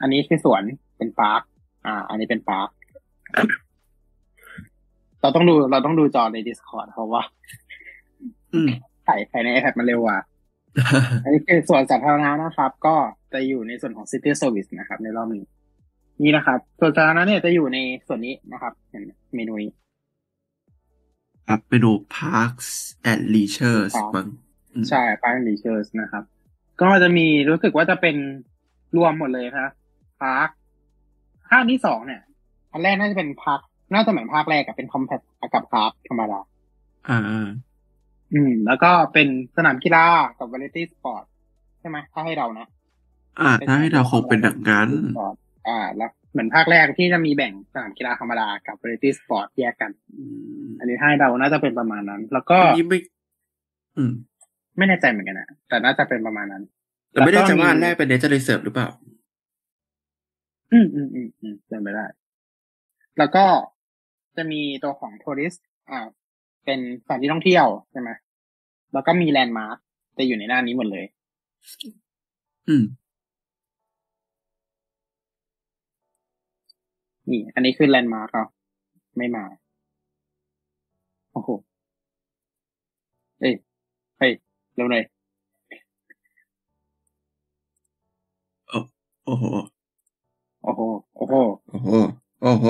[0.00, 0.62] อันนี้คือสวน
[0.96, 1.42] เป็นพาร์ค
[1.86, 2.68] อ่า อันนี้เป็นพาร์ค
[5.22, 7.22] เราต้องดูเราต้องดูจอใน Discord เพราะว่า
[8.54, 8.68] อืม
[9.06, 10.18] ถ่ายถ่ายใน iPad มันเร็วกว่า
[11.24, 12.94] อันนี้คือส่วนสาธารณะนะครับ ก็
[13.32, 15.44] จะอยู่ในส่วนของ City Service นะครับ ในรอบนี้
[16.22, 19.02] นี่นะครับ ส่วนสาธารณะเนี่ยจะอยู่ในส่วนนี้นะครับเห็น
[19.34, 19.70] เมนูนี้
[21.48, 22.68] ครับเมนู Parks
[23.10, 24.28] and Leisure ครับมั้ง
[24.72, 26.24] อืมใช่ Park and Leisure นะครับ
[26.80, 28.16] ก็จะมีรู้สึกว่าจะเป็น
[28.96, 29.70] รวมหมดเลยครับ
[30.20, 30.48] park
[31.50, 32.22] ภาคที่สองเนี่ย
[32.72, 33.60] อันแรกน่าจะเป็น park
[33.92, 35.20] น่าจะเหมือนภาคแรกกับเป็น compact
[35.54, 36.40] กับ park ธรรมดา
[37.08, 37.48] อ่าอ่า
[38.32, 40.04] อืม แล้วก็เป็นสนามกีฬา
[40.38, 41.24] กับ variety sport
[41.80, 42.66] ใช่ไหมถ้าให้เรานะ
[43.40, 44.88] อ่า ถ้าให้เราคงเป็นอย่างนั้น
[45.68, 50.24] อ่า แล้วเหมือนภาคแรกที่จะมีแบ่งสนามกีฬาธรรมดากับ variety sport แยกกันอื
[50.64, 52.98] มอันนี้ให้เราน่าจะเป็นประมาณนั้น แล้วก็อันนี้ไม่
[53.96, 54.12] อืม
[54.76, 56.62] ไม่แน่ใจเหมือนกันนะแต่น่าจะเป็นประมาณนั้น
[57.10, 58.88] แต่ไม่ได้จะว่าแล้วก็มีอันแรกเป็น Nature Reserve หรือเปล่า
[60.72, 62.06] อืมอืมอืมอืมเป็นไปได้
[63.18, 63.44] แล้วก็
[64.38, 66.06] จะมีตัวของ touristอ่า
[66.64, 68.10] เป็นสถานที่ท่องเที่ยวใช่ไหม
[68.92, 69.76] แล้วก็มี landmark
[70.18, 71.04] จะอยู่ในหน้านี้หมดเลย
[72.68, 72.84] อืม
[77.30, 78.48] นี่ อันนี้คือ landmark เนาะ
[79.16, 79.44] ไม่มา
[81.32, 81.48] โอ้โห
[83.40, 83.54] เอ้ย
[84.18, 84.32] เฮ้ย
[84.74, 85.04] เร็วเลย
[89.24, 89.44] โอ้โห
[90.62, 90.80] โอ้โห
[91.16, 91.34] โอ้โห
[91.70, 91.88] โอ้โห
[92.42, 92.66] โอ้โห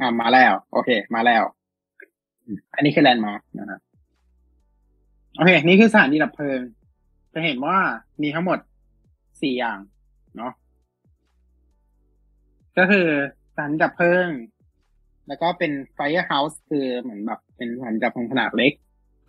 [0.00, 1.42] อ่ามาแล้ว โอเค มาแล้ว
[2.74, 3.80] อันนี้คือแลนด์มาร์กนะครับ
[5.36, 6.60] โอเค นี่คือสถานีดับเพลิง
[7.34, 7.76] จะเห็นว่า
[8.22, 8.58] มีทั้งหมด
[9.42, 9.78] สี่อย่าง
[10.36, 10.52] เนาะ
[12.78, 13.06] ก็คือ
[13.54, 14.28] สถานีดับเพลิง
[15.28, 18.72] แล้วก็เป็น fire house คือเหมือนแบบเป็นสถานีดับเพลิงขนาดเล็ก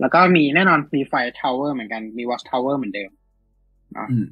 [0.01, 3.11] แล้วก็มีแน่นอนมี fire tower เหมือนกันมี watch tower เหมือนเดิม
[3.93, 4.25] เนาะอืม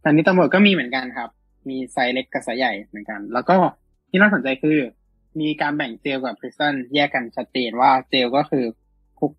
[0.00, 1.30] สถานีตำรวจก็มีเหมือนกันครับ
[1.68, 3.56] มีไซส์เล็กกับไซส์ใหญ่เหมือนกัน แล้วก็
[4.10, 4.78] ที่น่าสนใจคือ
[5.40, 8.64] มีการแบ่ง jail กับ prison แยกกันชัดเจนว่า jail ก็คือ
[9.18, 9.32] คุก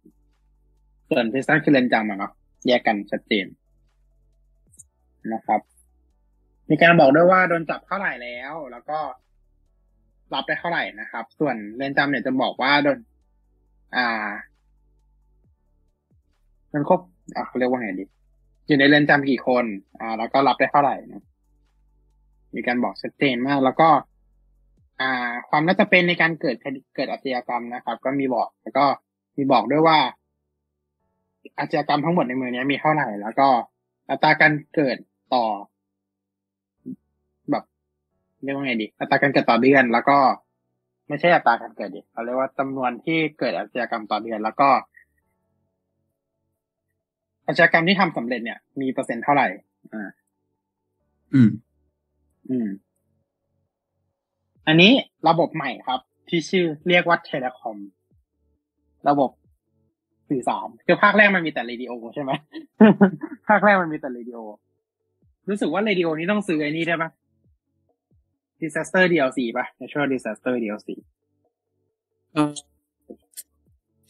[1.09, 2.33] ส่วน prison คือเรือนจำอะเนาะ
[2.67, 3.45] แยกกันชัดเจน
[5.33, 5.59] นะครับ
[6.69, 8.99] มีการบอกด้วยว่าโดนจับเท่าไหร่แล้ว แล้วก็
[10.33, 12.99] รับได้เท่าไหร่นะครับ ส่วนเรือนจำเนี่ยจะบอกว่าโดน
[13.95, 14.29] อ่า
[16.73, 16.99] มันครบ
[17.35, 18.05] อะเขาเรียกว่าไงดี
[18.67, 19.65] อยู่ในเรือนจำกี่คน
[19.99, 21.23] อ่า แล้วก็รับได้เท่าไหร่นะ
[22.55, 23.89] มีการบอกชัดเจนมาก แล้วก็
[25.01, 28.85] อ่า ความน่าจะเป็นในการเกิดคดีเกิดอาชญากรรมนะครับ ก็มีบอก แล้วก็
[29.37, 29.99] มีบอกด้วยว่า
[31.59, 33.47] อาชญากรรมทั้งหมดในเมืองนี้มีเท่าไหร่ แล้วก็
[34.09, 34.97] อัตราการเกิด
[35.33, 35.45] ต่อ
[37.51, 37.63] แบบ
[38.43, 40.17] เรียกว่าไงดี อัตราการเกิดต่อเดือน แล้วก็
[41.07, 44.69] ไม่ใช่อัตราการเกิดดิเขาเรียกว่าจำนวนที่เกิดอาชญากรรมต่อเดือน แล้วก็
[47.47, 49.47] อาชญากรรมที่ทำสำเร็จเนี่ย มีเปอร์เซ็นต์เท่าไหร่
[49.93, 50.09] อ่า
[51.33, 51.49] อืม
[52.49, 52.67] อืม
[54.67, 54.91] อันนี้
[55.29, 57.77] ระบบใหม่ครับ ที่ชื่อเรียกว่าเทเลคอม
[59.09, 59.31] ระบบ
[60.29, 62.31] สื่อสารคือภาคแรกมันมีแต่เรดิโอใช่ไหม
[63.47, 64.39] ภาคแรกมันมีแต่เรดิโอ
[65.49, 67.09] รู้สึกว่าเรดิโอนี้ต้องซื้อไอ้นี่ได้ปะ
[68.61, 70.89] Disaster DLC ปะ Natural Disaster DLC
[72.33, 72.53] เออ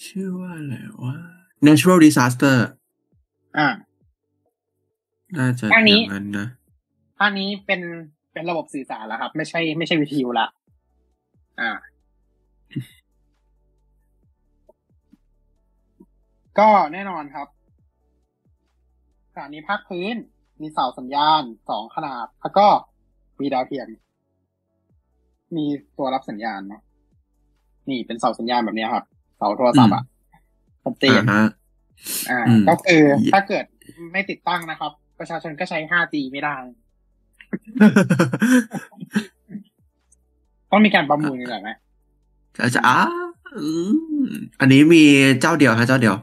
[0.06, 1.16] ชื่อว่าอะไรวะ
[1.68, 2.58] natural disaster
[3.58, 3.68] อ่า
[5.38, 6.48] น่าจะอันนี้อย่างนั้นนะ
[7.18, 7.82] ภาคนี้เป็น
[8.36, 10.48] เป็นระบบสื่อสารแล้วครับ ไม่ใช่ไม่ใช่วิทยุละ
[11.62, 11.72] อ่า
[16.60, 17.48] ก็แน่นอนครับ
[19.32, 20.16] สถานีภาคพื้น
[20.62, 22.68] มีเสาสัญญาณสองขนาด แล้วก็
[23.40, 23.90] มีดาวเทียม
[25.56, 25.66] มี
[25.98, 26.82] ตัวรับสัญญาณเนาะ
[27.90, 29.06] นี่เป็นเสาสัญญาณแบบเนี้ยครับ
[29.38, 30.04] เสาโทรศัพท์อะ
[30.84, 31.46] ชัดเจนอ่าฮะ
[32.30, 33.66] อ่าอืมก็คือถ้าเกิด
[34.12, 36.56] ไม่ติดตั้งนะครับ ประชาชนก็ใช้ 5G ไม่ได้
[40.72, 41.70] ต้องมีการประมูลกันก่อนไหม
[42.58, 42.98] จะจะอ่า
[43.58, 43.68] อื
[44.22, 44.26] ม
[44.60, 45.04] อันนี้มี
[45.42, 46.16] เจ้าเดียวฮะเจ้าเดียว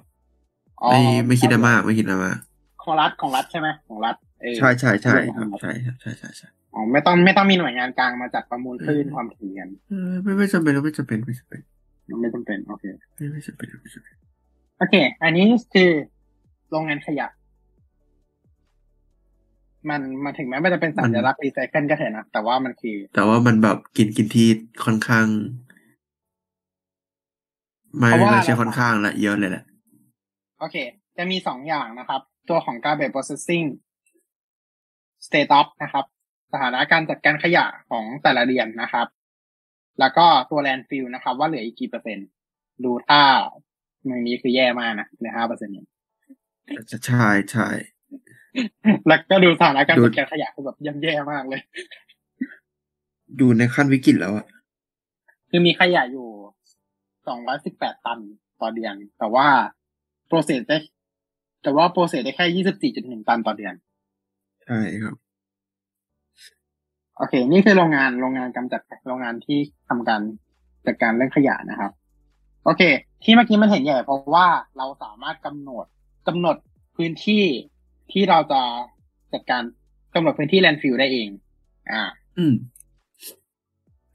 [0.82, 2.36] อ๋อไม่ไม่คิดอะไรมากไม่คิดอะไรมาก
[2.82, 11.60] ของรัฐของรัฐใช่ไหมของรัฐเออใช่ใช่ใช่ครับใช่ครับใช่ใช่ใช่อ๋อไม่ต้องไม่ต้องมีหน่วยงานกลางมาจัดประมูลคลื่นความถี่กันเออไม่ไม่จำเป็นไม่จำเป็นไม่จำเป็น
[12.20, 12.84] ไม่จำเป็นโอเค
[13.16, 14.14] ไม่ไม่จำเป็นไม่จำเป็น
[14.78, 15.90] โอเค อันนี้คือ
[16.70, 17.26] โรงงานขยะ
[19.90, 24.48] มันมันถึงแม้มันจะเป็นสัญลักษณ์รีไซเคิลก็เถอะนะ แต่ว่ามันคือ แต่ว่ามันแบบกินกินที่
[24.84, 25.26] ค่อนข้าง
[27.98, 29.64] ไม่เพราะว่าไม่ใช่อะไรค่อนข้างละเยอะเลยแหละ
[30.58, 30.76] โอเค
[31.16, 33.66] จะมีสองอย่างนะครับ ตัวของ garbage processing
[35.26, 36.04] status นะครับ
[36.52, 39.06] สถานะการจัดการขยะของแต่ละเดือนนะครับ
[40.00, 42.28] แล้วก็ตัว landfill นะครับ ว่าเหลืออีกกี่เปอร์เซ็นต์
[42.84, 43.20] ดูถ้า
[44.04, 45.74] เมืองนี้คือแย่มากนะเหลือห้าเปอร์เซ็นต์
[47.06, 47.68] ใช่ใช่
[49.08, 51.60] แล้วก็ดูสถานะการดูจัดการขยะคือแบบย่ำแย่มากเลย
[53.36, 54.46] อยู่ในขั้นวิกฤตแล้วอะ
[55.50, 56.26] คือมีขยะอยู่
[57.26, 58.18] สองร้อยสิบแปดตัน
[58.60, 59.46] ต่อเดือน แต่ว่า
[60.26, 60.78] process ได้
[61.62, 63.74] แต่ว่า process ได้แค่ยี่สิบสี่จุดหนึ่งตันต่อเดือน
[64.64, 65.14] ใช่ครับ
[67.16, 69.58] โอเค นี่คือโรงงานโรงงานกำจัดโรงงานที่
[69.88, 70.22] ทำการ
[70.86, 71.92] จัดการเรื่องขยะนะครับ
[72.64, 72.82] โอเค
[73.22, 75.86] ที่เมื่อกี้มันเห็นใหญ่เพราะว่าเราสามารถกำหนด
[76.28, 76.56] กำหนด
[76.96, 77.44] พื้นที่
[78.10, 78.60] ที่เราจะ
[79.32, 79.62] จัดการ
[80.14, 81.28] กำหนดพื้นที่แลนฟิลได้เอง
[81.90, 82.02] อ่า
[82.38, 82.54] อืม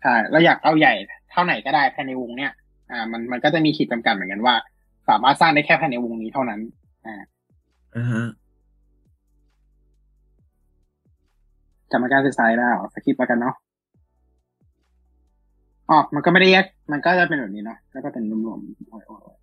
[0.02, 0.94] ใช่เราอยากเอาใหญ่
[1.32, 2.52] เท่าไหนก็ได้ภายในวงเนี้ย
[2.92, 4.56] อ่า มันมันก็จะมีขีดจำกัดเหมือนกันว่า
[5.10, 6.62] สามารถสร้างได้แค่ภายในวงนี้เท่านั้น
[7.06, 7.24] อ่า
[7.96, 8.28] อ่าฮะ
[11.92, 13.56] กรรมการศึกษาได้เหรอสคริปต์แล้วกันเนาะ
[15.90, 19.38] อ๋อมันก็ไม่ได้แยก มันก็จะเป็นแบบนี้เนาะแล้วก็เป็นรวมๆโอ้ยโอ้ยโอ้ย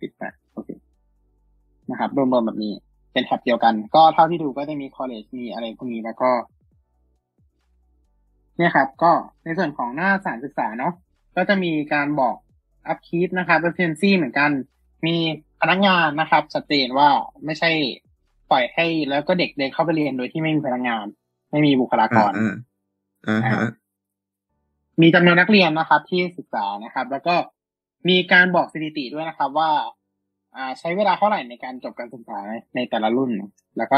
[0.00, 0.41] ปิดไปโอเค
[1.92, 2.74] นะครับรวมๆแบบนี้
[3.12, 6.30] เป็นแท็บเดียวกัน ก็เท่าที่ดูก็จะมี college มีอะไรพวกนี้แล้วก็
[8.56, 9.12] เนี่ยครับ ก็
[9.44, 10.94] ในส่วนของหน้าสารศึกษาเนาะ
[11.36, 12.36] ก็จะมีการบอก
[12.92, 14.50] upkeep นะครับ efficiency เหมือนกัน
[15.06, 15.16] มี
[15.60, 17.08] พนักงานนะครับชัดเจนว่า
[17.44, 17.70] ไม่ใช่
[18.50, 21.04] ปล่อยให้แล้วก็เด็กเดินเข้าไปเรียนโดยที่ไม่มีพนักงาน
[21.50, 22.54] ไม่มีบุคลากอ่ารอ่า
[23.26, 23.70] อ่าฮะ
[25.00, 27.34] มีจำนวนนักเรียนนะครับ ที่ศึกษานะครับ แล้วก็
[28.08, 29.70] มีการบอกสถิติด้วยนะครับ ว่า
[30.56, 32.38] อ่า ใช้เวลาเท่าไหร่ในการจบการศึกษา
[32.74, 33.30] ในแต่ละรุ่น
[33.78, 33.96] แล้วก็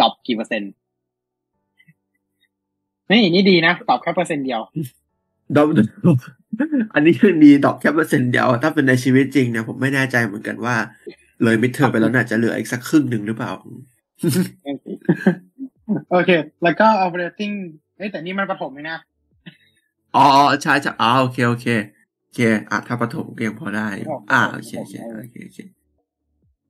[0.00, 0.72] drop กี่เปอร์เซ็นต์
[3.10, 4.60] นี่นี่ดีนะ drop แค่เปอร์เซ็นต์เดียว
[5.56, 5.66] ดอก
[6.94, 10.76] อันนี้ยังดีดอกแค่เปอร์เซ็นต์เดียวถ้าเป็นในชีวิตจริงเนี่ยผมไม่แน่ใจเหมือนกันว่า
[11.42, 13.52] เลย midterm ไปแล้วน่าจะเหลืออีกสักครึ่งหนึ่งหรือเปล่า
[16.10, 16.30] โอเค
[16.62, 17.54] แล้วก็ operating
[17.96, 18.98] เอ้ยแต่นี่มันประถมเลยนะ
[20.16, 20.26] อ๋อ
[20.62, 21.95] ใช่ใช่อ๋อโอเคโอเคโอ
[22.36, 22.40] เค
[22.70, 23.88] อะถ้าประถมก็ยังพอได้
[24.32, 25.58] อ่าโอเคโอเคโอเคโอเค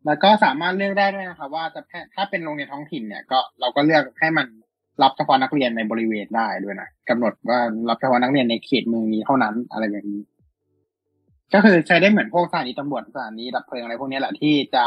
[0.07, 4.47] แล้วก็สามารถเลือกได้ด้วยนะครับว่าจะแพถ้าเป็นโรงเรียนท้องถิ่นเนี่ยก็เราก็เลือกให้มัน
[5.03, 10.23] รับเฉพาะนักเรียนในบริเวณได้ด้วยนะกำหนดว่ารับเฉพาะนักเรียนในเขตเมืองนี้เท่านั้นอะไรอย่างนี้
[11.55, 14.85] ก็คือใช้ได้เหมือนพวกสถานีตำรวจสถานีดับเพลิงอะไรพวกนี้แหละที่จะ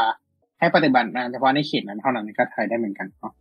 [0.60, 3.32] ให้ปฏิบัติงานเฉพาะในเขตนั้นเท่านั้นก็ใช้ได้เหมือนกันเนาะ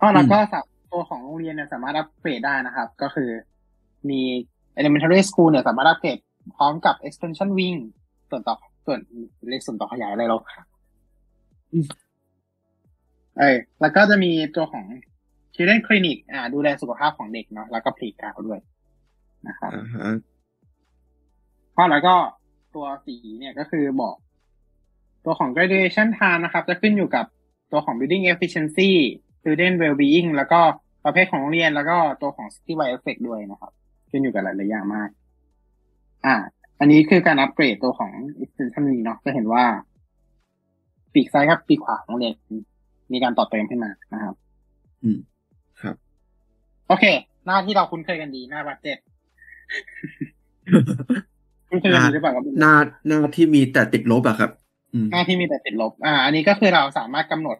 [0.00, 3.30] ก็แล้วก็สับตัวของโรงเรียนเนี่ยสามารถอัปเกรดได้นะครับ ก็คือ
[4.10, 4.20] มี
[4.78, 6.18] elementary school เนี่ยสามารถอัปเกรด
[6.56, 7.78] พร้อมกับ extension wing
[8.30, 9.00] ส่วนต่อส่วน
[9.48, 10.36] เรียกส่วนต่อขยายอะไรเรา
[13.38, 14.84] เอ้ยแล้วก็จะมีตัวของ
[15.54, 18.60] children clinic อ่า ดูแลสุขภาพของเด็กเนาะแล้วก็ playground ด้วย
[19.48, 20.14] นะครับอ่าฮะ
[21.76, 22.14] ก็แล้วก็
[22.74, 24.16] ตัวสีเนี่ยก็คือบอก
[25.24, 27.26] ตัวของ graduation time นะครับ จะขึ้นอยู่กับ
[27.72, 28.90] ตัวของ building efficiency
[29.38, 30.60] student well-being แล้วก็
[31.04, 33.72] ประเภทของโรงเรียน แล้วก็ตัวของ city wide effect ด้วยนะครับ
[34.14, 35.08] ขึ้นอยู่กับหลายๆอย่างมาก
[36.26, 36.34] อ่า
[36.80, 38.12] อันนี้คือการอัปเกรดตัวของ
[38.42, 39.64] extension นี้เนาะจะเห็นว่า
[41.14, 42.34] ปีกซ้ายกับปีกขวาของโรงเรียน
[43.12, 44.34] มีการต่อเติมขึ้นมานะครับ
[45.02, 45.18] อืม
[45.82, 45.96] ครับ
[46.88, 47.04] โอเค
[47.46, 48.98] หน้าที่เราคุ้นเคยกันดีหน้า budget
[51.68, 52.74] คุ้นเคยกันดีหรือเปล่าครับหน้า
[53.08, 54.50] หน้าที่มีแต่ติดลบอะครับ
[54.94, 57.56] อืมหน้าที่มีแต่ติดลบ อ่า อันนี้ก็คือเราสามารถกำหนด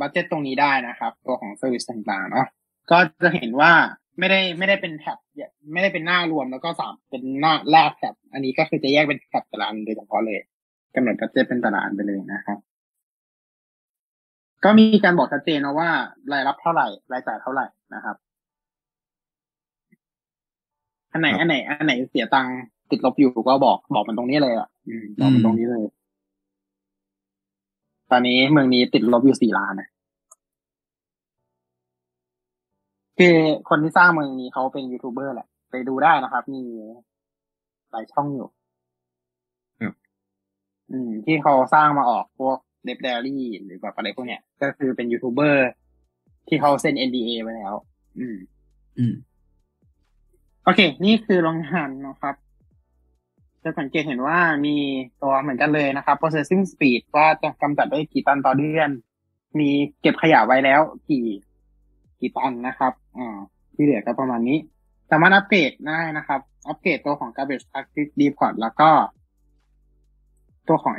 [0.00, 2.46] budget ตรงนี้ได้นะครับ ตัวของ service ต่างๆเนาะ
[2.90, 3.72] ก็จะเห็นว่า
[4.20, 5.18] ไม่ได้ไม่ได้เป็น tab
[5.72, 10.38] ไม่ได้เป็นหน้ารวมแล้วก็สามเป็นหน้าแรก tab อันนี้ก็คือจะแยกเป็น tab แต่ละอันโดยเฉพาะเลย
[10.94, 12.58] กำหนด budget เป็นแต่ละอันไปเลยนะครับ
[14.64, 15.88] ก็มีการบอกชัดเจนนะว่า
[16.32, 18.16] รายรับเท่าไหร่รายจ่ายเท่าไหร่นะครับ
[21.12, 22.58] อันไหนอันไหน อันไหนเสียตังค์
[22.90, 25.82] ติดลบอยู่ก็บอกบอกมันตรงนี้เลยอะอืมบอกมันตรงนี้เลย
[28.10, 29.88] ตอนนี้เมืองนี้ติดลบอยู่สี่ล้านนะ
[33.22, 33.36] คือ
[33.68, 36.62] คนที่สร้างเมืองนี้เขาเป็นยูทูบเบอร์แหละ ไปดูได้นะครับ มี
[37.90, 38.48] หลายช่องอยู่
[39.80, 39.94] ครับ
[40.90, 45.68] อืม ที่เขาสร้างมาออกพวกเดฟเดลี่หรือแบบอะไรพวกเนี้ย ก็คือเป็นยูทูบเบอร์
[46.48, 47.74] ที่เขาเซ็น NDA ไว้แล้ว
[48.18, 48.36] อืม
[48.98, 49.14] อืม
[50.64, 52.34] โอเค นี่คือโรงงานนะครับ
[53.64, 54.76] จะสังเกตเห็นว่ามี
[55.22, 58.90] ตัวเหมือนกันเลยนะครับ processing speed ว่าจะกำจัดได้กี่ตันต่อเดือน
[59.58, 59.68] มี
[60.00, 61.24] เก็บขยะไว้แล้วกี่
[62.20, 63.36] กี่ตันนะครับอ่า
[63.74, 64.58] ที่เหลือก็ประมาณนี้
[65.10, 68.90] สามารถอัปเกรดได้นะครับ อัปเกรดตัวของ garbage practice depot แล้วก็
[70.68, 70.94] ตัวของ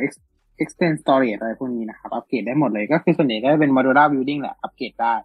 [0.62, 5.16] extend storage อะไรพวกนี้นะครับ อัปเกรดได้หมดเลยก็คือส่วนใหญ่ก็เป็น modular building แหละ อัปเกรดได้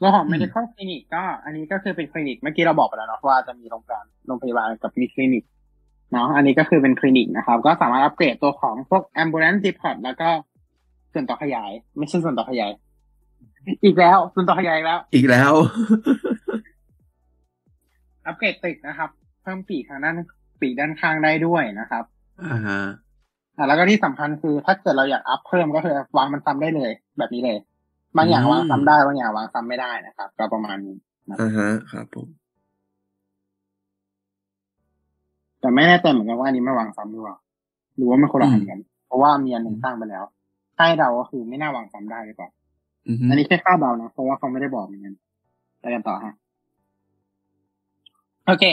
[0.00, 5.44] ตัวของอืม medical clinic ก็ อันนี้ก็คือเป็นคลินิก เมื่อกี้เราบอกไปแล้วเนาะว่าจะมีโรงพยาบาลโรงพยาบาลกับมีคลินิก
[6.12, 10.28] เนาะอันนี้ก็คือเป็นคลินิกนะครับ ก็สามารถอัปเกรดตัวของพวก ambulance depot แล้วก็
[11.12, 12.70] ส่วนต่อขยาย ไม่ใช่ส่วนต่อขยาย
[13.84, 15.52] อีกแล้วส่วนต่อขยายอีกแล้ว อีกแล้ว
[18.26, 19.10] อัปเกรดตึกนะครับ
[19.42, 20.16] เพิ่มปีกทางด้าน
[20.60, 22.04] ปีกด้านข้างได้ด้วยนะครับ
[22.44, 22.80] อ่าฮะ
[23.56, 27.58] อ่าแล้วก็ที่สำคัญคือถ้าเกิดเราอยากอัพเพิ่มก็คือวางมันซ้ำได้เลย แบบนี้เลย
[28.16, 30.96] บางอย่างวางซ้ำได้บางอย่างวางซ้ำไม่ได้นะครับ ก็ประมาณนี้
[31.40, 32.28] อ่าฮะครับผม
[35.60, 37.36] แต่ไม่แน่ใจเหมือนกันว่าอันนี้ไม่วางซ้ำหรือเปล่า
[37.96, 40.24] หรือว่ามันคนละอันกัน เพราะว่ามีอันหนึ่งสร้างไปแล้ว
[40.78, 42.50] ให้เราก็คือไม่น่าวางซ้ำได้หรือเปล่า
[43.08, 45.14] อือฮึอันนี้แค่คาดเดานะเพราะว่าเขาไม่ได้บอกเหมือนกัน
[45.80, 46.34] ไปกันต่อฮะ
[48.46, 48.64] โอเค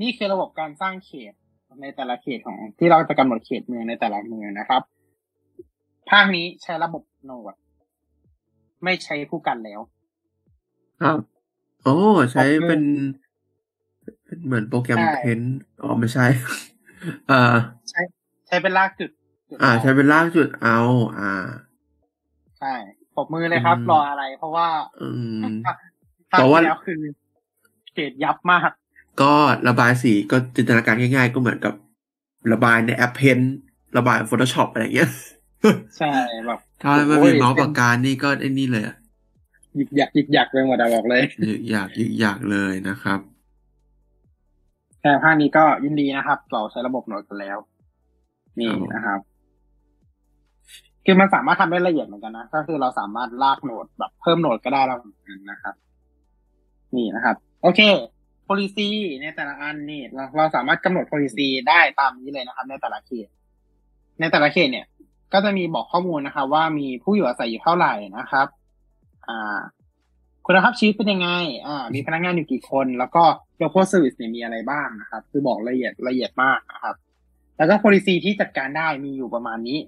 [0.00, 1.32] นี่คือระบบการสร้างเขต
[1.80, 4.82] ในแต่ละเขตของที่เราจะกำหนดเขตเมืองในแต่ละเมืองนะครับ
[6.10, 7.54] ภาคนี้ใช้ระบบโนด
[8.84, 9.80] ไม่ใช้ผู้กันแล้ว
[11.02, 11.18] ครับ
[11.82, 11.96] โอ้
[12.32, 12.82] ใช้เป็น
[14.24, 15.40] เป็นเหมือนโปรแกรมใช่เพน
[15.82, 16.26] อ๋อไม่ใช่
[17.30, 17.54] อ่า
[17.90, 18.00] ใช้
[18.46, 19.10] ใช้เป็นลากจุด
[19.48, 20.78] จุดอ่าเใช้เป็นลากจุดเอา
[21.18, 21.32] อ่า
[22.58, 22.74] ใช่
[23.16, 24.68] ปรบมือเลยครับอืมรออะไร เพราะว่า
[25.02, 25.08] อื
[25.40, 27.00] มภาคแต่ว่าที่แล้วคือ
[27.92, 28.70] เขตยับมาก
[29.22, 29.32] ก็
[29.68, 31.74] ระบายสีก็จินตนาการง่ายๆ ก็เหมือนกับ
[32.52, 33.38] ระบายในแอปเพน
[33.96, 35.10] ระบาย Photoshop อะไรอย่างเงี้ย
[35.98, 36.12] ใช่
[36.46, 38.96] แบบถ้าไม่โอ้มียเมาส์ปากกานี่ก็ไอ้นี่เลยอะ
[39.76, 43.20] หยิกหยักหยิกหยักไปหมดอะบอกเลยยึกอยากยึกอยากเลยนะครับ
[45.02, 47.58] แต่ภาคนี้ก็ยินดีนะครับ เราใช้ระบบโหนดกันแล้ว
[48.60, 49.20] นี่ครับผมนะครับ
[51.04, 55.74] คือมันสามารถทำได้ละเอียดเหมือนกันนะก็คือเราสามารถลากโหนดแบบเพิ่มโหนดก็ได้แล้วเหมือนกันนะครับ
[56.96, 57.80] นี่นะครับ โอเค
[58.48, 58.88] policy
[59.22, 63.28] ในแต่ละอันนี่เราเราสามารถกำหนด policy ได้ตามนี้เลยนะครับ ในแต่ละเขต
[64.20, 64.86] ในแต่ละเขตเนี่ย
[65.32, 68.46] ก็จะมีบอกข้อมูลนะครับ ว่ามีผู้อยู่อาศัยอยู่เท่าไหร่นะครับ
[69.28, 69.60] อ่า
[70.46, 71.28] คุณภาพชีวิตเป็นยังไง
[71.66, 73.22] อ่า มีพนักงานอยู่กี่คน แล้วก็
[73.62, 76.94] local service เนี่ยมีอะไรบ้างนะครับ คือบอกละเอียดละเอียดมากนะครับ
[77.56, 79.78] แล้วก็ policy ที่จัดการได้มีอยู่ประมาณนี้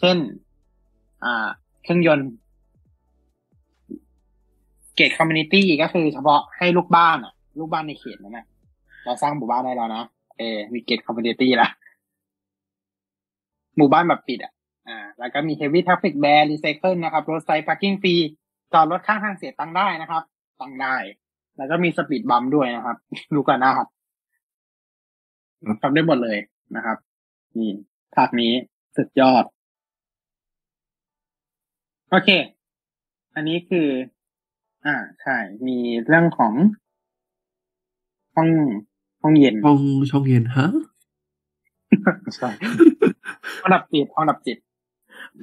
[0.00, 0.16] เช่น
[1.24, 1.48] อ่า
[1.82, 2.28] เครื่องยนต์
[4.96, 8.46] gated community ก็คือเฉพาะให้ลูกบ้านอะลูกบ้านในเขตนั้นนะ
[9.04, 10.04] เราสร้างหมู่บ้านได้แล้วนะ
[10.38, 11.68] เอมี gated community ละ
[13.76, 14.52] หมู่บ้านแบบปิดอะ
[14.88, 18.22] อ่า แล้วก็มี heavy traffic ban recycle นะครับ road side parking fee
[18.72, 20.22] จอดรถข้างทางเสียตังค์ได้นะครับ
[20.60, 20.94] ตังค์ได้
[21.56, 22.96] แล้วก็มี speed bump ด้วยนะครับ
[23.34, 23.88] ดูกันนะครับ
[25.82, 26.38] ทำได้หมดเลย
[26.76, 26.98] นะครับ
[27.58, 27.70] นี่
[28.16, 28.52] ภาคนี้
[28.96, 29.44] สุดยอด
[32.14, 32.30] โอเค
[33.34, 33.88] อันนี้คือ
[34.86, 36.52] อ่าใช่มีเรื่องของ
[38.34, 38.48] ห้อง
[39.22, 40.68] ห้องเย็นช่องช่องเย็นฮะ
[42.36, 42.48] ใช่
[43.60, 44.58] ห้องดับจิตห้องดับจิต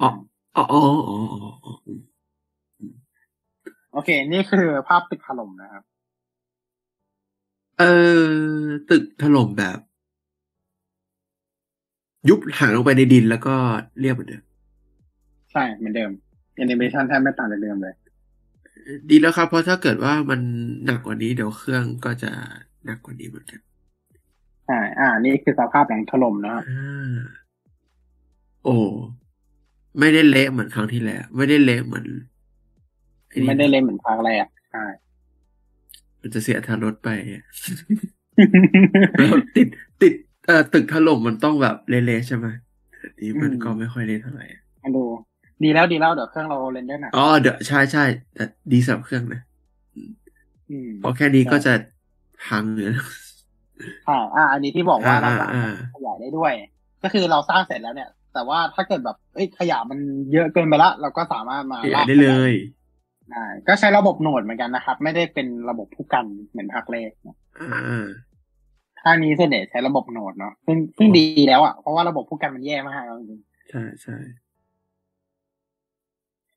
[0.02, 0.10] อ๋อ
[0.56, 1.18] อ๋ออ๋ออ๋อ
[1.64, 1.74] อ๋อ
[3.92, 5.82] โอเค นี่คือภาพตึกถล่มนะครับ
[7.78, 7.84] เอ
[8.24, 9.78] อตึกถล่มแบบ
[12.28, 13.54] ยุบหางลงไปในดินแล้วก็
[14.00, 14.42] เรียบเหมือนเดิม
[15.52, 16.12] ใช่เหมือนเดิม
[16.60, 17.94] แอนิเมชันแทบไม่ต่างจากเดิมเลย
[19.10, 20.40] ดีแล้วครับ เพราะถ้าเกิดว่ามัน
[20.84, 22.30] หนักกว่านี้เดี๋ยวเครื่องก็จะ
[22.84, 23.60] หนักกว่านี้เหมือนกัน
[24.66, 27.12] ใช่อ่า นี่คือสภาพหลังถล่มนะครับอ่า
[28.64, 28.76] โอ้
[29.98, 32.06] ไม่ได้เละเหมือนครั้งที่แล้ว ไม่ได้เละเหมือน
[33.32, 34.84] อ้นี่ไม่ได้เล่นเหมือนภาคแรกใช่
[36.20, 37.08] มันจะเสียทางรถไป
[39.18, 39.68] แล้วติด
[40.02, 40.12] ติด
[40.46, 42.46] เอ่อตึกถล่มมันต้องแบบเละๆใช่ไหม
[42.98, 44.46] แต่นี้มันก็ไม่ค่อยเละเท่าไหร่
[44.82, 45.04] มาดู
[45.64, 49.40] ดีแล้วดีแล้วเดี๋ยวเครื่องเราเรนเดอร์หนักอ๋อเดี๋ยวใช่ใช่แต่ดีสำหรับเครื่องนะ
[50.70, 51.72] อืมเพราะแค่นี้ก็จะ
[52.46, 53.06] พังเลยนะ
[54.04, 56.52] ใช่อ่า อันนี้ที่บอกว่าอ่าเราสามารถอ่าขยายได้ด้วย
[57.02, 59.98] ก็คือเราสร้างเสร็จแล้วเนี่ย แต่ว่าถ้าเกิดแบบเอ้ยขยะมัน
[60.32, 62.52] เยอะเกินไปละเราก็สามารถมาขยายลากได้เลย
[63.32, 68.06] ได้ก็ใช้ระบบโหนดเหมือนกันนะครับ ไม่ได้เป็นระบบผู้กันเหมือนภาคแรกนะอ่า
[69.04, 73.40] ภาคนี้ส่วนใหญ่ใช้ระบบโหนดเนาะซึ่งซึ่งดีแล้วอะเพราะว่าระบบผู้กันมันแย่มากเอาจริง
[73.70, 74.49] ใช่ใช่ๆ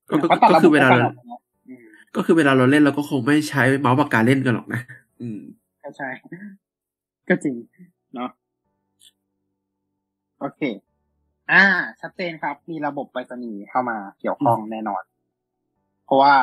[0.09, 1.83] ก็ก็เขาตัดก็ระบบคือเวลาผู้กันเราออกนะอืม
[2.15, 4.81] ก็คือเวลาเราเล่นเราก็คงไม่ใช้เมาส์ปากกาเล่นกันหรอกนะ
[5.21, 5.39] อืม
[5.83, 6.09] ก็ใช่
[7.29, 7.55] ก็จริง
[8.15, 8.29] เนาะ
[10.39, 10.61] โอเค
[11.51, 11.63] อ่า
[12.01, 15.03] ชัดเจนครับ มีระบบไปรษณีย์เข้ามาเกี่ยวข้องแน่นอน
[16.05, 16.33] เพราะว่า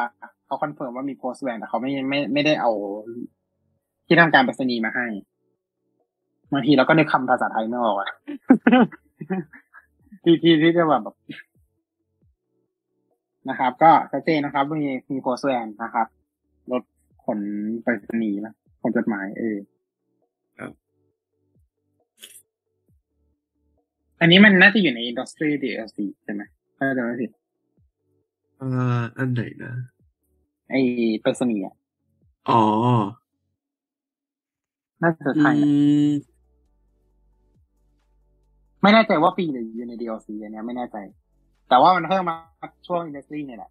[0.46, 2.70] เขาคอนเฟิร์มว่ามี post van แต่เขาไม่ไม่ไม่ได้เอา
[4.06, 5.06] ที่ทำการไปรษณีย์มาให้
[6.52, 8.10] บางทีเราก็นึกคำภาษาไทยไม่ออกอะ
[10.24, 11.02] ทีทีที่จะแบบ
[13.48, 16.06] นะครับ ก็ชัดเจนนะครับ มีมี post van นะครับ
[16.72, 16.82] รถ
[17.24, 17.38] ขน
[17.82, 19.56] ไปรษณีย์นะขนจดหมายเออ
[20.58, 20.72] ครับ
[24.20, 26.42] อันนี้มันน่าจะอยู่ใน Industry DLC ใช่ไหม
[26.78, 27.30] ถ้าจำไม่ผิด
[28.60, 29.72] อ่าอันไหนนะ
[30.70, 30.80] ไอ้
[31.20, 31.74] ไปรษณีย์อะ
[32.50, 32.62] อ๋อ
[35.02, 35.70] น่าจะอืใช่นะ
[36.08, 36.10] ม
[38.82, 40.96] ไม่แน่ใจว่าฟรีหรืออยู่ใน DLC อันเนี้ยไม่แน่ใจ
[41.70, 42.36] แต่ว่ามันเพิ่มมา
[42.86, 43.70] ช่วง Industry เนี่ยแหละ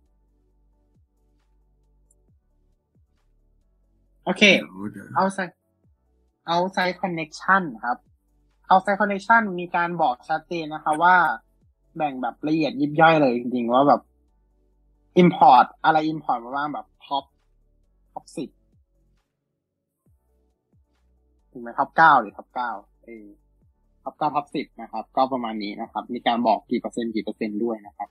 [4.23, 5.53] โอเคเดี๋ยวเดี๋ยว outside
[6.53, 7.97] outside connection ครับ
[8.71, 11.15] outside connection มีการบอกชัดเจนนะคะว่า
[11.97, 14.01] แบ่งแบบละเอียดยิบย่อยเลยจริงๆว่าแบบ
[15.21, 17.25] import อะไร import มาบ้างแบบ top
[18.13, 18.49] top สิบ
[21.51, 22.71] ถูกไหม top เก้าหรือ top เก้า
[23.05, 23.25] เออ
[24.03, 28.09] top เก้า top สิบนะครับ ก็ประมาณนี้นะครับ มีการบอกกี่เปอร์เซ็นต์กี่เปอร์เซ็นต์ด้วยนะครับ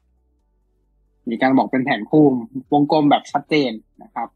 [1.31, 2.39] มีการบอกเป็นแผนภูมิ
[2.73, 4.29] วงกลมแบบชัดเจนนะครับ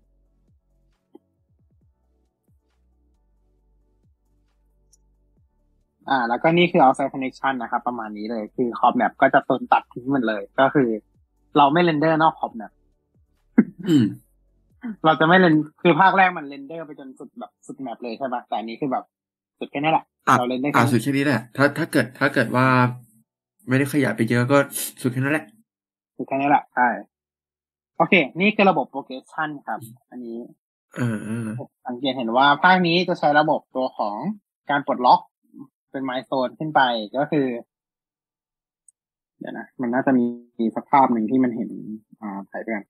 [6.09, 10.89] อ่า แล้วก็นี่คือ outside connection นะครับ ประมาณนี้เลย คือ ขอบ map ก็จะโดนตัดทิ้งหมดเลย ก็คือ
[11.57, 12.73] เราไม่ render นอก ขอบ map
[13.89, 14.05] อืม
[15.05, 19.05] เราจะไม่เรนคือภาคแรกมัน render ไปจนสุดแบบสุด map เลยใช่ปะแต่อันนี้คือแบบ
[19.63, 22.67] สุดแค่นี้แหละอะเราเรนได้อ่าแค่สุดแค่นี้แหละ ถ้าถ้าเกิดถ้าเกิดว่า
[23.69, 24.59] ไม่ได้ขยายไปเยอะก็
[25.03, 25.47] สุดแค่นั้นแหละ
[26.17, 26.89] สุดแค่นี้แหละใช่
[27.97, 30.39] โอเค นี่คือระบบ progression ครับ อันนี้
[30.99, 31.49] อ่าอ่า
[31.87, 34.17] สังเกตเห็นว่าภาคนี้จะใช้ระบบตัวของ
[34.71, 35.21] การปลดล็อก
[35.91, 36.81] เป็น milestone ขึ้นไป
[37.17, 37.47] ก็คือ
[39.39, 40.25] เดี๋ยวนะ มันน่าจะมี
[40.61, 41.71] มีสภาพหนึ่งที่มันเห็น
[42.21, 42.85] อ่าถ่ายไปกัน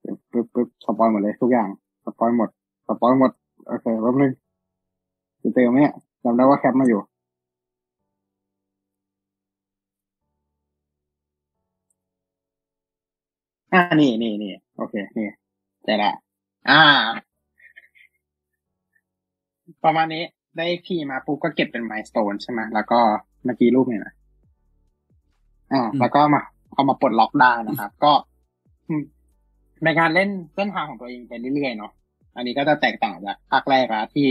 [0.00, 1.68] เดี๋ยวปึ๊บปึ๊บ spoil หมดเลยทุกอย่าง
[2.04, 2.50] spoil หมด
[2.88, 3.30] spoil หมด
[3.66, 4.32] โอเคแป๊บนึง
[5.46, 5.94] จะเจอไหมเนี่ย
[6.24, 7.00] จำได้ว่า cap มาอยู่
[13.72, 15.28] อ่านี่นี่นี่โอเค นี่
[15.84, 16.12] เจอละ
[16.70, 16.82] อ่า
[19.84, 20.24] ประมาณนี้
[20.58, 22.98] ได้พีมาปุ๊บก็เก็บเป็นไมล์สโตนใช่ไหมแล้วก็
[23.44, 24.14] เมื่อกี้รูปเนี่ยนะ
[25.72, 26.42] อ่าแล้วก็มา
[26.72, 28.12] เอามาปลดล็อกได้นะครับ ก็
[28.88, 29.02] อืม
[29.84, 31.92] ในการเล่นเส้นทางของตัวเองไปเรื่อยๆเนาะ
[32.36, 34.28] อันนี้ก็จะแตกต่างจากภาคแรกละที่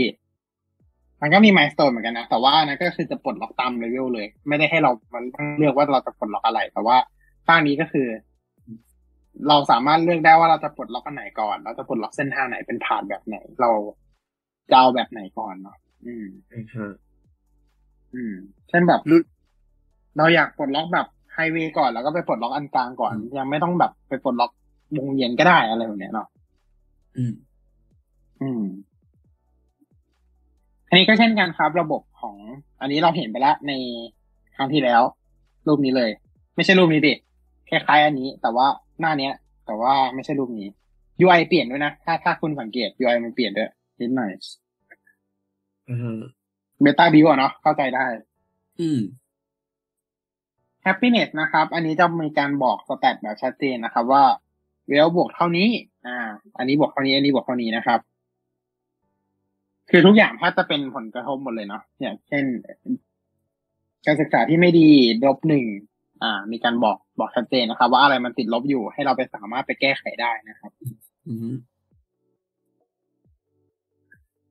[1.20, 6.96] มันก็มีมายสเตนเหมือนกันนะ แต่ว่าอันนั้นก็คือจะปลดล็อกตามเลเวลเลย ไม่ได้ให้เรามันต้องเลือกว่าเราจะปลดล็อกอะไร แต่ว่า
[7.46, 8.08] ภาคนี้ก็คือ
[9.48, 13.70] เราสามารถเลือกได้ว่าเราจะปลดล็อกอันไหนก่อนเราจะปลดล็อกเส้นทางไหนเป็นผ่านแบบไหน เรา
[14.70, 16.26] จะเอาแบบไหนก่อนเนาะอืม
[18.14, 18.34] อืม
[18.68, 19.22] เช่นแบบรุ่น
[20.16, 24.50] เราอยากปลดล็อกแบบไฮเวย์ก่อนแล้วก็ไปปลดล็อกอันกลางก่อน ยังไม่ต้องแบบไปปลดล็อก
[24.96, 26.28] วงเวียนก็ได้อะไรแบบเนี้ยเนาะ
[27.16, 27.32] อืม
[28.40, 28.62] อืม
[30.88, 32.36] อันนี้ก็เช่นกันครับ ระบบของ
[32.80, 33.72] อันนี้เราเห็นไปแล้วใน
[34.56, 35.02] ครั้งที่แล้ว
[35.66, 36.10] รูปนี้เลย
[36.56, 37.14] ไม่ใช่รูปนี้ดิ
[37.70, 38.66] คล้ายๆอันนี้ แต่ว่า
[39.00, 39.32] หน้าเนี้ย
[39.66, 40.68] แต่ว่าไม่ใช่รูปนี้
[41.24, 44.30] UI เปลี่ยนด้วยนะ ถ้าถ้าคุณสังเกต UI มันเปลี่ยนด้วยนิดหน่อย
[45.88, 46.18] อ่า
[46.80, 48.04] เบต้าบิวอะเนาะเข้าใจได้
[48.80, 49.00] อืม
[50.84, 54.24] happiness นะครับ อันนี้จะมีการบอกสแตทแบบชัดเจนนะครับ ว่า
[54.86, 55.68] เวลบวกเท่านี้
[56.06, 56.16] อ่า
[56.58, 58.00] อันนี้บวกเท่านี้ อันนี้บวกเท่านี้นะครับ
[59.90, 62.44] คือทุกอย่างถ้าจะเป็นผลกระทบหมดเลยเนาะอย่างเช่น
[64.06, 64.88] การศึกษาที่ไม่ดี
[65.26, 65.64] ลบหนึ่ง
[66.22, 70.70] อ่า มีการบอกบอกชัดเจนนะครับ ว่าอะไรมันติดลบอยู่ให้เราไปสามารถไปแก้ไขได้นะครับ
[71.26, 71.54] อืม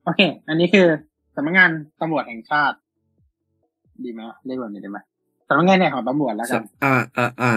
[0.03, 0.87] โอเค อันนี้คือ
[1.35, 2.77] สำนักงานตำรวจแห่งชาติ
[4.03, 4.99] ดีไหมเรียกแบบนี้ได้ไหม
[5.47, 7.53] สำนักงานใหญ่ของตำรวจแล้วกันอ่าอ่าอ่า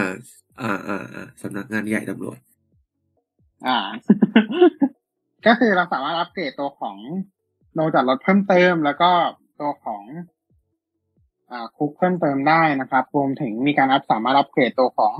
[0.60, 2.38] อ่าอ่าอ่าสำนักงานใหญ่ตำรวจ
[3.66, 3.78] อ่า
[5.46, 6.96] ก็คือเราสามารถอัปเกรดตัวของ
[7.78, 9.10] ลานจอดรถเพิ่มเติม แล้วก็
[9.60, 10.02] ตัวของ
[11.50, 15.14] อ่าคุกเพิ่มเติมได้นะครับรวมถึงมีการอัพสามารถอัปเกรดตัวของ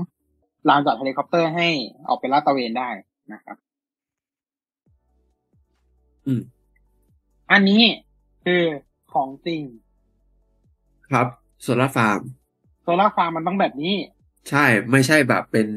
[0.69, 1.67] ลานจอดเฮลิคอปเตอร์ให้
[2.07, 2.89] ออกเป็นลาดตระเวนได้
[3.33, 3.57] นะครับ
[6.25, 6.41] อืม
[7.51, 7.81] อันนี้
[8.45, 8.63] คือ
[9.13, 9.61] ของจริง
[11.09, 11.27] ครับ
[11.61, 12.21] โซลาร์ฟาร์ม
[12.83, 13.95] โซลาร์ฟาร์มมันต้องแบบนี้
[14.49, 15.67] ใช่ไม่ใช่แบบเป็น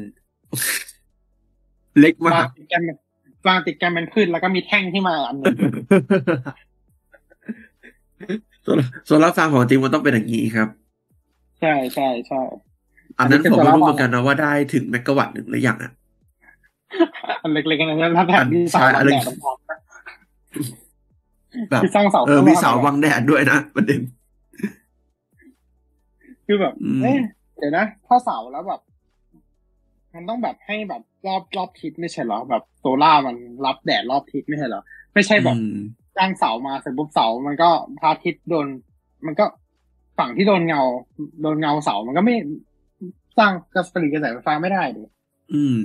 [1.99, 2.81] เล็กมาวากงติดกัน
[3.47, 5.55] วางติดกันเป็นพืชแล้วก็มีแท่งที่มาอันหนึง
[8.63, 10.67] โซลาโซลาร์ฟาร์มของจริงมันต้องเป็นอย่างนี้ครับ
[11.59, 12.41] ใช่ใช่ใช่
[13.17, 15.91] อันนั้นอันนี้ผมคือไม่รู้ solar เหมือนกันนะว่าได้ถึงเมกะวัตต์หนึ่งหรือยังอะ
[17.41, 19.51] อันเล็กๆกันนะถ้าแผ่นที่ใช่สาวอับันงเล็แดกดต้องพอ
[21.69, 23.99] แบบที่สร้างเสาเออมีเสาบังแดดด้วยนะประเด็น
[26.45, 27.17] คือแบบอืมเอ๊ะ
[27.57, 28.81] เดี๋ยวนะถ้าเสาแล้วแบบ
[30.13, 33.35] มันต้องแบบให้แบบรอบรอบทิศไม่ใช่เหรอแบบโซล่าร์มัน
[33.65, 34.81] รับแดดรอบทิศไม่ใช่เหรอ
[35.13, 35.75] ไม่ใช่แบบอืม
[36.17, 37.69] ตั้งเสามาเสร็จปุ๊บเสามันก็
[37.99, 38.67] พระอาทิตย์โดน
[39.25, 39.45] มันก็
[40.17, 40.81] ฝั่งที่โดนเงา
[41.41, 42.35] โดนเงาเสามันก็ไม่
[43.37, 45.03] สร้างกระแสกระแสไฟฟ้าไม่ได้ดิ
[45.53, 45.81] อืม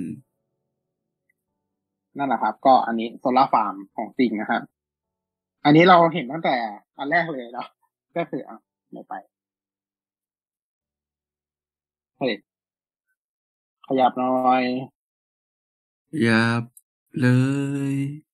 [2.18, 4.62] นั่นแหละครับ ก็อันนี้โซลาร์ฟาร์มของจริงนะครับ
[5.64, 6.56] อันนี้เราเห็นตั้งแต่
[6.98, 7.68] อันแรกเลยเนาะ
[8.16, 8.56] ก็คืออะ
[8.90, 9.14] ไหนไป
[12.18, 12.34] เฮ้ย
[13.86, 14.64] ขยับหน่อย
[16.10, 16.62] ขยับ
[17.20, 17.26] เล
[17.92, 18.27] ย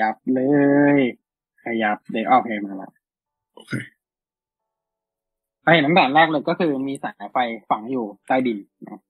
[0.00, 0.40] ยับเล
[0.96, 1.00] ย
[1.64, 2.90] ขยับเดี๋ยวออกเพลงมาละ
[3.54, 3.72] โอเค
[5.62, 7.36] เราเห็นตั้งแต่แรกเลยก็คือมีสายไฟ
[7.70, 9.00] ฝังอยู่ใต้ดินเนาะ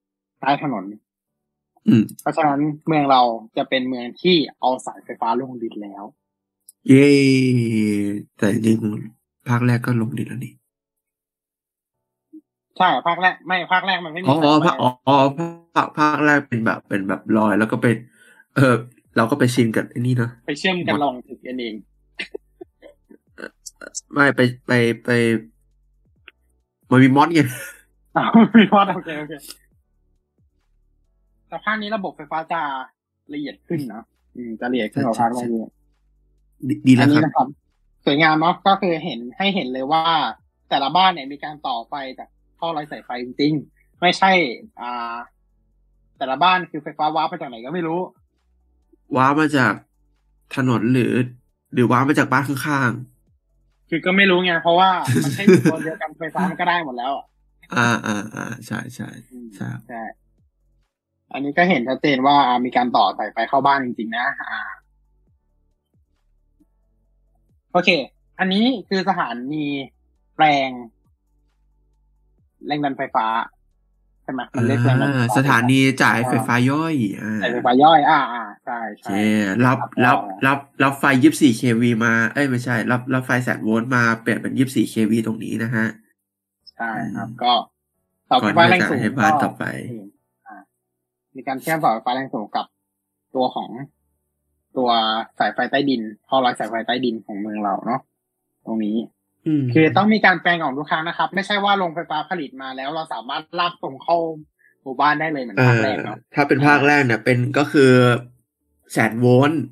[0.40, 0.84] ใต้ถนน
[1.88, 3.22] อืมเพราะฉะนั้นเมืองเรา
[3.56, 6.04] จะเป็นเมืองที่เอาสายไฟฟ้าลงดินแล้ว
[6.88, 7.06] เย้
[8.38, 10.54] แต่จริงๆภาคแรกก็ลงดินแล้วนี่
[12.78, 15.16] ใช่ภาคแรกไม่ภาคแรกมันไม่มีอ๋ออ๋อสายไฟภาคอ๋ออ๋อ
[15.74, 17.96] ภาคภาคแรกเป็นแบบเป็นแบบลอยแล้วก็เป็น
[18.54, 18.74] เออ
[19.16, 21.74] เราก็ไปชินกับไอ้นี่เนาะไปเชื่อมกันลงถึงกันเอง
[24.14, 24.72] ไม่ไปไป
[25.04, 25.10] ไป
[26.90, 27.40] มันมีมอสไง
[28.16, 29.32] อ้าวมีพอดโอเคโอเค
[31.48, 32.60] แต่ภาคนี้ระบบไฟฟ้าจะ
[33.34, 34.02] ละเอียดขึ้นนะ
[34.36, 35.70] อืมจะละเอียดขึ้นกว่าภาคแรกเยอะ
[36.68, 37.46] ดีดีอัแล้วนนี้ครับนะครับ
[38.04, 40.04] สวยงามเนาะก็คือเห็นให้เห็นเลยว่า
[40.70, 42.28] แต่ละบ้านเนี่ยมีการต่อไฟจาก
[42.58, 44.32] ท่อไร้สายไฟจริงๆไม่ใช่
[44.80, 45.16] อ่า
[46.18, 48.00] แต่ละบ้านคือไฟฟ้าว้าร์ปมาจากไหนก็ไม่รู้
[49.16, 49.72] ว้ามาจาก
[50.56, 51.14] ถนนหรือ
[51.74, 52.92] หรือว้ามาจากบ้านข้าง
[53.90, 54.90] คือก็ไม่รู้ไงเพราะว่า
[55.24, 60.02] มันใช้ตัวเดียวกันไฟฟ้ามันก็ได้หมดแล้วอะๆอ่าอ่าอ่าใช่ใช่อืมใช่ใช่
[61.32, 64.60] อันนี้ก็เห็นชัดเจนว่ามีการต่อสายไฟเข้าบ้านจริงๆนะอ่า
[67.72, 67.90] โอเค
[68.38, 69.66] อันนี้คือสถานี
[70.36, 70.70] แปลง
[72.66, 73.26] แรงดันไฟฟ้า
[74.26, 85.86] ใช่ไหมมันเรียกแรงดันไฟอ่าฟ้าสถานีจ่ายไฟฟ้าย่อยอ่าสายไฟฟ้าย่อยอ่าอ่าใช่โอใช่เครับรับรับรับไฟยี่สิบสี่เควีมาเอ้ยไม่ใช่ รับรับไฟแสนโวลต์มาเปลี่ยนเป็นยี่สิบสี่เควีตรงนี้นะฮะ
[86.76, 87.52] ใช่ครับอืมก็
[88.26, 89.64] เสาไฟก่อนฟ้าที่แรงจะสูงให้บ้านต่อไป
[90.46, 90.56] อ่า
[91.36, 92.66] มีการเชื่อมเสาไฟฟ้าแรงสูงกับ
[93.34, 93.70] ตัวของ
[94.76, 94.90] ตัว
[95.38, 98.00] สายไฟใต้ดินท่อร้อยสายไฟใต้ดินของเมืองเราเนาะ
[98.66, 99.15] ตรงนี้อืม
[99.74, 104.16] คือต้องมีการแปลงออกทุกครั้งนะครับ ไม่ใช่ว่าโรงไฟฟ้าผลิตมาแล้ว เราสามารถลากส่งเข้า
[104.82, 107.90] หมู่บ้านได้เลยเหมือนเอภาคอแรกเนาะถ้าเป็นภาคแรกเนี่ยเป็นก็คือ
[108.92, 109.62] แสนโวลต์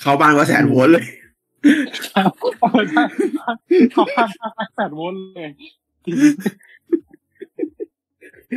[0.00, 1.06] เข้าบ้านก็แสนโวลต์เลย
[1.62, 2.18] เอ
[2.80, 3.02] อใช่
[3.92, 5.50] เขาพันแสนโวลต์เลย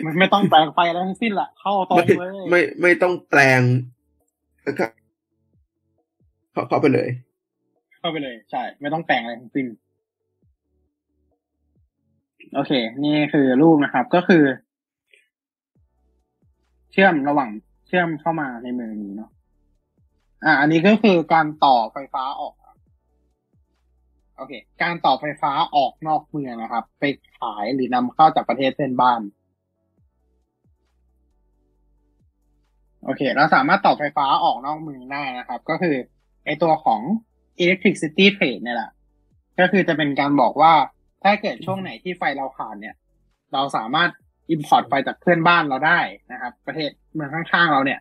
[0.05, 3.61] มันไม่ต้องแปลงไฟอะไรทั้งสิ้นละเข้าตรงไม่เลยไม่ไม่ต้องแปลง
[4.63, 4.85] แล้วก็
[6.51, 7.09] เข้าเข้าไปเลย
[7.99, 9.65] เข้าไปเลย ใช่ ไม่ต้องแต่งอะไรทั้งสิ้น
[12.53, 12.71] โอเค
[13.03, 14.43] นี่คือรูปนะครับ ก็คือ
[16.91, 17.49] เชื่อมระหว่าง
[17.87, 19.31] เชื่อมเข้ามาในเมืองนี้เนาะ
[20.43, 22.53] อ่า อันนี้ก็คือการต่อไฟฟ้าออก
[24.37, 27.03] โอเค การต่อไฟฟ้าออกนอกเมืองนะครับ ไป
[27.39, 29.21] ขายหรือนำเข้าจากประเทศเพื่อนบ้าน
[33.03, 35.95] โอเค เราสามารถต่อไฟฟ้าออกนอกเมืองได้นะครับ ก็คือ
[36.45, 37.01] ไอตัวของ
[37.63, 38.91] electricity trade เนี่ยแหละ
[39.59, 40.73] ก็คือจะเป็นการบอกว่า
[41.23, 42.95] ถ้าเกิดช่วงไหนที่ไฟเราขาดเนี่ย
[43.53, 44.09] เราสามารถ
[44.53, 45.99] import ไฟจากเพื่อนบ้านเราได้
[46.31, 47.99] นะครับ ประเทศเมืองข้างๆเราเนี่ย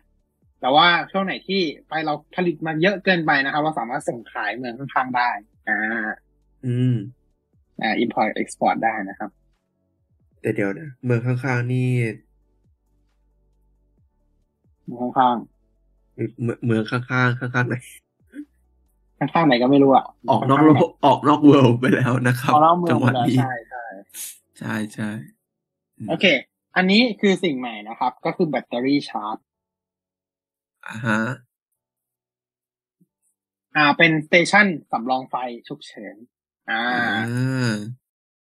[0.61, 5.29] แต่ว่าช่วงไหนที่ไฟเราผลิตมาเยอะเกินไปนะครับเราสามารถส่งขายเมืองข้างๆได้
[5.69, 6.11] อ่า
[6.65, 6.95] อืม
[7.81, 9.29] อ่า import export ได้นะครับ
[10.41, 11.89] แต่เดี๋ยวนะเมืองข้างๆนี่
[14.85, 15.37] เมืองข้าง
[16.15, 18.00] เมืองเมืองข้างๆข้างๆไหนๆ
[19.21, 20.75] ข้างๆไหนก็ไม่รู้อะออกนอกโลก
[21.05, 23.85] ออกนอกเวิลด์ไปแล้วนะครับเอานอกเมือจังงหไปวัดแล้วนี้ใช่ใช่
[24.59, 25.09] ใช่ใช่
[26.09, 26.25] โอเค
[26.75, 29.37] อันนี้คือสิ่งใหม่นะครับ ก็คือแบตเตอรี่ชาร์จ
[30.87, 31.21] อ่าฮะ
[33.75, 35.35] อ่า เป็นสเตชันสำรองไฟ
[35.67, 36.15] ฉุกเฉิน
[36.69, 36.83] อ่า
[37.27, 37.73] อ่า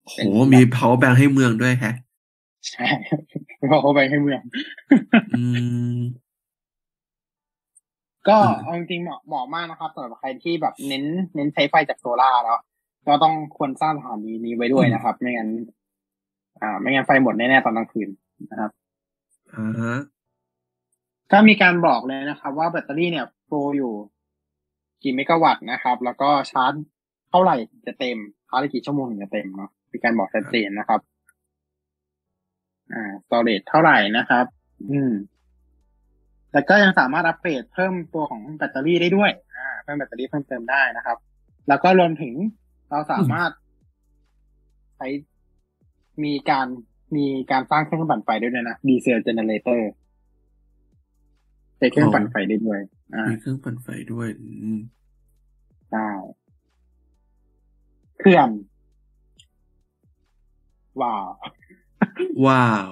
[0.10, 1.96] โหเป็นมี power bank ให้เมืองด้วยแฮะ
[2.70, 2.88] ใช่
[3.68, 4.42] เพราะเขาไปให้เมือง
[5.36, 5.44] อื
[5.96, 6.00] ม
[8.28, 11.04] ก็อืมเอาจริงๆเหมาะเหมาะมากนะครับสำหรับใครที่แบบเน้น
[11.36, 12.58] เน้นใช้ไฟจากโซล่าร์แล้ว
[13.08, 15.50] ก็ต้องควรสร้างสถานีนี้ไว้ด้วยนะครับ ไม่งั้น
[16.62, 18.10] อ่า ไม่งั้นไฟหมดแน่ๆตอนกลางคืน
[18.50, 18.72] นะครับ
[19.56, 19.96] อ่าฮะ
[21.32, 23.94] ก็มีการบอกเลยนะครับ ว่าแบตเตอรี่เนี่ยโปรอยู่
[25.04, 26.74] กี่เมกะวัตต์นะครับ แล้วก็ชาร์จ
[27.30, 31.00] เท่าไหร่ถึงจะเต็มชาร์จได้กี่ชั่วโมงถึงจะเต็มเนาะมีการบอกชัดเจนนะครับ
[32.94, 34.46] อ่า storage เท่าไหร่นะครับ
[34.92, 35.12] อืม
[36.54, 41.18] แล้วก็ยังสามารถอัปเกรดเพิ่มตัวของแบตเตอรี่ได้ด้วยอ่าเพิ่มแบตเตอรี่เพิ่มเติมได้นะครับ
[41.68, 42.34] แล้วก็รวมถึง
[42.90, 43.52] เราสามารถ
[44.96, 45.08] ใช้
[46.24, 46.68] มีการ
[47.16, 49.92] มีการสร้างเครื่องปั่นไฟได้ด้วยนะ diesel generator
[51.78, 52.80] ใช้เครื่องปั่นไฟได้ด้วย
[53.16, 54.78] อ่ามีเครื่องปั่นไฟด้วยอืม
[55.94, 56.10] ได้
[58.20, 58.50] เขื่อน
[61.02, 61.26] ว้าว
[62.46, 62.92] ว้าว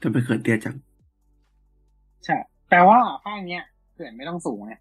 [0.00, 0.76] ทำไมเขินเตี้ยจัง
[2.28, 4.72] ใช่แปลว่าภาคเนี้ยเขื่อนไม่ต้องสูงไง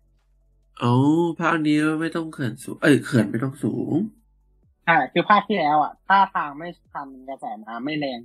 [0.79, 0.93] เอ้า
[1.39, 3.93] ภาคนี้ไม่ต้องเขื่อนสูง เอ้ยเขื่อนไม่ต้องสูง
[4.85, 8.19] ใช่คือภาคที่แล้วอะถ้าทางไม่ทันกระแสน้ำไม่แรง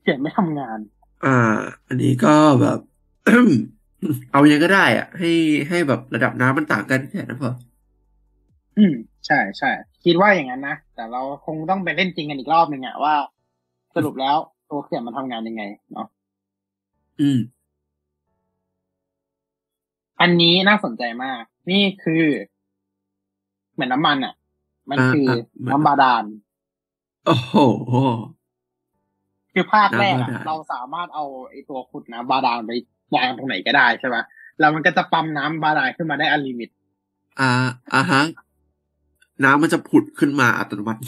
[0.00, 0.78] เขื่อนไม่ทำงาน
[1.24, 1.30] อ่า
[1.88, 2.28] อันนี้ก็
[2.60, 2.78] แบบ
[4.30, 5.28] เอายังไงก็ได้อะ ให้
[5.68, 7.50] ให้แบบระดับน้ำมันต่างกันแค่นั้นพอ
[8.76, 8.94] อืม
[9.26, 9.70] ใช่ใช่
[10.04, 13.14] คิดว่าอย่างนั้นนะแต่เราคงต้องไปเล่นจริงกันอีกรอบหนึ่งอะว่า
[13.94, 14.36] สรุปแล้ว
[14.68, 16.06] ตัวเขื่อนมันทำงานยังไงเนาะ
[17.18, 17.38] อืม
[20.24, 22.24] อันนี้น่าสนใจมาก นี่คือ
[23.72, 24.34] เหมือนน้ำมันอะ
[24.90, 26.24] มันคืออาเหมือนน้ำบาดาล
[27.26, 27.54] โอ้โห
[29.52, 32.72] คือภาคแรกน้ำบาอะดาลเราสามารถเอาไอ้ตัวขุดน้ำบาดาลไป
[33.14, 34.22] วางตรงไหนก็ได้ใช่ปะ
[34.58, 36.70] แล้วมันก็จะปั๊มน้ำบาดาลขึ้นมาได้ unlimit
[37.40, 37.50] อ่า
[37.94, 38.22] อ่าฮะ
[39.44, 41.00] น้ำมันจะผุดขึ้นมาอัตโนมัติ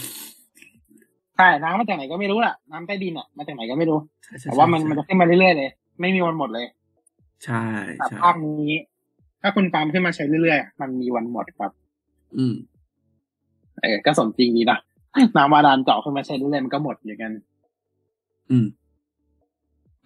[1.37, 5.71] ใช่น้ำมาจากไหนก็ไม่รู้แหละน้ำใต้ดินอะมาจากไหนก็ไม่รู้ใช่ใช่แต่ว่ามันใช่มันจะขึ้นมาเรื่อยๆเลย
[6.01, 6.67] ไม่มีวันหมดเลย
[7.45, 7.65] ใช่
[7.97, 8.73] แต่ใช่ภาคนี้
[9.47, 11.73] ถ้าคุณปั๊มขึ้นมาใช้เรื่อยๆ มันมีวันหมดครับ
[12.37, 12.55] อืม
[13.83, 14.79] เออก็สมจริงดีนะ
[15.37, 17.33] น้ำบาดาลเจาะขึ้นมาใช้เรื่อยๆมันก็หมดอย่างกัน
[18.51, 18.67] อืม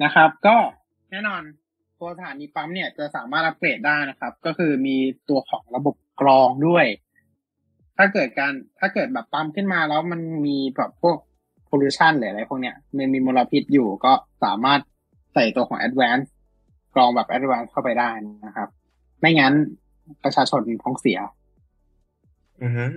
[0.03, 0.57] นะครับ ก็
[1.11, 1.43] แน่นอน
[1.99, 4.97] ตัวสถานีปั๊มเนี่ยจะสามารถอัปเกรดได้นะครับ ก็คือมี
[5.29, 6.87] ตัวของระบบกรองด้วย
[7.97, 11.17] ถ้าเกิดการถ้าเกิดแบบปั๊มขึ้นมาแล้วมันมีแบบพวก
[11.69, 14.13] pollution หรืออะไรพวกเนี้ยมันมีมลพิษอยู่ก็
[14.45, 14.81] สามารถ
[15.35, 16.27] ใส่ตัวของ advance
[16.95, 18.11] กรองแบบ advance เข้าไปได้
[18.47, 18.69] นะครับ
[19.21, 19.55] ไม่งั้น
[20.25, 21.19] ประชาชนท้องเสีย
[22.63, 22.91] อ่าฮะ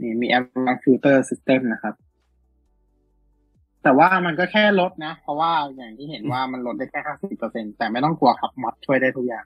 [0.00, 1.94] นี่มี advanced filter system นะครับ
[3.82, 9.44] แต่ว่ามันก็แค่ลดนะ เพราะว่าอย่างที่เห็นว่ามันลดได้แค่ห้าสิบเปอร์เซ็นแต่ไม่ต้องกลัวครับมอดช่วยได้ทุกอย่าง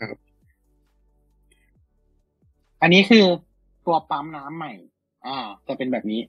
[0.00, 0.18] ครับ
[2.82, 3.24] อันนี้คือ
[3.86, 4.72] ตัวปั๊มน้ำใหม่
[5.26, 5.36] อ่า
[5.66, 6.20] จะเป็นแบบนี้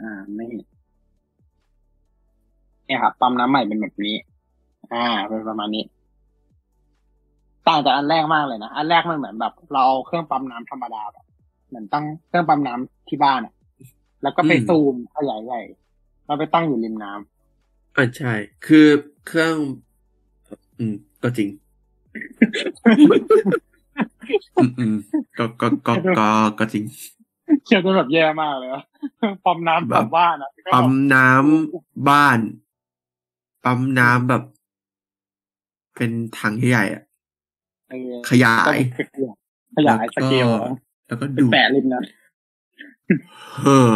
[0.00, 0.46] อ่า ไม่
[2.86, 4.14] เนี่ยครับปั๊มน้ำใหม่เป็นแบบนี้
[4.92, 5.84] อ่า เป็นประมาณนี้
[7.68, 11.24] ต่างจากอันแรกมากเลยนะ อันแรกมันเหมือนแบบ เราเอาเครื่องปั๊มน้ำธรรมดาแบบ
[11.68, 13.54] เหมือนตั้งเครื่องปั๊มน้ำที่บ้านอะ
[14.22, 15.60] แล้วก็ไปอืมซูมขยายใหญ่
[16.26, 18.32] แล้วไปตั้งอยู่ริมน้ำอ่าใช่
[18.66, 18.86] คือ
[19.26, 19.54] เครื่อง
[20.78, 21.48] อืม ก็จริง
[24.56, 24.94] อืมอืม
[25.38, 26.84] ก็ก็ก็ก็ก็จริง
[27.64, 28.82] เขียนเป็นแบบแย่มากเลยอะ
[29.44, 32.38] ปั๊มน้ำแบบปั๊มบ้านอะก็แบบปั๊มน้ำบ้าน
[33.64, 34.42] ปั๊มน้ำแบบ
[35.96, 37.11] เป็นถังใหญ่ๆอะเออ
[38.30, 38.76] ขยาย
[39.76, 40.70] ขยายสเกลอะ
[41.06, 42.02] แล้วก็เป็นดูดแปะริมนะ
[43.64, 43.92] เออ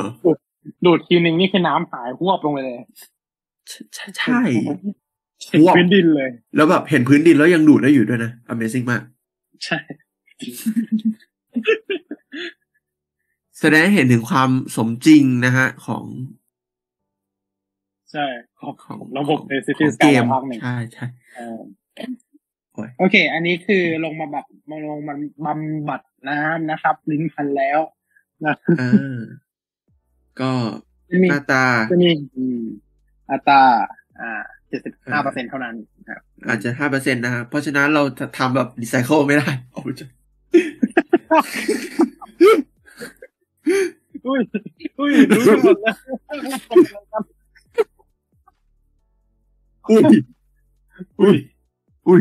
[0.85, 2.79] ดูดทีนึงนี่คือน้ำหายหวบลงไปเลย
[3.69, 4.41] ใช่ใช่ใช่
[5.51, 9.03] ถึงหวบพื้นดินเลย แล้วแบบเห็นพื้นดินแล้วยังดูดได้อยู่ด้วยนะ Amazing มาก
[9.65, 9.79] ใช่
[13.61, 16.05] แสดงให้เห็นถึงความสมจริงนะฮะ ของ
[18.13, 18.27] ใช่
[18.61, 21.61] ของของระบบของในซิขตี้องสเกกายมภาคหนึ่งใช่ใช่เออ
[22.77, 27.81] โอ้ยโอเค อันนี้คือลงมาแบบมาลงมันบำบัดน้ำนะครับ ลิ้นพันแล้ว
[28.45, 29.21] นะอ่า
[30.41, 30.51] ก็
[31.11, 32.61] จะมีหน้าตาจะมีอืม
[33.31, 33.63] อัตรา
[34.21, 39.93] อ่าเจ็ดสิบห้าเปอร์เซ็นเท่านั้นนะครับ อาจจะห้าเปอร์เซ็นต์นะฮะเพราะฉะนั้นเราจะทำแบบรีไซเคิลไม่ได้โอ้ย
[44.27, 44.41] อุ้ย
[44.99, 45.97] อุ้ยรู้กันหมดแล้ว
[49.91, 50.03] อุ้ย
[51.21, 51.37] อุ้ย
[52.09, 52.21] อุ้ย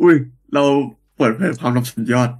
[0.00, 0.14] อุ้ย
[0.54, 0.62] เรา
[1.16, 2.30] เปิดเผยความลับสุดยอด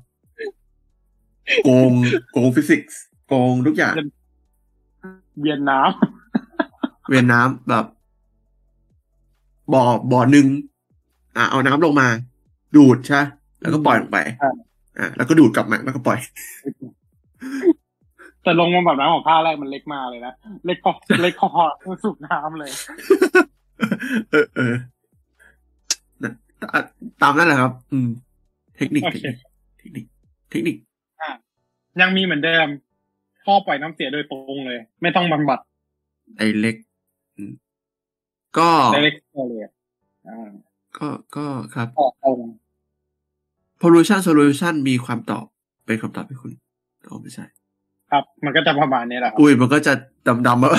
[1.65, 1.91] โกง
[2.33, 3.94] โกงฟิสิกส์โกงทุกอย่าง
[5.41, 5.81] เวียนน้
[7.09, 7.85] เวียนน้ำแบบ
[9.73, 10.47] บ่อบ่อหนึ่ง
[11.36, 12.09] อะเอาน้ำลงมา
[12.76, 13.20] ดูดใช่
[13.60, 14.18] แล้วก็ปล่อยลงไป
[14.99, 16.28] อะแล้วก็ดูดกลับมาแล้วก็ปล่อยำ
[18.43, 20.33] แต่ลงมาแบบน้ำของภาคแรกมันเล็กมากเลยนะ
[20.67, 21.49] เล็กพอเล็กพอ
[22.02, 22.70] สูบน้ำเลย
[24.31, 24.81] เออเออนะ
[26.62, 26.81] ตา
[27.23, 28.09] ตามนั่นแหละครับ อืม
[28.76, 29.36] เทคนิคโอเทคเคนิค
[29.78, 30.05] เทคนิค
[30.51, 30.76] เทคนิค
[32.01, 32.67] ยังมีเหมือนเดิม
[33.44, 35.59] ท่อปล่อยน้ำเสียโดยตรงเลย ไม่ต้องบำบัด
[36.36, 36.76] ไอเล็ก
[37.36, 37.52] อืม
[38.59, 39.68] ก็ไดเรกเลย
[40.28, 40.51] อ่า
[40.99, 42.39] ก็ก็ครับออกตรง
[43.81, 45.44] pollution solution มีความตอบ
[45.86, 46.52] เป็นคำตอบให้คุณ
[47.09, 47.44] อ๋อไม่ใช่
[48.10, 49.93] ครับ มันก็จะประมาณนี้แหละครับอุ้ยมันก็จะ
[50.26, 50.70] ดำดำๆมา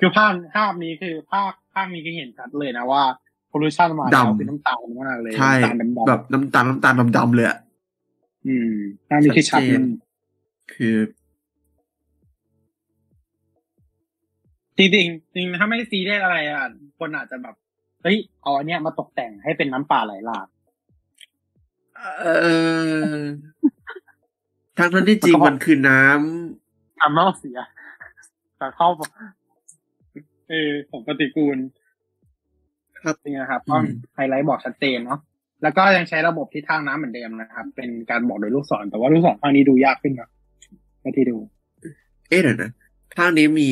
[0.00, 3.02] คือภาพภาพนี้คือภาพภาพนี้ก็เห็นชัดเลยนะว่า
[3.58, 7.58] pollution มาแล้วดำคือน้ำตาลมากเลยใช่น้ำตาลดำๆแบบน้ำตาลน้ำตาลดำดำๆเลยอะ
[8.46, 8.72] อืม
[9.08, 9.98] ภาพนี้คือชัดชัดเจนมาก
[10.74, 10.96] คือ
[14.76, 16.66] จริงๆจริงๆถ้าไม่ซีเรียสอะไรอะ
[16.98, 17.54] คนอาจจะแบบ
[18.02, 20.46] เฮ้ยเอาอันเนี้ยมาตกแต่งให้เป็นน้ำป่าไหลหลาก
[22.20, 22.26] เอ
[23.12, 23.18] อ
[24.78, 27.58] ทางนั้นที่จริงมันคือน้ำทำแล้วเสีย
[28.58, 28.88] แต่เข้า
[30.50, 31.58] เออของปฏิกูล
[33.02, 35.20] ครับจริงนะครับอืมก็ไฮไลท์บอกชัดเจนเนาะ
[35.62, 40.30] แล้วก็ยังใช้ระบบทิศทางน้ำเหมือนเดิมนะครับ เป็นการบอกโดยลูกศรแต่ว่าลูกศรภาคนี้ดูยากขึ้นนะ
[41.00, 41.36] ไม่ที่ดู
[42.28, 42.70] เอ๊ะเดี๋ยวนะ
[43.16, 43.68] ภาคนี้มี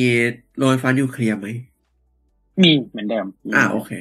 [0.57, 1.47] โรงไฟฟ้านิวเคลียร์ไหม
[2.61, 3.25] มีเหมือนเดิม
[3.55, 3.91] อ่าโอเค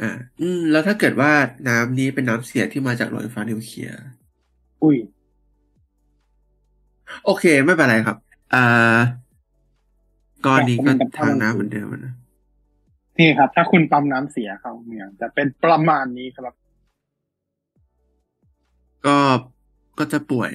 [0.00, 1.32] อ่า อืม แล้วถ้าเกิดว่า
[1.68, 3.98] น้ำนี้เป็นน้ำเสียที่มาจากโรงไฟฟ้านิวเคลียร์
[4.82, 4.96] อุ้ย
[7.24, 8.16] โอเค ไม่เป็นไรครับ
[8.54, 8.96] อ่า
[10.46, 12.14] ก้อนนี้ก็ทางน้ำเหมือนเดิมนะ
[13.18, 16.54] นี่ครับ ถ้าคุณปั๊มน้ำเสียเข้าเมืองจะเป็นประมาณนี้ครับ
[19.06, 19.16] ก็
[19.98, 20.52] ก็จะป่วย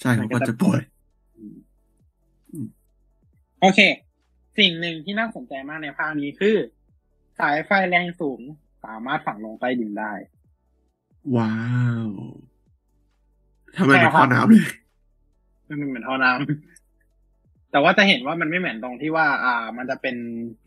[0.00, 0.80] ใช่ครับก็จะป่วย
[3.60, 3.80] โอเค
[4.58, 6.56] สิ่งหนึ่งที่น่าสนใจมากในภาคนี้คือ
[7.38, 8.40] สายไฟแรงสูง
[8.84, 10.12] สามารถฝังลงใต้ดินได้
[11.36, 11.54] ว้า
[12.06, 12.08] ว
[13.76, 14.70] ทำไมใช่เป็นครับข้อน้ำเลย
[15.68, 16.79] มันเหมือนท่อน้ำ
[17.70, 20.16] แต่ว่าจะเห็นว่ามันไม่เหมือนตรงที่ว่า อ่า มันจะเป็น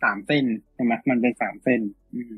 [0.03, 1.81] สามเส้นใช่ไหมมันเป็นสามเส้น
[2.15, 2.35] อืม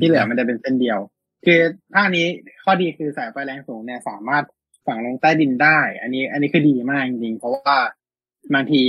[0.00, 0.98] ที่เหลือมันจะเป็นเส้นเดียว
[1.46, 1.60] คือ
[1.94, 2.26] ภาคนี้
[2.64, 4.44] ข้อดีคือสายไฟแรงสูงเนี่ยสามารถ
[4.86, 7.76] ฝังลงใต้ดินได้ อันนี้ อันนี้คือดีมากจริงๆเพราะว่า
[8.54, 8.82] บางที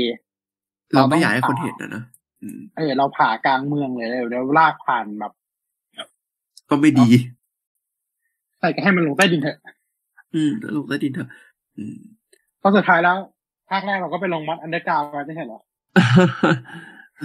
[0.93, 2.03] เราไม่อยากให้คนเห็นนะนะ
[2.41, 5.33] อืมเออเราผ่ากลางเมืองเลยเดี๋ยวลากผ่านแบบ
[6.69, 7.07] ก็ไม่ดี
[8.59, 9.57] ใส่ก็ให้มันลงใต้ดินเถอะ
[10.33, 11.29] อืมลงใต้ดินเถอะ
[11.77, 11.97] อืม
[12.59, 13.17] เพราะสุดท้ายแล้ว
[13.69, 15.59] ภาคแรกเราก็ไปลงมัดอันเดอร์กราวด์มาไม่ใช่เหรอ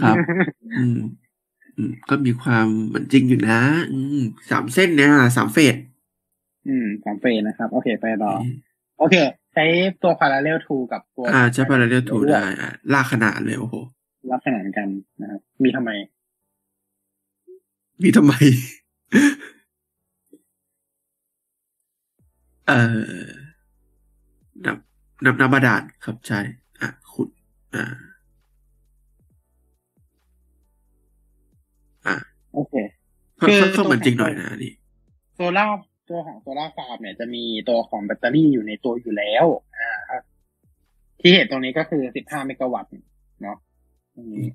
[0.02, 0.16] ครับ
[0.78, 0.98] อืม
[1.76, 3.60] อืมก็มีความเหมือนจริงอยู่นะ
[3.92, 4.20] อืม
[4.50, 5.76] สามเส้นเนี่ยสามเฟส
[6.68, 8.32] อืมสามเฟสนะครับ โอเคไปต่อ
[8.98, 9.16] โอเค
[9.54, 9.64] ใช้
[10.02, 13.74] ตัว parallel to กับตัว อ่าจะพาราเรลทูได้อะลากขนาดเลยโอ้โห
[14.32, 14.88] ลักษณะเหมือนกัน
[15.20, 15.90] นะครับ มีทำไม
[18.02, 18.32] มีทำไม
[22.66, 22.80] เอ่
[23.24, 23.28] อ
[24.66, 24.76] นับ
[25.24, 26.40] นับน้ำบาดาลครับใช่
[26.80, 27.28] อะขุด
[27.74, 27.84] อ่า
[32.06, 32.16] อ่า
[32.54, 32.74] โอเค
[33.40, 34.72] ค่อนคือค่อนข้างเหมือนจริงหน่อยนะอันนี่
[35.34, 35.64] โซล่า
[36.08, 39.46] ตัวของโซลาร์ฟาร์มเนี่ยจะมีตัวของแบตเตอรี่อยู่ในตัวอยู่แล้ว
[39.78, 40.22] อ่าครับ
[41.20, 42.90] ที่เห็นตรงนี้ก็คือสิบห้าเมกะวัตต์
[43.42, 43.58] เนาะ
[44.14, 44.46] ตรงนี้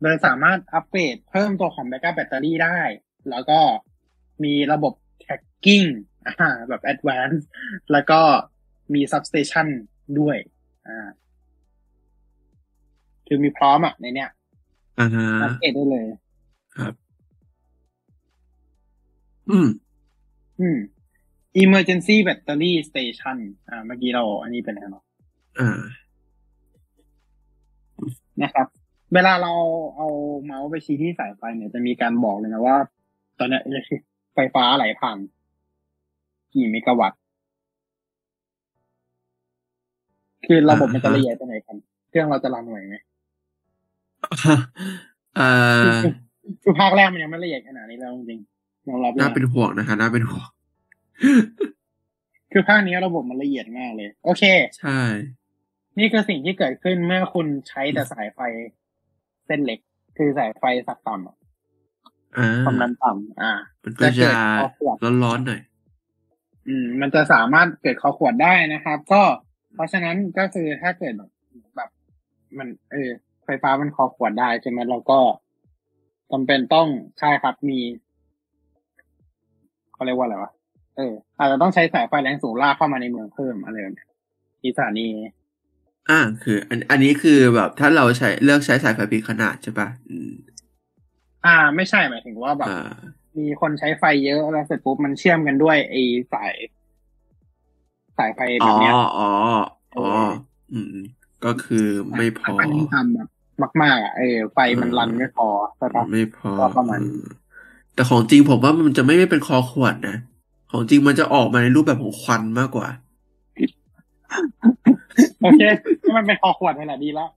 [0.00, 2.78] โดยสามารถอัปเกรดเพิ่มตัวของแบ c ก u p แบตเตอรี่ได้
[3.30, 3.60] แล้วก็
[4.44, 5.86] มีระบบ tracking
[6.26, 7.44] อ่าแบบ advanced
[7.92, 8.20] แล้วก็
[8.94, 9.66] มี substation
[10.18, 10.36] ด้วย
[10.88, 11.08] อ่า
[13.26, 14.30] คือมีพร้อมอะในเนี้ย
[15.00, 16.06] อ่าฮะอัปเกรดได้เลย
[16.76, 16.94] ครับ
[19.50, 19.68] อืม
[20.60, 20.78] อืม
[21.62, 23.36] emergency battery station
[23.68, 25.04] อ่า เมื่อกี้เรา อันนี้เป็นอะไรเนาะ
[25.60, 25.80] อ่า
[28.42, 28.66] นะครับ
[29.14, 29.52] เวลาเรา
[29.96, 30.08] เอา
[30.44, 32.76] เมาส์ไปชี้ที่สายไฟเนี่ยจะมีการบอกเลยนะว่า
[33.38, 33.62] ตอนเนี้ย
[34.36, 35.18] ไฟฟ้าไหลผ่าน
[36.54, 37.20] กี่เมกะวัตต์
[40.46, 41.76] คือระบบมันจะละเอียดไปไหนกัน
[42.08, 42.96] เครื่องเราจะรันไหวไหม
[45.36, 45.48] เอ่
[45.92, 45.96] อ
[46.62, 50.48] คือภาคแรกมันยังไม่ละเอียดขนาดนี้แล้วจริงๆยอมรับเลยน่านะเป็นห่วงนะคะน่าเป็นห่วง
[52.52, 54.42] คือภาคนี้ระบบมันละเอียดมากเลย โอเค
[54.78, 55.00] ใช่
[55.98, 58.40] นี่คือสิ่งที่เกิดขึ้นเมื่อคุณใช้แต่สายไฟ
[59.46, 59.80] เส้นเล็ก
[60.16, 61.45] คือสายไฟสักต่ำอะอ่า
[62.62, 63.52] ความดันต่ำอ่า
[63.84, 65.60] มันก็จะเกิจะดคอขวดร้อนๆหน่อย
[66.68, 69.22] อืม มันจะสามารถเกิดคอขวดได้นะครับ ก็
[69.74, 71.30] เพราะฉะนั้นก็คือถ้าเกิดแบบ
[71.76, 71.90] แบบ
[72.58, 73.10] มัน เออ
[73.44, 75.20] ไฟฟ้ามันคอขวดได้ใช่ไหมเราก็
[76.32, 76.88] จำเป็นต้อง
[77.18, 77.80] ใช่ครับมี
[79.94, 80.52] เขาเรียกว่าอะไรวะ
[80.96, 84.08] เอออาจจะต้องใช้สายไฟแรงสูงลากเข้ามาในเมืองเพิ่มอะไรแบบเนี้ย
[84.60, 85.08] ที่สถานี
[86.10, 90.30] อ่าคือ อันอันนี้คือแบบถ้าเราใช้เลือกใช้สายไฟปีขนาดใช่ปะอืม
[91.46, 92.88] อ่า ไม่ใช่หมายถึงว่าแบบอ่า
[93.38, 96.02] มีคนใช้ไฟเยอะแล้วเสร็จปุ๊บมันเชื่อมกันด้วยไอ้
[96.32, 96.52] สาย
[98.18, 99.28] สายไฟอ๋แบอบเนี้ยอ๋อ
[99.96, 100.06] อ๋อ
[100.72, 100.96] อืม
[101.44, 103.28] ก็คือไม่พอสายไฟที่ทำแบบ
[103.82, 107.20] มาก ๆ อะเออไฟมันรันไม่พอใช่ปะไม่พอก็ประมาณอืม
[107.94, 110.16] แต่ของจริงผมว่ามันจะไม่ไม่เป็นคอขวดนะ
[110.72, 112.88] ของจริงมันจะออกมาในรูปแบบของควันมากกว่า
[115.42, 115.62] โอเค
[116.02, 117.28] ถ้ามันเป็นคอขวดนี่แหละดีแล้ว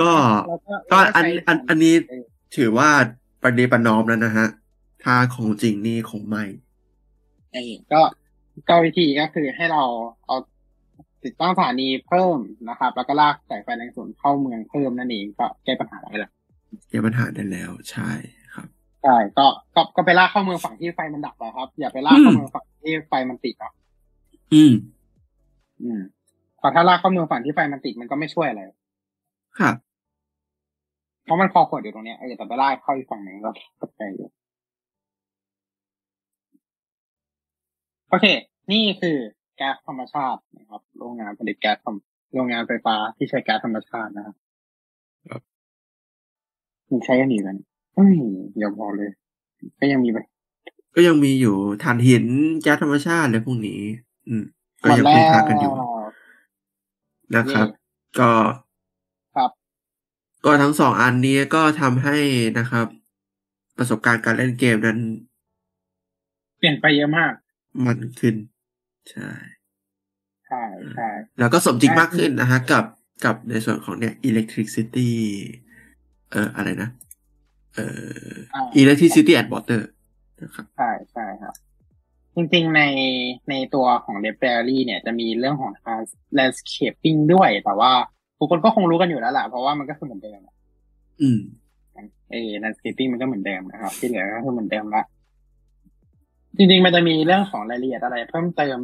[0.00, 0.10] ก็
[0.48, 2.24] แล้วก็ก็อันใช้อันอันนี้เออ
[2.56, 2.90] ถือว่า
[3.42, 4.46] ประเดประนอมแล้วนะฮะ
[5.04, 6.44] ถ้าของจริงนี่คงไม่
[7.52, 8.00] เออก็
[8.68, 9.82] ก็วิธีก็คือให้เรา
[10.26, 10.36] เอา
[11.24, 16.32] ติดตั้งสถานีเพิ่มนะครับ แล้วก็ลากสายไฟแรงสูงเข้าเมืองเพิ่มนั่นเองก็แก้ปัญหาได้แล้ว
[16.90, 18.10] แก้ปัญหาได้แล้วใช่
[18.54, 18.66] ครับ
[19.02, 23.72] ใช่ก็ก็ก็ไปลากเข้าเมืองฝั่งที่ไฟมันดับอะครับ อย่าไปลากเข้าเมืองฝั่งที่ไฟมันติดอะ
[24.54, 24.72] อืม
[25.82, 26.00] อืม
[26.60, 28.62] พอถ้าลากเข้าเมืองฝั่งที่ไฟมันติดมันก็ไม่ช่วยอะไร
[29.60, 29.74] ครับ
[31.26, 33.50] เพราะมันคอขวดอยู่ตรงเนี้ยเออแต่ไปลากเข้าอีกฝั่งหนึ่งก็
[33.82, 34.28] ตกใจอยู่
[38.08, 38.26] โอเค
[38.72, 39.16] นี่คือ
[39.56, 41.96] แก๊สธรรมชาตินะครับ โรงงานผลิตแก๊สธรรม
[42.34, 44.34] โรงงานไฟฟ้าที่ใช้แก๊สธรรมชาตินะครับ
[45.30, 45.42] ครับ
[46.90, 47.56] มันใช้กันอยู่กัน
[47.94, 48.16] เอ้ย
[48.58, 49.10] อย่าบอกเลย
[49.80, 50.18] ก็ยังมีไป
[50.94, 52.24] ก็ยังมีอยู่ถ่านหิน
[52.62, 53.80] แก๊สธรรมชาติอะไรพวกนี้
[54.28, 54.44] อืม
[54.82, 55.72] ก็หมดยังแล้พึ่งวพากันอยู่
[57.36, 57.66] นะครับ
[58.18, 58.65] ก็ครับ
[60.46, 62.16] ก็ทั้งสองอันนี้ก็ทำให้
[62.58, 62.86] นะครับ
[63.78, 64.98] ประสบการณ์การเล่นเกมนั้น
[66.58, 67.32] เปลี่ยนไปเยอะมาก
[67.86, 68.34] มันขึ้น
[69.10, 69.30] ใช่
[70.46, 70.62] ใช่
[70.94, 71.08] ใช่
[71.38, 72.84] แล้วก็สมจริงใช่มากขึ้นนะฮะ กับ
[73.24, 75.10] กับในส่วนของเนี่ย electricity
[76.30, 76.90] เอ่ออะไรนะ
[77.74, 77.86] เอ่
[78.28, 79.80] ออ่า electricity and water
[80.42, 81.54] นะครับใช่ใช่ครับ
[82.34, 82.82] จริงๆใน
[83.50, 85.72] ในตัวของ r e b r a r y เนี่ยจะมีเรื่องของ
[86.38, 87.92] landscaping ด้วยแต่ว่า
[88.38, 90.54] ทุกคนก็คงรู้กันอยู่แล้วแหละเพราะว่ามันก็คือเหมือนเดิมอะ
[91.20, 91.40] อืม
[92.30, 95.02] เออ landscaping มันก็เหมือนเดิมนะครับ ที่เหลือก็คือเหมือนเดิมละ
[96.56, 98.76] จริงๆ มันจะมีเรื่องของรายละเอียดอะไร เพิ่มเติม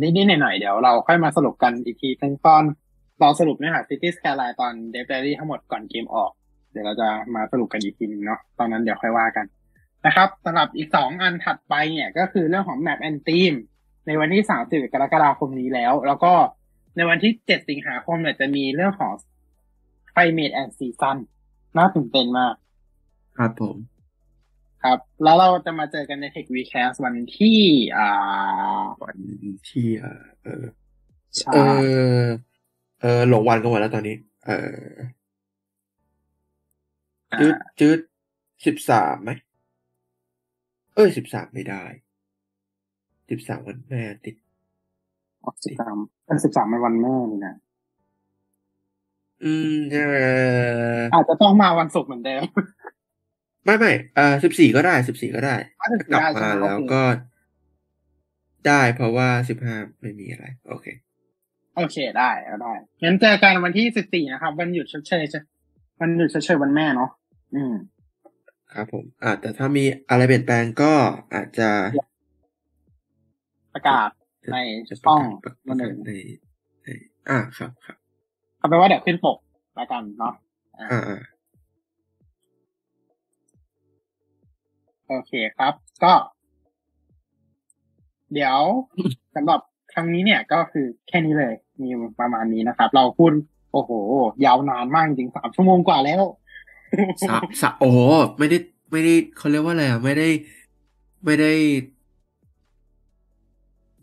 [0.00, 2.62] นิดๆหน่อยๆเดี๋ยวเราค่อยมาสรุปกันอีกทีเป็นตอน
[3.20, 6.30] เราสรุปเนื้อหา City Skyline ตอน d e v d a i l y ทั้งหมดก่อนเกมออก
[6.72, 9.46] เดี๋ยวเราจะมาสรุปกันอีกทีนึงเนาะตอนนั้นเดี๋ยวค่อยว่ากัน
[10.06, 13.56] นะครับสำหรับอีกสองอันถัดไปเนี่ยก็คือเรื่องของ Map and Theme
[14.06, 16.32] ในวันที่30กรกฎาคมนี้แล้ว แล้วก็
[16.96, 19.12] ในวันที่7สิงหาคมเนี่ยจะมีเรื่องของ
[20.12, 21.16] Climate and Season
[21.76, 22.54] น่าตื่นเต้นมาก
[23.38, 23.76] ครับผม
[24.82, 27.60] ครับ แล้วเราจะมาเจอกันใน Tech Weekcast วันที่
[27.96, 29.18] อ่า วัน
[29.70, 30.64] ที่เอ่อเออ
[31.36, 31.58] ใช่เอ
[32.22, 32.24] อ
[33.00, 34.50] เออหลงวันกันหมดแล้วตอนนี้ เอ
[34.84, 34.88] อ
[37.40, 37.98] จืดจืด
[38.66, 39.30] สิบสามไหม
[40.94, 41.84] เอ้ยสิบสามไม่ได้
[43.30, 44.36] สิบสามวันแม่ติด
[45.64, 45.96] สิบสาม
[46.26, 47.56] เป็นสิบสามในวันแม่นี่นะ
[49.44, 49.96] อืมเอ
[50.98, 52.42] ออาจจะต้องมาวันศุกร์เหมือนเดิม
[53.64, 57.02] ไม่ไม่เออสิบสี่ก็ได้สิบสี่ก็ได้อะ14กลับได้ใช่มาไหมแล้วโอเคก็
[58.66, 60.86] ได้เพราะว่าสิบห้าไม่มีอะไร โอเค
[61.76, 65.24] โอเคได้เอาได้งั้นเจอกันวันที่สิบสี่นะครับ วันหยุดชดเชย
[66.00, 67.10] วันหยุดชดเชยวันแม่เนาะ
[67.54, 67.74] อืม
[68.72, 70.92] ครับผมอ่าแต่ถ้ามีอะไรเปลี่ยนแปลงก็
[71.34, 71.70] อาจจะ
[73.74, 74.08] ประกาศ
[74.52, 74.56] ใน
[74.88, 76.10] จะประช่องกาศประนั่นเอกาศงใน
[76.82, 76.88] ใน
[77.28, 77.96] อ่าครับครับ
[78.58, 79.36] เอาเป็นว่าเดี๋ยวขึ้นปก
[79.74, 80.34] แล้วกันเนาะ
[80.78, 81.20] อ่าอ่า
[85.08, 86.14] โอเคครับ ก็
[88.34, 88.58] เดี๋ยว
[89.34, 89.60] สำหรับ
[89.92, 91.88] ครั้งนี้เนี่ยก็คือแค่นี้เลย มี
[92.20, 93.32] ประมาณนี้นะครับ เราพูด
[93.72, 93.90] โอ้โห
[94.44, 96.22] ยาวนานมากจริงสามชั่วโมงกว่าแล้ว
[97.28, 97.98] สะสะโอ้โห
[98.38, 98.58] ไม่ได้
[98.90, 100.28] ไม่ได้เขาเรียกว่าอะไรอะ ไม่ได้
[101.24, 101.52] ไม่ได้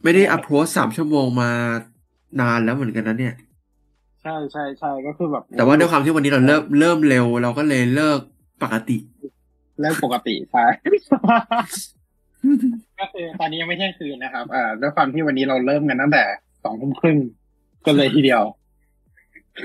[0.03, 1.51] ไม่ได้อัพโหลดสามชั่วโมงมา
[2.41, 3.35] นานแล้วเหมือนกันนะเนี่ย
[4.21, 8.19] ใช่ใช่ใช่ก็คือแบบ แต่ว่าด้วยความที่วันนี้เราเริ่มเริ่มเร็ว เราก็เลยเลิก
[8.63, 8.97] ปกติ
[9.79, 10.65] เรื่องปกติใช่
[12.99, 16.23] ก็คือตอนนี้ยังไม่เที่ยงคืนนะครับเอ่อด้วยความที่วันนี้เราเริ่มกันตั้งแต่
[16.63, 17.17] สองทุ่มครึ่ง
[17.85, 18.43] ก็เลยทีเดียว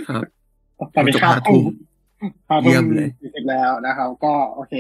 [0.09, 0.25] ครับ
[0.95, 1.63] ตอนนี้จบห้าห้าทุ่ทุ่มม
[2.49, 4.75] ห้าเยี่ทุ่ยมมเลยสี่สิบแล้วนะครับ ก็โอเค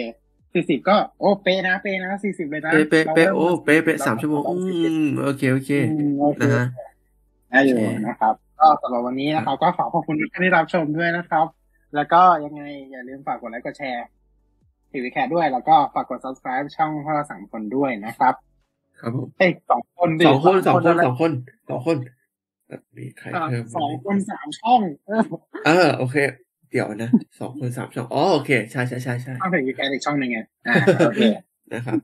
[0.55, 6.67] สี่สิบก็โอ้เป๊ะนะเป๊ะนะสี่สิบเลยนะ เป๊ะเป๊ะเป๊ะโอ้ราริ่มเป๊ะเป๊ะสามชั่วโมงเราอืเริ่40มโอเคโอเคอืมโอเคนะฮะ
[7.51, 11.47] ได้อยู่โอเคนะครับ ก็สำหรับวันนี้นะครับ ก็ขอขอบคุณทุกท่านที่รับชมด้วยนะครับ
[11.95, 14.07] แล้วก็ยังไงอย่าลืมฝากกดไลค์กดแชร์
[14.91, 18.35] ทีวีแคทด้วย แล้วก็ฝากกด subscribe ช่องพวกเราสามคนด้วยนะครับ
[19.01, 21.33] ครับผมเอ้ยสองคนดิสองคนสองคนละสองคน
[21.69, 21.97] สองคน
[22.97, 25.23] มีใครอะเพิ่มสองคนสามช่อง เออ
[25.67, 26.17] เออโอเค
[26.73, 27.11] เดี๋ยวนะ
[27.41, 30.75] สองคนสามช่องอ๋อโอเค ใช่ใช่ใช่ใช่ช่องทีวีแคทอีกช่องหนึ่งไงอ่า
[31.07, 31.23] โอเค
[31.73, 31.99] นะครับ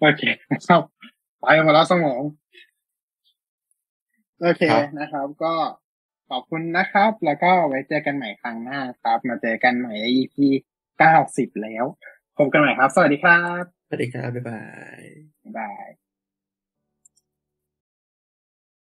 [0.00, 0.22] โอเค
[0.68, 0.82] ครับ
[1.40, 2.22] ไปมาแล้วสมอง
[4.40, 5.54] โอเคครับนะครับ ก็
[6.30, 10.36] ขอบคุณนะครับ แล้วก็ไว้เจอกันใหม่ครั้งหน้าครับ มาเจอกันใหม่ใน EP
[10.98, 11.84] เก้าสิบแล้ว
[12.38, 14.62] พบกันใหม่ครับ สวัสดีครับ สวัสดีครับ บ๊ายบา
[14.98, 15.02] ย
[15.42, 16.01] บ๊ายบาย